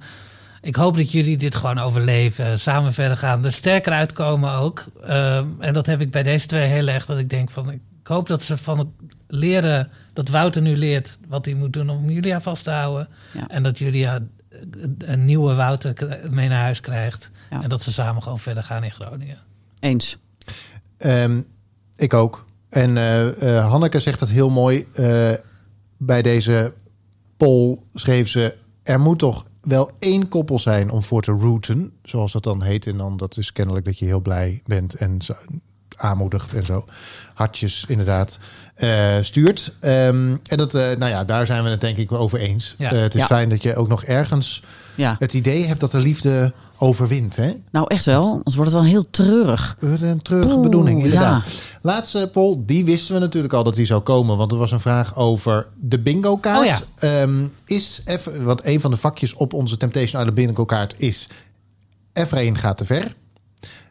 Ik 0.62 0.76
hoop 0.76 0.96
dat 0.96 1.12
jullie 1.12 1.36
dit 1.36 1.54
gewoon 1.54 1.78
overleven, 1.78 2.60
samen 2.60 2.92
verder 2.92 3.16
gaan, 3.16 3.44
er 3.44 3.52
sterker 3.52 3.92
uitkomen 3.92 4.52
ook. 4.52 4.84
Ehm, 5.06 5.46
en 5.58 5.72
dat 5.72 5.86
heb 5.86 6.00
ik 6.00 6.10
bij 6.10 6.22
deze 6.22 6.46
twee 6.46 6.66
heel 6.68 6.86
erg. 6.88 7.06
Dat 7.06 7.18
ik 7.18 7.30
denk 7.30 7.50
van, 7.50 7.70
ik 7.70 7.80
hoop 8.02 8.26
dat 8.26 8.42
ze 8.42 8.56
van 8.56 8.92
leren, 9.26 9.90
dat 10.12 10.28
Wouter 10.28 10.62
nu 10.62 10.76
leert 10.76 11.18
wat 11.28 11.44
hij 11.44 11.54
moet 11.54 11.72
doen 11.72 11.90
om 11.90 12.10
Julia 12.10 12.40
vast 12.40 12.64
te 12.64 12.70
houden. 12.70 13.08
Ja. 13.32 13.48
En 13.48 13.62
dat 13.62 13.78
Julia 13.78 14.18
een 14.98 15.24
nieuwe 15.24 15.54
Wouter 15.54 16.20
mee 16.30 16.48
naar 16.48 16.62
huis 16.62 16.80
krijgt. 16.80 17.30
Ja. 17.50 17.62
En 17.62 17.68
dat 17.68 17.82
ze 17.82 17.92
samen 17.92 18.22
gewoon 18.22 18.38
verder 18.38 18.62
gaan 18.62 18.84
in 18.84 18.90
Groningen. 18.90 19.38
Eens. 19.80 20.18
Ehm, 20.96 21.40
ik 21.96 22.14
ook. 22.14 22.44
En 22.68 22.96
eh, 22.96 23.56
eh, 23.56 23.70
Hanneke 23.70 24.00
zegt 24.00 24.18
dat 24.18 24.28
heel 24.28 24.50
mooi. 24.50 24.86
eh, 24.92 25.32
bij 25.96 26.22
deze 26.22 26.72
poll 27.36 27.78
schreef 27.94 28.28
ze... 28.28 28.56
er 28.82 29.00
moet 29.00 29.18
toch 29.18 29.46
wel 29.60 29.90
één 29.98 30.28
koppel 30.28 30.58
zijn 30.58 30.90
om 30.90 31.02
voor 31.02 31.22
te 31.22 31.32
rooten. 31.32 31.92
Zoals 32.02 32.32
dat 32.32 32.42
dan 32.42 32.62
heet. 32.62 32.86
En 32.86 32.96
dan 32.96 33.16
dat 33.16 33.36
is 33.36 33.52
kennelijk 33.52 33.84
dat 33.84 33.98
je 33.98 34.04
heel 34.04 34.20
blij 34.20 34.62
bent. 34.64 34.94
En 34.94 35.22
zo, 35.22 35.34
aanmoedigt 35.96 36.52
en 36.52 36.64
zo. 36.64 36.84
Hartjes 37.34 37.84
inderdaad. 37.88 38.38
Eh, 38.74 39.16
stuurt. 39.20 39.72
Ehm, 39.80 40.36
en 40.46 40.56
dat, 40.56 40.74
eh, 40.74 40.82
nou 40.82 41.10
ja, 41.10 41.24
daar 41.24 41.46
zijn 41.46 41.64
we 41.64 41.70
het 41.70 41.80
denk 41.80 41.96
ik 41.96 42.10
wel 42.10 42.18
over 42.20 42.38
eens. 42.38 42.74
Ja. 42.78 42.92
Eh, 42.92 43.00
het 43.00 43.14
is 43.14 43.20
Ja. 43.20 43.26
fijn 43.26 43.48
dat 43.48 43.62
je 43.62 43.76
ook 43.76 43.88
nog 43.88 44.04
ergens 44.04 44.62
Ja. 44.94 45.16
het 45.18 45.34
idee 45.34 45.64
hebt 45.64 45.80
dat 45.80 45.90
de 45.90 45.98
liefde 45.98 46.52
overwint. 46.78 47.36
Hè? 47.36 47.52
Nou, 47.70 47.86
echt 47.88 48.04
wel. 48.04 48.30
Anders 48.32 48.56
wordt 48.56 48.70
het 48.72 48.80
wel 48.80 48.90
heel 48.90 49.10
treurig. 49.10 49.76
Een 49.80 50.22
treurige 50.22 50.52
Oeh, 50.54 50.62
bedoeling, 50.62 51.02
inderdaad. 51.02 51.44
ja. 51.46 51.78
Laatste 51.82 52.28
poll, 52.32 52.56
die 52.66 52.84
wisten 52.84 53.14
we 53.14 53.20
natuurlijk 53.20 53.52
al 53.54 53.64
dat 53.64 53.74
die 53.74 53.86
zou 53.86 54.00
komen. 54.00 54.36
Want 54.36 54.52
er 54.52 54.58
was 54.58 54.72
een 54.72 54.80
vraag 54.80 55.16
over 55.16 55.66
de 55.80 55.98
bingo 55.98 56.36
kaart. 56.36 56.58
Oh 56.58 56.64
ja. 56.64 56.78
Ehm, 57.22 57.44
is 57.64 58.02
even, 58.04 58.44
want 58.44 58.64
een 58.64 58.80
van 58.80 58.90
de 58.90 58.96
vakjes 58.96 59.34
op 59.34 59.52
onze 59.52 59.76
Temptation 59.76 60.20
Island 60.20 60.34
bingo 60.34 60.64
kaart 60.64 60.94
is... 60.96 61.28
Efraïn 62.12 62.58
gaat 62.58 62.76
te 62.76 62.84
ver. 62.84 63.14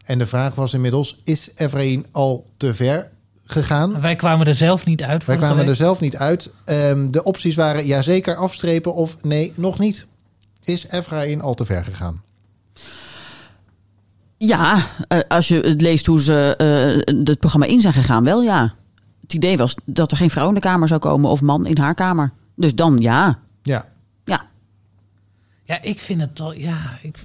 En 0.05 0.17
de 0.17 0.25
vraag 0.27 0.55
was 0.55 0.73
inmiddels, 0.73 1.21
is 1.23 1.51
Efraïn 1.55 2.05
al 2.11 2.45
te 2.57 2.73
ver 2.73 3.09
gegaan? 3.51 4.01
Wij 4.01 4.15
kwamen 4.15 4.47
er 4.47 4.55
zelf 4.55 4.85
niet 4.85 5.03
uit. 5.03 5.25
Wij 5.25 5.37
kwamen 5.37 5.67
er 5.67 5.75
zelf 5.75 5.99
niet 5.99 6.17
uit. 6.17 6.53
Ehm, 6.65 7.11
de 7.11 7.23
opties 7.23 7.55
waren 7.55 7.85
ja 7.85 8.01
zeker 8.01 8.35
afstrepen 8.35 8.93
of 8.93 9.17
nee, 9.21 9.53
nog 9.55 9.79
niet. 9.79 10.05
Is 10.63 10.87
Efraïn 10.87 11.41
al 11.41 11.53
te 11.53 11.65
ver 11.65 11.83
gegaan? 11.83 12.21
Ja, 14.37 14.87
eh, 15.07 15.19
als 15.27 15.47
je 15.47 15.59
het 15.59 15.81
leest 15.81 16.05
hoe 16.05 16.21
ze 16.21 16.55
eh, 16.57 17.15
het 17.25 17.39
programma 17.39 17.65
in 17.65 17.81
zijn 17.81 17.93
gegaan, 17.93 18.23
wel 18.23 18.41
ja. 18.43 18.73
Het 19.21 19.33
idee 19.33 19.57
was 19.57 19.75
dat 19.85 20.11
er 20.11 20.17
geen 20.17 20.29
vrouw 20.29 20.47
in 20.47 20.53
de 20.53 20.59
kamer 20.59 20.87
zou 20.87 20.99
komen 20.99 21.29
of 21.29 21.41
man 21.41 21.65
in 21.65 21.77
haar 21.77 21.95
kamer. 21.95 22.33
Dus 22.55 22.75
dan 22.75 22.97
ja. 22.97 23.39
Ja, 23.61 23.85
Ja, 24.25 24.41
Ja, 25.63 25.81
ik 25.81 26.01
vind 26.01 26.21
het 26.21 26.39
al. 26.39 26.53
Ja, 26.53 26.97
ik, 27.01 27.17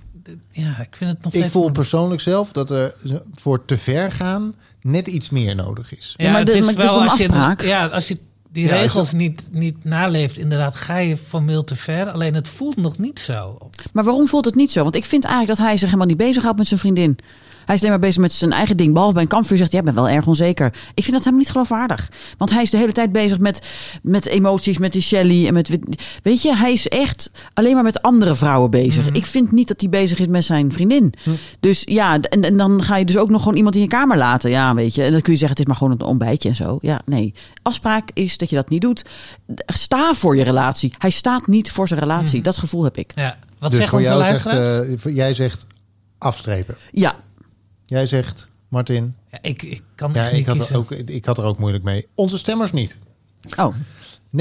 ja, 0.48 0.80
ik 0.80 0.96
vind 0.96 1.10
het 1.10 1.22
nog 1.22 1.32
ik 1.32 1.38
steeds. 1.38 1.52
voel 1.52 1.70
persoonlijk 1.70 2.20
zelf 2.20 2.52
dat 2.52 2.70
er 2.70 2.94
voor 3.34 3.64
te 3.64 3.78
ver 3.78 4.12
gaan 4.12 4.54
net 4.86 5.06
iets 5.06 5.30
meer 5.30 5.54
nodig 5.54 5.96
is. 5.96 6.14
Ja, 6.16 6.30
maar 6.30 6.40
het 6.40 6.48
is 6.48 6.54
maar 6.64 6.68
het 6.74 6.78
is 6.78 6.84
wel 6.84 7.00
een 7.02 7.08
als 7.08 7.18
je, 7.18 7.28
afspraak. 7.28 7.62
ja, 7.62 7.86
als 7.86 8.08
je 8.08 8.18
die 8.52 8.64
Ja, 8.64 8.70
als 8.70 8.78
je- 8.80 8.86
regels 8.86 9.12
niet, 9.12 9.42
niet 9.50 9.84
naleeft, 9.84 10.38
inderdaad, 10.38 10.74
ga 10.74 10.96
je 10.98 11.16
formeel 11.16 11.64
te 11.64 11.76
ver. 11.76 12.08
Alleen 12.10 12.34
het 12.34 12.48
voelt 12.48 12.76
nog 12.76 12.98
niet 12.98 13.20
zo. 13.20 13.58
maar 13.92 14.04
waarom 14.04 14.26
voelt 14.28 14.44
het 14.44 14.54
niet 14.54 14.72
zo? 14.72 14.82
Want 14.82 14.94
ik 14.96 15.04
vind 15.04 15.24
eigenlijk 15.24 15.58
dat 15.58 15.66
hij 15.66 15.76
zich 15.76 15.86
helemaal 15.86 16.06
niet 16.06 16.16
bezighoudt 16.16 16.58
met 16.58 16.66
zijn 16.66 16.80
vriendin. 16.80 17.18
Hij 17.66 17.74
is 17.74 17.80
alleen 17.80 17.90
maar 17.92 18.06
bezig 18.08 18.22
met 18.22 18.32
zijn 18.32 18.52
eigen 18.52 18.76
ding. 18.76 18.92
Behalve 18.92 19.14
bij 19.14 19.22
een 19.22 19.28
kampvuur 19.28 19.58
zegt 19.58 19.72
hij, 19.72 19.80
ja, 19.80 19.88
ik 19.88 19.94
ben 19.94 20.04
wel 20.04 20.14
erg 20.14 20.26
onzeker. 20.26 20.66
Ik 20.66 21.02
vind 21.04 21.06
dat 21.12 21.18
helemaal 21.18 21.38
niet 21.38 21.50
geloofwaardig. 21.50 22.10
Want 22.38 22.50
hij 22.50 22.62
is 22.62 22.70
de 22.70 22.76
hele 22.76 22.92
tijd 22.92 23.12
bezig 23.12 23.38
met, 23.38 23.66
met 24.02 24.26
emoties, 24.26 24.78
met 24.78 24.92
die 24.92 25.02
Shelly. 25.02 25.46
En 25.46 25.54
met, 25.54 25.78
weet 26.22 26.42
je, 26.42 26.56
hij 26.56 26.72
is 26.72 26.88
echt 26.88 27.30
alleen 27.52 27.74
maar 27.74 27.82
met 27.82 28.02
andere 28.02 28.34
vrouwen 28.34 28.70
bezig. 28.70 29.10
Ik 29.10 29.26
vind 29.26 29.52
niet 29.52 29.68
dat 29.68 29.80
hij 29.80 29.90
bezig 29.90 30.18
is 30.18 30.26
met 30.26 30.44
zijn 30.44 30.72
vriendin. 30.72 31.14
Dus 31.60 31.82
ja, 31.84 32.20
en, 32.20 32.42
en 32.42 32.56
dan 32.56 32.82
ga 32.82 32.96
je 32.96 33.04
dus 33.04 33.18
ook 33.18 33.30
nog 33.30 33.42
gewoon 33.42 33.56
iemand 33.56 33.74
in 33.74 33.80
je 33.80 33.88
kamer 33.88 34.16
laten. 34.16 34.50
Ja, 34.50 34.74
weet 34.74 34.94
je. 34.94 35.02
En 35.02 35.12
dan 35.12 35.20
kun 35.20 35.32
je 35.32 35.38
zeggen, 35.38 35.58
het 35.58 35.66
is 35.66 35.72
maar 35.72 35.76
gewoon 35.76 35.92
een 35.92 36.06
ontbijtje 36.06 36.48
en 36.48 36.56
zo. 36.56 36.78
Ja, 36.80 37.00
nee. 37.04 37.34
Afspraak 37.62 38.10
is 38.12 38.38
dat 38.38 38.50
je 38.50 38.56
dat 38.56 38.68
niet 38.68 38.80
doet. 38.80 39.04
Sta 39.66 40.14
voor 40.14 40.36
je 40.36 40.42
relatie. 40.42 40.92
Hij 40.98 41.10
staat 41.10 41.46
niet 41.46 41.70
voor 41.70 41.88
zijn 41.88 42.00
relatie. 42.00 42.42
Dat 42.42 42.56
gevoel 42.56 42.84
heb 42.84 42.96
ik. 42.96 43.12
Ja, 43.14 43.36
wat 43.58 43.70
dus 43.70 43.84
voor 43.84 43.98
onze 43.98 44.10
jou 44.10 44.22
zegt, 44.24 44.44
luisteraars? 44.44 45.04
eh, 45.04 45.14
jij 45.14 45.34
zegt 45.34 45.66
afstrepen. 46.18 46.76
Ja, 46.90 47.14
Jij 47.86 48.06
zegt, 48.06 48.48
Martin, 48.68 49.16
ja, 49.32 49.38
ik, 49.42 49.62
ik 49.62 49.82
kan 49.94 50.10
ja, 50.14 50.28
ik 50.28 50.46
had, 50.46 50.68
er 50.68 50.76
ook, 50.76 50.90
ik 50.90 51.24
had 51.24 51.38
er 51.38 51.44
ook 51.44 51.58
moeilijk 51.58 51.84
mee. 51.84 52.06
Onze 52.14 52.38
stemmers 52.38 52.72
niet. 52.72 52.96
oh. 53.58 53.74
69% 54.36 54.40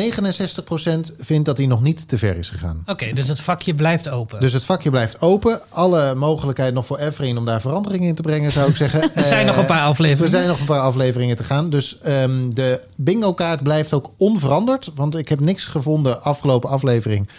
vindt 1.20 1.46
dat 1.46 1.58
hij 1.58 1.66
nog 1.68 1.82
niet 1.82 2.08
te 2.08 2.18
ver 2.18 2.38
is 2.38 2.50
gegaan. 2.50 2.84
Oké, 2.86 3.14
dus 3.14 3.28
het 3.28 3.42
vakje 3.42 3.76
blijft 3.76 4.10
open. 4.10 4.40
Dus 4.40 4.54
het 4.54 4.64
vakje 4.64 4.90
blijft 4.90 5.22
open. 5.22 5.62
Alle 5.70 6.16
mogelijkheid 6.16 6.74
nog 6.74 6.86
voor 6.86 6.98
Efrain 6.98 7.38
om 7.38 7.46
daar 7.46 7.62
veranderingen 7.62 8.08
in 8.08 8.16
te 8.16 8.22
brengen, 8.22 8.52
zou 8.52 8.70
ik 8.70 8.76
zeggen. 8.76 9.02
er 9.16 9.24
zijn 9.24 9.40
Eh, 9.42 9.48
nog 9.48 9.58
een 9.58 9.66
paar 9.66 9.82
Er 9.82 9.86
afleveringen. 9.88 10.30
zijn 10.30 10.48
nog 10.48 10.60
een 10.60 10.66
paar 10.66 10.80
afleveringen 10.80 11.36
te 11.36 11.44
gaan. 11.44 11.70
Dus 11.70 12.00
ehm, 12.00 12.50
de 12.50 12.82
bingo 12.96 13.34
kaart 13.34 13.64
blijft 13.64 13.94
ook 13.94 14.12
onveranderd. 14.18 14.92
Want 14.96 15.16
ik 15.16 15.30
heb 15.30 15.40
niks 15.40 15.64
gevonden 15.66 16.24
afgelopen 16.24 16.70
aflevering 16.70 17.30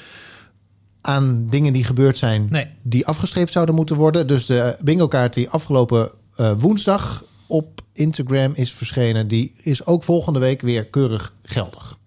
aan 1.07 1.47
dingen 1.51 1.73
die 1.73 1.85
gebeurd 1.85 2.19
zijn 2.19 2.47
Nee. 2.51 2.67
die 2.83 3.07
afgestreept 3.07 3.53
zouden 3.53 3.75
moeten 3.75 3.97
worden. 3.97 4.27
Dus 4.27 4.47
de 4.47 4.77
bingo 4.81 5.09
kaart 5.09 5.35
die 5.35 5.49
afgelopen 5.49 6.11
eh, 6.37 6.53
woensdag 6.59 7.25
op 7.47 7.81
Instagram 7.93 8.53
is 8.55 8.73
verschenen, 8.73 9.29
die 9.29 9.53
is 9.57 9.87
ook 9.87 10.03
volgende 10.05 10.39
week 10.39 10.61
weer 10.61 10.85
keurig 10.87 11.35
geldig. 11.43 11.99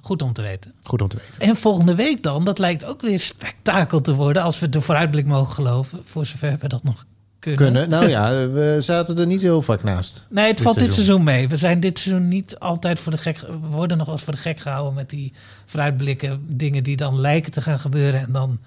Goed 0.00 0.22
om 0.22 0.32
te 0.32 0.42
weten. 0.42 0.74
Goed 0.82 1.02
om 1.02 1.08
te 1.08 1.16
weten. 1.16 1.42
En 1.42 1.56
volgende 1.56 1.94
week 1.94 2.22
dan, 2.22 2.44
dat 2.44 2.58
lijkt 2.58 2.84
ook 2.84 3.00
weer 3.00 3.20
spektakel 3.20 4.00
te 4.00 4.14
worden. 4.14 4.42
Als 4.42 4.58
we 4.58 4.68
de 4.68 4.80
vooruitblik 4.80 5.26
mogen 5.26 5.52
geloven. 5.52 6.00
Voor 6.04 6.26
zover 6.26 6.56
we 6.60 6.68
dat 6.68 6.82
nog 6.82 7.04
kunnen. 7.40 7.58
Kunnen. 7.72 7.88
Nou 7.88 8.08
ja, 8.08 8.30
we 8.58 8.76
zaten 8.80 9.18
er 9.18 9.26
niet 9.26 9.40
heel 9.42 9.62
vaak 9.62 9.82
naast. 9.82 10.26
Nee, 10.30 10.46
het 10.46 10.56
Dit 10.56 10.64
valt 10.64 10.78
dit 10.78 10.92
seizoen. 10.92 11.22
mee. 11.24 11.48
We 11.48 11.56
zijn 11.56 11.80
dit 11.80 11.98
seizoen 11.98 12.28
niet 12.28 12.58
altijd 12.58 13.00
voor 13.00 13.12
de 13.12 13.18
gek. 13.18 13.38
We 13.38 13.56
worden 13.70 13.96
nog 13.96 14.06
wel 14.06 14.14
eens 14.14 14.24
voor 14.24 14.34
de 14.34 14.40
gek 14.40 14.58
gehouden 14.58 14.94
met 14.94 15.10
die 15.10 15.32
vooruitblikken. 15.66 16.44
Dingen 16.48 16.82
die 16.84 16.96
dan 16.96 17.20
lijken 17.20 17.52
te 17.52 17.62
gaan 17.62 17.78
gebeuren 17.78 18.20
en 18.20 18.32
dan 18.32 18.58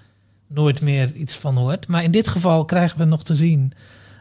nooit 0.46 0.82
meer 0.82 1.12
iets 1.12 1.34
van 1.34 1.56
hoort. 1.56 1.88
Maar 1.88 2.02
in 2.02 2.10
dit 2.10 2.28
geval 2.28 2.64
krijgen 2.64 2.98
we 2.98 3.04
nog 3.04 3.24
te 3.24 3.34
zien 3.34 3.72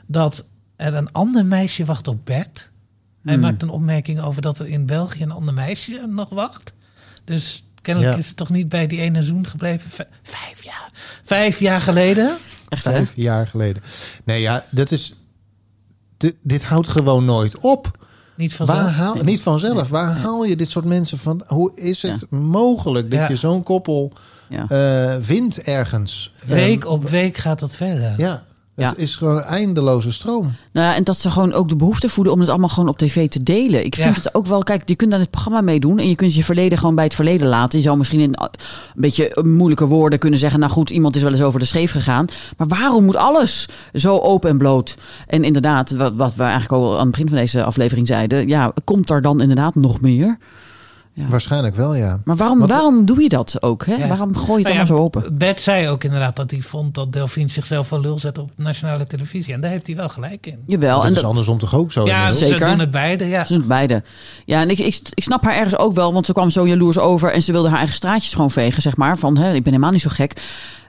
dat 0.08 0.46
er 0.76 0.94
een 0.94 1.12
ander 1.12 1.46
meisje 1.46 1.86
wacht 1.86 2.08
op 2.08 2.26
Bert. 2.26 2.70
Hij 3.24 3.34
Hmm. 3.34 3.42
maakt 3.44 3.62
een 3.62 3.70
opmerking 3.70 4.22
over 4.22 4.42
dat 4.42 4.60
er 4.60 4.68
in 4.68 4.86
België 4.86 5.24
een 5.24 5.32
ander 5.32 5.54
meisje 5.54 6.06
nog 6.10 6.30
wacht. 6.30 6.74
Dus 7.24 7.64
kennelijk 7.82 8.14
Ja. 8.14 8.20
is 8.20 8.28
het 8.28 8.36
toch 8.38 8.50
niet 8.50 8.70
bij 8.70 8.88
die 8.88 9.00
ene 9.02 9.24
zoen 9.24 9.48
gebleven. 9.48 10.08
Vijf 10.24 10.64
jaar. 10.64 10.92
Vijf 11.24 11.60
jaar 11.60 11.82
geleden. 11.82 12.36
Echt 12.74 12.84
hè? 12.86 12.92
Vijf 12.92 13.14
jaar 13.16 13.48
geleden. 13.48 13.84
Nee, 14.26 14.42
ja, 14.42 14.64
dat 14.70 14.92
is. 14.92 15.14
Dit, 16.18 16.36
dit 16.42 16.64
houdt 16.64 16.88
gewoon 16.88 17.26
nooit 17.26 17.58
op. 17.58 18.02
Niet 18.36 18.56
van 18.56 18.66
Waar 18.66 18.90
haal, 18.92 19.16
niet 19.24 19.42
vanzelf. 19.42 19.90
Waar 19.90 20.16
haal 20.18 20.44
je 20.44 20.56
dit 20.56 20.70
soort 20.70 20.86
mensen 20.86 21.18
van? 21.18 21.44
Hoe 21.48 21.72
is 21.76 22.02
het 22.02 22.30
mogelijk 22.30 23.12
dat 23.12 23.20
Ja. 23.20 23.28
je 23.30 23.36
zo'n 23.36 23.64
koppel 23.64 24.12
Ja. 24.50 24.66
eh, 24.70 25.18
vindt 25.22 25.62
ergens? 25.62 26.34
Week 26.46 26.84
Ehm, 26.84 26.92
op 26.94 27.10
week 27.10 27.38
gaat 27.38 27.60
dat 27.60 27.76
verder. 27.76 28.14
Ja, 28.18 28.44
het 28.76 28.86
Ja. 28.86 28.94
is 28.98 29.16
gewoon 29.16 29.38
een 29.38 29.44
eindeloze 29.44 30.12
stroom. 30.12 30.42
Nou, 30.72 30.88
ja, 30.88 30.96
en 30.96 31.04
dat 31.04 31.18
ze 31.18 31.30
gewoon 31.30 31.54
ook 31.54 31.70
de 31.70 31.76
behoefte 31.76 32.10
voeden 32.10 32.34
om 32.34 32.40
het 32.40 32.50
allemaal 32.50 32.70
gewoon 32.70 32.90
op 32.90 32.98
tv 32.98 33.30
te 33.30 33.44
delen. 33.44 33.86
Ik 33.86 33.96
vind 33.96 34.16
Ja. 34.16 34.22
het 34.22 34.36
ook 34.36 34.46
wel, 34.46 34.64
kijk, 34.64 34.90
je 34.90 34.96
kunt 34.96 35.12
dan 35.12 35.20
het 35.20 35.30
programma 35.30 35.62
meedoen 35.62 36.00
en 36.00 36.10
je 36.10 36.16
kunt 36.16 36.36
je 36.36 36.44
verleden 36.44 36.78
gewoon 36.78 36.96
bij 36.96 37.04
het 37.04 37.16
verleden 37.16 37.48
laten. 37.48 37.78
Je 37.80 37.86
zou 37.86 37.98
misschien 37.98 38.20
in 38.20 38.34
een 38.40 38.50
beetje 38.96 39.42
moeilijke 39.46 39.86
woorden 39.86 40.20
kunnen 40.20 40.40
zeggen, 40.40 40.60
nou 40.60 40.72
goed, 40.72 40.90
iemand 40.90 41.16
is 41.16 41.22
wel 41.24 41.32
eens 41.32 41.42
over 41.42 41.60
de 41.60 41.66
scheef 41.66 41.92
gegaan. 41.92 42.26
Maar 42.58 42.68
waarom 42.68 43.04
moet 43.06 43.16
alles 43.16 43.70
zo 43.94 44.18
open 44.20 44.50
en 44.50 44.58
bloot? 44.58 44.98
En 45.28 45.44
inderdaad, 45.44 45.92
wat, 45.92 46.14
wat 46.16 46.36
we 46.36 46.44
eigenlijk 46.44 46.72
al 46.74 46.94
aan 46.94 47.02
het 47.02 47.12
begin 47.12 47.28
van 47.30 47.38
deze 47.38 47.64
aflevering 47.64 48.08
zeiden, 48.08 48.48
ja, 48.48 48.74
komt 48.84 49.10
er 49.10 49.22
dan 49.22 49.42
inderdaad 49.42 49.76
nog 49.76 50.02
meer? 50.02 50.38
Ja. 51.16 51.28
Waarschijnlijk 51.28 51.76
wel, 51.76 51.96
ja. 51.96 52.20
Maar 52.24 52.36
waarom, 52.36 52.68
waarom 52.68 53.06
doe 53.06 53.22
je 53.22 53.30
dat 53.30 53.58
ook? 53.62 53.86
Hè? 53.86 53.96
Ja. 53.96 54.08
Waarom 54.08 54.36
gooi 54.36 54.62
je 54.62 54.68
het 54.68 54.76
Nou 54.76 54.78
allemaal 54.78 54.98
ja, 54.98 55.14
zo 55.14 55.20
open? 55.20 55.38
Bert 55.38 55.62
zei 55.62 55.88
ook 55.90 56.04
inderdaad 56.04 56.36
dat 56.36 56.52
hij 56.52 56.62
vond 56.62 56.96
dat 56.96 57.14
Delphine 57.14 57.50
zichzelf 57.50 57.90
wel 57.90 58.00
lul 58.00 58.20
zette 58.20 58.42
op 58.42 58.52
nationale 58.56 59.08
televisie. 59.08 59.54
En 59.54 59.62
daar 59.62 59.72
heeft 59.72 59.88
hij 59.88 59.96
wel 59.96 60.10
gelijk 60.10 60.46
in. 60.46 60.60
Jawel, 60.66 60.96
dat 60.96 61.04
en 61.04 61.10
is 61.10 61.16
dat, 61.16 61.24
andersom 61.24 61.58
toch 61.58 61.76
ook 61.76 61.92
zo? 61.92 62.06
ja, 62.06 62.14
inmiddels? 62.14 62.40
ze 62.40 62.48
Zeker. 62.48 62.68
doen 62.68 62.80
het 62.80 62.92
beide. 62.92 63.26
Ja. 63.26 63.44
Ze 63.44 63.52
doen 63.52 63.58
het 63.58 63.68
beide. 63.68 64.04
Ja, 64.46 64.62
en 64.62 64.70
ik, 64.70 64.80
ik, 64.80 65.00
ik 65.14 65.24
snap 65.24 65.44
haar 65.44 65.56
ergens 65.56 65.78
ook 65.78 65.94
wel, 65.94 66.14
want 66.14 66.26
ze 66.26 66.34
kwam 66.34 66.50
zo 66.50 66.68
jaloers 66.68 66.98
over 66.98 67.32
en 67.32 67.44
ze 67.44 67.52
wilde 67.52 67.70
haar 67.70 67.78
eigen 67.78 67.96
straatjes 67.96 68.34
gewoon 68.34 68.52
vegen, 68.52 68.82
zeg 68.82 68.96
maar. 68.96 69.18
Van, 69.18 69.38
hè, 69.38 69.48
ik 69.54 69.64
ben 69.64 69.72
helemaal 69.74 69.92
niet 69.92 70.02
zo 70.02 70.10
gek. 70.14 70.42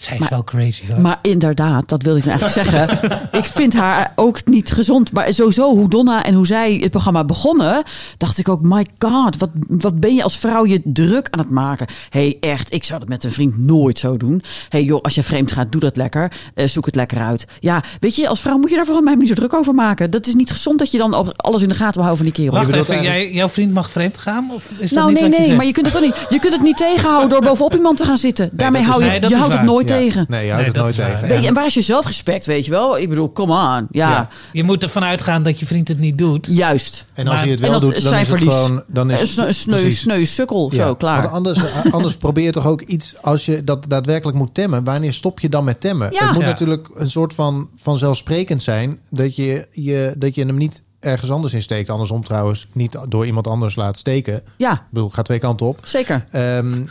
Zij 0.05 0.15
is 0.15 0.21
Maar- 0.21 0.29
wel 0.31 0.45
crazy 0.45 0.83
hoor. 0.89 1.01
Maar 1.01 1.19
inderdaad, 1.23 1.89
dat 1.89 2.03
wilde 2.03 2.19
ik 2.19 2.25
nou 2.25 2.39
eigenlijk 2.41 2.69
zeggen. 2.71 3.11
ik 3.41 3.45
vind 3.45 3.75
haar 3.75 4.13
ook 4.17 4.45
niet 4.45 4.73
gezond. 4.73 5.13
Maar 5.13 5.35
sowieso, 5.35 5.75
hoe 5.75 5.89
Donna 5.89 6.25
en 6.25 6.35
hoe 6.35 6.47
zij 6.47 6.75
het 6.81 6.91
programma 6.91 7.25
begonnen, 7.25 7.83
dacht 8.19 8.39
ik 8.39 8.49
ook, 8.49 8.63
my 8.63 8.87
god, 8.99 9.37
wat, 9.37 9.51
wat 9.69 10.01
ben 10.01 10.15
je 10.15 10.23
als 10.23 10.39
vrouw 10.39 10.67
je 10.67 10.81
druk 10.85 11.29
aan 11.31 11.39
het 11.41 11.51
maken? 11.51 11.87
hey, 12.11 12.37
echt, 12.41 12.73
ik 12.75 12.85
zou 12.85 12.99
dat 13.01 13.09
met 13.09 13.25
een 13.25 13.33
vriend 13.33 13.59
nooit 13.59 13.99
zo 13.99 14.17
doen. 14.17 14.43
hey, 14.69 14.83
joh, 14.85 15.01
als 15.01 15.15
je 15.15 15.23
vreemd 15.23 15.53
gaat, 15.53 15.73
doe 15.73 15.81
dat 15.81 15.97
lekker. 15.97 16.33
Eh, 16.55 16.69
zoek 16.69 16.87
het 16.87 16.95
lekker 16.95 17.19
uit. 17.19 17.45
Ja, 17.61 17.83
weet 18.01 18.15
je, 18.17 18.29
als 18.29 18.41
vrouw 18.41 18.57
moet 18.59 18.71
je 18.71 18.77
daar 18.77 18.85
vooral 18.85 19.03
mij 19.03 19.15
niet 19.15 19.29
zo 19.29 19.35
druk 19.35 19.55
over 19.55 19.75
maken. 19.75 20.11
Dat 20.11 20.27
is 20.27 20.35
niet 20.35 20.51
gezond 20.51 20.79
dat 20.79 20.91
je 20.91 20.99
dan 20.99 21.15
op 21.15 21.33
alles 21.37 21.63
in 21.63 21.69
de 21.69 21.75
gaten 21.75 21.95
wil 21.95 22.03
houden 22.05 22.25
van 22.25 22.33
die 22.35 22.45
kerel. 22.45 22.65
Wacht 22.65 22.75
even, 22.91 23.03
jij, 23.03 23.33
jouw 23.33 23.49
vriend 23.49 23.73
mag 23.73 23.91
vreemd 23.91 24.19
gaan? 24.19 24.51
Of 24.55 24.65
is 24.79 24.91
dat 24.91 24.99
Nou, 24.99 25.13
niet 25.13 25.21
nee, 25.21 25.23
wat 25.23 25.33
je 25.33 25.37
nee, 25.39 25.45
zegt? 25.47 25.57
maar 25.57 25.67
je 25.67 25.73
kunt 25.73 25.87
het 25.87 25.95
toch 25.95 26.05
niet. 26.05 26.27
Je 26.31 26.39
kunt 26.39 26.53
het 26.53 26.63
niet 26.63 26.77
tegenhouden 26.77 27.29
door 27.29 27.41
bovenop 27.43 27.75
iemand 27.75 27.97
te 27.97 28.05
gaan 28.05 28.19
zitten. 28.19 28.49
Daarmee 28.53 28.83
dat 28.83 28.91
hou 28.91 29.05
je, 29.05 29.11
nee, 29.11 29.21
dat 29.21 29.31
je 29.31 29.37
houdt 29.37 29.53
het 29.55 29.63
nooit 29.63 29.89
Ja. 29.89 29.94
Tegen. 29.99 30.25
Nee, 30.29 30.45
je 30.47 30.53
houdt 30.53 30.65
Nee, 30.67 30.73
het 30.75 30.83
nooit 30.83 30.97
waar. 30.97 31.11
tegen. 31.13 31.29
Weet 31.29 31.41
je, 31.43 31.49
En- 31.49 31.55
waar 31.55 31.67
is 31.67 31.75
je 31.75 31.83
zelfrespect, 31.83 32.47
weet 32.47 32.65
je 32.65 32.71
wel? 32.71 32.99
Ik 32.99 33.09
bedoel, 33.09 33.33
come 33.33 33.53
on. 33.53 33.87
Ja, 33.91 34.11
Ja. 34.11 34.29
Je 34.53 34.65
moet 34.65 34.83
ervan 34.83 35.05
uitgaan 35.05 35.43
dat 35.43 35.59
je 35.59 35.67
vriend 35.67 35.89
het 35.89 35.99
niet 35.99 36.19
doet. 36.19 36.47
juist. 36.51 37.05
En 37.15 37.27
als 37.27 37.37
Maar- 37.37 37.45
je 37.45 37.51
het 37.51 37.61
en 37.61 37.71
wel 37.71 37.81
dat 37.81 37.91
doet, 37.91 37.93
dan 38.03 38.03
zijn 38.11 38.21
is 38.23 38.29
het 38.29 38.37
verlies. 38.39 38.55
gewoon... 38.55 38.83
Dan 38.87 39.11
is, 39.11 39.37
Een 39.37 39.55
sneu, 39.55 39.85
een 39.85 39.91
sneu, 39.91 40.25
sukkel, 40.25 40.69
Ja, 40.75 40.87
zo, 40.87 40.95
klaar. 40.95 41.23
Want 41.23 41.33
anders, 41.35 41.59
anders 41.93 42.17
probeer 42.17 42.45
je 42.45 42.51
toch 42.53 42.67
ook 42.67 42.81
iets, 42.83 43.15
als 43.21 43.45
je 43.45 43.65
dat 43.65 43.85
daadwerkelijk 43.89 44.39
moet 44.39 44.55
temmen, 44.55 44.85
wanneer 44.85 45.13
stop 45.13 45.41
je 45.41 45.49
dan 45.49 45.65
met 45.65 45.81
temmen? 45.81 46.09
Ja. 46.13 46.25
Het 46.25 46.33
moet 46.33 46.43
Ja. 46.43 46.49
natuurlijk 46.49 46.89
een 46.95 47.11
soort 47.11 47.35
van 47.35 47.69
vanzelfsprekend 47.77 48.63
zijn 48.63 48.99
dat 49.11 49.37
je, 49.37 49.67
je, 49.73 50.15
dat 50.17 50.35
je 50.35 50.45
hem 50.47 50.57
niet 50.57 50.83
ergens 51.05 51.31
anders 51.31 51.53
in 51.55 51.63
steekt. 51.63 51.91
Andersom 51.91 52.25
trouwens, 52.25 52.67
niet 52.73 52.99
door 53.09 53.27
iemand 53.27 53.47
anders 53.47 53.75
laat 53.77 53.99
steken. 53.99 54.35
Ik 54.37 54.43
Ja, 54.57 54.87
bedoel, 54.91 55.11
gaat 55.11 55.25
twee 55.25 55.39
kanten 55.39 55.67
op. 55.67 55.79
zeker. 55.85 56.27
Ehm, 56.31 56.85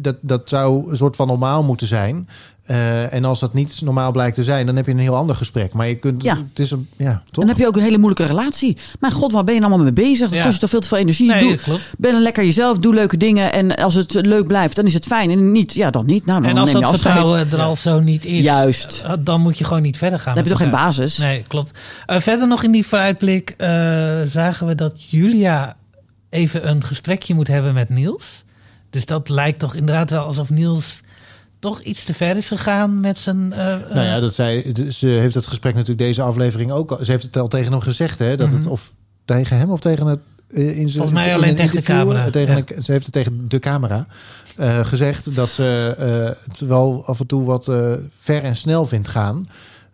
dat, 0.00 0.16
dat 0.20 0.48
zou 0.48 0.90
een 0.90 0.96
soort 0.96 1.16
van 1.16 1.26
normaal 1.26 1.62
moeten 1.62 1.86
zijn. 1.86 2.28
Eh, 2.68 3.12
en 3.12 3.24
als 3.24 3.40
dat 3.40 3.54
niet 3.54 3.80
normaal 3.84 4.12
blijkt 4.12 4.34
te 4.34 4.44
zijn, 4.44 4.66
dan 4.66 4.76
heb 4.76 4.86
je 4.86 4.92
een 4.92 4.98
heel 4.98 5.16
ander 5.16 5.36
gesprek. 5.36 5.72
Maar 5.72 5.88
je 5.88 5.94
kunt, 5.94 6.22
Ja. 6.22 6.36
het 6.36 6.58
is 6.58 6.70
een, 6.70 6.88
ja, 6.96 7.12
toch? 7.30 7.44
Dan 7.44 7.48
heb 7.48 7.56
je 7.58 7.66
ook 7.66 7.76
een 7.76 7.82
hele 7.82 7.98
moeilijke 7.98 8.24
relatie. 8.24 8.76
Maar 9.00 9.12
god, 9.12 9.32
waar 9.32 9.44
ben 9.44 9.54
je 9.54 9.60
allemaal 9.60 9.78
mee 9.78 9.92
bezig? 9.92 10.28
Dat 10.28 10.36
Ja. 10.38 10.42
kost 10.42 10.54
je 10.54 10.60
toch 10.60 10.70
veel 10.70 10.80
te 10.80 10.88
veel 10.88 10.98
energie. 10.98 11.28
Nee, 11.28 11.40
doe, 11.48 11.56
klopt. 11.56 11.92
ben 11.98 12.12
dan 12.12 12.22
lekker 12.22 12.44
jezelf, 12.44 12.78
doe 12.78 12.94
leuke 12.94 13.16
dingen. 13.16 13.52
En 13.52 13.76
als 13.76 13.94
het 13.94 14.14
leuk 14.14 14.46
blijft, 14.46 14.76
dan 14.76 14.86
is 14.86 14.94
het 14.94 15.06
fijn. 15.06 15.30
En 15.30 15.52
niet, 15.52 15.74
ja, 15.74 15.90
dan 15.90 16.06
niet. 16.06 16.26
Nou, 16.26 16.40
dan 16.40 16.50
En 16.50 16.56
als 16.58 16.66
neem 16.72 16.76
je 16.76 16.82
dat 16.84 16.92
afscheid. 16.92 17.14
vertrouwen 17.16 17.50
er 17.52 17.60
al 17.66 17.76
zo 17.76 18.00
niet 18.00 18.24
is, 18.24 18.44
Juist. 18.44 19.02
eh, 19.06 19.12
dan 19.20 19.40
moet 19.40 19.58
je 19.58 19.64
gewoon 19.64 19.82
niet 19.82 19.96
verder 19.98 20.18
gaan. 20.18 20.34
Dan 20.34 20.42
heb 20.44 20.52
je 20.52 20.58
toch 20.58 20.68
geen 20.68 20.80
basis? 20.80 21.16
Nee, 21.18 21.44
klopt. 21.48 21.78
Eh, 22.06 22.18
verder 22.20 22.48
nog 22.48 22.62
in 22.62 22.70
die 22.72 22.86
vooruitblik 22.86 23.54
eh, 23.56 23.68
zagen 24.30 24.66
we 24.66 24.74
dat 24.74 24.92
Julia 25.10 25.76
even 26.30 26.68
een 26.68 26.84
gesprekje 26.84 27.34
moet 27.34 27.48
hebben 27.48 27.74
met 27.74 27.88
Niels. 27.88 28.44
Dus 28.90 29.06
dat 29.06 29.28
lijkt 29.28 29.58
toch 29.58 29.74
inderdaad 29.74 30.10
wel 30.10 30.22
alsof 30.24 30.50
Niels 30.50 31.00
toch 31.58 31.80
iets 31.80 32.04
te 32.04 32.14
ver 32.14 32.36
is 32.36 32.48
gegaan 32.48 33.00
met 33.00 33.18
zijn... 33.18 33.52
eh, 33.52 33.72
eh, 33.74 33.80
Nou 33.94 34.06
ja, 34.06 34.20
dat 34.20 34.34
zij, 34.34 34.74
ze 34.90 35.06
heeft 35.06 35.34
het 35.34 35.46
gesprek 35.46 35.72
natuurlijk 35.72 35.98
deze 36.00 36.22
aflevering 36.22 36.70
ook 36.70 36.90
al. 36.90 37.04
Ze 37.04 37.10
heeft 37.10 37.22
het 37.24 37.36
al 37.36 37.48
tegen 37.48 37.72
hem 37.72 37.80
gezegd, 37.80 38.18
hè? 38.18 38.36
Dat 38.36 38.50
het 38.52 38.60
Mhm. 38.60 38.68
of 38.70 38.92
tegen 39.24 39.58
hem 39.58 39.70
of 39.70 39.80
tegen 39.80 40.06
het 40.06 40.20
eh, 40.48 40.66
in 40.68 40.74
zijn. 40.74 40.90
Volgens 40.90 41.12
mij 41.12 41.34
alleen 41.34 41.48
een 41.50 41.56
tegen 41.56 41.76
de 41.76 41.82
camera, 41.82 42.30
Tegen 42.30 42.56
ja. 42.56 42.62
een- 42.76 42.82
ze 42.82 42.92
heeft 42.92 43.04
het 43.04 43.14
tegen 43.14 43.48
de 43.48 43.58
camera 43.58 44.06
eh, 44.56 44.86
gezegd 44.86 45.34
dat 45.34 45.50
ze 45.50 45.94
eh, 45.98 46.44
het 46.50 46.60
wel 46.60 47.02
af 47.06 47.20
en 47.20 47.26
toe 47.26 47.44
wat 47.44 47.68
eh, 47.68 47.92
ver 48.18 48.42
en 48.42 48.56
snel 48.56 48.86
vindt 48.86 49.08
gaan. 49.08 49.48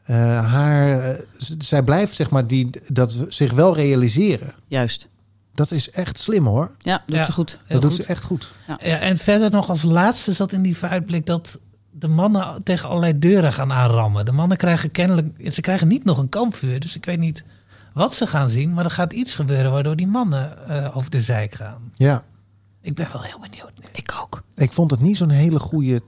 Eh, 0.05 0.17
haar, 0.53 1.17
zij 1.59 1.83
blijft 1.83 2.15
zeg 2.15 2.31
maar 2.31 2.47
die 2.47 2.71
dat 2.93 3.17
zich 3.29 3.53
wel 3.53 3.75
realiseren. 3.75 4.53
Juist. 4.69 5.07
Dat 5.55 5.71
is 5.71 5.91
echt 5.91 6.19
slim 6.19 6.47
hoor. 6.47 6.71
Ja, 6.79 7.03
doet 7.07 7.17
Ja. 7.17 7.25
ze 7.25 7.33
goed. 7.33 7.59
dat 7.69 7.83
doet 7.83 7.93
goed. 7.95 8.03
ze 8.05 8.09
echt 8.09 8.25
goed. 8.25 8.53
Ja, 8.67 8.79
en 8.79 9.17
verder 9.17 9.51
nog 9.51 9.69
als 9.69 9.83
laatste 9.83 10.33
zat 10.33 10.53
in 10.53 10.63
die 10.63 10.77
vooruitblik 10.77 11.27
dat 11.27 11.59
de 11.91 12.09
mannen 12.09 12.63
tegen 12.63 12.89
allerlei 12.89 13.19
deuren 13.19 13.53
gaan 13.53 13.73
aanrammen. 13.73 14.25
De 14.25 14.33
mannen 14.33 14.57
krijgen 14.57 14.91
kennelijk, 14.91 15.53
ze 15.53 15.61
krijgen 15.61 15.89
niet 15.89 16.05
nog 16.05 16.19
een 16.19 16.29
kampvuur, 16.29 16.81
dus 16.81 16.97
ik 16.97 17.05
weet 17.05 17.19
niet 17.19 17.45
wat 17.93 18.15
ze 18.15 18.27
gaan 18.27 18.49
zien, 18.49 18.73
maar 18.75 18.85
er 18.85 18.91
gaat 18.91 19.13
iets 19.13 19.35
gebeuren 19.35 19.73
waardoor 19.73 19.97
die 19.97 20.07
mannen 20.07 20.69
eh, 20.69 20.97
over 20.97 21.11
de 21.11 21.21
zijk 21.21 21.55
gaan. 21.55 21.93
Ja, 21.97 22.25
Ik 22.81 22.95
ben 22.95 23.09
wel 23.13 23.23
heel 23.23 23.39
benieuwd. 23.41 23.73
nu. 23.81 23.85
Ik 23.93 24.15
ook. 24.23 24.43
ik 24.55 24.73
vond 24.73 24.91
het 24.91 25.01
niet 25.01 25.17
zo'n 25.17 25.31
hele 25.31 25.59
goede 25.59 26.03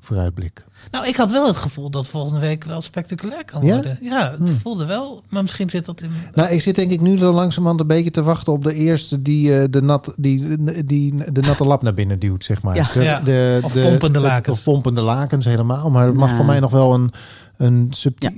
vooruitblik. 0.00 0.64
Nou, 0.90 1.06
ik 1.06 1.16
had 1.16 1.30
wel 1.30 1.46
het 1.46 1.56
gevoel 1.56 1.90
dat 1.90 2.08
volgende 2.08 2.40
week 2.40 2.64
wel 2.64 2.80
spectaculair 2.80 3.44
kan 3.44 3.64
Ja? 3.64 3.74
worden. 3.74 3.98
Ja, 4.02 4.36
het 4.40 4.50
voelde 4.62 4.84
wel, 4.84 5.22
maar 5.28 5.42
misschien 5.42 5.70
zit 5.70 5.84
dat 5.86 6.00
in. 6.00 6.10
Nou, 6.34 6.50
ik 6.50 6.62
zit 6.62 6.74
denk 6.74 6.90
ik 6.90 7.00
nu 7.00 7.18
zo 7.18 7.32
langzamerhand 7.32 7.80
een 7.80 7.86
beetje 7.86 8.10
te 8.10 8.22
wachten 8.22 8.52
op 8.52 8.64
de 8.64 8.74
eerste 8.74 9.22
die, 9.22 9.58
eh, 9.58 9.64
de, 9.70 9.82
nat, 9.82 10.14
die, 10.16 10.56
die 10.84 11.32
de 11.32 11.40
natte 11.40 11.64
lap 11.64 11.82
naar 11.82 11.94
binnen 11.94 12.18
duwt, 12.18 12.44
zeg 12.44 12.62
maar. 12.62 12.76
Ja. 12.76 12.88
De, 12.94 13.02
Ja. 13.02 13.20
de, 13.20 13.60
Of 13.62 13.72
de- 13.72 13.80
pompende 13.80 14.18
het- 14.18 14.28
lakens. 14.28 14.58
Of 14.58 14.64
pompende 14.64 15.00
lakens 15.00 15.44
helemaal. 15.44 15.90
Maar 15.90 16.04
het 16.06 16.14
mag 16.14 16.24
Nou. 16.24 16.36
voor 16.36 16.46
mij 16.46 16.60
nog 16.60 16.70
wel 16.70 16.94
een, 16.94 17.12
een 17.56 17.86
subtiel... 17.90 18.30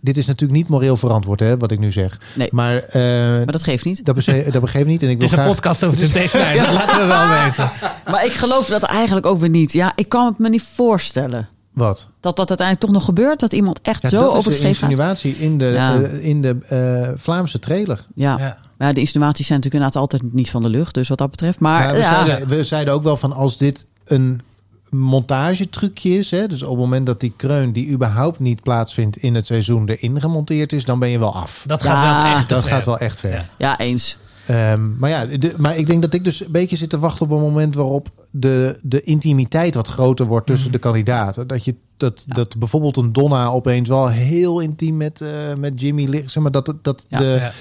Dit 0.00 0.16
is 0.16 0.26
natuurlijk 0.26 0.58
niet 0.58 0.68
moreel 0.68 0.96
verantwoord, 0.96 1.40
hè, 1.40 1.56
wat 1.56 1.70
ik 1.70 1.78
nu 1.78 1.92
zeg. 1.92 2.20
Nee. 2.34 2.48
Maar, 2.52 2.76
eh, 2.76 3.00
Maar 3.36 3.46
dat 3.46 3.62
geeft 3.62 3.84
niet. 3.84 4.04
dat, 4.04 4.24
dat 4.52 4.60
begreep 4.60 4.82
ik 4.82 4.88
niet. 4.88 5.02
En 5.02 5.08
ik 5.10 5.20
Het 5.20 5.30
wil 5.30 5.38
is 5.38 5.44
een 5.46 5.52
podcast 5.54 5.84
over 5.84 5.98
de 5.98 6.10
deze 6.12 6.38
lijn, 6.38 6.56
dat 6.58 6.72
laten 6.80 6.98
we 7.00 7.06
wel 7.06 7.44
weten. 7.44 7.70
Maar 8.10 8.24
ik 8.24 8.32
geloof 8.32 8.66
dat 8.66 8.82
eigenlijk 8.82 9.26
ook 9.26 9.38
weer 9.38 9.48
niet. 9.48 9.72
Ja, 9.72 9.92
ik 9.94 10.08
kan 10.08 10.26
het 10.26 10.38
me 10.38 10.48
niet 10.48 10.62
voorstellen. 10.74 11.48
Wat? 11.72 12.08
Dat 12.20 12.36
dat 12.36 12.48
uiteindelijk 12.48 12.80
toch 12.86 12.90
nog 12.96 13.04
gebeurt. 13.04 13.40
Dat 13.40 13.52
iemand 13.52 13.80
echt 13.82 14.02
Ja, 14.02 14.08
zo 14.08 14.20
dat 14.20 14.26
over 14.28 14.38
is 14.38 14.44
het 14.44 14.54
de 14.56 14.60
scheef 14.62 14.78
gaat. 14.78 14.90
insinuatie 14.90 15.36
in 15.36 15.58
de, 15.58 15.64
Ja. 15.64 16.00
eh, 16.00 16.24
in 16.24 16.42
de 16.42 16.56
eh, 16.68 17.20
Vlaamse 17.20 17.58
trailer. 17.58 18.06
Ja. 18.14 18.38
Ja. 18.38 18.56
Maar 18.78 18.94
de 18.94 19.00
insinuaties 19.00 19.46
zijn 19.46 19.58
natuurlijk 19.60 19.84
inderdaad 19.84 20.10
altijd 20.20 20.34
niet 20.34 20.50
van 20.50 20.62
de 20.62 20.68
lucht. 20.68 20.94
Dus 20.94 21.08
wat 21.08 21.18
dat 21.18 21.30
betreft. 21.30 21.58
Maar 21.60 21.80
Maar 21.84 21.92
we, 21.92 21.98
ja, 21.98 22.24
zeiden, 22.24 22.48
we 22.48 22.64
zeiden 22.64 22.94
ook 22.94 23.02
wel 23.02 23.16
van 23.16 23.32
als 23.32 23.56
dit 23.56 23.86
een 24.04 24.42
montagetrucje 24.90 26.18
is, 26.18 26.30
hè, 26.30 26.46
dus 26.46 26.62
op 26.62 26.68
het 26.70 26.78
moment 26.78 27.06
dat 27.06 27.20
die 27.20 27.32
kreun 27.36 27.72
die 27.72 27.88
überhaupt 27.90 28.38
niet 28.38 28.62
plaatsvindt 28.62 29.16
in 29.16 29.34
het 29.34 29.46
seizoen 29.46 29.88
erin 29.88 30.20
gemonteerd 30.20 30.72
is, 30.72 30.84
dan 30.84 30.98
ben 30.98 31.08
je 31.08 31.18
wel 31.18 31.34
af. 31.34 31.64
Dat 31.66 31.82
Ja, 31.82 31.98
gaat 31.98 32.22
wel 32.22 32.32
echt 32.34 32.48
Dat 32.48 32.62
ver. 32.62 32.70
gaat 32.72 32.84
wel 32.84 32.98
echt 32.98 33.18
ver. 33.18 33.30
Ja. 33.30 33.44
ja, 33.58 33.78
eens. 33.78 34.18
Ehm, 34.46 34.98
maar 34.98 35.10
ja, 35.10 35.24
de- 35.26 35.54
maar 35.56 35.76
ik 35.76 35.86
denk 35.86 36.02
dat 36.02 36.14
ik 36.14 36.24
dus 36.24 36.44
een 36.44 36.52
beetje 36.52 36.76
zit 36.76 36.90
te 36.90 36.98
wachten 36.98 37.26
op 37.26 37.32
een 37.32 37.40
moment 37.42 37.74
waarop 37.74 38.08
de, 38.30 38.78
de 38.82 39.02
intimiteit 39.02 39.74
wat 39.74 39.88
groter 39.88 40.26
wordt 40.26 40.46
tussen 40.46 40.66
Mhm. 40.66 40.76
de 40.76 40.82
kandidaten. 40.82 41.46
Dat 41.46 41.64
je 41.64 41.74
dat, 41.96 42.24
dat 42.26 42.58
bijvoorbeeld 42.58 42.96
een 42.96 43.12
Donna 43.12 43.46
opeens 43.46 43.88
wel 43.88 44.08
heel 44.08 44.60
intiem 44.60 44.96
met, 44.96 45.20
eh, 45.20 45.28
met 45.58 45.80
Jimmy 45.80 46.04
ligt. 46.08 46.30
Zeg 46.30 46.42
maar 46.42 46.52
dat, 46.52 46.74
dat, 46.82 47.06
Ja. 47.08 47.18
de, 47.18 47.24
Ja. 47.24 47.52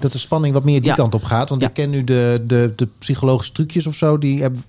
Dat 0.00 0.12
de 0.12 0.18
spanning 0.18 0.54
wat 0.54 0.64
meer 0.64 0.80
die 0.80 0.88
Ja. 0.90 0.94
kant 0.94 1.14
op 1.14 1.22
gaat. 1.24 1.48
Want 1.48 1.60
Ja. 1.62 1.68
ik 1.68 1.74
ken 1.74 1.90
nu 1.90 2.04
de, 2.04 2.42
de, 2.46 2.72
de 2.76 2.88
psychologische 2.98 3.52
trucjes 3.52 3.86
of 3.86 3.94
zo. 3.94 4.18
Die 4.18 4.40
hebben, 4.40 4.62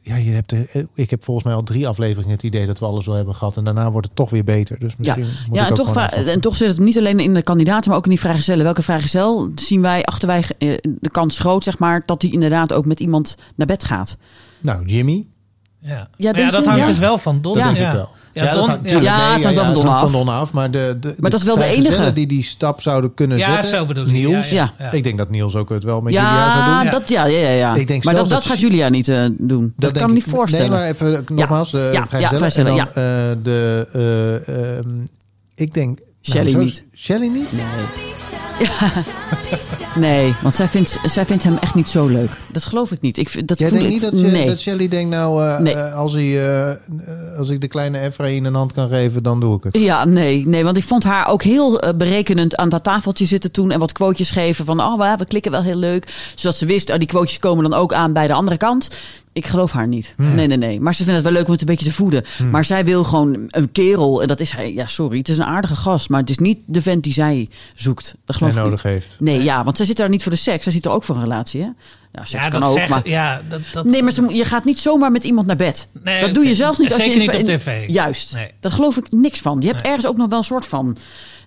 ja, 0.00 0.16
je 0.16 0.30
hebt, 0.30 0.52
er- 0.52 0.86
ik 0.94 1.10
heb 1.10 1.24
volgens 1.24 1.46
mij 1.46 1.54
al 1.54 1.62
drie 1.62 1.88
afleveringen 1.88 2.30
het 2.32 2.42
idee 2.42 2.66
dat 2.66 2.78
we 2.78 2.84
alles 2.84 3.06
wel 3.06 3.14
hebben 3.14 3.34
gehad. 3.34 3.56
En 3.56 3.64
daarna 3.64 3.90
wordt 3.90 4.06
het 4.06 4.16
toch 4.16 4.30
weer 4.30 4.44
beter. 4.44 4.78
Dus 4.78 4.92
Ja, 5.00 5.16
misschien 5.16 5.36
moet 5.48 5.56
ja 5.56 5.62
ik 5.62 5.68
en, 5.68 5.74
toch, 5.76 5.96
en 5.96 6.40
toch 6.40 6.56
zit 6.56 6.68
het 6.68 6.78
niet 6.78 6.98
alleen 6.98 7.20
in 7.20 7.34
de 7.34 7.42
kandidaten, 7.42 7.88
maar 7.88 7.98
ook 7.98 8.04
in 8.04 8.10
die 8.10 8.20
vrijgezellen. 8.20 8.64
Welke 8.64 8.82
vrijgezel 8.82 9.50
zien 9.54 9.82
wij, 9.82 10.02
achter 10.04 10.28
wij 10.28 10.44
eh, 10.58 10.78
de 10.82 11.10
kans 11.10 11.38
groot, 11.38 11.64
zeg 11.64 11.78
maar, 11.78 12.02
dat 12.06 12.20
die 12.20 12.32
inderdaad 12.32 12.72
ook 12.72 12.84
met 12.86 13.00
iemand 13.00 13.36
naar 13.54 13.66
bed 13.66 13.84
gaat? 13.84 14.16
Nou, 14.60 14.86
Jimmy. 14.86 15.26
Ja, 15.78 15.90
Ja, 15.90 16.08
ja 16.16 16.50
dat 16.50 16.62
je? 16.62 16.68
hangt 16.68 16.80
Ja. 16.80 16.86
dus 16.86 16.98
wel 16.98 17.18
van 17.18 17.40
Don. 17.40 17.54
Dat 17.54 17.62
ja. 17.62 17.72
denk 17.72 17.86
ik 17.86 17.92
wel. 17.92 18.08
Ja, 18.32 18.44
dat 18.44 18.54
Don, 18.54 18.66
gaat- 18.66 18.78
ja. 18.82 19.00
Ja, 19.00 19.34
het 19.48 19.54
van 19.54 19.74
Don 19.74 19.88
af. 19.88 20.10
Don 20.12 20.28
af. 20.28 20.52
Maar, 20.52 20.70
de, 20.70 20.96
de, 21.00 21.14
Maar 21.18 21.30
dat 21.30 21.40
is 21.40 21.46
wel 21.46 21.56
de 21.56 21.64
enige. 21.64 22.12
die 22.12 22.26
die 22.26 22.42
stap 22.42 22.80
zouden 22.80 23.14
kunnen 23.14 23.38
Ja, 23.38 23.52
zetten. 23.52 23.70
zo 23.78 23.86
bedoel 23.86 24.04
ik. 24.06 24.12
Niels. 24.12 24.50
Ja, 24.50 24.72
Ja. 24.78 24.92
Ik 24.92 25.04
denk 25.04 25.18
dat 25.18 25.30
Niels 25.30 25.54
ook 25.56 25.68
het 25.68 25.84
wel 25.84 26.00
met 26.00 26.12
Julia 26.12 26.50
zou 26.50 26.62
Ja, 26.64 26.82
doen. 26.82 26.90
dat, 26.90 27.08
ja, 27.08 27.26
ja, 27.26 27.38
ja, 27.38 27.50
ja. 27.50 27.74
Ik 27.74 27.86
denk 27.86 28.04
maar 28.04 28.14
dat, 28.14 28.28
dat 28.28 28.38
dat- 28.42 28.48
gaat 28.50 28.60
Julia 28.60 28.88
niet 28.88 29.08
eh, 29.08 29.24
doen. 29.38 29.72
Dat, 29.76 29.92
kan 29.92 30.08
ik 30.08 30.14
niet 30.14 30.24
voorstellen. 30.24 30.70
Nee, 30.70 30.78
maar 30.78 30.88
even 30.88 31.24
nogmaals. 31.34 31.70
de 31.70 31.90
ja, 31.92 32.06
vrijgezellen. 32.06 32.38
vrijgezellen, 32.38 32.78
En 32.78 32.86
dan, 32.94 33.02
eh, 33.04 33.44
de, 33.44 33.88
eh, 34.46 34.76
ehm, 34.78 34.88
ik 35.54 35.74
denk... 35.74 35.98
Shelley 36.22 36.50
zo- 36.50 36.58
niet. 36.58 36.82
Shelley 36.96 37.28
niet? 37.28 37.52
Nee, 39.94 40.34
want 40.42 40.54
zij 40.54 40.68
vindt, 40.68 40.98
zij 41.04 41.26
vindt 41.26 41.42
hem 41.42 41.56
echt 41.60 41.74
niet 41.74 41.88
zo 41.88 42.06
leuk. 42.06 42.30
Dat 42.52 42.64
geloof 42.64 42.90
ik 42.92 43.00
niet. 43.00 43.18
Ik, 43.18 43.48
dat 43.48 43.58
Jij 43.58 43.68
voel 43.68 43.78
denkt 43.78 43.94
ik, 43.94 44.00
niet 44.02 44.10
dat, 44.12 44.20
je- 44.20 44.26
nee. 44.36 44.46
dat 44.46 44.58
Shelley 44.58 44.88
denkt, 44.88 45.10
nou, 45.10 45.44
eh, 45.44 45.58
Nee. 45.58 45.74
eh, 45.74 45.94
als, 45.96 46.12
hij, 46.12 46.56
eh, 46.66 47.38
als 47.38 47.48
ik 47.48 47.60
de 47.60 47.68
kleine 47.68 47.98
Efraïn 47.98 48.44
een 48.44 48.54
hand 48.54 48.72
kan 48.72 48.88
geven, 48.88 49.22
dan 49.22 49.40
doe 49.40 49.56
ik 49.56 49.64
het. 49.64 49.78
Ja, 49.78 50.04
nee, 50.04 50.46
nee, 50.46 50.64
want 50.64 50.76
ik 50.76 50.84
vond 50.84 51.04
haar 51.04 51.28
ook 51.28 51.42
heel 51.42 51.82
berekenend 51.96 52.56
aan 52.56 52.68
dat 52.68 52.84
tafeltje 52.84 53.26
zitten 53.26 53.52
toen 53.52 53.70
en 53.70 53.78
wat 53.78 53.92
quotejes 53.92 54.30
geven 54.30 54.64
van, 54.64 54.80
oh, 54.80 54.98
we, 54.98 55.14
we 55.18 55.24
klikken 55.24 55.50
wel 55.52 55.62
heel 55.62 55.76
leuk. 55.76 56.14
Zodat 56.34 56.56
ze 56.56 56.66
wist, 56.66 56.90
oh, 56.90 56.98
die 56.98 57.08
quotejes 57.08 57.38
komen 57.38 57.70
dan 57.70 57.78
ook 57.80 57.92
aan 57.92 58.12
bij 58.12 58.26
de 58.26 58.32
andere 58.32 58.56
kant. 58.56 58.90
Ik 59.34 59.46
geloof 59.46 59.72
haar 59.72 59.88
niet. 59.88 60.12
Hmm. 60.16 60.34
Nee, 60.34 60.46
nee, 60.46 60.56
nee. 60.56 60.80
Maar 60.80 60.94
ze 60.94 61.02
vindt 61.04 61.14
het 61.18 61.24
wel 61.28 61.32
leuk 61.36 61.46
om 61.46 61.52
het 61.52 61.60
een 61.60 61.66
beetje 61.66 61.84
te 61.84 61.92
voeden. 61.92 62.24
Maar 62.50 62.64
zij 62.64 62.84
wil 62.84 63.04
gewoon 63.04 63.46
een 63.50 63.72
kerel. 63.72 64.22
En 64.22 64.28
dat 64.28 64.40
is 64.40 64.50
hij. 64.50 64.72
Ja, 64.74 64.86
sorry. 64.86 65.18
Het 65.18 65.28
is 65.28 65.38
een 65.38 65.44
aardige 65.44 65.74
gast. 65.76 66.08
Maar 66.08 66.20
het 66.20 66.30
is 66.30 66.38
niet 66.38 66.58
de 66.66 66.82
vent 66.82 67.02
die 67.02 67.12
zij 67.12 67.48
zoekt. 67.74 68.14
Dat 68.24 68.36
geloof 68.36 68.52
En 68.52 68.58
ik 68.58 68.64
nodig 68.64 68.84
niet. 68.84 68.92
heeft. 68.92 69.16
Nee, 69.18 69.42
ja, 69.42 69.64
want 69.64 69.76
zij 69.76 69.86
zit 69.86 69.96
daar 69.96 70.08
niet 70.08 70.22
voor 70.22 70.32
de 70.32 70.38
seks. 70.38 70.62
Zij 70.62 70.72
zit 70.72 70.84
er 70.84 70.90
ook 70.90 71.04
voor 71.04 71.14
een 71.14 71.22
relatie, 71.22 71.60
hè? 71.60 71.68
Nou, 72.12 72.26
seks 72.26 72.44
Ja, 72.44 72.48
kan 72.50 72.60
dat 72.60 72.70
ook, 72.70 72.88
maar... 72.88 73.08
ja, 73.08 73.42
dat, 73.48 73.60
dat, 73.72 73.84
Nee, 73.84 74.02
maar 74.02 74.12
ze, 74.12 74.34
je 74.34 74.44
gaat 74.44 74.64
niet 74.64 74.78
zomaar 74.78 75.10
met 75.12 75.24
iemand 75.24 75.46
naar 75.46 75.56
bed. 75.56 75.88
Nee, 76.04 76.20
dat 76.20 76.34
doe 76.34 76.44
je 76.44 76.54
zelfs 76.54 76.78
niet 76.78 76.92
als 76.92 77.04
je 77.04 77.10
zeker 77.10 77.22
in- 77.22 77.28
niet 77.40 77.42
op 77.42 77.48
in- 77.48 77.56
tv. 77.58 77.88
Juist. 77.88 78.32
Nee. 78.34 78.50
Daar 78.60 78.72
geloof 78.72 78.96
ik 78.96 79.12
niks 79.12 79.40
van. 79.40 79.60
Je 79.60 79.66
hebt 79.66 79.82
Nee. 79.82 79.92
ergens 79.92 80.10
ook 80.10 80.16
nog 80.16 80.28
wel 80.28 80.38
een 80.38 80.44
soort 80.44 80.66
van. 80.66 80.96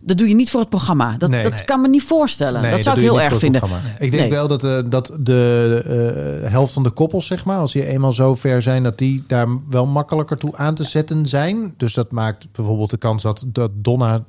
Dat 0.06 0.18
doe 0.18 0.28
je 0.28 0.36
niet 0.36 0.50
voor 0.50 0.60
het 0.60 0.70
programma. 0.70 1.16
Dat, 1.18 1.30
Nee. 1.30 1.44
dat 1.44 1.52
Nee. 1.52 1.64
kan 1.66 1.82
me 1.82 1.88
niet 1.88 2.04
voorstellen. 2.04 2.62
Nee, 2.62 2.72
dat 2.72 2.84
zou 2.84 2.96
ik 2.98 3.04
heel 3.04 3.22
erg 3.22 3.38
vinden. 3.40 3.62
Ik 4.00 4.12
denk 4.12 4.22
Nee. 4.22 4.30
wel 4.30 4.48
dat, 4.48 4.64
eh, 4.64 4.80
dat 4.90 5.18
de 5.20 6.42
eh, 6.44 6.52
helft 6.52 6.74
van 6.74 6.84
de 6.84 6.90
koppels, 6.90 7.26
zeg 7.26 7.46
maar, 7.46 7.58
als 7.58 7.72
die 7.74 7.86
eenmaal 7.88 8.12
zo 8.12 8.36
ver 8.36 8.62
zijn, 8.62 8.84
dat 8.84 8.98
die 8.98 9.24
daar 9.28 9.48
wel 9.70 9.86
makkelijker 9.86 10.38
toe 10.38 10.56
aan 10.58 10.76
te 10.76 10.84
zetten 10.84 11.26
zijn. 11.28 11.74
Dus 11.78 11.94
dat 11.94 12.12
maakt 12.12 12.48
bijvoorbeeld 12.52 12.90
de 12.90 12.98
kans 12.98 13.24
dat, 13.24 13.46
dat 13.48 13.72
Donna 13.74 14.24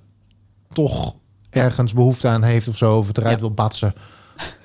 toch 0.73 1.15
ergens 1.51 1.93
behoefte 1.93 2.29
aan 2.29 2.43
heeft 2.43 2.69
of 2.69 2.77
zo, 2.77 2.97
of 2.99 3.07
het 3.07 3.19
eruit 3.19 3.35
Ja. 3.35 3.41
wil 3.41 3.51
batsen. 3.55 3.95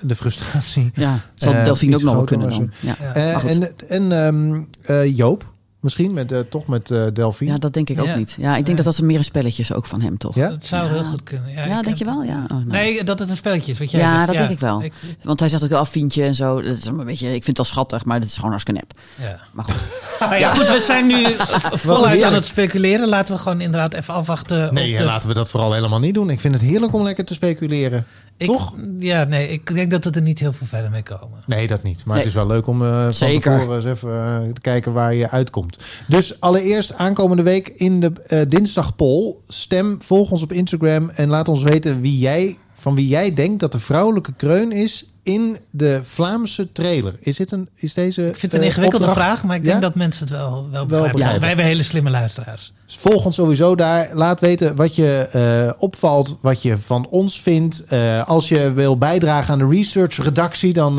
De 0.00 0.14
frustratie. 0.14 0.90
Ja, 0.94 1.18
zal 1.34 1.52
Eh, 1.52 1.64
Delphine 1.64 1.96
ook 1.96 2.02
nog 2.02 2.14
wel 2.14 2.24
kunnen 2.24 2.50
dan. 2.50 2.70
Ja. 2.80 2.96
Eh, 3.14 3.44
en 3.44 3.88
en 3.88 4.12
ehm, 4.26 4.62
eh, 4.82 5.16
Joop, 5.16 5.52
misschien 5.82 6.12
met, 6.12 6.32
eh, 6.32 6.38
toch 6.50 6.66
met 6.66 6.90
eh 6.90 7.02
Delphine. 7.12 7.50
ja, 7.52 7.56
dat 7.58 7.72
denk 7.72 7.88
ik 7.88 8.00
ook 8.00 8.06
Ja. 8.06 8.14
niet. 8.16 8.34
Ja, 8.38 8.48
ik 8.48 8.54
denk 8.54 8.66
Nee. 8.66 8.76
dat 8.76 8.84
dat 8.84 9.00
meer 9.00 9.18
een 9.18 9.24
spelletje 9.24 9.62
is 9.62 9.74
ook 9.74 9.86
van 9.86 10.00
hem, 10.00 10.18
toch? 10.18 10.34
Ja? 10.34 10.48
Dat 10.48 10.66
zou 10.66 10.88
heel 10.88 11.04
goed 11.04 11.22
kunnen. 11.22 11.50
Ja, 11.52 11.64
Ja, 11.66 11.82
denk 11.82 11.96
je 11.96 12.04
wel? 12.04 12.22
Ja. 12.22 12.42
Oh, 12.44 12.48
nou. 12.50 12.64
Nee, 12.66 13.04
dat 13.04 13.18
het 13.18 13.30
een 13.30 13.36
spelletje 13.36 13.72
is, 13.72 13.78
wat 13.78 13.90
jij 13.90 14.00
Ja, 14.00 14.14
zegt. 14.14 14.26
dat 14.26 14.36
denk 14.36 14.50
ik 14.50 14.60
wel. 14.60 14.82
Ik- 14.82 14.92
Want 15.22 15.40
hij 15.40 15.48
zegt 15.48 15.64
ook 15.64 15.70
wel 15.70 15.78
afvientje 15.80 16.24
en 16.24 16.34
zo. 16.34 16.62
Dat 16.62 16.76
is 16.76 16.84
een 16.86 17.04
beetje, 17.04 17.26
ik 17.26 17.32
vind 17.32 17.46
het 17.46 17.56
wel 17.56 17.66
schattig, 17.66 18.04
maar 18.04 18.20
dat 18.20 18.28
is 18.28 18.34
gewoon 18.34 18.50
hartstikke 18.50 18.80
nep. 18.80 19.00
ja. 19.28 19.40
Maar 19.52 19.64
goed. 19.64 19.74
Ja, 20.38 20.48
goed, 20.54 20.66
we 20.68 20.80
zijn 20.86 21.06
nu 21.06 21.26
voluit 21.86 22.22
aan 22.22 22.34
het 22.34 22.44
speculeren. 22.44 23.08
Laten 23.08 23.34
we 23.34 23.40
gewoon 23.40 23.60
inderdaad 23.60 23.94
even 23.94 24.14
afwachten. 24.14 24.74
Nee, 24.74 24.92
op 24.92 24.98
de- 24.98 25.04
laten 25.04 25.28
we 25.28 25.34
dat 25.34 25.50
vooral 25.50 25.72
helemaal 25.72 25.98
niet 26.00 26.14
doen. 26.14 26.30
Ik 26.30 26.40
vind 26.40 26.54
het 26.54 26.62
heerlijk 26.62 26.92
om 26.94 27.02
lekker 27.02 27.24
te 27.24 27.34
speculeren. 27.34 28.06
ik, 28.36 28.46
toch? 28.46 28.72
Ja, 28.98 29.24
nee, 29.24 29.48
ik 29.48 29.74
denk 29.74 29.90
dat 29.90 30.04
we 30.04 30.10
er 30.10 30.22
niet 30.22 30.38
heel 30.38 30.52
veel 30.52 30.66
verder 30.66 30.90
mee 30.90 31.02
komen. 31.02 31.38
Nee, 31.46 31.66
dat 31.66 31.82
niet. 31.82 32.04
Maar 32.04 32.16
Nee. 32.16 32.24
het 32.24 32.26
is 32.34 32.38
wel 32.38 32.46
leuk 32.46 32.66
om 32.66 32.82
eh 32.82 33.02
van 33.02 33.14
Zeker. 33.14 33.52
tevoren 33.58 33.76
eens 33.76 33.84
even 33.84 34.50
te 34.54 34.60
kijken 34.60 34.92
waar 34.92 35.14
je 35.14 35.30
uitkomt. 35.30 35.71
Dus 36.08 36.40
allereerst 36.40 36.94
aankomende 36.94 37.42
week 37.42 37.68
in 37.68 38.00
de 38.00 38.12
eh 38.26 38.40
dinsdagpoll. 38.48 39.34
Stem, 39.48 40.02
volg 40.02 40.30
ons 40.30 40.42
op 40.42 40.52
Instagram 40.52 41.08
en 41.08 41.28
laat 41.28 41.48
ons 41.48 41.62
weten 41.62 42.00
wie 42.00 42.18
jij, 42.18 42.58
van 42.74 42.94
wie 42.94 43.08
jij 43.08 43.34
denkt 43.34 43.60
dat 43.60 43.72
de 43.72 43.78
vrouwelijke 43.78 44.32
kreun 44.36 44.72
is 44.72 45.11
in 45.22 45.56
de 45.70 46.00
Vlaamse 46.04 46.72
trailer. 46.72 47.14
Is, 47.20 47.36
dit 47.36 47.50
een, 47.50 47.68
is 47.74 47.94
deze 47.94 48.22
Ik 48.28 48.36
vind 48.36 48.42
het 48.42 48.52
een 48.52 48.60
eh, 48.60 48.66
ingewikkelde 48.66 49.06
opdracht- 49.06 49.28
vraag, 49.28 49.44
maar 49.44 49.56
ik 49.56 49.62
Ja? 49.64 49.68
denk 49.70 49.82
dat 49.82 49.94
mensen 49.94 50.24
het 50.26 50.32
wel, 50.36 50.68
wel 50.70 50.86
begrijpen. 50.86 51.38
Wij 51.38 51.48
hebben 51.48 51.64
hele 51.66 51.82
slimme 51.82 52.10
luisteraars. 52.10 52.72
Dus 52.86 52.96
volg 52.96 53.24
ons 53.24 53.34
sowieso 53.34 53.74
daar. 53.74 54.08
Laat 54.14 54.40
weten 54.40 54.76
wat 54.76 54.96
je 54.96 55.28
eh, 55.32 55.82
opvalt, 55.82 56.38
wat 56.40 56.62
je 56.62 56.78
van 56.78 57.06
ons 57.10 57.40
vindt. 57.40 57.84
Eh, 57.84 58.28
als 58.28 58.48
je 58.48 58.72
wil 58.72 58.98
bijdragen 58.98 59.52
aan 59.52 59.58
de 59.58 59.68
research 59.68 60.16
redactie, 60.22 60.72
dan 60.72 60.96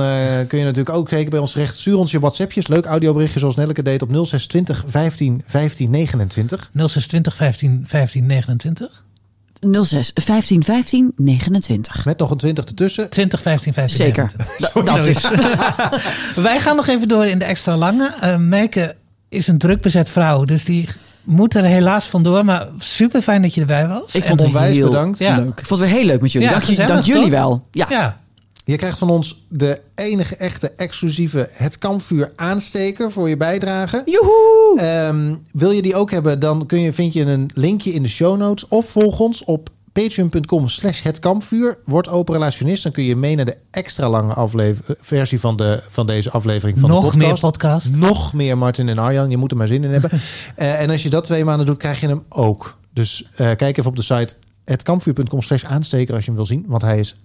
kun 0.48 0.60
je 0.60 0.64
natuurlijk 0.66 0.96
ook 0.96 1.10
zeker 1.10 1.30
bij 1.30 1.40
ons 1.40 1.52
terecht. 1.52 1.76
Stuur 1.78 1.98
ons 1.98 2.12
je 2.12 2.20
WhatsAppjes, 2.20 2.68
leuk 2.68 2.86
audioberichtje 2.86 3.40
zoals 3.40 3.56
Nelleke 3.56 3.82
deed 3.84 4.02
op 4.02 4.10
0620 4.10 4.84
15 4.88 5.44
15 5.48 5.92
29. 5.92 6.70
0620 6.74 7.36
15 7.36 7.84
15 7.88 8.26
29. 8.26 9.04
06 9.84 10.12
15 10.14 10.64
15 10.64 11.12
29. 11.16 12.06
Met 12.06 12.18
nog 12.18 12.32
een 12.32 12.38
20 12.38 12.66
ertussen. 12.66 13.10
20 13.10 13.42
15 13.42 13.74
15 13.74 13.98
Zeker. 13.98 14.32
29. 14.58 14.84
Da- 14.84 14.96
dat 14.96 15.06
is. 15.06 15.30
Wij 16.50 16.60
gaan 16.60 16.76
nog 16.76 16.88
even 16.88 17.08
door 17.08 17.26
in 17.26 17.40
de 17.40 17.46
extra 17.46 17.78
lange. 17.78 18.14
Eh 18.22 18.38
Meike 18.38 18.96
is 19.30 19.48
een 19.48 19.58
druk 19.58 19.82
bezet 19.82 20.10
vrouw, 20.10 20.44
dus 20.44 20.66
die 20.66 20.90
moet 21.24 21.56
er 21.56 21.64
helaas 21.64 22.06
vandoor. 22.06 22.46
Maar 22.46 22.68
super 22.78 23.22
fijn 23.22 23.42
dat 23.42 23.54
je 23.54 23.62
erbij 23.62 23.88
was. 23.88 24.16
Ik 24.16 24.24
vond 24.24 24.40
het 24.40 24.50
onwijs 24.50 24.76
heel 24.76 24.90
bedankt. 24.90 25.20
Ja. 25.20 25.36
leuk. 25.36 25.60
Ik 25.60 25.66
vond 25.66 25.80
het 25.80 25.90
weer 25.90 26.00
heel 26.00 26.08
leuk 26.08 26.22
met 26.22 26.32
jullie. 26.32 26.48
Ja, 26.48 26.60
dank, 26.60 26.88
dank 26.88 27.04
jullie 27.04 27.22
toch? 27.22 27.32
wel. 27.32 27.68
Ja. 27.72 27.86
ja, 27.90 28.22
Je 28.66 28.76
krijgt 28.76 28.98
van 28.98 29.10
ons 29.10 29.46
de 29.50 29.82
enige 29.96 30.36
echte 30.36 30.72
exclusieve 30.72 31.50
Het 31.52 31.78
Kampvuur 31.78 32.32
aansteker 32.36 33.12
voor 33.12 33.30
je 33.30 33.38
bijdrage. 33.38 34.02
Joehoe! 34.06 34.80
Ehm, 34.80 35.36
wil 35.52 35.72
je 35.72 35.82
die 35.82 35.96
ook 35.96 36.12
hebben, 36.12 36.40
dan 36.40 36.66
kun 36.66 36.80
je, 36.80 36.94
vind 36.94 37.14
je 37.14 37.22
een 37.26 37.50
linkje 37.54 37.94
in 37.94 38.04
de 38.04 38.10
show 38.10 38.38
notes. 38.38 38.68
Of 38.68 38.90
volg 38.90 39.20
ons 39.20 39.44
op 39.44 39.70
patreon.com 39.92 40.68
slash 40.68 41.02
het 41.02 41.20
kampvuur. 41.20 41.78
Word 41.86 42.10
open 42.10 42.34
relationist. 42.34 42.84
Dan 42.84 42.92
kun 42.92 43.04
je 43.04 43.16
mee 43.16 43.36
naar 43.36 43.46
de 43.46 43.58
extra 43.72 44.10
lange 44.10 44.34
aflever- 44.34 44.84
eh, 44.88 44.96
versie 45.02 45.40
van, 45.40 45.58
de, 45.58 45.84
van 45.90 46.08
deze 46.08 46.32
aflevering 46.32 46.80
van 46.80 46.90
de 46.90 46.96
nog 46.96 47.04
podcast. 47.04 47.28
meer 47.28 47.40
podcast. 47.40 47.96
Nog 47.96 48.34
meer 48.34 48.58
Martin 48.58 48.90
en 48.90 48.98
Arjan. 48.98 49.30
Je 49.30 49.38
moet 49.38 49.52
er 49.52 49.58
maar 49.58 49.68
zin 49.68 49.84
in 49.84 49.92
hebben. 49.92 50.10
Eh, 50.56 50.82
en 50.82 50.90
als 50.90 51.04
je 51.04 51.10
dat 51.10 51.24
twee 51.24 51.46
maanden 51.46 51.66
doet, 51.66 51.78
krijg 51.78 52.00
je 52.00 52.08
hem 52.08 52.24
ook. 52.30 52.76
Dus 52.94 53.30
eh, 53.36 53.36
kijk 53.56 53.78
even 53.78 53.90
op 53.90 53.96
de 53.96 54.02
site 54.02 54.36
hetkampvuur.com 54.66 55.42
slash 55.42 55.64
aansteker 55.64 56.14
als 56.16 56.24
je 56.24 56.30
hem 56.30 56.40
wil 56.40 56.46
zien. 56.48 56.66
Want 56.68 56.82
hij 56.82 57.00
is 57.00 57.16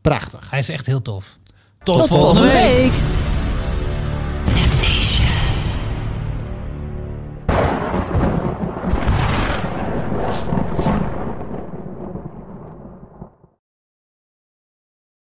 prachtig. 0.00 0.50
Hij 0.50 0.58
is 0.58 0.68
echt 0.68 0.86
heel 0.86 1.02
tof. 1.02 1.36
Tot, 1.82 1.98
Tot 1.98 2.08
volgende 2.08 2.52
week. 2.52 2.92